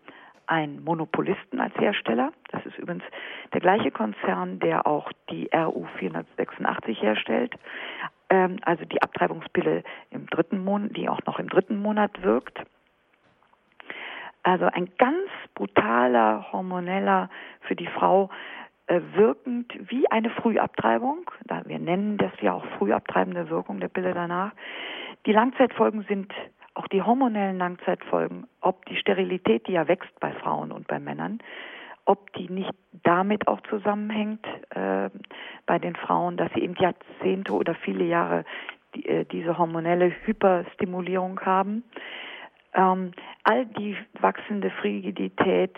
einen 0.46 0.82
Monopolisten 0.82 1.60
als 1.60 1.74
Hersteller. 1.76 2.32
Das 2.50 2.64
ist 2.64 2.78
übrigens 2.78 3.04
der 3.52 3.60
gleiche 3.60 3.90
Konzern, 3.90 4.58
der 4.58 4.86
auch 4.86 5.12
die 5.30 5.50
RU 5.54 5.86
486 5.98 7.02
herstellt. 7.02 7.54
Ähm, 8.30 8.56
also 8.62 8.84
die 8.86 9.02
Abtreibungspille 9.02 9.84
im 10.10 10.26
dritten 10.26 10.64
Monat, 10.64 10.96
die 10.96 11.08
auch 11.08 11.20
noch 11.26 11.38
im 11.38 11.48
dritten 11.48 11.80
Monat 11.80 12.22
wirkt. 12.22 12.58
Also 14.42 14.64
ein 14.64 14.88
ganz 14.96 15.28
brutaler, 15.54 16.46
hormoneller, 16.52 17.28
für 17.60 17.76
die 17.76 17.86
Frau 17.86 18.30
äh, 18.86 19.02
wirkend 19.12 19.70
wie 19.90 20.10
eine 20.10 20.30
Frühabtreibung. 20.30 21.30
Wir 21.66 21.78
nennen 21.78 22.16
das 22.16 22.32
ja 22.40 22.54
auch 22.54 22.64
frühabtreibende 22.78 23.50
Wirkung 23.50 23.80
der 23.80 23.88
Pille 23.88 24.14
danach. 24.14 24.52
Die 25.26 25.32
Langzeitfolgen 25.32 26.04
sind 26.08 26.32
auch 26.74 26.86
die 26.88 27.02
hormonellen 27.02 27.58
Langzeitfolgen, 27.58 28.46
ob 28.60 28.86
die 28.86 28.96
Sterilität, 28.96 29.66
die 29.66 29.72
ja 29.72 29.88
wächst 29.88 30.18
bei 30.20 30.32
Frauen 30.32 30.70
und 30.70 30.86
bei 30.86 31.00
Männern, 31.00 31.40
ob 32.04 32.32
die 32.34 32.48
nicht 32.48 32.70
damit 33.02 33.48
auch 33.48 33.60
zusammenhängt 33.68 34.46
äh, 34.70 35.10
bei 35.66 35.78
den 35.78 35.96
Frauen, 35.96 36.36
dass 36.36 36.52
sie 36.54 36.62
eben 36.62 36.74
Jahrzehnte 36.76 37.52
oder 37.52 37.74
viele 37.74 38.04
Jahre 38.04 38.44
die, 38.94 39.06
äh, 39.06 39.24
diese 39.24 39.58
hormonelle 39.58 40.12
Hyperstimulierung 40.24 41.40
haben. 41.40 41.82
Ähm, 42.74 43.12
all 43.42 43.66
die 43.66 43.96
wachsende 44.20 44.70
Frigidität, 44.70 45.76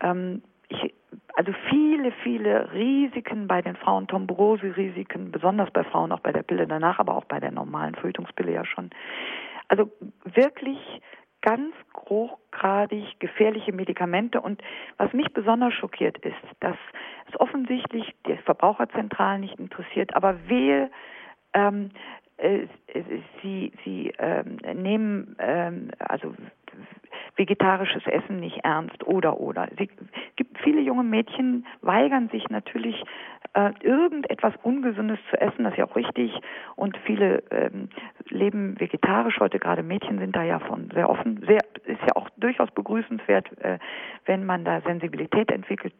ähm, 0.00 0.42
ich, 0.68 0.94
also 1.34 1.52
viele, 1.68 2.12
viele 2.22 2.72
Risiken 2.72 3.46
bei 3.46 3.62
den 3.62 3.76
Frauen, 3.76 4.06
Thrombose-Risiken, 4.08 5.30
besonders 5.30 5.70
bei 5.70 5.84
Frauen, 5.84 6.12
auch 6.12 6.20
bei 6.20 6.32
der 6.32 6.42
Pille 6.42 6.66
danach, 6.66 6.98
aber 6.98 7.16
auch 7.16 7.24
bei 7.24 7.40
der 7.40 7.50
normalen 7.50 7.94
Verhütungspille 7.94 8.52
ja 8.52 8.64
schon. 8.64 8.90
Also 9.68 9.90
wirklich 10.24 10.78
ganz 11.42 11.74
hochgradig 12.08 13.20
gefährliche 13.20 13.72
Medikamente. 13.72 14.40
Und 14.40 14.62
was 14.96 15.12
mich 15.12 15.32
besonders 15.32 15.74
schockiert 15.74 16.18
ist, 16.18 16.34
dass 16.60 16.76
es 17.28 17.38
offensichtlich 17.40 18.14
die 18.26 18.36
Verbraucherzentralen 18.38 19.42
nicht 19.42 19.58
interessiert, 19.58 20.14
aber 20.16 20.48
wehe, 20.48 20.90
ähm, 21.54 21.90
äh, 22.24 22.25
sie, 23.42 23.72
sie 23.84 24.12
ähm, 24.18 24.56
nehmen 24.74 25.36
ähm, 25.38 25.90
also 25.98 26.34
vegetarisches 27.36 28.06
Essen 28.06 28.40
nicht 28.40 28.58
ernst 28.62 29.04
oder 29.04 29.40
oder. 29.40 29.68
Sie, 29.78 29.88
gibt 30.36 30.58
viele 30.58 30.80
junge 30.80 31.04
Mädchen 31.04 31.66
weigern 31.80 32.28
sich 32.30 32.48
natürlich 32.48 33.02
äh, 33.56 33.72
irgendetwas 33.80 34.52
Ungesundes 34.62 35.18
zu 35.30 35.40
essen, 35.40 35.64
das 35.64 35.72
ist 35.72 35.78
ja 35.78 35.86
auch 35.86 35.96
richtig. 35.96 36.30
Und 36.76 36.94
viele 37.06 37.42
ähm, 37.50 37.88
leben 38.28 38.78
vegetarisch. 38.78 39.40
Heute 39.40 39.58
gerade 39.58 39.82
Mädchen 39.82 40.18
sind 40.18 40.36
da 40.36 40.42
ja 40.42 40.58
von 40.58 40.90
sehr 40.92 41.08
offen. 41.08 41.42
Sehr 41.46 41.62
ist 41.84 42.02
ja 42.02 42.16
auch 42.16 42.28
durchaus 42.36 42.70
begrüßenswert, 42.72 43.46
äh, 43.62 43.78
wenn 44.26 44.44
man 44.44 44.66
da 44.66 44.82
Sensibilität 44.82 45.50
entwickelt, 45.50 45.94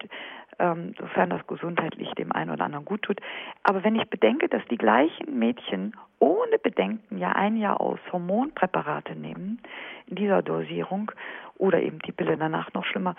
ähm, 0.59 0.95
sofern 1.01 1.31
das 1.31 1.47
gesundheitlich 1.47 2.11
dem 2.13 2.31
einen 2.31 2.51
oder 2.51 2.65
anderen 2.65 2.85
gut 2.85 3.01
tut. 3.03 3.21
Aber 3.63 3.83
wenn 3.85 3.97
ich 3.97 4.09
bedenke, 4.11 4.49
dass 4.49 4.63
die 4.71 4.79
gleichen 4.79 5.39
Mädchen 5.39 5.97
ohne 6.19 6.59
Bedenken 6.59 7.17
ja 7.17 7.33
ein 7.33 7.57
Jahr 7.57 7.81
aus 7.81 7.99
Hormonpräparate 8.13 9.17
nehmen 9.17 9.63
in 10.09 10.17
dieser 10.17 10.43
Dosierung 10.43 11.11
oder 11.57 11.81
eben 11.81 12.01
die 12.01 12.13
Pille 12.13 12.37
danach 12.37 12.75
noch 12.75 12.85
schlimmer 12.85 13.17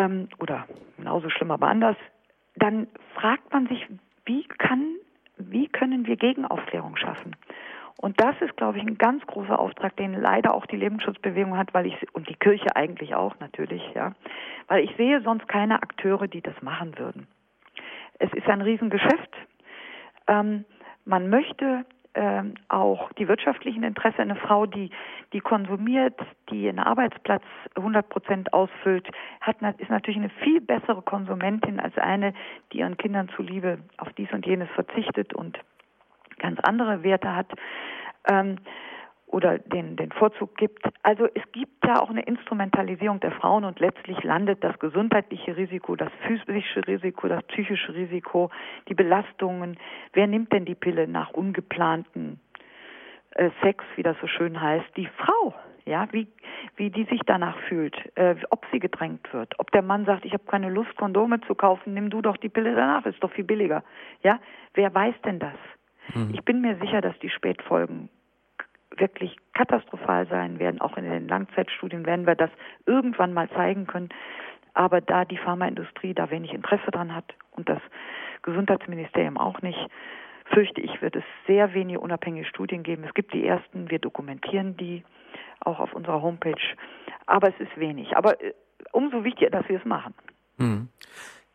ähm, 0.00 0.28
oder 0.38 0.66
genauso 0.96 1.28
schlimm, 1.28 1.50
aber 1.50 1.68
anders, 1.68 1.96
dann 2.56 2.88
fragt 3.14 3.52
man 3.52 3.66
sich, 3.68 3.86
wie 4.24 4.44
kann, 4.44 4.96
wie 5.38 5.68
können 5.68 6.06
wir 6.06 6.16
Gegenaufklärung 6.16 6.96
schaffen? 6.96 7.36
Und 7.96 8.18
das 8.18 8.34
ist, 8.40 8.56
glaube 8.56 8.78
ich, 8.78 8.84
ein 8.84 8.96
ganz 8.96 9.26
großer 9.26 9.58
Auftrag, 9.58 9.94
den 9.96 10.14
leider 10.14 10.54
auch 10.54 10.64
die 10.64 10.76
Lebensschutzbewegung 10.76 11.58
hat, 11.58 11.74
weil 11.74 11.86
ich 11.86 11.94
und 12.14 12.30
die 12.30 12.34
Kirche 12.34 12.74
eigentlich 12.74 13.14
auch 13.14 13.38
natürlich, 13.40 13.82
ja, 13.94 14.12
weil 14.68 14.84
ich 14.84 14.96
sehe 14.96 15.20
sonst 15.20 15.46
keine 15.48 15.82
Akteure, 15.82 16.26
die 16.26 16.40
das 16.40 16.54
machen 16.62 16.98
würden. 16.98 17.26
Es 18.18 18.32
ist 18.32 18.48
ein 18.48 18.62
Riesengeschäft. 18.62 19.36
Ähm, 20.28 20.64
man 21.04 21.28
möchte 21.28 21.84
ähm, 22.20 22.52
auch 22.68 23.10
die 23.14 23.28
wirtschaftlichen 23.28 23.82
Interesse. 23.82 24.18
Eine 24.18 24.36
Frau, 24.36 24.66
die, 24.66 24.90
die 25.32 25.40
konsumiert, 25.40 26.20
die 26.50 26.68
einen 26.68 26.78
Arbeitsplatz 26.78 27.42
100 27.76 28.10
Prozent 28.10 28.52
ausfüllt, 28.52 29.08
hat, 29.40 29.56
ist 29.78 29.88
natürlich 29.88 30.18
eine 30.20 30.28
viel 30.28 30.60
bessere 30.60 31.00
Konsumentin 31.00 31.80
als 31.80 31.96
eine, 31.96 32.34
die 32.72 32.80
ihren 32.80 32.98
Kindern 32.98 33.30
zuliebe 33.34 33.78
auf 33.96 34.12
dies 34.18 34.30
und 34.32 34.44
jenes 34.44 34.68
verzichtet 34.74 35.32
und 35.32 35.58
ganz 36.38 36.60
andere 36.60 37.02
Werte 37.02 37.34
hat. 37.34 37.50
Ähm, 38.30 38.58
oder 39.30 39.58
den, 39.58 39.96
den 39.96 40.10
Vorzug 40.12 40.56
gibt. 40.56 40.84
Also 41.02 41.28
es 41.34 41.42
gibt 41.52 41.84
ja 41.86 42.00
auch 42.02 42.10
eine 42.10 42.22
Instrumentalisierung 42.22 43.20
der 43.20 43.32
Frauen 43.32 43.64
und 43.64 43.78
letztlich 43.78 44.22
landet 44.24 44.62
das 44.64 44.78
gesundheitliche 44.78 45.56
Risiko, 45.56 45.96
das 45.96 46.10
physische 46.26 46.86
Risiko, 46.86 47.28
das 47.28 47.42
psychische 47.44 47.94
Risiko, 47.94 48.50
die 48.88 48.94
Belastungen. 48.94 49.78
Wer 50.12 50.26
nimmt 50.26 50.52
denn 50.52 50.64
die 50.64 50.74
Pille 50.74 51.06
nach 51.06 51.30
ungeplanten 51.30 52.40
äh, 53.30 53.50
Sex, 53.62 53.84
wie 53.96 54.02
das 54.02 54.16
so 54.20 54.26
schön 54.26 54.60
heißt? 54.60 54.96
Die 54.96 55.06
Frau. 55.06 55.54
Ja, 55.86 56.06
wie, 56.12 56.28
wie 56.76 56.90
die 56.90 57.04
sich 57.04 57.20
danach 57.24 57.56
fühlt, 57.68 57.96
äh, 58.16 58.36
ob 58.50 58.64
sie 58.70 58.78
gedrängt 58.78 59.32
wird, 59.32 59.58
ob 59.58 59.72
der 59.72 59.82
Mann 59.82 60.04
sagt, 60.04 60.24
ich 60.24 60.32
habe 60.34 60.44
keine 60.44 60.68
Lust, 60.68 60.94
Kondome 60.96 61.40
zu 61.40 61.54
kaufen, 61.54 61.94
nimm 61.94 62.10
du 62.10 62.20
doch 62.20 62.36
die 62.36 62.50
Pille 62.50 62.74
danach, 62.74 63.06
ist 63.06 63.22
doch 63.24 63.32
viel 63.32 63.44
billiger. 63.44 63.82
Ja, 64.22 64.38
wer 64.74 64.94
weiß 64.94 65.14
denn 65.24 65.38
das? 65.38 65.56
Mhm. 66.14 66.34
Ich 66.34 66.44
bin 66.44 66.60
mir 66.60 66.76
sicher, 66.76 67.00
dass 67.00 67.18
die 67.20 67.30
Spätfolgen 67.30 68.10
wirklich 68.96 69.36
katastrophal 69.54 70.26
sein 70.28 70.58
werden. 70.58 70.80
Auch 70.80 70.88
in 71.04 71.10
den 71.10 71.28
Langzeitstudien 71.28 72.06
werden 72.06 72.26
wir 72.26 72.34
das 72.34 72.50
irgendwann 72.86 73.32
mal 73.32 73.48
zeigen 73.50 73.86
können. 73.86 74.08
Aber 74.74 75.00
da 75.00 75.24
die 75.24 75.38
Pharmaindustrie 75.38 76.14
da 76.14 76.30
wenig 76.30 76.52
Interesse 76.52 76.90
dran 76.90 77.14
hat 77.14 77.34
und 77.52 77.68
das 77.68 77.80
Gesundheitsministerium 78.42 79.36
auch 79.36 79.60
nicht, 79.62 79.78
fürchte 80.46 80.80
ich, 80.80 81.00
wird 81.02 81.16
es 81.16 81.24
sehr 81.46 81.74
wenige 81.74 82.00
unabhängige 82.00 82.46
Studien 82.46 82.82
geben. 82.82 83.04
Es 83.04 83.14
gibt 83.14 83.32
die 83.32 83.46
ersten, 83.46 83.90
wir 83.90 83.98
dokumentieren 83.98 84.76
die 84.76 85.04
auch 85.60 85.78
auf 85.80 85.92
unserer 85.92 86.22
Homepage, 86.22 86.54
aber 87.26 87.48
es 87.48 87.60
ist 87.60 87.76
wenig. 87.76 88.16
Aber 88.16 88.40
äh, 88.42 88.54
umso 88.92 89.24
wichtiger, 89.24 89.50
dass 89.50 89.68
wir 89.68 89.78
es 89.78 89.84
machen. 89.84 90.14
Hm. 90.58 90.88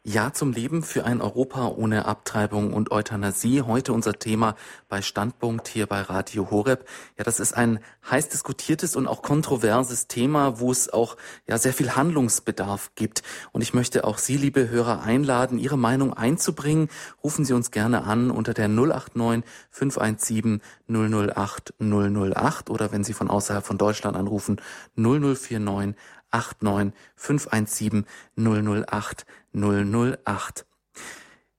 Ja 0.07 0.31
zum 0.31 0.51
Leben 0.51 0.83
für 0.83 1.03
ein 1.03 1.19
Europa 1.19 1.67
ohne 1.67 2.05
Abtreibung 2.05 2.73
und 2.73 2.91
Euthanasie. 2.91 3.63
Heute 3.63 3.91
unser 3.91 4.13
Thema 4.13 4.55
bei 4.87 5.01
Standpunkt 5.01 5.67
hier 5.67 5.87
bei 5.87 5.99
Radio 5.99 6.51
Horeb. 6.51 6.87
Ja, 7.17 7.23
das 7.23 7.39
ist 7.39 7.53
ein 7.53 7.79
heiß 8.07 8.29
diskutiertes 8.29 8.95
und 8.95 9.07
auch 9.07 9.23
kontroverses 9.23 10.05
Thema, 10.05 10.59
wo 10.59 10.71
es 10.71 10.93
auch 10.93 11.17
ja 11.47 11.57
sehr 11.57 11.73
viel 11.73 11.95
Handlungsbedarf 11.95 12.91
gibt. 12.93 13.23
Und 13.51 13.63
ich 13.63 13.73
möchte 13.73 14.03
auch 14.03 14.19
Sie, 14.19 14.37
liebe 14.37 14.69
Hörer, 14.69 15.01
einladen, 15.01 15.57
Ihre 15.57 15.75
Meinung 15.75 16.13
einzubringen. 16.13 16.89
Rufen 17.23 17.43
Sie 17.43 17.53
uns 17.53 17.71
gerne 17.71 18.03
an 18.03 18.29
unter 18.29 18.53
der 18.53 18.67
089 18.67 19.43
517 19.71 20.61
008 20.87 21.73
008 21.79 22.69
oder 22.69 22.91
wenn 22.91 23.03
Sie 23.03 23.13
von 23.13 23.31
außerhalb 23.31 23.65
von 23.65 23.79
Deutschland 23.79 24.15
anrufen 24.15 24.61
0049 24.97 25.95
89 26.35 26.93
517 27.15 28.05
008 28.35 29.25
008. 29.53 30.65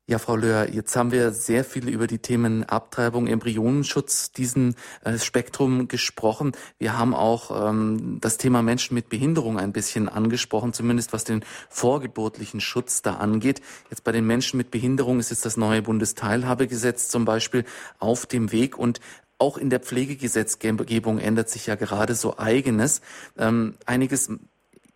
Ja, 0.08 0.20
Frau 0.20 0.36
Löhr, 0.36 0.72
jetzt 0.72 0.94
haben 0.94 1.10
wir 1.10 1.32
sehr 1.32 1.64
viel 1.64 1.88
über 1.88 2.06
die 2.06 2.20
Themen 2.20 2.62
Abtreibung, 2.62 3.26
Embryonenschutz, 3.26 4.30
diesen 4.30 4.76
äh, 5.02 5.18
Spektrum 5.18 5.88
gesprochen. 5.88 6.52
Wir 6.78 6.96
haben 6.96 7.12
auch 7.12 7.70
ähm, 7.70 8.18
das 8.20 8.38
Thema 8.38 8.62
Menschen 8.62 8.94
mit 8.94 9.08
Behinderung 9.08 9.58
ein 9.58 9.72
bisschen 9.72 10.08
angesprochen, 10.08 10.72
zumindest 10.72 11.12
was 11.12 11.24
den 11.24 11.44
vorgeburtlichen 11.68 12.60
Schutz 12.60 13.02
da 13.02 13.14
angeht. 13.14 13.60
Jetzt 13.90 14.04
bei 14.04 14.12
den 14.12 14.28
Menschen 14.28 14.58
mit 14.58 14.70
Behinderung 14.70 15.18
ist 15.18 15.30
jetzt 15.30 15.44
das 15.44 15.56
neue 15.56 15.82
Bundesteilhabegesetz 15.82 17.08
zum 17.08 17.24
Beispiel 17.24 17.64
auf 17.98 18.26
dem 18.26 18.52
Weg 18.52 18.78
und 18.78 19.00
auch 19.38 19.58
in 19.58 19.70
der 19.70 19.80
Pflegegesetzgebung 19.80 21.18
ändert 21.18 21.50
sich 21.50 21.66
ja 21.66 21.74
gerade 21.74 22.14
so 22.14 22.38
eigenes. 22.38 23.00
Ähm, 23.36 23.74
einiges 23.86 24.30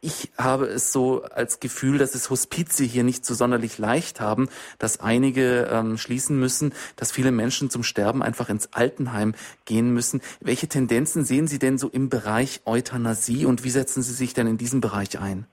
ich 0.03 0.33
habe 0.39 0.65
es 0.65 0.93
so 0.93 1.23
als 1.25 1.61
Gefühl, 1.61 1.99
dass 1.99 2.15
es 2.15 2.31
Hospize 2.31 2.85
hier 2.85 3.05
nicht 3.05 3.25
so 3.25 3.35
sonderlich 3.35 3.79
leicht 3.79 4.21
haben, 4.21 4.49
dass 4.79 5.01
einige 5.01 5.69
ähm, 5.71 5.99
schließen 5.99 6.39
müssen, 6.39 6.73
dass 6.97 7.13
viele 7.13 7.33
Menschen 7.33 7.69
zum 7.69 7.83
Sterben 7.83 8.23
einfach 8.23 8.49
ins 8.49 8.73
Altenheim 8.73 9.35
gehen 9.67 9.93
müssen. 9.93 10.23
Welche 10.41 10.69
Tendenzen 10.69 11.25
sehen 11.25 11.47
Sie 11.47 11.59
denn 11.59 11.77
so 11.77 11.89
im 11.89 12.09
Bereich 12.09 12.63
Euthanasie 12.65 13.45
und 13.45 13.63
wie 13.63 13.71
setzen 13.71 14.03
Sie 14.03 14.15
sich 14.15 14.33
denn 14.33 14.47
in 14.47 14.57
diesem 14.57 14.81
Bereich 14.81 15.21
ein? 15.21 15.47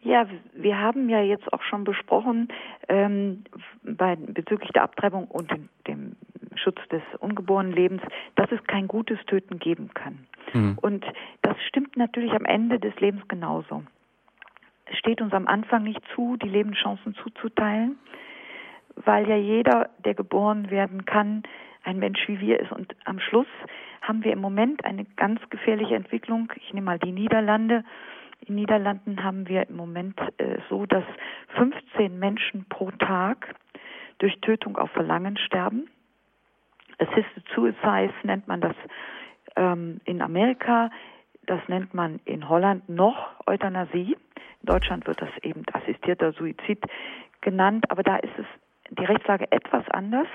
Ja, 0.00 0.26
wir 0.54 0.78
haben 0.78 1.08
ja 1.08 1.20
jetzt 1.20 1.52
auch 1.52 1.62
schon 1.62 1.84
besprochen 1.84 2.48
ähm, 2.88 3.44
bei, 3.82 4.16
bezüglich 4.16 4.70
der 4.70 4.84
Abtreibung 4.84 5.26
und 5.26 5.50
dem, 5.50 5.68
dem 5.86 6.16
Schutz 6.58 6.78
des 6.90 7.02
ungeborenen 7.20 7.72
Lebens, 7.72 8.02
dass 8.34 8.50
es 8.52 8.62
kein 8.64 8.88
gutes 8.88 9.18
Töten 9.26 9.58
geben 9.58 9.90
kann. 9.94 10.26
Mhm. 10.52 10.78
Und 10.80 11.04
das 11.42 11.56
stimmt 11.68 11.96
natürlich 11.96 12.32
am 12.32 12.44
Ende 12.44 12.78
des 12.78 12.98
Lebens 13.00 13.26
genauso. 13.28 13.82
Es 14.86 14.98
steht 14.98 15.20
uns 15.20 15.32
am 15.32 15.46
Anfang 15.46 15.82
nicht 15.82 16.00
zu, 16.14 16.36
die 16.36 16.48
Lebenschancen 16.48 17.14
zuzuteilen, 17.16 17.98
weil 18.94 19.28
ja 19.28 19.36
jeder, 19.36 19.90
der 20.04 20.14
geboren 20.14 20.70
werden 20.70 21.04
kann, 21.04 21.42
ein 21.82 21.98
Mensch 21.98 22.26
wie 22.28 22.40
wir 22.40 22.60
ist. 22.60 22.72
Und 22.72 22.94
am 23.04 23.20
Schluss 23.20 23.46
haben 24.02 24.24
wir 24.24 24.32
im 24.32 24.40
Moment 24.40 24.84
eine 24.84 25.04
ganz 25.16 25.40
gefährliche 25.50 25.94
Entwicklung. 25.94 26.52
Ich 26.56 26.72
nehme 26.72 26.86
mal 26.86 26.98
die 26.98 27.12
Niederlande. 27.12 27.84
In 28.40 28.46
den 28.48 28.56
Niederlanden 28.56 29.24
haben 29.24 29.48
wir 29.48 29.68
im 29.68 29.76
Moment 29.76 30.18
äh, 30.38 30.58
so, 30.68 30.86
dass 30.86 31.04
15 31.56 32.18
Menschen 32.18 32.66
pro 32.68 32.90
Tag 32.92 33.54
durch 34.18 34.38
Tötung 34.40 34.76
auf 34.76 34.90
Verlangen 34.90 35.36
sterben. 35.36 35.88
Assisted 36.98 37.44
Suicides 37.54 38.14
nennt 38.22 38.48
man 38.48 38.60
das 38.60 38.74
ähm, 39.56 40.00
in 40.04 40.22
Amerika, 40.22 40.90
das 41.46 41.60
nennt 41.68 41.94
man 41.94 42.20
in 42.24 42.48
Holland 42.48 42.88
noch 42.88 43.34
Euthanasie. 43.46 44.16
In 44.62 44.66
Deutschland 44.66 45.06
wird 45.06 45.22
das 45.22 45.30
eben 45.42 45.62
assistierter 45.72 46.32
Suizid 46.32 46.84
genannt, 47.40 47.90
aber 47.90 48.02
da 48.02 48.16
ist 48.16 48.36
es 48.38 48.46
die 48.90 49.04
Rechtslage 49.04 49.50
etwas 49.52 49.88
anders. 49.90 50.26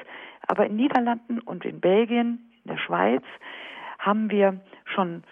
Aber 0.47 0.65
in 0.65 0.75
Niederlanden 0.75 1.39
und 1.39 1.65
in 1.65 1.79
Belgien, 1.79 2.51
in 2.63 2.71
der 2.71 2.77
Schweiz 2.77 3.23
haben 3.99 4.31
wir 4.31 4.59
schon 4.85 5.23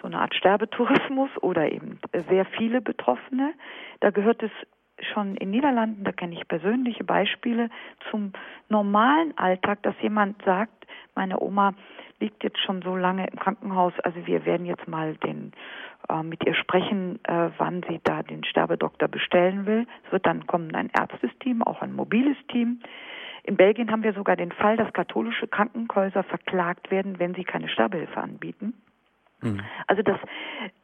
so 0.00 0.06
eine 0.06 0.20
Art 0.20 0.34
Sterbetourismus 0.34 1.30
oder 1.40 1.70
eben 1.70 1.98
sehr 2.28 2.44
viele 2.44 2.80
Betroffene. 2.80 3.54
Da 4.00 4.10
gehört 4.10 4.42
es 4.42 4.50
schon 5.12 5.36
in 5.36 5.50
Niederlanden, 5.50 6.04
da 6.04 6.12
kenne 6.12 6.34
ich 6.34 6.46
persönliche 6.46 7.04
Beispiele, 7.04 7.70
zum 8.10 8.32
normalen 8.68 9.36
Alltag, 9.36 9.82
dass 9.82 9.94
jemand 10.00 10.42
sagt, 10.44 10.86
meine 11.14 11.40
Oma 11.40 11.74
liegt 12.20 12.44
jetzt 12.44 12.60
schon 12.60 12.82
so 12.82 12.96
lange 12.96 13.26
im 13.26 13.38
Krankenhaus, 13.38 13.92
also 14.02 14.26
wir 14.26 14.44
werden 14.46 14.66
jetzt 14.66 14.86
mal 14.88 15.14
den 15.16 15.52
äh, 16.08 16.22
mit 16.22 16.44
ihr 16.46 16.54
sprechen, 16.54 17.18
äh, 17.24 17.50
wann 17.58 17.82
sie 17.88 18.00
da 18.04 18.22
den 18.22 18.44
Sterbedoktor 18.44 19.08
bestellen 19.08 19.66
will. 19.66 19.86
Es 20.06 20.12
wird 20.12 20.26
dann 20.26 20.46
kommen 20.46 20.74
ein 20.74 20.90
Ärztesteam, 20.96 21.62
auch 21.62 21.82
ein 21.82 21.92
mobiles 21.92 22.36
Team. 22.48 22.80
In 23.42 23.56
Belgien 23.56 23.90
haben 23.90 24.02
wir 24.02 24.14
sogar 24.14 24.36
den 24.36 24.52
Fall, 24.52 24.76
dass 24.76 24.92
katholische 24.92 25.46
Krankenhäuser 25.46 26.22
verklagt 26.22 26.90
werden, 26.90 27.18
wenn 27.18 27.34
sie 27.34 27.44
keine 27.44 27.68
Sterbehilfe 27.68 28.18
anbieten. 28.20 28.74
Mhm. 29.44 29.60
Also 29.86 30.02
das 30.02 30.18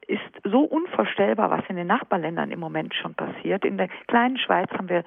ist 0.06 0.20
so 0.44 0.60
unvorstellbar, 0.60 1.50
was 1.50 1.62
in 1.68 1.76
den 1.76 1.86
Nachbarländern 1.86 2.50
im 2.50 2.60
Moment 2.60 2.94
schon 2.94 3.14
passiert. 3.14 3.64
In 3.64 3.78
der 3.78 3.88
kleinen 4.08 4.38
Schweiz 4.38 4.70
haben 4.72 4.88
wir 4.88 5.04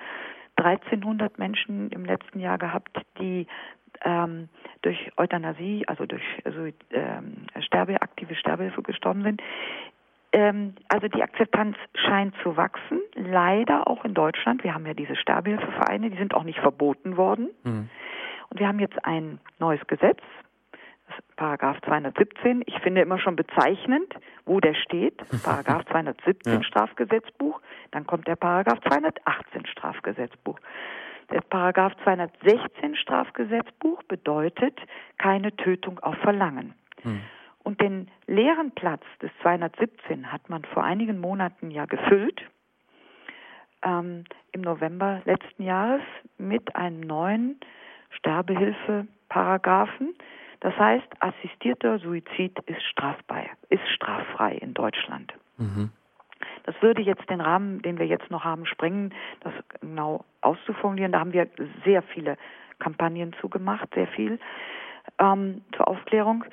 1300 0.56 1.40
Menschen 1.40 1.90
im 1.92 2.06
letzten 2.06 2.40
Jahr 2.40 2.58
gehabt, 2.58 3.02
die 3.20 3.48
ähm, 4.04 4.50
durch 4.82 5.12
Euthanasie, 5.18 5.84
also 5.88 6.06
durch 6.06 6.24
also, 6.46 6.68
ähm, 6.92 7.48
Sterbe, 7.60 8.02
aktive 8.02 8.36
Sterbehilfe 8.36 8.82
gestorben 8.82 9.24
sind. 9.24 9.42
Ähm, 10.32 10.74
also 10.90 11.08
die 11.08 11.22
Akzeptanz 11.22 11.78
scheint 11.94 12.34
zu 12.42 12.58
wachsen, 12.58 13.00
leider 13.16 13.88
auch 13.88 14.04
in 14.04 14.14
Deutschland. 14.14 14.64
Wir 14.64 14.74
haben 14.74 14.86
ja 14.86 14.94
diese 14.94 15.16
Sterbehilfevereine, 15.16 16.10
die 16.10 16.18
sind 16.18 16.34
auch 16.34 16.44
nicht 16.44 16.60
verboten 16.60 17.18
worden. 17.18 17.50
Mhm. 17.64 17.90
Und 18.50 18.60
wir 18.60 18.68
haben 18.68 18.80
jetzt 18.80 19.04
ein 19.06 19.40
neues 19.60 19.86
Gesetz, 19.88 20.20
Paragraph 21.36 21.78
217. 21.86 22.64
Ich 22.66 22.78
finde 22.80 23.02
immer 23.02 23.20
schon 23.20 23.36
bezeichnend, 23.36 24.14
wo 24.46 24.60
der 24.60 24.74
steht. 24.74 25.18
Paragraph 25.44 25.86
217 25.86 26.54
ja. 26.54 26.64
Strafgesetzbuch. 26.64 27.62
Dann 27.92 28.06
kommt 28.06 28.28
der 28.28 28.36
Paragraph 28.36 28.80
218 28.88 29.66
Strafgesetzbuch. 29.68 30.60
Der 31.32 31.42
Paragraph 31.42 31.94
216 32.04 32.96
Strafgesetzbuch 32.96 34.04
bedeutet 34.04 34.80
keine 35.18 35.56
Tötung 35.56 36.00
auf 36.00 36.16
Verlangen. 36.18 36.74
Hm. 37.02 37.22
Und 37.64 37.82
den 37.82 38.10
leeren 38.28 38.72
Platz 38.72 39.04
des 39.22 39.32
217 39.42 40.32
hat 40.32 40.50
man 40.50 40.64
vor 40.66 40.84
einigen 40.84 41.20
Monaten 41.20 41.72
ja 41.72 41.86
gefüllt, 41.86 42.44
ähm, 43.84 44.26
im 44.52 44.62
November 44.62 45.22
letzten 45.26 45.64
Jahres, 45.64 46.02
mit 46.38 46.76
einem 46.76 47.02
neuen 47.02 47.60
Sterbehilfe-Paragraphen, 48.12 50.14
das 50.64 50.78
heißt, 50.80 51.08
assistierter 51.20 52.00
Suizid 52.00 52.58
ist 52.68 52.82
strafbar, 52.84 53.44
ist 53.68 53.86
straffrei 53.90 54.54
in 54.54 54.74
Deutschland. 54.74 55.34
Mhm. 55.58 55.92
Das 56.64 56.74
würde 56.82 57.02
jetzt 57.02 57.30
den 57.30 57.42
Rahmen, 57.42 57.82
den 57.82 58.00
wir 58.00 58.08
jetzt 58.08 58.32
noch 58.32 58.46
haben, 58.46 58.66
sprengen, 58.66 59.14
das 59.42 59.52
genau 59.82 60.24
auszuformulieren. 60.40 61.12
Da 61.12 61.20
haben 61.20 61.34
wir 61.34 61.50
sehr 61.84 62.02
viele 62.02 62.38
Kampagnen 62.80 63.36
zugemacht, 63.42 63.94
sehr 63.94 64.08
viel 64.08 64.40
ähm, 65.20 65.64
zur 65.76 65.90
Aufklärung. 65.90 66.46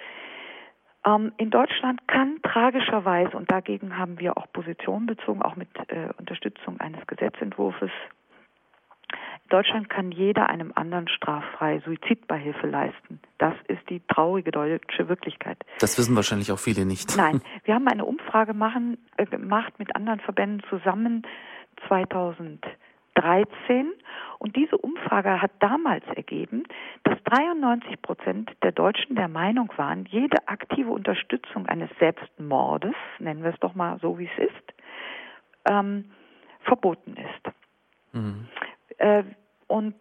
Ähm, 1.06 1.30
in 1.36 1.50
Deutschland 1.50 2.08
kann 2.08 2.40
tragischerweise, 2.42 3.36
und 3.36 3.52
dagegen 3.52 3.96
haben 3.96 4.18
wir 4.18 4.36
auch 4.36 4.50
Positionen 4.52 5.06
bezogen, 5.06 5.40
auch 5.40 5.54
mit 5.54 5.68
äh, 5.86 6.08
Unterstützung 6.18 6.80
eines 6.80 7.06
Gesetzentwurfs 7.06 7.78
Deutschland 9.48 9.90
kann 9.90 10.12
jeder 10.12 10.48
einem 10.48 10.72
anderen 10.74 11.08
straffrei 11.08 11.82
Suizidbeihilfe 11.84 12.66
leisten. 12.66 13.20
Das 13.38 13.54
ist 13.66 13.80
die 13.90 14.00
traurige 14.06 14.52
deutsche 14.52 15.08
Wirklichkeit. 15.08 15.58
Das 15.80 15.98
wissen 15.98 16.14
wahrscheinlich 16.14 16.52
auch 16.52 16.58
viele 16.58 16.86
nicht. 16.86 17.16
Nein, 17.16 17.42
wir 17.64 17.74
haben 17.74 17.88
eine 17.88 18.04
Umfrage 18.04 18.54
machen, 18.54 18.98
äh, 19.16 19.26
gemacht 19.26 19.78
mit 19.78 19.94
anderen 19.96 20.20
Verbänden 20.20 20.62
zusammen 20.70 21.26
2013 21.88 23.92
und 24.38 24.56
diese 24.56 24.78
Umfrage 24.78 25.42
hat 25.42 25.50
damals 25.60 26.04
ergeben, 26.14 26.62
dass 27.02 27.18
93 27.24 28.00
Prozent 28.00 28.50
der 28.62 28.72
Deutschen 28.72 29.16
der 29.16 29.28
Meinung 29.28 29.70
waren, 29.76 30.06
jede 30.06 30.48
aktive 30.48 30.90
Unterstützung 30.90 31.66
eines 31.66 31.90
Selbstmordes, 31.98 32.94
nennen 33.18 33.42
wir 33.42 33.50
es 33.50 33.60
doch 33.60 33.74
mal 33.74 33.98
so, 34.00 34.18
wie 34.18 34.30
es 34.34 34.48
ist, 34.48 34.74
ähm, 35.68 36.06
verboten 36.62 37.16
ist. 37.16 37.54
Mhm. 38.12 38.48
Äh, 39.01 39.24
und 39.66 39.97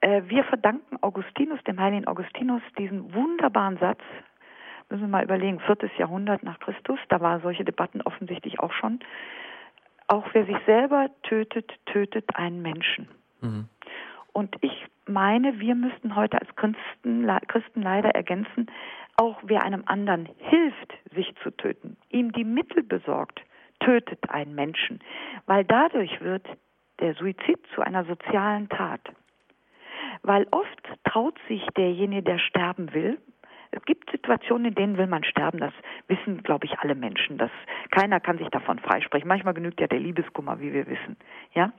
äh, 0.00 0.22
wir 0.26 0.42
verdanken 0.44 0.96
Augustinus, 1.02 1.62
dem 1.64 1.78
heiligen 1.78 2.06
Augustinus, 2.06 2.62
diesen 2.78 3.14
wunderbaren 3.14 3.76
Satz, 3.78 4.00
müssen 4.88 5.02
wir 5.02 5.08
mal 5.08 5.24
überlegen, 5.24 5.60
viertes 5.60 5.90
Jahrhundert 5.98 6.42
nach 6.42 6.58
Christus, 6.60 6.98
da 7.10 7.20
waren 7.20 7.42
solche 7.42 7.64
Debatten 7.64 8.00
offensichtlich 8.02 8.58
auch 8.58 8.72
schon. 8.72 9.00
Auch 10.06 10.24
wer 10.32 10.46
sich 10.46 10.56
selber 10.64 11.10
tötet, 11.24 11.70
tötet 11.84 12.24
einen 12.36 12.62
Menschen. 12.62 13.06
Mhm. 13.42 13.68
Und 14.32 14.56
ich 14.62 14.86
meine, 15.06 15.60
wir 15.60 15.74
müssten 15.74 16.16
heute 16.16 16.40
als 16.40 16.48
Christen, 16.56 17.30
Christen 17.48 17.82
leider 17.82 18.10
ergänzen, 18.10 18.70
auch 19.16 19.38
wer 19.42 19.62
einem 19.62 19.82
anderen 19.84 20.26
hilft, 20.38 20.94
sich 21.14 21.34
zu 21.42 21.50
töten, 21.50 21.98
ihm 22.08 22.32
die 22.32 22.44
Mittel 22.44 22.82
besorgt, 22.82 23.42
tötet 23.80 24.30
einen 24.30 24.54
Menschen, 24.54 25.00
weil 25.44 25.64
dadurch 25.64 26.20
wird 26.22 26.46
der 27.00 27.14
Suizid 27.14 27.58
zu 27.74 27.80
einer 27.80 28.04
sozialen 28.04 28.68
Tat. 28.68 29.00
Weil 30.22 30.46
oft 30.50 30.82
traut 31.04 31.38
sich 31.48 31.64
derjenige, 31.76 32.22
der 32.22 32.38
sterben 32.38 32.92
will, 32.92 33.18
es 33.70 33.84
gibt 33.84 34.10
Situationen, 34.10 34.66
in 34.66 34.74
denen 34.74 34.96
will 34.96 35.06
man 35.06 35.24
sterben. 35.24 35.58
Das 35.58 35.72
wissen, 36.06 36.42
glaube 36.42 36.66
ich, 36.66 36.78
alle 36.78 36.94
Menschen. 36.94 37.38
Das, 37.38 37.50
keiner 37.90 38.20
kann 38.20 38.38
sich 38.38 38.48
davon 38.48 38.78
freisprechen. 38.78 39.28
Manchmal 39.28 39.54
genügt 39.54 39.80
ja 39.80 39.86
der 39.86 40.00
Liebeskummer, 40.00 40.60
wie 40.60 40.72
wir 40.72 40.86
wissen. 40.86 41.16
Ja? 41.52 41.72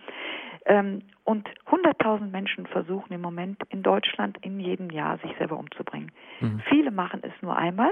Ähm, 0.65 1.01
und 1.23 1.49
100.000 1.67 2.29
Menschen 2.29 2.67
versuchen 2.67 3.13
im 3.13 3.21
Moment 3.21 3.61
in 3.69 3.81
Deutschland 3.81 4.37
in 4.41 4.59
jedem 4.59 4.91
Jahr, 4.91 5.17
sich 5.19 5.35
selber 5.37 5.57
umzubringen. 5.57 6.11
Mhm. 6.41 6.61
Viele 6.69 6.91
machen 6.91 7.21
es 7.23 7.33
nur 7.41 7.57
einmal, 7.57 7.91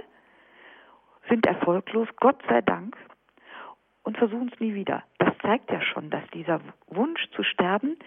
sind 1.28 1.46
erfolglos, 1.46 2.08
Gott 2.18 2.42
sei 2.48 2.62
Dank 2.62 2.96
und 4.08 4.18
versuchen 4.18 4.50
es 4.54 4.60
nie 4.62 4.74
wieder. 4.74 5.04
Das 5.20 5.34
zeigt 5.42 5.70
ja 5.70 5.82
schon, 5.82 6.10
dass 6.10 6.24
dieser 6.34 6.62
Wunsch 6.88 7.30
zu 7.36 7.44
sterben 7.44 7.98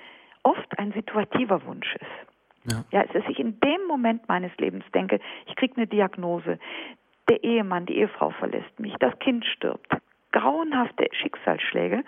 oft 0.42 0.78
ein 0.78 0.92
situativer 0.92 1.62
Wunsch 1.66 1.94
ist. 1.94 2.72
Ja. 2.72 2.84
ja, 2.90 3.04
dass 3.04 3.22
ich 3.28 3.38
in 3.38 3.60
dem 3.60 3.86
Moment 3.86 4.26
meines 4.26 4.50
Lebens 4.56 4.84
denke, 4.94 5.20
ich 5.46 5.56
kriege 5.56 5.76
eine 5.76 5.86
Diagnose, 5.86 6.58
der 7.28 7.44
Ehemann, 7.44 7.84
die 7.84 7.98
Ehefrau 7.98 8.30
verlässt 8.30 8.80
mich, 8.80 8.94
das 8.98 9.18
Kind 9.18 9.44
stirbt, 9.44 9.92
grauenhafte 10.32 11.06
Schicksalsschläge, 11.12 12.02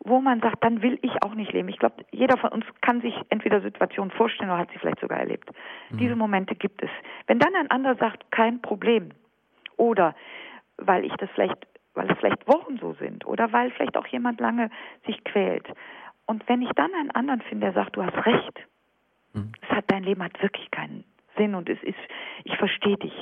wo 0.00 0.22
man 0.22 0.40
sagt, 0.40 0.64
dann 0.64 0.80
will 0.80 0.98
ich 1.02 1.22
auch 1.22 1.34
nicht 1.34 1.52
leben. 1.52 1.68
Ich 1.68 1.78
glaube, 1.78 2.06
jeder 2.10 2.38
von 2.38 2.50
uns 2.50 2.64
kann 2.80 3.02
sich 3.02 3.14
entweder 3.28 3.60
Situationen 3.60 4.10
vorstellen 4.10 4.48
oder 4.48 4.60
hat 4.60 4.70
sie 4.72 4.78
vielleicht 4.78 5.00
sogar 5.00 5.18
erlebt. 5.18 5.50
Mhm. 5.90 5.98
Diese 5.98 6.16
Momente 6.16 6.54
gibt 6.54 6.82
es. 6.82 6.90
Wenn 7.26 7.38
dann 7.38 7.54
ein 7.54 7.70
anderer 7.70 7.96
sagt, 7.96 8.30
kein 8.30 8.62
Problem, 8.62 9.10
oder 9.76 10.14
weil 10.78 11.04
ich 11.04 11.12
das 11.14 11.28
vielleicht 11.34 11.66
weil 11.98 12.10
es 12.10 12.18
vielleicht 12.18 12.46
Wochen 12.46 12.78
so 12.78 12.94
sind 12.94 13.26
oder 13.26 13.52
weil 13.52 13.70
vielleicht 13.72 13.96
auch 13.96 14.06
jemand 14.06 14.40
lange 14.40 14.70
sich 15.04 15.22
quält. 15.24 15.66
Und 16.26 16.48
wenn 16.48 16.62
ich 16.62 16.70
dann 16.76 16.92
einen 16.94 17.10
anderen 17.10 17.42
finde, 17.42 17.66
der 17.66 17.74
sagt, 17.74 17.96
du 17.96 18.04
hast 18.04 18.24
recht, 18.24 18.60
mhm. 19.34 19.52
es 19.60 19.68
hat 19.68 19.84
dein 19.88 20.04
Leben 20.04 20.22
hat 20.22 20.40
wirklich 20.40 20.70
keinen 20.70 21.04
Sinn 21.36 21.54
und 21.54 21.68
es 21.68 21.82
ist, 21.82 21.98
ich 22.44 22.56
verstehe 22.56 22.96
dich, 22.96 23.14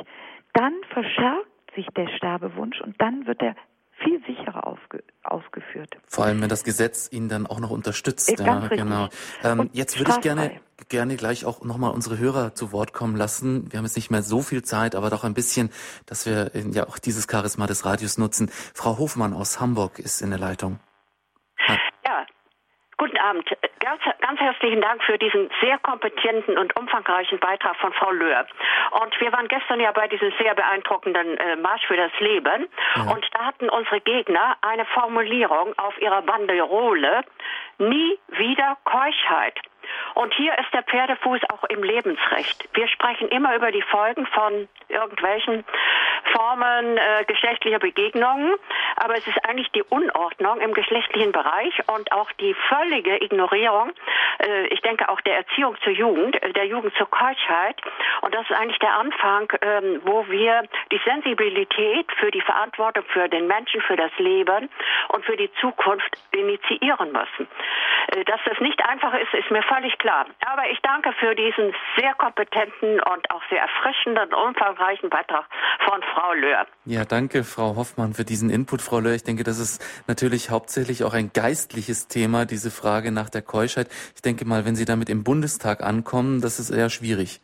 dann 0.53 0.75
verschärft 0.91 1.49
sich 1.75 1.87
der 1.97 2.09
Sterbewunsch 2.09 2.81
und 2.83 3.01
dann 3.01 3.27
wird 3.27 3.43
er 3.43 3.57
viel 4.03 4.21
sicherer 4.27 4.67
ausgeführt. 5.23 5.97
Vor 6.07 6.25
allem, 6.25 6.41
wenn 6.41 6.49
das 6.49 6.65
Gesetz 6.65 7.09
ihn 7.11 7.29
dann 7.29 7.47
auch 7.47 7.61
noch 7.61 7.71
unterstützt. 7.71 8.39
Äh, 8.39 8.45
ja, 8.45 8.69
genau. 8.69 9.09
Ähm, 9.43 9.71
jetzt 9.73 9.99
würde 9.99 10.13
ich 10.13 10.21
gerne 10.21 10.61
gerne 10.89 11.17
gleich 11.17 11.45
auch 11.45 11.65
nochmal 11.65 11.93
unsere 11.93 12.19
Hörer 12.19 12.55
zu 12.55 12.71
Wort 12.71 12.93
kommen 12.93 13.17
lassen. 13.17 13.73
Wir 13.73 13.79
haben 13.79 13.87
jetzt 13.87 13.97
nicht 13.97 14.11
mehr 14.11 14.23
so 14.23 14.43
viel 14.43 14.63
Zeit, 14.63 14.95
aber 14.95 15.11
doch 15.11 15.25
ein 15.25 15.35
bisschen, 15.35 15.71
dass 16.05 16.27
wir 16.27 16.51
ja 16.71 16.87
auch 16.87 16.99
dieses 16.99 17.27
Charisma 17.31 17.67
des 17.67 17.85
Radios 17.85 18.19
nutzen. 18.19 18.51
Frau 18.75 18.99
Hofmann 18.99 19.33
aus 19.33 19.59
Hamburg 19.59 19.99
ist 19.99 20.21
in 20.21 20.31
der 20.31 20.39
Leitung. 20.39 20.79
Guten 22.99 23.19
Abend. 23.19 23.47
Ganz, 23.81 24.01
ganz, 24.23 24.41
herzlichen 24.41 24.81
Dank 24.81 25.03
für 25.05 25.19
diesen 25.19 25.51
sehr 25.61 25.79
kompetenten 25.79 26.57
und 26.57 26.75
umfangreichen 26.79 27.39
Beitrag 27.39 27.77
von 27.77 27.93
Frau 27.93 28.11
Löhr. 28.11 28.47
Und 29.03 29.21
wir 29.21 29.31
waren 29.33 29.49
gestern 29.49 29.81
ja 29.81 29.93
bei 29.93 30.09
diesem 30.09 30.33
sehr 30.41 30.55
beeindruckenden 30.55 31.37
äh, 31.37 31.57
Marsch 31.57 31.87
für 31.87 31.97
das 31.97 32.13
Leben. 32.21 32.69
Ja. 32.95 33.03
Und 33.13 33.27
da 33.35 33.45
hatten 33.45 33.69
unsere 33.69 34.01
Gegner 34.01 34.57
eine 34.63 34.87
Formulierung 34.87 35.79
auf 35.79 36.01
ihrer 36.01 36.23
Banderole, 36.23 37.23
nie 37.79 38.19
wieder 38.29 38.79
Keuschheit. 38.85 39.61
Und 40.15 40.35
hier 40.35 40.53
ist 40.59 40.73
der 40.73 40.83
Pferdefuß 40.83 41.41
auch 41.51 41.65
im 41.65 41.83
Lebensrecht. 41.83 42.69
Wir 42.75 42.89
sprechen 42.89 43.29
immer 43.29 43.55
über 43.55 43.71
die 43.71 43.83
Folgen 43.83 44.27
von 44.27 44.69
irgendwelchen 44.89 45.65
Formen 46.33 46.97
äh, 46.97 47.25
geschlechtlicher 47.27 47.79
Begegnungen, 47.79 48.55
aber 48.97 49.15
es 49.17 49.27
ist 49.27 49.45
eigentlich 49.45 49.71
die 49.73 49.83
Unordnung 49.83 50.61
im 50.61 50.75
geschlechtlichen 50.75 51.33
Bereich 51.33 51.75
und 51.89 52.13
auch 52.13 52.31
die 52.33 52.55
völlige 52.69 53.23
Ignorierung, 53.23 53.93
äh, 54.39 54.67
ich 54.69 54.81
denke 54.83 55.09
auch 55.09 55.21
der 55.23 55.37
Erziehung 55.37 55.77
zur 55.83 55.93
Jugend, 55.93 56.41
äh, 56.43 56.53
der 56.53 56.67
Jugend 56.67 56.95
zur 56.97 57.09
Keuschheit. 57.11 57.81
Und 58.23 58.35
das 58.35 58.49
ist 58.49 58.57
eigentlich 58.57 58.79
der 58.79 58.95
Anfang, 58.95 59.53
ähm, 59.61 60.01
wo 60.05 60.27
wir 60.29 60.63
die 60.93 61.01
Sensibilität 61.05 62.11
für 62.19 62.31
die 62.31 62.41
Verantwortung 62.41 63.05
für 63.13 63.29
den 63.29 63.47
Menschen, 63.47 63.81
für 63.83 63.97
das 63.97 64.11
Leben 64.19 64.69
und 65.09 65.25
für 65.25 65.37
die 65.37 65.51
Zukunft 65.61 66.19
initiieren 66.33 67.13
müssen. 67.13 67.49
Äh, 68.09 68.25
dass 68.25 68.41
das 68.45 68.59
nicht 68.61 68.85
einfach 68.85 69.15
ist, 69.15 69.33
ist 69.35 69.51
mir 69.51 69.63
völlig 69.77 69.99
klar. 69.99 70.27
Aber 70.47 70.63
ich 70.71 70.79
danke 70.83 71.13
für 71.19 71.35
diesen 71.35 71.75
sehr 71.99 72.15
kompetenten 72.15 73.01
und 73.01 73.31
auch 73.31 73.43
sehr 73.51 73.61
erfrischenden, 73.61 74.33
umfangreichen 74.33 75.11
Beitrag 75.11 75.45
von 75.85 76.03
Frau 76.15 76.33
Löhr. 76.35 76.67
Ja, 76.85 77.05
danke, 77.05 77.45
Frau 77.45 77.77
Hoffmann, 77.77 78.15
für 78.15 78.25
diesen 78.25 78.51
Input, 78.51 78.81
Frau 78.81 79.01
Löhr. 79.01 79.15
Ich 79.15 79.25
denke, 79.25 79.45
das 79.45 79.59
ist 79.59 79.85
natürlich 80.07 80.51
hauptsächlich 80.51 81.05
auch 81.05 81.15
ein 81.15 81.31
geistliches 81.33 82.09
Thema, 82.09 82.47
diese 82.47 82.71
Frage 82.71 83.13
nach 83.13 83.29
der 83.29 83.43
Keuschheit. 83.43 83.89
Ich 84.15 84.23
denke 84.23 84.45
mal, 84.45 84.65
wenn 84.65 84.77
Sie 84.77 84.85
damit 84.85 85.09
im 85.11 85.25
Bundestag 85.25 85.83
ankommen, 85.83 86.41
das 86.41 86.59
ist 86.59 86.71
eher 86.71 86.91
schwierig. 86.91 87.41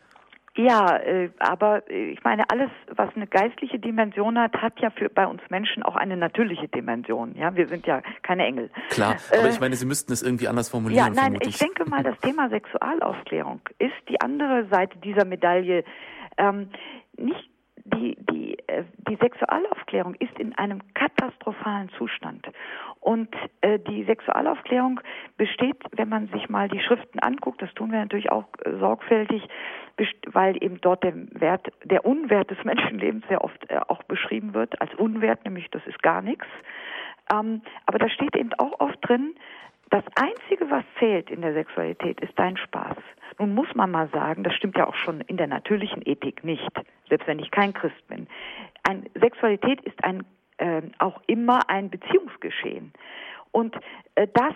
Ja, 0.54 0.98
äh, 0.98 1.30
aber 1.38 1.88
äh, 1.88 2.10
ich 2.10 2.22
meine, 2.24 2.44
alles, 2.50 2.70
was 2.94 3.08
eine 3.16 3.26
geistliche 3.26 3.78
Dimension 3.78 4.38
hat, 4.38 4.54
hat 4.54 4.78
ja 4.80 4.90
für 4.90 5.08
bei 5.08 5.26
uns 5.26 5.40
Menschen 5.48 5.82
auch 5.82 5.96
eine 5.96 6.16
natürliche 6.16 6.68
Dimension. 6.68 7.34
Ja, 7.36 7.54
wir 7.56 7.66
sind 7.68 7.86
ja 7.86 8.02
keine 8.22 8.44
Engel. 8.44 8.70
Klar, 8.90 9.16
aber 9.32 9.44
äh, 9.44 9.50
ich 9.50 9.60
meine, 9.60 9.76
Sie 9.76 9.86
müssten 9.86 10.12
es 10.12 10.22
irgendwie 10.22 10.48
anders 10.48 10.68
formulieren. 10.68 11.14
Ja, 11.14 11.22
nein, 11.22 11.38
ich 11.40 11.58
denke 11.58 11.88
mal, 11.88 12.02
das 12.02 12.18
Thema 12.18 12.50
Sexualaufklärung 12.50 13.60
ist 13.78 13.94
die 14.10 14.20
andere 14.20 14.66
Seite 14.70 14.98
dieser 14.98 15.24
Medaille. 15.24 15.84
Ähm, 16.36 16.68
nicht 17.16 17.51
die, 17.84 18.16
die, 18.30 18.58
äh, 18.68 18.84
die 19.08 19.16
Sexualaufklärung 19.16 20.14
ist 20.14 20.38
in 20.38 20.56
einem 20.56 20.80
katastrophalen 20.94 21.90
Zustand. 21.98 22.46
Und 23.00 23.28
äh, 23.60 23.78
die 23.78 24.04
Sexualaufklärung 24.04 25.00
besteht, 25.36 25.76
wenn 25.92 26.08
man 26.08 26.28
sich 26.28 26.48
mal 26.48 26.68
die 26.68 26.80
Schriften 26.80 27.18
anguckt, 27.18 27.60
das 27.60 27.72
tun 27.74 27.90
wir 27.90 27.98
natürlich 27.98 28.30
auch 28.30 28.44
äh, 28.64 28.78
sorgfältig, 28.78 29.42
weil 30.26 30.62
eben 30.62 30.80
dort 30.80 31.02
der 31.04 31.14
Wert, 31.40 31.72
der 31.84 32.04
Unwert 32.04 32.50
des 32.50 32.58
Menschenlebens 32.64 33.24
sehr 33.28 33.42
oft 33.42 33.70
äh, 33.70 33.80
auch 33.88 34.02
beschrieben 34.04 34.54
wird 34.54 34.80
als 34.80 34.94
Unwert, 34.94 35.44
nämlich 35.44 35.70
das 35.70 35.86
ist 35.86 36.02
gar 36.02 36.22
nichts. 36.22 36.46
Ähm, 37.32 37.62
aber 37.86 37.98
da 37.98 38.08
steht 38.08 38.36
eben 38.36 38.52
auch 38.54 38.80
oft 38.80 38.98
drin, 39.02 39.34
das 39.92 40.04
Einzige, 40.14 40.70
was 40.70 40.84
zählt 40.98 41.30
in 41.30 41.42
der 41.42 41.52
Sexualität, 41.52 42.18
ist 42.22 42.32
dein 42.36 42.56
Spaß. 42.56 42.96
Nun 43.38 43.54
muss 43.54 43.68
man 43.74 43.90
mal 43.90 44.08
sagen, 44.08 44.42
das 44.42 44.54
stimmt 44.54 44.78
ja 44.78 44.86
auch 44.88 44.94
schon 44.94 45.20
in 45.20 45.36
der 45.36 45.46
natürlichen 45.46 46.00
Ethik 46.06 46.42
nicht, 46.44 46.70
selbst 47.10 47.28
wenn 47.28 47.38
ich 47.38 47.50
kein 47.50 47.74
Christ 47.74 48.08
bin. 48.08 48.26
Ein, 48.84 49.04
Sexualität 49.14 49.82
ist 49.82 50.02
ein, 50.02 50.24
äh, 50.56 50.80
auch 50.98 51.20
immer 51.26 51.68
ein 51.68 51.90
Beziehungsgeschehen. 51.90 52.94
Und 53.52 53.76
äh, 54.14 54.26
dass 54.32 54.54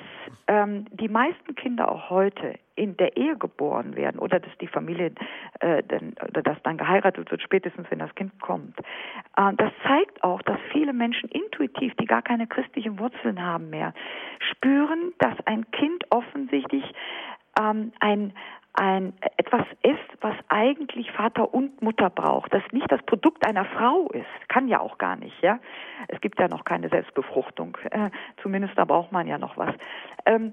ähm, 0.48 0.86
die 0.90 1.08
meisten 1.08 1.54
Kinder 1.54 1.90
auch 1.90 2.10
heute 2.10 2.58
in 2.76 2.96
der 2.96 3.16
Ehe 3.16 3.36
geboren 3.36 3.94
werden 3.94 4.18
oder 4.18 4.40
dass 4.40 4.56
die 4.58 4.66
Familie 4.66 5.12
äh, 5.60 5.82
dann, 5.86 6.14
oder 6.28 6.42
dass 6.42 6.62
dann 6.62 6.78
geheiratet 6.78 7.30
wird, 7.30 7.42
spätestens 7.42 7.86
wenn 7.90 7.98
das 7.98 8.14
Kind 8.14 8.38
kommt, 8.40 8.78
äh, 9.36 9.52
das 9.56 9.72
zeigt 9.86 10.22
auch, 10.24 10.42
dass 10.42 10.58
viele 10.72 10.92
Menschen 10.92 11.28
intuitiv, 11.28 11.94
die 11.96 12.06
gar 12.06 12.22
keine 12.22 12.46
christlichen 12.46 12.98
Wurzeln 12.98 13.42
haben 13.42 13.70
mehr, 13.70 13.94
spüren, 14.50 15.12
dass 15.18 15.34
ein 15.46 15.70
Kind 15.70 16.04
offensichtlich 16.10 16.84
ähm, 17.60 17.92
ein 18.00 18.32
ein 18.76 19.14
etwas 19.36 19.66
ist, 19.82 20.20
was 20.20 20.34
eigentlich 20.48 21.10
Vater 21.12 21.52
und 21.52 21.82
Mutter 21.82 22.10
braucht, 22.10 22.52
das 22.52 22.62
nicht 22.72 22.90
das 22.90 23.02
Produkt 23.02 23.46
einer 23.46 23.64
Frau 23.64 24.08
ist, 24.10 24.48
kann 24.48 24.68
ja 24.68 24.80
auch 24.80 24.98
gar 24.98 25.16
nicht, 25.16 25.40
ja. 25.42 25.58
Es 26.08 26.20
gibt 26.20 26.38
ja 26.38 26.48
noch 26.48 26.64
keine 26.64 26.88
Selbstbefruchtung, 26.88 27.76
äh, 27.90 28.10
zumindest 28.42 28.76
da 28.76 28.84
braucht 28.84 29.12
man 29.12 29.26
ja 29.26 29.38
noch 29.38 29.56
was. 29.56 29.74
Ähm, 30.26 30.52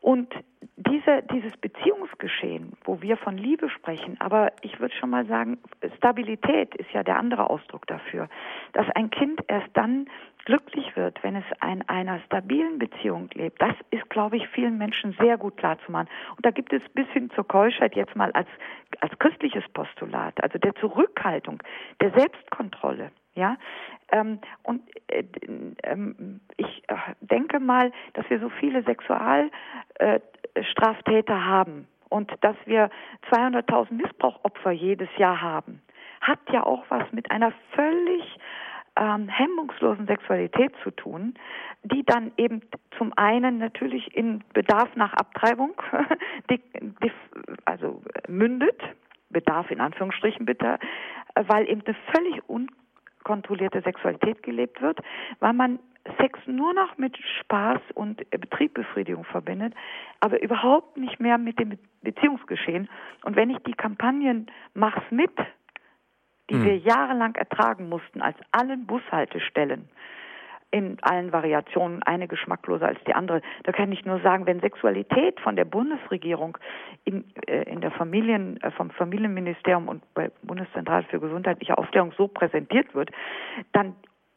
und 0.00 0.28
diese, 0.76 1.22
dieses 1.32 1.56
Beziehungsgeschehen, 1.56 2.74
wo 2.84 3.00
wir 3.00 3.16
von 3.16 3.38
Liebe 3.38 3.70
sprechen, 3.70 4.20
aber 4.20 4.52
ich 4.60 4.78
würde 4.78 4.94
schon 4.94 5.08
mal 5.08 5.24
sagen, 5.24 5.56
Stabilität 5.96 6.74
ist 6.74 6.90
ja 6.92 7.02
der 7.02 7.18
andere 7.18 7.48
Ausdruck 7.48 7.86
dafür, 7.86 8.28
dass 8.74 8.86
ein 8.94 9.08
Kind 9.08 9.40
erst 9.48 9.70
dann 9.72 10.06
glücklich 10.44 10.94
wird, 10.96 11.22
wenn 11.22 11.36
es 11.36 11.44
in 11.62 11.88
einer 11.88 12.20
stabilen 12.20 12.78
Beziehung 12.78 13.28
lebt. 13.34 13.60
Das 13.60 13.74
ist, 13.90 14.08
glaube 14.10 14.36
ich, 14.36 14.46
vielen 14.48 14.78
Menschen 14.78 15.16
sehr 15.18 15.38
gut 15.38 15.56
klar 15.56 15.78
zu 15.84 15.92
machen. 15.92 16.08
Und 16.36 16.44
da 16.44 16.50
gibt 16.50 16.72
es 16.72 16.82
bis 16.90 17.06
hin 17.08 17.30
zur 17.34 17.46
Keuschheit 17.46 17.94
jetzt 17.94 18.16
mal 18.16 18.32
als, 18.32 18.48
als 19.00 19.16
christliches 19.18 19.64
Postulat, 19.72 20.42
also 20.42 20.58
der 20.58 20.74
Zurückhaltung, 20.76 21.62
der 22.00 22.10
Selbstkontrolle. 22.12 23.10
Ja, 23.36 23.56
ähm, 24.12 24.38
und 24.62 24.80
äh, 25.08 25.24
äh, 25.82 25.96
ich 26.56 26.88
äh, 26.88 26.94
denke 27.20 27.58
mal, 27.58 27.90
dass 28.12 28.30
wir 28.30 28.38
so 28.38 28.48
viele 28.48 28.84
Sexualstraftäter 28.84 31.34
äh, 31.34 31.40
haben 31.40 31.88
und 32.10 32.30
dass 32.42 32.54
wir 32.64 32.90
200.000 33.32 33.94
Missbrauchopfer 33.94 34.70
jedes 34.70 35.08
Jahr 35.16 35.42
haben, 35.42 35.82
hat 36.20 36.38
ja 36.52 36.64
auch 36.64 36.84
was 36.90 37.10
mit 37.10 37.28
einer 37.32 37.52
völlig 37.72 38.38
ähm, 38.96 39.28
hemmungslosen 39.28 40.06
Sexualität 40.06 40.72
zu 40.82 40.90
tun, 40.90 41.34
die 41.82 42.04
dann 42.04 42.32
eben 42.36 42.62
zum 42.96 43.12
einen 43.16 43.58
natürlich 43.58 44.14
in 44.16 44.42
Bedarf 44.52 44.94
nach 44.96 45.12
Abtreibung, 45.14 45.72
also 47.64 48.02
mündet, 48.28 48.80
Bedarf 49.30 49.70
in 49.70 49.80
Anführungsstrichen 49.80 50.46
bitte, 50.46 50.78
weil 51.34 51.68
eben 51.68 51.82
eine 51.84 51.96
völlig 52.12 52.48
un 52.48 52.70
kontrollierte 53.24 53.80
Sexualität 53.80 54.42
gelebt 54.42 54.82
wird, 54.82 55.00
weil 55.40 55.54
man 55.54 55.78
Sex 56.20 56.38
nur 56.46 56.74
noch 56.74 56.98
mit 56.98 57.16
Spaß 57.40 57.80
und 57.94 58.28
Betriebbefriedigung 58.30 59.24
verbindet, 59.24 59.74
aber 60.20 60.42
überhaupt 60.42 60.98
nicht 60.98 61.18
mehr 61.18 61.38
mit 61.38 61.58
dem 61.58 61.78
Beziehungsgeschehen. 62.02 62.88
Und 63.24 63.36
wenn 63.36 63.48
ich 63.48 63.58
die 63.60 63.72
Kampagnen 63.72 64.46
Mach's 64.74 65.10
mit, 65.10 65.32
die 66.50 66.56
hm. 66.56 66.64
wir 66.64 66.76
jahrelang 66.76 67.34
ertragen 67.34 67.88
mussten, 67.88 68.20
als 68.20 68.36
allen 68.52 68.86
Bushaltestellen, 68.86 69.88
in 70.70 70.96
allen 71.02 71.32
Variationen, 71.32 72.02
eine 72.02 72.26
geschmackloser 72.26 72.88
als 72.88 72.98
die 73.06 73.14
andere. 73.14 73.42
Da 73.62 73.72
kann 73.72 73.92
ich 73.92 74.04
nur 74.04 74.20
sagen, 74.20 74.46
wenn 74.46 74.60
Sexualität 74.60 75.38
von 75.40 75.54
der 75.54 75.64
Bundesregierung 75.64 76.58
in, 77.04 77.24
äh, 77.46 77.62
in 77.62 77.80
der 77.80 77.92
Familien, 77.92 78.60
äh, 78.62 78.70
vom 78.72 78.90
Familienministerium 78.90 79.88
und 79.88 80.02
bei 80.14 80.30
Bundeszentrale 80.42 81.04
für 81.04 81.20
gesundheitliche 81.20 81.78
Aufklärung 81.78 82.12
so 82.16 82.26
präsentiert 82.26 82.94
wird, 82.94 83.10
dann 83.72 83.94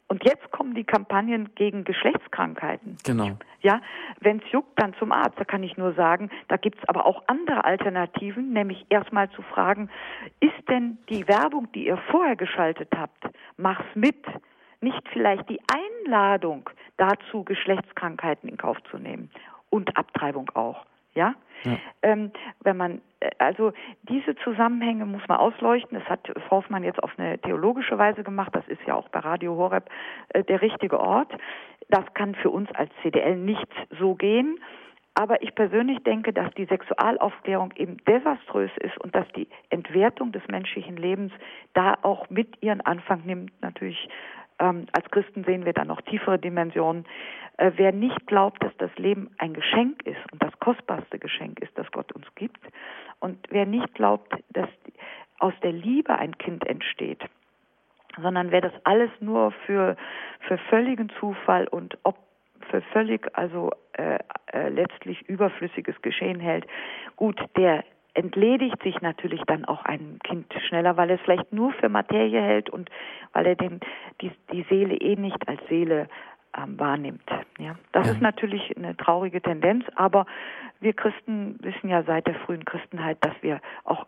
und 0.08 0.24
jetzt 0.24 0.50
kommen 0.50 0.74
die 0.74 0.84
Kampagnen 0.84 1.54
gegen 1.54 1.84
Geschlechtskrankheiten. 1.84 2.96
Genau. 3.04 3.36
Ja, 3.60 3.80
wenn 4.20 4.38
es 4.38 4.50
juckt, 4.50 4.80
dann 4.80 4.94
zum 4.94 5.12
Arzt. 5.12 5.38
Da 5.38 5.44
kann 5.44 5.62
ich 5.62 5.76
nur 5.76 5.92
sagen, 5.92 6.30
da 6.48 6.56
gibt 6.56 6.78
es 6.78 6.88
aber 6.88 7.04
auch 7.04 7.22
andere 7.26 7.64
Alternativen, 7.64 8.52
nämlich 8.52 8.86
erstmal 8.88 9.30
zu 9.30 9.42
fragen, 9.42 9.90
ist 10.40 10.68
denn 10.68 10.98
die 11.10 11.28
Werbung, 11.28 11.70
die 11.72 11.86
ihr 11.86 11.98
vorher 12.10 12.36
geschaltet 12.36 12.88
habt, 12.96 13.22
mach's 13.56 13.84
mit, 13.94 14.24
nicht 14.80 15.02
vielleicht 15.12 15.48
die 15.50 15.60
Einladung 15.68 16.70
dazu, 16.96 17.44
Geschlechtskrankheiten 17.44 18.48
in 18.48 18.56
Kauf 18.56 18.78
zu 18.90 18.96
nehmen 18.96 19.30
und 19.68 19.96
Abtreibung 19.96 20.50
auch. 20.54 20.86
Ja? 21.14 21.34
Ähm, 22.02 22.32
wenn 22.62 22.76
man, 22.76 23.00
äh, 23.20 23.30
also 23.38 23.72
diese 24.08 24.36
Zusammenhänge 24.36 25.06
muss 25.06 25.22
man 25.28 25.38
ausleuchten. 25.38 25.98
Das 25.98 26.08
hat 26.08 26.30
Frau 26.48 26.58
Hoffmann 26.58 26.84
jetzt 26.84 27.02
auf 27.02 27.12
eine 27.18 27.38
theologische 27.38 27.98
Weise 27.98 28.22
gemacht. 28.22 28.54
Das 28.54 28.66
ist 28.68 28.80
ja 28.86 28.94
auch 28.94 29.08
bei 29.08 29.20
Radio 29.20 29.56
Horeb 29.56 29.88
äh, 30.30 30.44
der 30.44 30.62
richtige 30.62 31.00
Ort. 31.00 31.32
Das 31.88 32.04
kann 32.14 32.34
für 32.34 32.50
uns 32.50 32.70
als 32.72 32.90
CDL 33.02 33.36
nicht 33.36 33.68
so 33.98 34.14
gehen. 34.14 34.58
Aber 35.14 35.42
ich 35.42 35.52
persönlich 35.56 35.98
denke, 36.04 36.32
dass 36.32 36.48
die 36.54 36.66
Sexualaufklärung 36.66 37.72
eben 37.74 37.96
desaströs 38.04 38.70
ist 38.78 38.96
und 38.98 39.16
dass 39.16 39.26
die 39.34 39.48
Entwertung 39.68 40.30
des 40.30 40.46
menschlichen 40.46 40.96
Lebens 40.96 41.32
da 41.74 41.96
auch 42.02 42.30
mit 42.30 42.62
ihren 42.62 42.80
Anfang 42.82 43.22
nimmt, 43.24 43.50
natürlich 43.60 44.08
Ähm, 44.60 44.86
als 44.92 45.10
Christen 45.10 45.44
sehen 45.44 45.64
wir 45.64 45.72
da 45.72 45.84
noch 45.84 46.00
tiefere 46.02 46.38
Dimensionen. 46.38 47.04
Äh, 47.56 47.72
wer 47.76 47.92
nicht 47.92 48.26
glaubt, 48.26 48.62
dass 48.62 48.76
das 48.78 48.90
Leben 48.96 49.30
ein 49.38 49.54
Geschenk 49.54 50.04
ist 50.04 50.20
und 50.32 50.42
das 50.42 50.58
kostbarste 50.60 51.18
Geschenk 51.18 51.60
ist, 51.60 51.76
das 51.76 51.90
Gott 51.92 52.12
uns 52.12 52.26
gibt, 52.34 52.60
und 53.20 53.38
wer 53.50 53.66
nicht 53.66 53.94
glaubt, 53.94 54.32
dass 54.50 54.68
aus 55.40 55.54
der 55.62 55.72
Liebe 55.72 56.16
ein 56.16 56.36
Kind 56.38 56.66
entsteht, 56.66 57.22
sondern 58.20 58.50
wer 58.50 58.60
das 58.60 58.72
alles 58.84 59.10
nur 59.20 59.52
für, 59.66 59.96
für 60.40 60.58
völligen 60.70 61.10
Zufall 61.20 61.66
und 61.68 61.98
ob 62.02 62.16
für 62.70 62.82
völlig, 62.92 63.28
also 63.36 63.70
äh, 63.92 64.18
äh, 64.52 64.68
letztlich 64.68 65.22
überflüssiges 65.28 66.00
Geschehen 66.02 66.40
hält, 66.40 66.66
gut, 67.16 67.40
der 67.56 67.84
entledigt 68.14 68.82
sich 68.82 69.00
natürlich 69.00 69.42
dann 69.46 69.64
auch 69.64 69.84
ein 69.84 70.18
Kind 70.24 70.52
schneller, 70.66 70.96
weil 70.96 71.10
er 71.10 71.16
es 71.16 71.22
vielleicht 71.22 71.52
nur 71.52 71.72
für 71.72 71.88
Materie 71.88 72.40
hält 72.40 72.70
und 72.70 72.90
weil 73.32 73.46
er 73.46 73.54
den, 73.54 73.80
die, 74.20 74.32
die 74.52 74.64
Seele 74.68 74.94
eh 74.94 75.16
nicht 75.16 75.46
als 75.48 75.60
Seele 75.68 76.08
ähm, 76.56 76.78
wahrnimmt. 76.78 77.30
Ja, 77.58 77.76
das 77.92 78.06
ja. 78.06 78.12
ist 78.14 78.20
natürlich 78.20 78.76
eine 78.76 78.96
traurige 78.96 79.40
Tendenz, 79.40 79.84
aber 79.94 80.26
wir 80.80 80.92
Christen 80.92 81.58
wissen 81.60 81.88
ja 81.88 82.02
seit 82.04 82.26
der 82.26 82.34
frühen 82.34 82.64
Christenheit, 82.64 83.18
dass 83.20 83.34
wir 83.42 83.60
auch, 83.84 84.06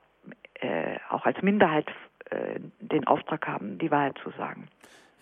äh, 0.55 0.97
auch 1.11 1.27
als 1.27 1.41
Minderheit 1.43 1.87
äh, 2.31 2.61
den 2.81 3.07
Auftrag 3.07 3.47
haben, 3.47 3.79
die 3.79 3.91
Wahrheit 3.91 4.19
zu 4.23 4.31
sagen. 4.31 4.69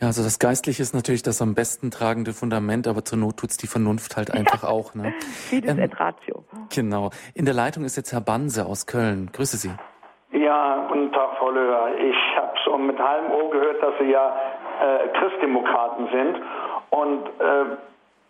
Ja, 0.01 0.07
also 0.07 0.23
das 0.23 0.39
Geistliche 0.39 0.81
ist 0.81 0.95
natürlich 0.95 1.23
das 1.23 1.43
am 1.43 1.55
besten 1.55 1.91
tragende 1.91 2.33
Fundament, 2.33 2.87
aber 2.87 3.05
zur 3.05 3.19
Not 3.19 3.39
tut's 3.39 3.57
die 3.57 3.67
Vernunft 3.67 4.17
halt 4.17 4.31
einfach 4.31 4.63
ja. 4.63 4.69
auch. 4.69 4.95
Ne? 4.95 5.13
Fides 5.21 5.73
ähm, 5.73 5.81
et 5.81 5.99
ratio. 5.99 6.45
Genau. 6.73 7.11
In 7.35 7.45
der 7.45 7.55
Leitung 7.55 7.85
ist 7.85 7.97
jetzt 7.97 8.13
Herr 8.13 8.21
Banse 8.21 8.67
aus 8.67 8.87
Köln. 8.87 9.31
Grüße 9.33 9.57
Sie. 9.57 9.73
Ja, 10.31 10.87
guten 10.89 11.11
Tag, 11.11 11.37
Frau 11.39 11.51
Löhr. 11.51 11.97
Ich 11.99 12.37
habe 12.37 12.53
schon 12.65 12.87
mit 12.87 12.99
halbem 12.99 13.33
Ohr 13.33 13.51
gehört, 13.51 13.83
dass 13.83 13.95
Sie 13.99 14.11
ja 14.11 14.37
äh, 14.81 15.09
Christdemokraten 15.19 16.09
sind. 16.13 16.43
Und 16.91 17.27
äh, 17.41 17.77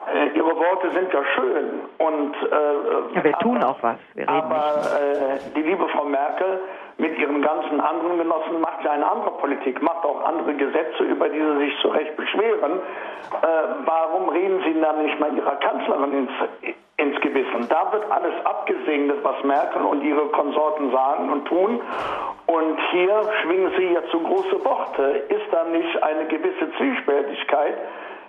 äh 0.07 0.29
Ihre 0.37 0.57
Worte 0.57 0.91
sind 0.93 1.13
ja 1.13 1.25
schön. 1.35 1.81
Und, 1.99 2.35
äh, 2.35 3.15
ja, 3.15 3.25
wir 3.25 3.35
aber, 3.35 3.39
tun 3.41 3.63
auch 3.63 3.83
was. 3.83 3.99
aber 4.27 4.83
äh, 5.01 5.39
die 5.57 5.63
liebe 5.63 5.89
Frau 5.89 6.05
Merkel 6.05 6.61
mit 6.99 7.17
ihren 7.17 7.41
ganzen 7.43 7.81
anderen 7.81 8.19
Genossen 8.19 8.61
macht 8.61 8.85
ja 8.85 8.91
eine 8.91 9.09
andere 9.09 9.31
Politik, 9.39 9.81
macht 9.81 10.05
auch 10.05 10.25
andere 10.25 10.55
Gesetze, 10.55 11.05
über 11.05 11.29
die 11.29 11.41
sie 11.41 11.59
sich 11.59 11.79
zu 11.81 11.89
Recht 11.89 12.17
beschweren. 12.17 12.73
Äh, 12.73 13.47
warum 13.85 14.29
reden 14.29 14.61
Sie 14.65 14.81
dann 14.81 15.05
nicht 15.05 15.19
mal 15.21 15.33
Ihrer 15.37 15.57
Kanzlerin 15.57 16.13
ins, 16.13 16.77
ins 16.97 17.21
Gewissen? 17.21 17.69
Da 17.69 17.93
wird 17.93 18.11
alles 18.11 18.35
abgesegnet, 18.45 19.19
was 19.23 19.43
Merkel 19.45 19.83
und 19.83 20.03
ihre 20.03 20.27
Konsorten 20.29 20.91
sagen 20.91 21.31
und 21.31 21.45
tun. 21.47 21.81
Und 22.47 22.81
hier 22.91 23.23
schwingen 23.43 23.73
Sie 23.77 23.93
ja 23.95 24.03
zu 24.11 24.19
große 24.21 24.65
Worte. 24.65 25.03
Ist 25.29 25.53
da 25.53 25.65
nicht 25.65 26.03
eine 26.03 26.27
gewisse 26.27 26.73
Zwiespältigkeit 26.79 27.75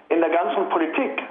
in 0.10 0.20
der 0.20 0.30
ganzen 0.30 0.70
Politik? 0.70 1.24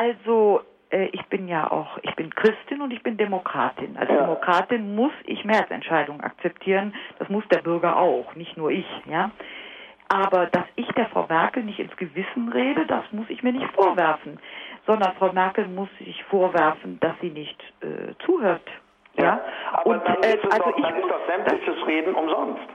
Also 0.00 0.62
äh, 0.88 1.08
ich 1.12 1.22
bin 1.26 1.46
ja 1.46 1.70
auch, 1.70 1.98
ich 2.00 2.14
bin 2.16 2.34
Christin 2.34 2.80
und 2.80 2.90
ich 2.90 3.02
bin 3.02 3.18
Demokratin. 3.18 3.98
Als 3.98 4.08
ja. 4.08 4.16
Demokratin 4.16 4.94
muss 4.94 5.12
ich 5.24 5.44
Mehrheitsentscheidungen 5.44 6.22
akzeptieren. 6.22 6.94
Das 7.18 7.28
muss 7.28 7.46
der 7.48 7.58
Bürger 7.58 7.98
auch, 7.98 8.34
nicht 8.34 8.56
nur 8.56 8.70
ich, 8.70 8.86
ja. 9.04 9.30
Aber 10.08 10.46
dass 10.46 10.64
ich 10.76 10.88
der 10.92 11.06
Frau 11.06 11.26
Merkel 11.28 11.64
nicht 11.64 11.78
ins 11.78 11.94
Gewissen 11.96 12.48
rede, 12.48 12.86
das 12.86 13.04
muss 13.12 13.28
ich 13.28 13.42
mir 13.42 13.52
nicht 13.52 13.70
vorwerfen, 13.74 14.40
sondern 14.86 15.12
Frau 15.18 15.32
Merkel 15.32 15.68
muss 15.68 15.90
sich 15.98 16.24
vorwerfen, 16.24 16.98
dass 17.00 17.12
sie 17.20 17.30
nicht 17.30 17.62
äh, 17.82 18.14
zuhört. 18.24 18.66
Ja, 19.18 19.24
ja. 19.24 19.40
aber 19.72 19.86
und, 19.86 20.08
dann, 20.08 20.22
äh, 20.22 20.34
ist, 20.34 20.44
also 20.50 20.70
doch, 20.70 20.80
dann 20.80 20.96
ist 20.96 21.10
doch 21.10 21.26
sämtliches 21.28 21.86
Reden 21.86 22.14
umsonst. 22.14 22.68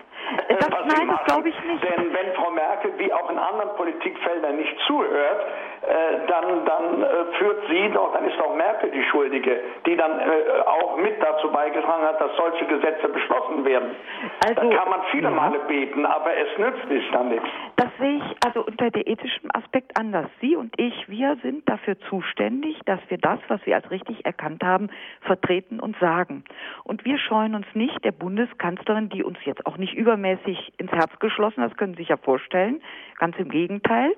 Das, 0.48 0.70
nein, 0.86 1.08
das 1.08 1.24
glaube 1.26 1.50
ich 1.50 1.64
nicht. 1.64 1.84
Denn 1.84 2.14
wenn 2.14 2.34
Frau 2.34 2.52
Merkel 2.52 2.94
wie 2.98 3.12
auch 3.14 3.30
in 3.30 3.38
anderen 3.38 3.76
Politikfeldern 3.76 4.56
nicht 4.56 4.76
zuhört, 4.88 5.46
äh, 5.82 6.28
dann, 6.28 6.66
dann 6.66 7.04
äh, 7.04 7.08
führt 7.38 7.68
sie 7.70 7.90
doch, 7.94 8.14
dann 8.14 8.26
ist 8.26 8.40
doch 8.40 8.56
Merkel 8.56 8.90
die 8.92 9.04
Schuldige, 9.04 9.60
die 9.86 9.96
dann 9.96 10.20
äh, 10.20 10.24
auch 10.66 10.98
mit 10.98 11.22
dazu 11.22 11.52
beigetragen 11.52 12.04
hat, 12.04 12.20
dass 12.20 12.36
solche 12.38 12.66
Gesetze 12.66 13.08
beschlossen 13.08 13.64
werden. 13.66 13.96
Also, 14.48 14.70
da 14.70 14.76
kann 14.76 14.90
man 14.90 15.02
viele 15.12 15.30
ja. 15.30 15.36
Male 15.36 15.60
beten, 15.68 16.06
aber 16.06 16.36
es 16.36 16.58
nützt 16.58 16.90
nicht 16.90 17.14
dann 17.14 17.30
nichts. 17.30 17.48
Das 17.76 17.90
sehe 18.00 18.18
ich 18.18 18.36
also 18.46 18.66
unter 18.66 18.90
der 18.90 19.06
ethischen 19.08 19.52
Aspekt 19.54 20.00
anders. 20.00 20.28
Sie 20.42 20.56
und 20.56 20.74
ich, 20.78 21.08
wir 21.08 21.38
sind 21.44 21.68
dafür 21.70 22.00
zuständig, 22.10 22.80
dass 22.86 23.00
wir 23.10 23.18
das, 23.18 23.40
was 23.48 23.64
wir 23.66 23.76
als 23.76 23.90
richtig 23.92 24.26
erkannt 24.26 24.64
haben, 24.64 24.90
vertreten 25.22 25.80
und 25.80 25.96
sagen. 26.00 26.46
Und 26.84 27.06
wir 27.06 27.18
scheuen 27.20 27.54
uns 27.54 27.68
nicht 27.74 28.04
der 28.04 28.12
Bundeskanzlerin, 28.12 29.10
die 29.10 29.24
uns 29.24 29.38
jetzt 29.46 29.66
auch 29.66 29.78
nicht 29.78 29.94
übermäßig 30.16 30.74
ins 30.78 30.92
Herz 30.92 31.12
geschlossen, 31.20 31.62
das 31.62 31.76
können 31.78 31.94
Sie 31.94 32.00
sich 32.00 32.10
ja 32.10 32.18
vorstellen, 32.18 32.82
ganz 33.20 33.38
im 33.38 33.50
Gegenteil. 33.50 34.16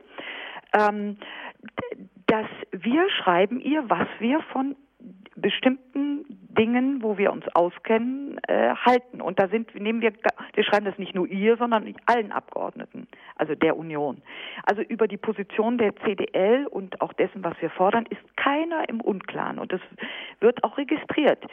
Ähm, 0.78 1.18
dass 2.28 2.48
wir 2.72 3.10
schreiben 3.10 3.60
ihr, 3.60 3.90
was 3.90 4.08
wir 4.20 4.42
von 4.52 4.76
bestimmten 5.36 6.26
Dingen, 6.30 7.04
wo 7.04 7.18
wir 7.18 7.32
uns 7.32 7.46
auskennen, 7.54 8.40
äh, 8.48 8.74
halten. 8.74 9.22
Und 9.22 9.40
da 9.40 9.48
sind, 9.48 9.74
nehmen 9.76 10.02
wir, 10.02 10.12
wir 10.54 10.64
schreiben 10.64 10.86
das 10.86 10.98
nicht 10.98 11.14
nur 11.14 11.28
ihr, 11.28 11.56
sondern 11.58 11.94
allen 12.08 12.32
Abgeordneten, 12.32 13.08
also 13.36 13.54
der 13.54 13.78
Union. 13.78 14.22
Also 14.64 14.82
über 14.82 15.08
die 15.08 15.18
Position 15.18 15.78
der 15.78 15.96
CDL 15.98 16.66
und 16.68 17.00
auch 17.02 17.14
dessen, 17.14 17.44
was 17.44 17.54
wir 17.62 17.70
fordern, 17.70 18.08
ist 18.10 18.38
keiner 18.38 18.90
im 18.90 19.00
Unklaren. 19.00 19.60
Und 19.60 19.72
das 19.72 19.82
wird 20.40 20.64
auch 20.64 20.78
registriert. 20.78 21.46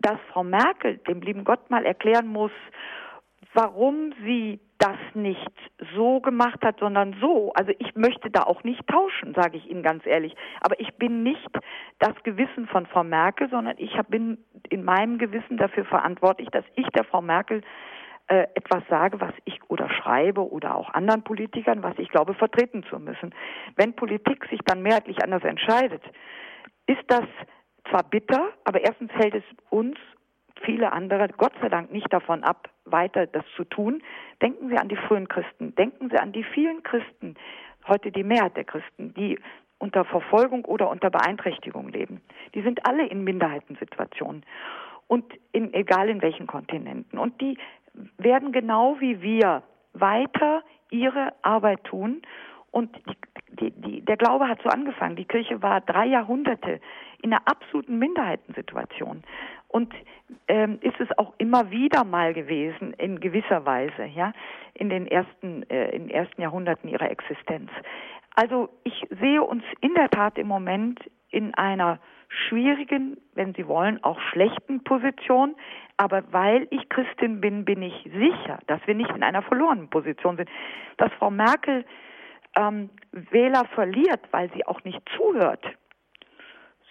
Dass 0.00 0.18
Frau 0.32 0.42
Merkel 0.42 0.96
dem 1.08 1.20
lieben 1.20 1.44
Gott 1.44 1.70
mal 1.70 1.84
erklären 1.84 2.26
muss, 2.28 2.52
warum 3.58 4.12
sie 4.24 4.60
das 4.78 4.96
nicht 5.14 5.52
so 5.96 6.20
gemacht 6.20 6.62
hat, 6.62 6.78
sondern 6.78 7.16
so. 7.20 7.52
Also 7.54 7.72
ich 7.80 7.96
möchte 7.96 8.30
da 8.30 8.44
auch 8.44 8.62
nicht 8.62 8.86
tauschen, 8.86 9.34
sage 9.34 9.56
ich 9.56 9.68
Ihnen 9.68 9.82
ganz 9.82 10.06
ehrlich. 10.06 10.36
Aber 10.60 10.78
ich 10.78 10.94
bin 10.94 11.24
nicht 11.24 11.50
das 11.98 12.14
Gewissen 12.22 12.68
von 12.68 12.86
Frau 12.86 13.02
Merkel, 13.02 13.50
sondern 13.50 13.74
ich 13.78 13.98
bin 14.08 14.38
in 14.70 14.84
meinem 14.84 15.18
Gewissen 15.18 15.56
dafür 15.56 15.84
verantwortlich, 15.84 16.48
dass 16.50 16.64
ich 16.76 16.86
der 16.90 17.02
Frau 17.02 17.20
Merkel 17.20 17.62
äh, 18.28 18.46
etwas 18.54 18.84
sage, 18.88 19.20
was 19.20 19.32
ich 19.44 19.58
oder 19.68 19.90
schreibe 19.90 20.48
oder 20.48 20.76
auch 20.76 20.94
anderen 20.94 21.24
Politikern, 21.24 21.82
was 21.82 21.98
ich 21.98 22.10
glaube, 22.10 22.34
vertreten 22.34 22.84
zu 22.84 23.00
müssen. 23.00 23.34
Wenn 23.74 23.94
Politik 23.94 24.46
sich 24.48 24.60
dann 24.64 24.82
mehrheitlich 24.82 25.20
anders 25.24 25.42
entscheidet, 25.42 26.02
ist 26.86 27.02
das 27.08 27.24
zwar 27.90 28.04
bitter, 28.04 28.50
aber 28.62 28.82
erstens 28.82 29.10
hält 29.14 29.34
es 29.34 29.44
uns 29.70 29.96
viele 30.64 30.92
andere, 30.92 31.28
Gott 31.36 31.52
sei 31.60 31.68
Dank, 31.68 31.90
nicht 31.92 32.12
davon 32.12 32.44
ab, 32.44 32.68
weiter 32.92 33.26
das 33.26 33.44
zu 33.56 33.64
tun. 33.64 34.02
Denken 34.42 34.68
Sie 34.68 34.76
an 34.76 34.88
die 34.88 34.96
frühen 34.96 35.28
Christen. 35.28 35.74
Denken 35.74 36.10
Sie 36.10 36.18
an 36.18 36.32
die 36.32 36.44
vielen 36.44 36.82
Christen, 36.82 37.34
heute 37.86 38.10
die 38.12 38.24
Mehrheit 38.24 38.56
der 38.56 38.64
Christen, 38.64 39.14
die 39.14 39.38
unter 39.78 40.04
Verfolgung 40.04 40.64
oder 40.64 40.90
unter 40.90 41.10
Beeinträchtigung 41.10 41.88
leben. 41.88 42.20
Die 42.54 42.62
sind 42.62 42.84
alle 42.86 43.06
in 43.06 43.24
Minderheitensituationen 43.24 44.44
und 45.06 45.24
in, 45.52 45.72
egal 45.72 46.08
in 46.08 46.20
welchen 46.20 46.46
Kontinenten. 46.46 47.18
Und 47.18 47.40
die 47.40 47.56
werden 48.18 48.52
genau 48.52 48.96
wie 49.00 49.22
wir 49.22 49.62
weiter 49.92 50.62
ihre 50.90 51.32
Arbeit 51.42 51.84
tun. 51.84 52.22
Und 52.70 52.96
die, 53.60 53.70
die, 53.70 54.00
der 54.02 54.16
Glaube 54.16 54.48
hat 54.48 54.60
so 54.62 54.68
angefangen. 54.68 55.16
Die 55.16 55.24
Kirche 55.24 55.62
war 55.62 55.80
drei 55.80 56.06
Jahrhunderte 56.06 56.80
in 57.22 57.32
einer 57.32 57.42
absoluten 57.46 57.98
Minderheitensituation 57.98 59.24
und 59.68 59.92
ähm, 60.46 60.78
ist 60.82 61.00
es 61.00 61.08
auch 61.18 61.34
immer 61.38 61.70
wieder 61.70 62.04
mal 62.04 62.32
gewesen 62.32 62.92
in 62.94 63.20
gewisser 63.20 63.66
Weise, 63.66 64.04
ja, 64.14 64.32
in 64.74 64.88
den 64.88 65.06
ersten 65.06 65.68
äh, 65.70 65.90
in 65.90 66.10
ersten 66.10 66.40
Jahrhunderten 66.40 66.88
ihrer 66.88 67.10
Existenz. 67.10 67.70
Also 68.34 68.68
ich 68.84 69.06
sehe 69.20 69.42
uns 69.42 69.64
in 69.80 69.94
der 69.94 70.10
Tat 70.10 70.38
im 70.38 70.46
Moment 70.46 71.00
in 71.30 71.54
einer 71.54 71.98
schwierigen, 72.28 73.16
wenn 73.34 73.54
Sie 73.54 73.66
wollen, 73.66 74.02
auch 74.04 74.20
schlechten 74.32 74.84
Position. 74.84 75.54
Aber 75.96 76.22
weil 76.30 76.68
ich 76.70 76.88
Christin 76.88 77.40
bin, 77.40 77.64
bin 77.64 77.82
ich 77.82 78.08
sicher, 78.14 78.60
dass 78.66 78.80
wir 78.86 78.94
nicht 78.94 79.10
in 79.10 79.22
einer 79.22 79.42
verlorenen 79.42 79.90
Position 79.90 80.36
sind. 80.36 80.48
Dass 80.98 81.10
Frau 81.14 81.30
Merkel 81.30 81.84
ähm, 82.58 82.90
Wähler 83.12 83.64
verliert, 83.74 84.20
weil 84.32 84.50
sie 84.52 84.66
auch 84.66 84.82
nicht 84.84 85.00
zuhört, 85.16 85.64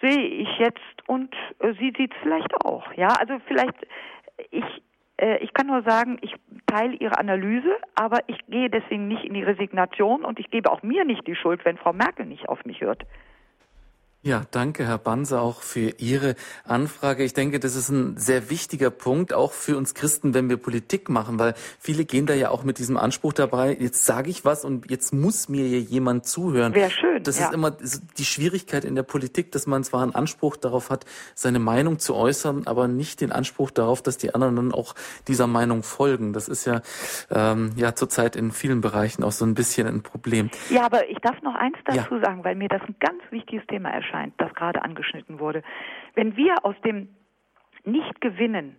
sehe 0.00 0.26
ich 0.26 0.58
jetzt 0.58 0.80
und 1.06 1.34
äh, 1.60 1.74
sie 1.74 1.92
sieht 1.96 2.12
es 2.12 2.18
vielleicht 2.22 2.54
auch. 2.64 2.92
Ja, 2.94 3.08
also 3.08 3.38
vielleicht 3.46 3.76
ich 4.50 4.64
äh, 5.18 5.38
ich 5.38 5.52
kann 5.52 5.66
nur 5.66 5.82
sagen, 5.82 6.18
ich 6.22 6.34
teile 6.66 6.94
Ihre 6.94 7.18
Analyse, 7.18 7.76
aber 7.94 8.20
ich 8.28 8.38
gehe 8.46 8.70
deswegen 8.70 9.08
nicht 9.08 9.24
in 9.24 9.34
die 9.34 9.42
Resignation 9.42 10.24
und 10.24 10.38
ich 10.38 10.50
gebe 10.50 10.70
auch 10.70 10.82
mir 10.82 11.04
nicht 11.04 11.26
die 11.26 11.36
Schuld, 11.36 11.64
wenn 11.64 11.76
Frau 11.76 11.92
Merkel 11.92 12.26
nicht 12.26 12.48
auf 12.48 12.64
mich 12.64 12.80
hört. 12.80 13.04
Ja, 14.28 14.42
danke, 14.50 14.84
Herr 14.86 14.98
Banse, 14.98 15.40
auch 15.40 15.62
für 15.62 15.94
Ihre 15.96 16.34
Anfrage. 16.66 17.24
Ich 17.24 17.32
denke, 17.32 17.60
das 17.60 17.74
ist 17.74 17.88
ein 17.88 18.18
sehr 18.18 18.50
wichtiger 18.50 18.90
Punkt, 18.90 19.32
auch 19.32 19.52
für 19.52 19.78
uns 19.78 19.94
Christen, 19.94 20.34
wenn 20.34 20.50
wir 20.50 20.58
Politik 20.58 21.08
machen, 21.08 21.38
weil 21.38 21.54
viele 21.80 22.04
gehen 22.04 22.26
da 22.26 22.34
ja 22.34 22.50
auch 22.50 22.62
mit 22.62 22.76
diesem 22.76 22.98
Anspruch 22.98 23.32
dabei, 23.32 23.74
jetzt 23.80 24.04
sage 24.04 24.28
ich 24.28 24.44
was 24.44 24.66
und 24.66 24.90
jetzt 24.90 25.14
muss 25.14 25.48
mir 25.48 25.64
hier 25.64 25.80
jemand 25.80 26.26
zuhören. 26.26 26.74
Wäre 26.74 26.90
schön. 26.90 27.22
Das 27.22 27.38
ja. 27.38 27.46
ist 27.46 27.54
immer 27.54 27.70
die 27.70 28.24
Schwierigkeit 28.26 28.84
in 28.84 28.96
der 28.96 29.02
Politik, 29.02 29.50
dass 29.52 29.66
man 29.66 29.82
zwar 29.82 30.02
einen 30.02 30.14
Anspruch 30.14 30.58
darauf 30.58 30.90
hat, 30.90 31.06
seine 31.34 31.58
Meinung 31.58 31.98
zu 31.98 32.14
äußern, 32.14 32.66
aber 32.66 32.86
nicht 32.86 33.22
den 33.22 33.32
Anspruch 33.32 33.70
darauf, 33.70 34.02
dass 34.02 34.18
die 34.18 34.34
anderen 34.34 34.56
dann 34.56 34.74
auch 34.74 34.94
dieser 35.26 35.46
Meinung 35.46 35.82
folgen. 35.82 36.34
Das 36.34 36.48
ist 36.48 36.66
ja, 36.66 36.82
ähm, 37.30 37.72
ja 37.76 37.94
zurzeit 37.94 38.36
in 38.36 38.52
vielen 38.52 38.82
Bereichen 38.82 39.24
auch 39.24 39.32
so 39.32 39.46
ein 39.46 39.54
bisschen 39.54 39.86
ein 39.86 40.02
Problem. 40.02 40.50
Ja, 40.68 40.84
aber 40.84 41.08
ich 41.08 41.16
darf 41.22 41.40
noch 41.40 41.54
eins 41.54 41.78
dazu 41.86 42.16
ja. 42.16 42.24
sagen, 42.26 42.44
weil 42.44 42.56
mir 42.56 42.68
das 42.68 42.82
ein 42.82 42.96
ganz 43.00 43.22
wichtiges 43.30 43.66
Thema 43.68 43.88
erscheint 43.88 44.17
erscheint, 44.18 44.34
das 44.38 44.54
gerade 44.54 44.82
angeschnitten 44.82 45.38
wurde. 45.38 45.62
Wenn 46.14 46.36
wir 46.36 46.64
aus 46.64 46.74
dem 46.84 47.08
nicht 47.84 48.20
gewinnen 48.20 48.76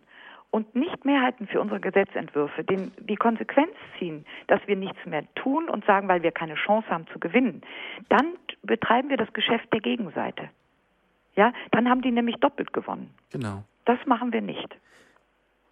und 0.52 0.76
nicht 0.76 1.06
Mehrheiten 1.06 1.48
für 1.48 1.61
unsere 1.61 1.80
Gesetzentwürfe 1.80 2.64
den, 2.64 2.91
die 2.99 3.16
Konsequenz 3.16 3.72
ziehen, 3.98 4.26
dass 4.48 4.60
wir 4.68 4.76
nichts 4.76 5.03
mehr 5.06 5.24
tun 5.36 5.70
und 5.70 5.86
sagen, 5.86 6.07
weil 6.07 6.24
wir 6.24 6.32
keine 6.32 6.56
Chance 6.56 6.90
haben 6.90 7.07
zu 7.07 7.20
gewinnen, 7.20 7.61
dann 8.10 8.34
betreiben 8.64 9.10
wir 9.10 9.18
das 9.18 9.32
Geschäft 9.34 9.72
der 9.74 9.82
Gegenseite. 9.82 10.49
Ja, 11.36 11.53
dann 11.72 11.90
haben 11.90 12.02
die 12.02 12.11
nämlich 12.11 12.36
doppelt 12.38 12.74
gewonnen. 12.74 13.14
Genau. 13.32 13.64
Das 13.86 13.99
machen 14.06 14.34
wir 14.34 14.41
nicht. 14.41 14.76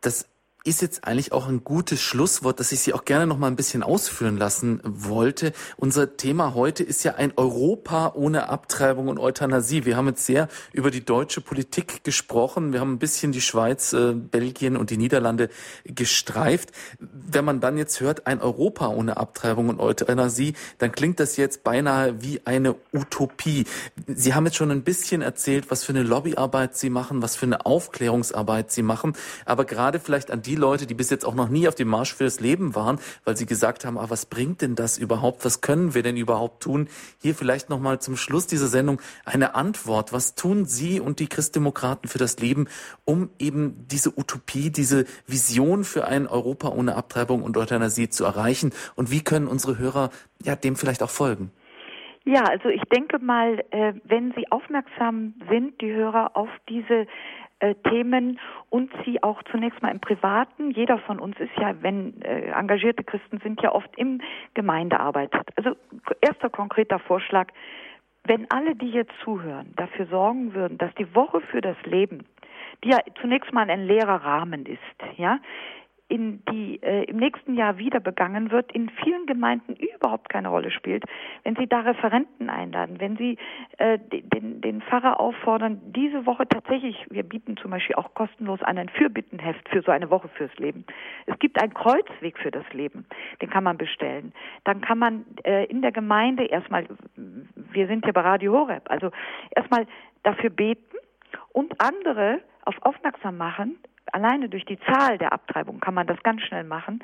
Das 0.02 0.30
ist 0.68 0.81
jetzt 0.81 1.06
eigentlich 1.06 1.31
auch 1.31 1.48
ein 1.48 1.64
gutes 1.64 2.02
Schlusswort, 2.02 2.60
dass 2.60 2.73
ich 2.73 2.81
Sie 2.81 2.94
auch 2.94 3.06
gerne 3.06 3.26
noch 3.26 3.38
mal 3.38 3.48
ein 3.48 3.56
bisschen 3.56 3.84
ausführen 3.84 4.35
lassen 4.35 4.81
wollte. 4.84 5.53
Unser 5.77 6.18
Thema 6.18 6.56
heute 6.56 6.84
ist 6.84 7.06
ja 7.06 7.15
ein 7.15 7.31
Europa 7.38 8.11
ohne 8.15 8.49
Abtreibung 8.49 9.07
und 9.07 9.18
Euthanasie. 9.18 9.85
Wir 9.85 9.95
haben 9.95 10.07
jetzt 10.07 10.26
sehr 10.26 10.49
über 10.73 10.91
die 10.91 11.06
deutsche 11.06 11.39
Politik 11.39 12.03
gesprochen. 12.03 12.73
Wir 12.73 12.81
haben 12.81 12.94
ein 12.94 12.99
bisschen 12.99 13.31
die 13.31 13.39
Schweiz, 13.39 13.94
äh, 13.94 14.14
Belgien 14.14 14.76
und 14.76 14.89
die 14.89 14.98
Niederlande 14.98 15.49
gestreift. 15.85 16.72
Wenn 16.99 17.45
man 17.45 17.61
dann 17.61 17.77
jetzt 17.77 18.02
hört, 18.02 18.27
ein 18.27 18.41
Europa 18.41 18.89
ohne 18.89 19.15
Abtreibung 19.15 19.69
und 19.69 19.80
Euthanasie, 19.80 20.53
dann 20.80 20.91
klingt 20.91 21.22
das 21.22 21.38
jetzt 21.38 21.64
beinahe 21.64 22.22
wie 22.22 22.41
eine 22.44 22.76
Utopie. 22.91 23.64
Sie 24.07 24.34
haben 24.34 24.45
jetzt 24.45 24.57
schon 24.57 24.72
ein 24.72 24.84
bisschen 24.84 25.22
erzählt, 25.22 25.72
was 25.72 25.85
für 25.85 25.94
eine 25.94 26.03
Lobbyarbeit 26.03 26.76
Sie 26.76 26.89
machen, 26.89 27.22
was 27.22 27.38
für 27.38 27.45
eine 27.45 27.65
Aufklärungsarbeit 27.65 28.69
Sie 28.69 28.81
machen. 28.81 29.14
Aber 29.45 29.64
gerade 29.64 30.02
vielleicht 30.02 30.30
an 30.30 30.41
die 30.41 30.56
Leute, 30.57 30.85
die 30.85 30.93
bis 30.93 31.09
jetzt 31.09 31.25
auch 31.25 31.35
noch 31.35 31.49
nie 31.49 31.67
auf 31.67 31.75
dem 31.75 31.88
Marsch 31.88 32.13
fürs 32.13 32.39
Leben 32.39 32.75
waren, 32.75 32.99
weil 33.23 33.38
sie 33.38 33.45
gesagt 33.45 33.85
haben, 33.85 33.97
ah, 33.97 34.09
was 34.09 34.25
bringt 34.25 34.61
denn 34.61 34.75
das 34.75 34.97
überhaupt? 34.97 35.45
Was 35.45 35.61
können 35.61 35.93
wir 35.93 36.03
denn 36.03 36.17
überhaupt 36.17 36.63
tun? 36.63 36.88
Hier 37.21 37.35
vielleicht 37.35 37.69
noch 37.69 37.79
mal 37.79 37.99
zum 37.99 38.17
Schluss 38.17 38.47
dieser 38.47 38.67
Sendung 38.67 39.01
eine 39.25 39.55
Antwort. 39.55 40.13
Was 40.13 40.35
tun 40.35 40.65
Sie 40.65 40.99
und 40.99 41.19
die 41.19 41.27
Christdemokraten 41.27 42.09
für 42.09 42.17
das 42.17 42.39
Leben, 42.39 42.67
um 43.05 43.29
eben 43.39 43.88
diese 43.89 44.17
Utopie, 44.17 44.69
diese 44.69 45.05
Vision 45.25 45.84
für 45.84 46.05
ein 46.05 46.27
Europa 46.27 46.69
ohne 46.69 46.95
Abtreibung 46.95 47.43
und 47.43 47.57
Euthanasie 47.57 48.09
zu 48.09 48.25
erreichen? 48.25 48.71
Und 48.95 49.11
wie 49.11 49.21
können 49.21 49.47
unsere 49.47 49.77
Hörer 49.77 50.09
ja 50.43 50.55
dem 50.55 50.75
vielleicht 50.75 51.03
auch 51.03 51.09
folgen? 51.09 51.51
Ja, 52.27 52.43
also 52.43 52.67
ich 52.67 52.81
denke 52.93 53.19
mal, 53.19 53.63
äh, 53.71 53.93
wenn 54.03 54.34
Sie 54.35 54.51
aufmerksam 54.51 55.35
sind, 55.49 55.79
die 55.79 55.93
Hörer, 55.93 56.35
auf 56.35 56.49
diese 56.67 57.07
äh, 57.59 57.75
Themen 57.89 58.39
und 58.69 58.91
sie 59.05 59.21
auch 59.23 59.41
zunächst 59.51 59.81
mal 59.81 59.91
im 59.91 59.99
Privaten. 59.99 60.71
Jeder 60.71 60.99
von 60.99 61.19
uns 61.19 61.39
ist 61.39 61.55
ja, 61.57 61.73
wenn 61.81 62.21
äh, 62.21 62.51
engagierte 62.51 63.03
Christen 63.03 63.39
sind, 63.39 63.61
ja 63.61 63.73
oft 63.73 63.89
im 63.97 64.21
Gemeindearbeit. 64.53 65.31
Also 65.55 65.75
erster 66.21 66.49
konkreter 66.49 66.99
Vorschlag, 66.99 67.47
wenn 68.25 68.49
alle, 68.51 68.75
die 68.75 68.91
jetzt 68.91 69.13
zuhören, 69.23 69.73
dafür 69.75 70.05
sorgen 70.07 70.53
würden, 70.53 70.77
dass 70.77 70.93
die 70.95 71.15
Woche 71.15 71.41
für 71.41 71.61
das 71.61 71.77
Leben, 71.85 72.25
die 72.84 72.89
ja 72.89 72.99
zunächst 73.21 73.53
mal 73.53 73.69
ein 73.69 73.88
leerer 73.88 74.23
Rahmen 74.23 74.65
ist, 74.65 75.17
ja, 75.17 75.39
in 76.09 76.41
die 76.51 76.81
äh, 76.81 77.03
im 77.03 77.17
nächsten 77.17 77.55
Jahr 77.55 77.77
wieder 77.77 77.99
begangen 77.99 78.49
wird, 78.51 78.71
in 78.71 78.89
vielen 79.03 79.25
Gemeinden 79.25 79.75
überhaupt 79.75 80.29
keine 80.29 80.47
Rolle 80.47 80.71
spielt. 80.71 81.03
Wenn 81.43 81.55
Sie 81.55 81.67
da 81.67 81.81
Referenten 81.81 82.49
einladen, 82.49 82.99
wenn 82.99 83.17
Sie 83.17 83.38
äh, 83.77 83.99
den, 83.99 84.61
den 84.61 84.81
Pfarrer 84.81 85.19
auffordern, 85.19 85.81
diese 85.93 86.25
Woche 86.25 86.47
tatsächlich, 86.47 87.05
wir 87.09 87.23
bieten 87.23 87.57
zum 87.57 87.71
Beispiel 87.71 87.95
auch 87.95 88.13
kostenlos 88.13 88.61
ein 88.63 88.89
Fürbittenheft 88.89 89.67
für 89.69 89.81
so 89.81 89.91
eine 89.91 90.09
Woche 90.09 90.29
fürs 90.29 90.55
Leben. 90.57 90.85
Es 91.25 91.38
gibt 91.39 91.61
einen 91.61 91.73
Kreuzweg 91.73 92.38
für 92.38 92.51
das 92.51 92.65
Leben, 92.71 93.05
den 93.41 93.49
kann 93.49 93.63
man 93.65 93.77
bestellen. 93.77 94.34
Dann 94.63 94.81
kann 94.81 94.99
man 94.99 95.25
äh, 95.43 95.65
in 95.65 95.81
der 95.81 95.91
Gemeinde 95.91 96.45
erstmal, 96.45 96.88
wir 97.15 97.88
sind 97.88 98.05
hier 98.05 98.13
bei 98.13 98.21
Radio 98.21 98.53
Horeb, 98.53 98.84
also 98.89 99.11
erstmal 99.51 99.85
dafür 100.23 100.49
beten 100.49 100.97
und 101.51 101.81
andere 101.81 102.41
auf 102.63 102.75
aufmerksam 102.81 103.38
machen, 103.38 103.77
alleine 104.13 104.49
durch 104.49 104.65
die 104.65 104.79
Zahl 104.79 105.17
der 105.17 105.34
Abtreibungen 105.34 105.81
kann 105.81 105.93
man 105.93 106.07
das 106.07 106.21
ganz 106.23 106.41
schnell 106.41 106.63
machen, 106.63 107.03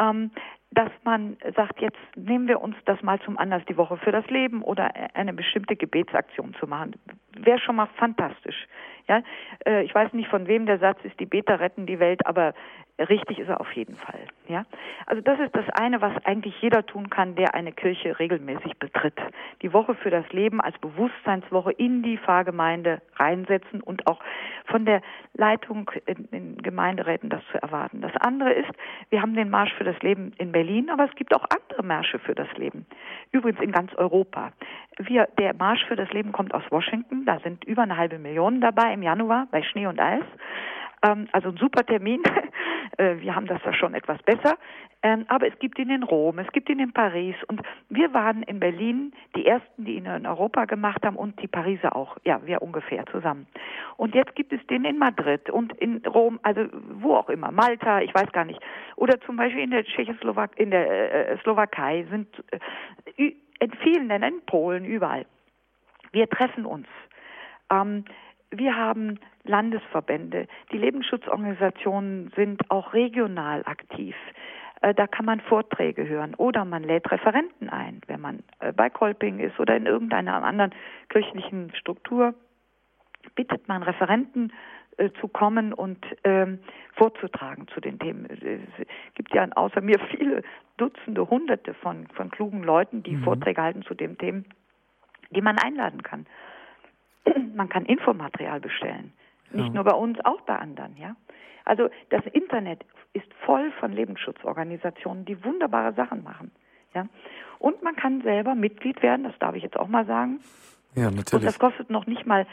ähm, 0.00 0.30
dass 0.72 0.90
man 1.02 1.36
sagt, 1.56 1.80
jetzt 1.80 1.98
nehmen 2.14 2.46
wir 2.46 2.60
uns 2.60 2.76
das 2.84 3.02
mal 3.02 3.20
zum 3.20 3.38
Anlass, 3.38 3.62
die 3.68 3.76
Woche 3.76 3.96
für 3.96 4.12
das 4.12 4.26
Leben 4.28 4.62
oder 4.62 4.92
eine 5.14 5.32
bestimmte 5.32 5.74
Gebetsaktion 5.74 6.54
zu 6.60 6.66
machen. 6.66 6.94
Wäre 7.36 7.58
schon 7.58 7.76
mal 7.76 7.88
fantastisch. 7.96 8.68
Ja, 9.08 9.22
äh, 9.66 9.82
ich 9.82 9.94
weiß 9.94 10.12
nicht, 10.12 10.28
von 10.28 10.46
wem 10.46 10.66
der 10.66 10.78
Satz 10.78 10.98
ist, 11.02 11.18
die 11.18 11.26
Beter 11.26 11.58
retten 11.58 11.86
die 11.86 11.98
Welt, 11.98 12.24
aber 12.24 12.54
richtig 13.08 13.38
ist 13.38 13.48
er 13.48 13.60
auf 13.60 13.72
jeden 13.72 13.96
Fall. 13.96 14.20
Ja, 14.48 14.64
also 15.06 15.22
das 15.22 15.38
ist 15.40 15.54
das 15.54 15.68
eine, 15.70 16.00
was 16.00 16.12
eigentlich 16.24 16.60
jeder 16.60 16.84
tun 16.84 17.08
kann, 17.08 17.34
der 17.34 17.54
eine 17.54 17.72
Kirche 17.72 18.18
regelmäßig 18.18 18.78
betritt. 18.78 19.18
Die 19.62 19.72
Woche 19.72 19.94
für 19.94 20.10
das 20.10 20.28
Leben 20.32 20.60
als 20.60 20.76
Bewusstseinswoche 20.78 21.72
in 21.72 22.02
die 22.02 22.18
Pfarrgemeinde 22.18 23.00
reinsetzen 23.16 23.80
und 23.80 24.06
auch 24.06 24.20
von 24.66 24.84
der 24.84 25.02
Leitung 25.34 25.90
in, 26.06 26.26
in 26.30 26.58
Gemeinderäten 26.62 27.30
das 27.30 27.42
zu 27.52 27.62
erwarten. 27.62 28.00
Das 28.00 28.12
andere 28.16 28.52
ist, 28.52 28.70
wir 29.10 29.22
haben 29.22 29.34
den 29.34 29.50
Marsch 29.50 29.72
für 29.74 29.84
das 29.84 30.00
Leben 30.00 30.32
in 30.38 30.52
Berlin, 30.52 30.90
aber 30.90 31.04
es 31.04 31.14
gibt 31.14 31.34
auch 31.34 31.44
andere 31.50 31.82
Märsche 31.82 32.18
für 32.18 32.34
das 32.34 32.48
Leben. 32.56 32.86
Übrigens 33.32 33.60
in 33.60 33.72
ganz 33.72 33.94
Europa. 33.94 34.52
Wir, 34.98 35.28
der 35.38 35.54
Marsch 35.54 35.84
für 35.86 35.96
das 35.96 36.10
Leben 36.12 36.32
kommt 36.32 36.54
aus 36.54 36.64
Washington, 36.70 37.24
da 37.24 37.38
sind 37.40 37.64
über 37.64 37.82
eine 37.82 37.96
halbe 37.96 38.18
Million 38.18 38.60
dabei 38.60 38.92
im 38.92 39.02
Januar 39.02 39.46
bei 39.50 39.62
Schnee 39.62 39.86
und 39.86 40.00
Eis. 40.00 40.24
Ähm, 41.02 41.28
also 41.32 41.48
ein 41.48 41.56
super 41.56 41.84
Termin. 41.84 42.22
Äh, 42.96 43.20
wir 43.20 43.36
haben 43.36 43.46
das 43.46 43.62
da 43.62 43.72
schon 43.72 43.94
etwas 43.94 44.20
besser. 44.24 44.58
Ähm, 45.02 45.24
aber 45.28 45.46
es 45.46 45.58
gibt 45.60 45.78
ihn 45.78 45.90
in 45.90 46.02
Rom, 46.02 46.38
es 46.40 46.50
gibt 46.52 46.68
ihn 46.68 46.80
in 46.80 46.92
Paris. 46.92 47.36
Und 47.46 47.62
wir 47.88 48.12
waren 48.12 48.42
in 48.42 48.58
Berlin 48.58 49.12
die 49.36 49.46
Ersten, 49.46 49.84
die 49.84 49.94
ihn 49.94 50.06
in 50.06 50.26
Europa 50.26 50.64
gemacht 50.64 51.06
haben 51.06 51.16
und 51.16 51.40
die 51.40 51.46
Pariser 51.46 51.94
auch. 51.96 52.16
Ja, 52.24 52.44
wir 52.44 52.60
ungefähr 52.60 53.06
zusammen. 53.06 53.46
Und 53.96 54.14
jetzt 54.14 54.34
gibt 54.34 54.52
es 54.52 54.60
den 54.66 54.84
in 54.84 54.98
Madrid 54.98 55.48
und 55.48 55.72
in 55.74 56.04
Rom, 56.04 56.40
also 56.42 56.66
wo 56.94 57.14
auch 57.14 57.30
immer. 57.30 57.52
Malta, 57.52 58.00
ich 58.00 58.12
weiß 58.12 58.32
gar 58.32 58.44
nicht. 58.44 58.60
Oder 58.96 59.20
zum 59.20 59.36
Beispiel 59.36 59.62
in 59.62 59.70
der 59.70 59.84
Tschechoslowak 59.84 60.58
in 60.58 60.72
der 60.72 61.30
äh, 61.30 61.38
Slowakei 61.38 62.06
sind 62.10 62.28
äh, 63.16 63.32
in 63.60 63.72
vielen 63.82 64.08
Ländern, 64.08 64.34
in 64.34 64.46
Polen, 64.46 64.84
überall. 64.84 65.26
Wir 66.12 66.28
treffen 66.28 66.66
uns. 66.66 66.88
Ähm, 67.70 68.04
wir 68.50 68.76
haben 68.76 69.18
Landesverbände. 69.44 70.46
Die 70.72 70.78
Lebensschutzorganisationen 70.78 72.32
sind 72.36 72.70
auch 72.70 72.92
regional 72.92 73.62
aktiv. 73.64 74.14
Äh, 74.82 74.94
da 74.94 75.06
kann 75.06 75.24
man 75.24 75.40
Vorträge 75.40 76.06
hören 76.06 76.34
oder 76.34 76.64
man 76.64 76.82
lädt 76.82 77.10
Referenten 77.10 77.68
ein, 77.68 78.00
wenn 78.06 78.20
man 78.20 78.42
äh, 78.60 78.72
bei 78.72 78.90
Kolping 78.90 79.38
ist 79.38 79.58
oder 79.58 79.76
in 79.76 79.86
irgendeiner 79.86 80.42
anderen 80.42 80.72
kirchlichen 81.08 81.72
Struktur. 81.74 82.34
Bittet 83.34 83.68
man 83.68 83.82
Referenten 83.82 84.52
äh, 84.96 85.10
zu 85.20 85.28
kommen 85.28 85.72
und 85.72 86.04
ähm, 86.24 86.60
vorzutragen 86.94 87.68
zu 87.68 87.80
den 87.80 87.98
Themen. 87.98 88.26
Es 88.26 88.86
gibt 89.14 89.34
ja 89.34 89.46
außer 89.54 89.80
mir 89.80 89.98
viele 90.10 90.42
Dutzende, 90.78 91.28
Hunderte 91.28 91.74
von, 91.74 92.06
von 92.08 92.30
klugen 92.30 92.62
Leuten, 92.62 93.02
die 93.02 93.16
mhm. 93.16 93.24
Vorträge 93.24 93.62
halten 93.62 93.82
zu 93.82 93.94
den 93.94 94.16
Themen, 94.16 94.46
die 95.30 95.42
man 95.42 95.58
einladen 95.58 96.02
kann. 96.02 96.26
Man 97.54 97.68
kann 97.68 97.84
Infomaterial 97.84 98.60
bestellen. 98.60 99.12
Nicht 99.52 99.68
ja. 99.68 99.74
nur 99.74 99.84
bei 99.84 99.94
uns, 99.94 100.18
auch 100.24 100.40
bei 100.42 100.56
anderen, 100.56 100.96
ja. 100.96 101.16
Also 101.64 101.88
das 102.08 102.24
Internet 102.32 102.84
ist 103.12 103.32
voll 103.44 103.70
von 103.80 103.92
Lebensschutzorganisationen, 103.92 105.24
die 105.24 105.44
wunderbare 105.44 105.92
Sachen 105.94 106.22
machen, 106.22 106.50
ja. 106.94 107.06
Und 107.58 107.82
man 107.82 107.94
kann 107.94 108.22
selber 108.22 108.54
Mitglied 108.54 109.02
werden, 109.02 109.24
das 109.24 109.38
darf 109.38 109.54
ich 109.54 109.62
jetzt 109.62 109.76
auch 109.76 109.88
mal 109.88 110.06
sagen. 110.06 110.40
Ja, 110.94 111.10
natürlich. 111.10 111.34
Und 111.34 111.44
das 111.44 111.58
kostet 111.58 111.90
noch 111.90 112.06
nicht 112.06 112.26
mal 112.26 112.46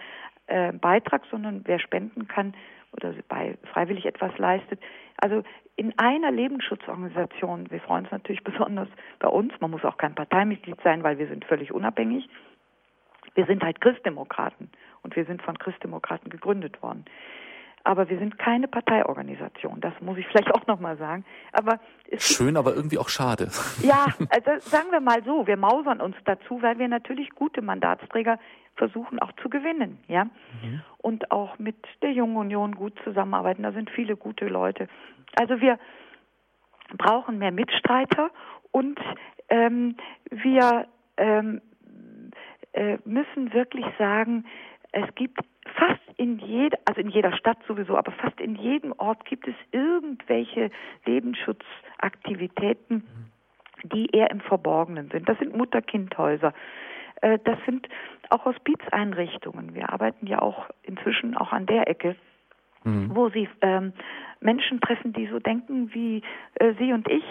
äh, 0.48 0.74
Beitrag, 0.74 1.24
sondern 1.32 1.62
wer 1.66 1.80
spenden 1.80 2.28
kann 2.28 2.54
oder 2.92 3.14
bei 3.28 3.58
freiwillig 3.72 4.06
etwas 4.06 4.38
leistet. 4.38 4.80
Also 5.18 5.44
in 5.76 5.98
einer 5.98 6.32
Lebensschutzorganisation, 6.32 7.70
wir 7.70 7.80
freuen 7.82 8.04
uns 8.06 8.12
natürlich 8.12 8.44
besonders 8.46 8.90
bei 9.20 9.28
uns, 9.28 9.54
man 9.60 9.72
muss 9.72 9.86
auch 9.86 9.98
kein 9.98 10.16
Parteimitglied 10.16 10.78
sein, 10.84 11.04
weil 11.04 11.18
wir 11.18 11.28
sind 11.28 11.46
völlig 11.46 11.72
unabhängig. 11.72 12.30
Wir 13.36 13.46
sind 13.46 13.64
halt 13.64 13.80
Christdemokraten 13.82 14.72
und 15.08 15.16
wir 15.16 15.24
sind 15.24 15.42
von 15.42 15.58
Christdemokraten 15.58 16.30
gegründet 16.30 16.84
worden. 16.84 17.06
Aber 17.86 18.10
wir 18.10 18.20
sind 18.20 18.38
keine 18.38 18.68
Parteiorganisation, 18.68 19.80
das 19.80 19.94
muss 20.02 20.18
ich 20.18 20.28
vielleicht 20.28 20.54
auch 20.54 20.68
nochmal 20.68 20.98
sagen. 20.98 21.24
Aber 21.54 21.80
Schön, 22.18 22.58
aber 22.58 22.76
irgendwie 22.76 22.98
auch 22.98 23.08
schade. 23.08 23.50
Ja, 23.82 24.08
also 24.30 24.70
sagen 24.70 24.92
wir 24.92 25.00
mal 25.00 25.24
so, 25.24 25.48
wir 25.48 25.56
mausern 25.56 26.02
uns 26.02 26.18
dazu, 26.26 26.62
weil 26.62 26.78
wir 26.78 26.90
natürlich 26.90 27.30
gute 27.30 27.62
Mandatsträger 27.62 28.38
versuchen 28.76 29.20
auch 29.20 29.32
zu 29.42 29.50
gewinnen, 29.50 29.98
ja. 30.10 30.26
Mhm. 30.26 30.82
Und 30.98 31.32
auch 31.32 31.58
mit 31.58 31.78
der 32.02 32.12
Jungen 32.12 32.36
Union 32.36 32.76
gut 32.76 32.94
zusammenarbeiten. 33.06 33.64
Da 33.64 33.72
sind 33.72 33.90
viele 33.90 34.18
gute 34.18 34.46
Leute. 34.48 34.90
Also 35.40 35.62
wir 35.62 35.80
brauchen 36.98 37.38
mehr 37.38 37.52
Mitstreiter 37.52 38.30
und 38.72 39.00
ähm, 39.48 39.96
wir 40.30 40.88
ähm, 41.16 41.62
äh, 42.78 43.00
müssen 43.06 43.54
wirklich 43.54 43.86
sagen, 43.98 44.46
es 44.92 45.16
gibt 45.16 45.40
fast 45.76 46.02
in 46.18 46.40
jeder, 46.40 46.78
also 46.86 47.02
in 47.02 47.10
jeder 47.10 47.36
Stadt 47.36 47.58
sowieso, 47.68 47.98
aber 47.98 48.12
fast 48.12 48.40
in 48.40 48.56
jedem 48.56 48.94
Ort 48.94 49.26
gibt 49.26 49.48
es 49.48 49.56
irgendwelche 49.72 50.72
Lebensschutzaktivitäten, 51.06 53.04
die 53.84 54.08
eher 54.08 54.32
im 54.32 54.42
Verborgenen 54.42 55.10
sind. 55.12 55.30
Das 55.30 55.38
sind 55.38 55.56
Mutter-Kind-Häuser. 55.56 56.54
Äh, 57.22 57.40
das 57.44 57.58
sind 57.66 57.88
auch 58.30 58.46
Hospizeinrichtungen. 58.46 59.76
Wir 59.76 59.92
arbeiten 59.92 60.26
ja 60.28 60.42
auch 60.42 60.68
inzwischen 60.84 61.36
auch 61.38 61.52
an 61.52 61.66
der 61.66 61.88
Ecke, 61.90 62.16
mhm. 62.84 63.16
wo 63.16 63.30
sie 63.30 63.48
ähm, 63.62 63.94
Menschen 64.40 64.82
treffen, 64.82 65.14
die 65.14 65.28
so 65.28 65.40
denken 65.40 65.94
wie 65.94 66.22
äh, 66.56 66.74
Sie 66.78 66.94
und 66.94 67.08
ich 67.10 67.24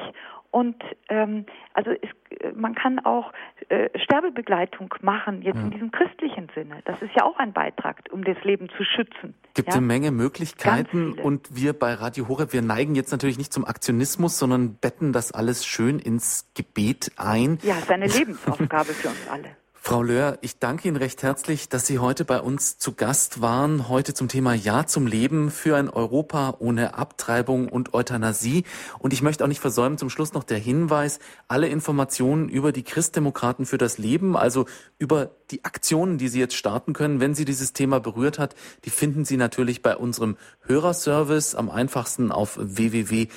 und 0.56 0.82
ähm, 1.10 1.44
also 1.74 1.90
es, 1.90 2.08
man 2.54 2.74
kann 2.74 2.98
auch 3.00 3.30
äh, 3.68 3.90
Sterbebegleitung 3.98 4.94
machen, 5.02 5.42
jetzt 5.42 5.56
ja. 5.56 5.62
in 5.62 5.70
diesem 5.70 5.90
christlichen 5.90 6.48
Sinne. 6.54 6.80
Das 6.86 7.02
ist 7.02 7.10
ja 7.14 7.24
auch 7.24 7.36
ein 7.36 7.52
Beitrag, 7.52 7.98
um 8.10 8.24
das 8.24 8.42
Leben 8.42 8.70
zu 8.70 8.82
schützen. 8.82 9.34
Gibt 9.52 9.68
ja? 9.68 9.74
eine 9.74 9.86
Menge 9.86 10.12
Möglichkeiten 10.12 11.12
und 11.12 11.54
wir 11.54 11.74
bei 11.74 11.92
Radio 11.92 12.28
Horeb, 12.28 12.54
wir 12.54 12.62
neigen 12.62 12.94
jetzt 12.94 13.12
natürlich 13.12 13.36
nicht 13.36 13.52
zum 13.52 13.66
Aktionismus, 13.66 14.38
sondern 14.38 14.76
betten 14.76 15.12
das 15.12 15.30
alles 15.30 15.66
schön 15.66 15.98
ins 15.98 16.50
Gebet 16.54 17.12
ein. 17.18 17.58
Ja, 17.62 17.74
es 17.74 17.82
ist 17.82 17.90
eine 17.90 18.06
Lebensaufgabe 18.06 18.94
für 18.94 19.08
uns 19.08 19.28
alle. 19.30 19.50
Frau 19.86 20.02
Löhr, 20.02 20.38
ich 20.40 20.58
danke 20.58 20.88
Ihnen 20.88 20.96
recht 20.96 21.22
herzlich, 21.22 21.68
dass 21.68 21.86
Sie 21.86 22.00
heute 22.00 22.24
bei 22.24 22.40
uns 22.40 22.76
zu 22.76 22.94
Gast 22.94 23.40
waren. 23.40 23.88
Heute 23.88 24.14
zum 24.14 24.26
Thema 24.26 24.52
Ja 24.52 24.84
zum 24.84 25.06
Leben 25.06 25.52
für 25.52 25.76
ein 25.76 25.88
Europa 25.88 26.56
ohne 26.58 26.94
Abtreibung 26.94 27.68
und 27.68 27.94
Euthanasie. 27.94 28.64
Und 28.98 29.12
ich 29.12 29.22
möchte 29.22 29.44
auch 29.44 29.48
nicht 29.48 29.60
versäumen, 29.60 29.96
zum 29.96 30.10
Schluss 30.10 30.32
noch 30.32 30.42
der 30.42 30.58
Hinweis, 30.58 31.20
alle 31.46 31.68
Informationen 31.68 32.48
über 32.48 32.72
die 32.72 32.82
Christdemokraten 32.82 33.64
für 33.64 33.78
das 33.78 33.96
Leben, 33.96 34.36
also 34.36 34.66
über 34.98 35.30
die 35.52 35.64
Aktionen, 35.64 36.18
die 36.18 36.26
Sie 36.26 36.40
jetzt 36.40 36.56
starten 36.56 36.92
können, 36.92 37.20
wenn 37.20 37.36
Sie 37.36 37.44
dieses 37.44 37.72
Thema 37.72 38.00
berührt 38.00 38.40
hat, 38.40 38.56
die 38.84 38.90
finden 38.90 39.24
Sie 39.24 39.36
natürlich 39.36 39.82
bei 39.82 39.96
unserem 39.96 40.36
Hörerservice 40.62 41.54
am 41.54 41.70
einfachsten 41.70 42.32
auf 42.32 42.58
www.horeb.org 42.60 43.30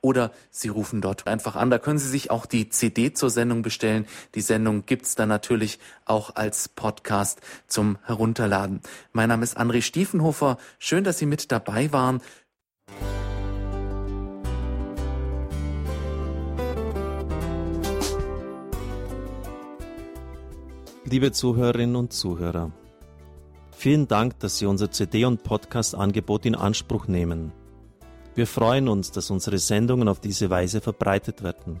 oder 0.00 0.32
Sie 0.50 0.68
rufen 0.68 1.02
dort 1.02 1.26
einfach 1.26 1.56
an. 1.56 1.68
Da 1.68 1.78
können 1.78 1.98
Sie 1.98 2.08
sich 2.08 2.30
auch 2.30 2.46
die 2.46 2.70
CD 2.70 3.12
zur 3.12 3.28
Sendung 3.28 3.60
bestellen. 3.60 4.05
Die 4.34 4.40
Sendung 4.40 4.86
gibt's 4.86 5.14
dann 5.14 5.28
natürlich 5.28 5.78
auch 6.04 6.36
als 6.36 6.68
Podcast 6.68 7.40
zum 7.66 7.98
Herunterladen. 8.04 8.80
Mein 9.12 9.28
Name 9.28 9.44
ist 9.44 9.58
André 9.58 9.82
Stiefenhofer. 9.82 10.58
Schön, 10.78 11.04
dass 11.04 11.18
Sie 11.18 11.26
mit 11.26 11.52
dabei 11.52 11.92
waren. 11.92 12.20
Liebe 21.08 21.30
Zuhörerinnen 21.30 21.94
und 21.94 22.12
Zuhörer, 22.12 22.72
vielen 23.70 24.08
Dank, 24.08 24.40
dass 24.40 24.58
Sie 24.58 24.66
unser 24.66 24.90
CD- 24.90 25.24
und 25.24 25.44
Podcast-Angebot 25.44 26.44
in 26.46 26.56
Anspruch 26.56 27.06
nehmen. 27.06 27.52
Wir 28.34 28.48
freuen 28.48 28.88
uns, 28.88 29.12
dass 29.12 29.30
unsere 29.30 29.58
Sendungen 29.58 30.08
auf 30.08 30.18
diese 30.18 30.50
Weise 30.50 30.80
verbreitet 30.80 31.44
werden. 31.44 31.80